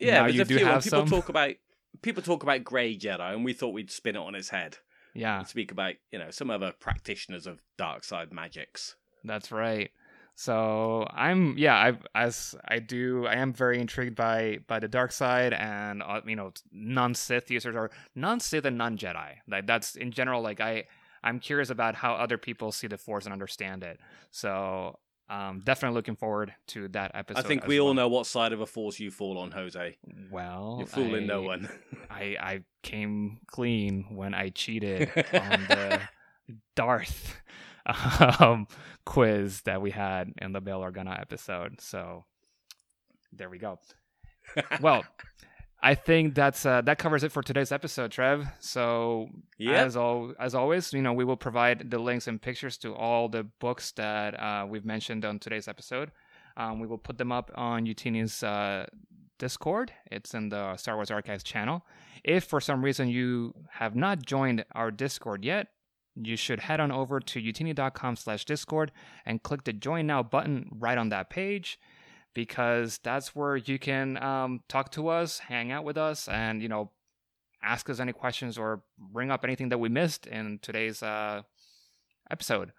Yeah, 0.00 0.22
now 0.22 0.26
you 0.26 0.44
do 0.44 0.56
few. 0.58 0.64
have 0.66 0.82
people 0.82 1.00
some. 1.00 1.08
talk 1.08 1.28
about 1.28 1.54
people 2.02 2.22
talk 2.22 2.42
about 2.42 2.64
Grey 2.64 2.96
Jedi, 2.96 3.32
and 3.32 3.44
we 3.44 3.52
thought 3.52 3.72
we'd 3.74 3.90
spin 3.90 4.16
it 4.16 4.20
on 4.20 4.34
its 4.34 4.48
head 4.50 4.78
yeah, 5.16 5.42
speak 5.44 5.72
about 5.72 5.94
you 6.12 6.18
know 6.18 6.30
some 6.30 6.50
other 6.50 6.72
practitioners 6.78 7.46
of 7.46 7.60
dark 7.76 8.04
side 8.04 8.32
magics. 8.32 8.96
That's 9.24 9.50
right. 9.50 9.90
So 10.34 11.06
I'm 11.10 11.56
yeah, 11.56 11.74
I 11.74 11.98
as 12.14 12.54
I 12.68 12.78
do 12.78 13.26
I 13.26 13.36
am 13.36 13.54
very 13.54 13.80
intrigued 13.80 14.14
by 14.14 14.58
by 14.66 14.78
the 14.78 14.88
dark 14.88 15.10
side 15.12 15.54
and 15.54 16.02
uh, 16.02 16.20
you 16.26 16.36
know 16.36 16.52
non 16.70 17.14
Sith 17.14 17.50
users 17.50 17.74
or 17.74 17.90
non 18.14 18.40
Sith 18.40 18.66
and 18.66 18.76
non 18.76 18.98
Jedi. 18.98 19.36
Like 19.48 19.66
that's 19.66 19.96
in 19.96 20.12
general 20.12 20.42
like 20.42 20.60
I 20.60 20.84
I'm 21.24 21.40
curious 21.40 21.70
about 21.70 21.94
how 21.94 22.14
other 22.14 22.36
people 22.36 22.70
see 22.70 22.86
the 22.86 22.98
Force 22.98 23.24
and 23.24 23.32
understand 23.32 23.82
it. 23.82 23.98
So 24.30 24.98
um 25.28 25.60
definitely 25.64 25.94
looking 25.96 26.16
forward 26.16 26.54
to 26.68 26.88
that 26.88 27.10
episode. 27.14 27.44
I 27.44 27.48
think 27.48 27.66
we 27.66 27.80
all 27.80 27.94
know 27.94 28.08
what 28.08 28.26
side 28.26 28.52
of 28.52 28.60
a 28.60 28.66
force 28.66 29.00
you 29.00 29.10
fall 29.10 29.38
on, 29.38 29.50
Jose. 29.50 29.96
Well, 30.30 30.76
You're 30.78 30.86
fooling 30.86 31.26
no 31.26 31.42
one. 31.42 31.68
I 32.10 32.36
I 32.40 32.60
came 32.82 33.38
clean 33.46 34.06
when 34.10 34.34
I 34.34 34.50
cheated 34.50 35.08
on 35.32 35.66
the 35.68 36.00
Darth 36.74 37.36
um, 38.40 38.66
quiz 39.04 39.62
that 39.62 39.80
we 39.82 39.90
had 39.90 40.32
in 40.38 40.52
the 40.52 40.60
Bail 40.60 40.80
Organa 40.80 41.20
episode. 41.20 41.80
So 41.80 42.24
there 43.32 43.50
we 43.50 43.58
go. 43.58 43.78
Well, 44.80 45.04
I 45.82 45.94
think 45.94 46.34
that's 46.34 46.64
uh, 46.64 46.80
that 46.82 46.98
covers 46.98 47.22
it 47.22 47.32
for 47.32 47.42
today's 47.42 47.70
episode, 47.70 48.10
Trev. 48.10 48.46
So 48.60 49.28
as 49.74 49.96
al- 49.96 50.34
as 50.40 50.54
always, 50.54 50.92
you 50.92 51.02
know, 51.02 51.12
we 51.12 51.24
will 51.24 51.36
provide 51.36 51.90
the 51.90 51.98
links 51.98 52.26
and 52.26 52.40
pictures 52.40 52.76
to 52.78 52.94
all 52.94 53.28
the 53.28 53.44
books 53.44 53.92
that 53.92 54.40
uh, 54.40 54.66
we've 54.68 54.84
mentioned 54.84 55.24
on 55.24 55.38
today's 55.38 55.68
episode. 55.68 56.10
Um, 56.56 56.80
we 56.80 56.86
will 56.86 56.98
put 56.98 57.18
them 57.18 57.30
up 57.30 57.50
on 57.54 57.84
Utini's 57.84 58.42
uh, 58.42 58.86
Discord. 59.38 59.92
It's 60.10 60.34
in 60.34 60.48
the 60.48 60.76
Star 60.76 60.96
Wars 60.96 61.10
Archives 61.10 61.44
channel. 61.44 61.84
If 62.24 62.44
for 62.44 62.60
some 62.60 62.82
reason 62.82 63.08
you 63.08 63.54
have 63.72 63.94
not 63.94 64.24
joined 64.24 64.64
our 64.72 64.90
Discord 64.90 65.44
yet, 65.44 65.68
you 66.16 66.36
should 66.36 66.60
head 66.60 66.80
on 66.80 66.90
over 66.90 67.20
to 67.20 67.40
utini.com 67.40 68.16
slash 68.16 68.44
discord 68.44 68.90
and 69.26 69.42
click 69.42 69.64
the 69.64 69.72
join 69.72 70.06
now 70.06 70.22
button 70.22 70.68
right 70.72 70.96
on 70.96 71.10
that 71.10 71.28
page 71.28 71.78
because 72.36 72.98
that's 72.98 73.34
where 73.34 73.56
you 73.56 73.78
can 73.78 74.22
um, 74.22 74.60
talk 74.68 74.90
to 74.92 75.08
us 75.08 75.38
hang 75.38 75.72
out 75.72 75.84
with 75.84 75.96
us 75.96 76.28
and 76.28 76.60
you 76.60 76.68
know 76.68 76.90
ask 77.62 77.88
us 77.88 77.98
any 77.98 78.12
questions 78.12 78.58
or 78.58 78.82
bring 78.98 79.30
up 79.30 79.42
anything 79.42 79.70
that 79.70 79.78
we 79.78 79.88
missed 79.88 80.26
in 80.26 80.58
today's 80.60 81.02
uh, 81.02 81.40
episode 82.30 82.72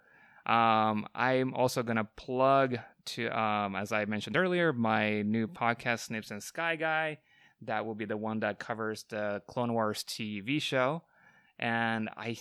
um, 0.46 1.04
i'm 1.12 1.52
also 1.54 1.82
to 1.96 2.08
plug 2.16 2.78
to 3.04 3.28
um, 3.36 3.74
as 3.74 3.90
i 3.90 4.04
mentioned 4.04 4.36
earlier 4.36 4.72
my 4.72 5.22
new 5.22 5.48
podcast 5.48 6.06
snips 6.06 6.30
and 6.30 6.40
sky 6.40 6.76
guy 6.76 7.18
that 7.60 7.84
will 7.84 7.96
be 7.96 8.04
the 8.04 8.16
one 8.16 8.38
that 8.38 8.60
covers 8.60 9.04
the 9.08 9.42
clone 9.48 9.72
wars 9.72 10.04
tv 10.04 10.62
show 10.62 11.02
and 11.58 12.08
i 12.16 12.36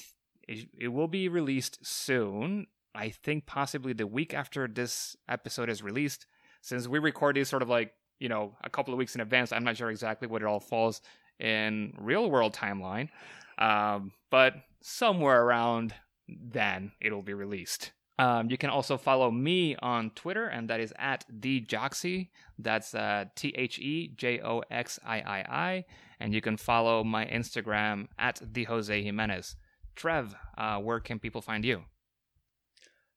it, 0.47 0.69
it 0.77 0.87
will 0.87 1.07
be 1.07 1.27
released 1.27 1.85
soon. 1.85 2.67
I 2.95 3.09
think 3.09 3.45
possibly 3.45 3.93
the 3.93 4.07
week 4.07 4.33
after 4.33 4.67
this 4.67 5.15
episode 5.29 5.69
is 5.69 5.83
released. 5.83 6.25
Since 6.61 6.87
we 6.87 6.99
record 6.99 7.35
these 7.35 7.49
sort 7.49 7.61
of 7.61 7.69
like, 7.69 7.93
you 8.19 8.29
know, 8.29 8.55
a 8.63 8.69
couple 8.69 8.93
of 8.93 8.97
weeks 8.97 9.15
in 9.15 9.21
advance, 9.21 9.51
I'm 9.51 9.63
not 9.63 9.77
sure 9.77 9.89
exactly 9.89 10.27
what 10.27 10.41
it 10.41 10.45
all 10.45 10.59
falls 10.59 11.01
in 11.39 11.93
real 11.97 12.29
world 12.29 12.53
timeline. 12.53 13.09
Um, 13.57 14.11
but 14.29 14.53
somewhere 14.81 15.43
around 15.43 15.93
then 16.27 16.91
it'll 16.99 17.21
be 17.21 17.33
released. 17.33 17.91
Um, 18.19 18.49
you 18.49 18.57
can 18.57 18.71
also 18.71 18.97
follow 18.97 19.29
me 19.29 19.75
on 19.75 20.09
Twitter, 20.11 20.47
and 20.47 20.69
that 20.69 20.79
is 20.79 20.91
at 20.97 21.23
the 21.29 21.61
Joxy. 21.61 22.29
That's 22.57 22.95
uh, 22.95 23.25
T 23.35 23.53
H 23.55 23.77
E 23.79 24.13
J 24.15 24.41
O 24.41 24.63
X 24.71 24.99
I 25.05 25.19
I 25.19 25.45
I. 25.49 25.85
And 26.19 26.33
you 26.33 26.41
can 26.41 26.57
follow 26.57 27.03
my 27.03 27.25
Instagram 27.27 28.07
at 28.17 28.41
the 28.41 28.63
Jose 28.63 29.03
Jimenez. 29.03 29.55
Trev, 29.95 30.35
uh, 30.57 30.79
where 30.79 30.99
can 30.99 31.19
people 31.19 31.41
find 31.41 31.63
you? 31.63 31.83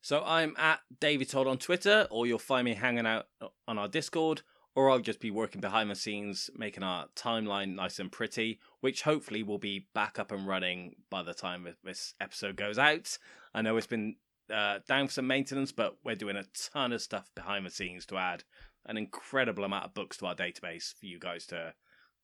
So 0.03 0.23
I'm 0.25 0.55
at 0.59 0.81
David 1.01 1.29
Todd 1.29 1.47
on 1.47 1.59
Twitter, 1.59 2.07
or 2.11 2.27
you'll 2.27 2.39
find 2.39 2.65
me 2.65 2.75
hanging 2.75 3.07
out 3.07 3.27
on 3.69 3.79
our 3.79 3.89
Discord, 3.89 4.43
or 4.75 4.91
I'll 4.91 4.99
just 5.01 5.21
be 5.21 5.31
working 5.31 5.61
behind 5.61 5.91
the 5.91 5.95
scenes 5.95 6.49
making 6.57 6.83
our 6.83 7.07
timeline 7.17 7.75
nice 7.75 7.99
and 7.99 8.11
pretty, 8.11 8.61
which 8.81 9.03
hopefully 9.03 9.43
will 9.43 9.59
be 9.59 9.89
back 9.95 10.19
up 10.19 10.33
and 10.33 10.47
running 10.47 10.95
by 11.11 11.23
the 11.23 11.35
time 11.35 11.67
this 11.85 12.15
episode 12.21 12.57
goes 12.57 12.79
out. 12.79 13.19
I 13.53 13.63
know 13.63 13.77
it's 13.77 13.87
been 13.87 14.17
uh, 14.53 14.79
down 14.89 15.09
for 15.09 15.15
some 15.15 15.27
maintenance, 15.27 15.73
but 15.73 15.97
we're 16.05 16.15
doing 16.15 16.37
a 16.37 16.45
ton 16.73 16.93
of 16.93 17.03
stuff 17.03 17.31
behind 17.35 17.67
the 17.67 17.71
scenes 17.71 18.07
to 18.07 18.17
add 18.17 18.45
an 18.87 18.97
incredible 18.97 19.65
amount 19.65 19.85
of 19.85 19.95
books 19.95 20.17
to 20.19 20.27
our 20.27 20.35
database 20.35 20.95
for 20.99 21.07
you 21.07 21.19
guys 21.19 21.47
to 21.47 21.75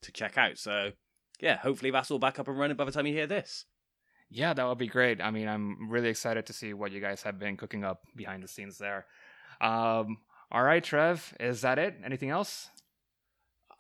to 0.03 0.13
check 0.13 0.39
out. 0.39 0.59
So 0.59 0.93
yeah, 1.41 1.57
hopefully 1.57 1.91
that's 1.91 2.11
all 2.11 2.19
back 2.19 2.39
up 2.39 2.49
and 2.49 2.59
running 2.59 2.77
by 2.77 2.85
the 2.85 2.93
time 2.93 3.07
you 3.07 3.13
hear 3.13 3.27
this. 3.27 3.67
Yeah, 4.31 4.53
that 4.55 4.67
would 4.67 4.79
be 4.79 4.89
great. 4.89 5.21
I 5.21 5.31
mean, 5.31 5.49
I'm 5.49 5.91
really 5.91 6.09
excited 6.09 6.47
to 6.47 6.53
see 6.53 6.73
what 6.75 6.91
you 6.93 7.01
guys 7.01 7.23
have 7.23 7.39
been 7.39 7.57
cooking 7.57 7.85
up 7.85 8.03
behind 8.15 8.43
the 8.43 8.49
scenes 8.49 8.79
there. 8.79 9.07
Um, 9.61 10.19
all 10.51 10.63
right, 10.63 10.83
Trev, 10.83 11.35
is 11.39 11.61
that 11.63 11.79
it? 11.79 11.97
Anything 12.05 12.31
else? 12.31 12.69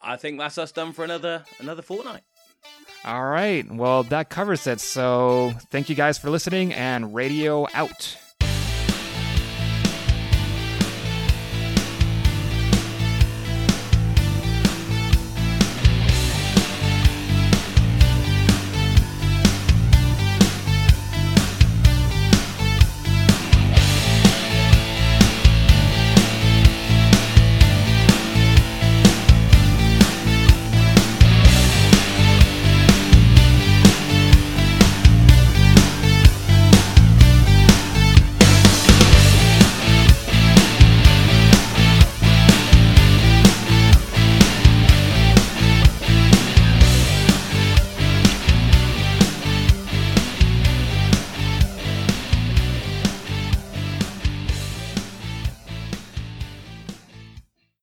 I 0.02 0.16
think 0.16 0.38
that's 0.38 0.58
us 0.58 0.72
done 0.72 0.92
for 0.92 1.04
another 1.04 1.44
another 1.58 1.82
fortnight. 1.82 2.22
All 3.04 3.24
right. 3.24 3.64
Well, 3.70 4.02
that 4.04 4.30
covers 4.30 4.66
it. 4.66 4.80
So 4.80 5.52
thank 5.70 5.88
you 5.88 5.94
guys 5.94 6.18
for 6.18 6.30
listening 6.30 6.72
and 6.72 7.14
radio 7.14 7.66
out. 7.74 8.16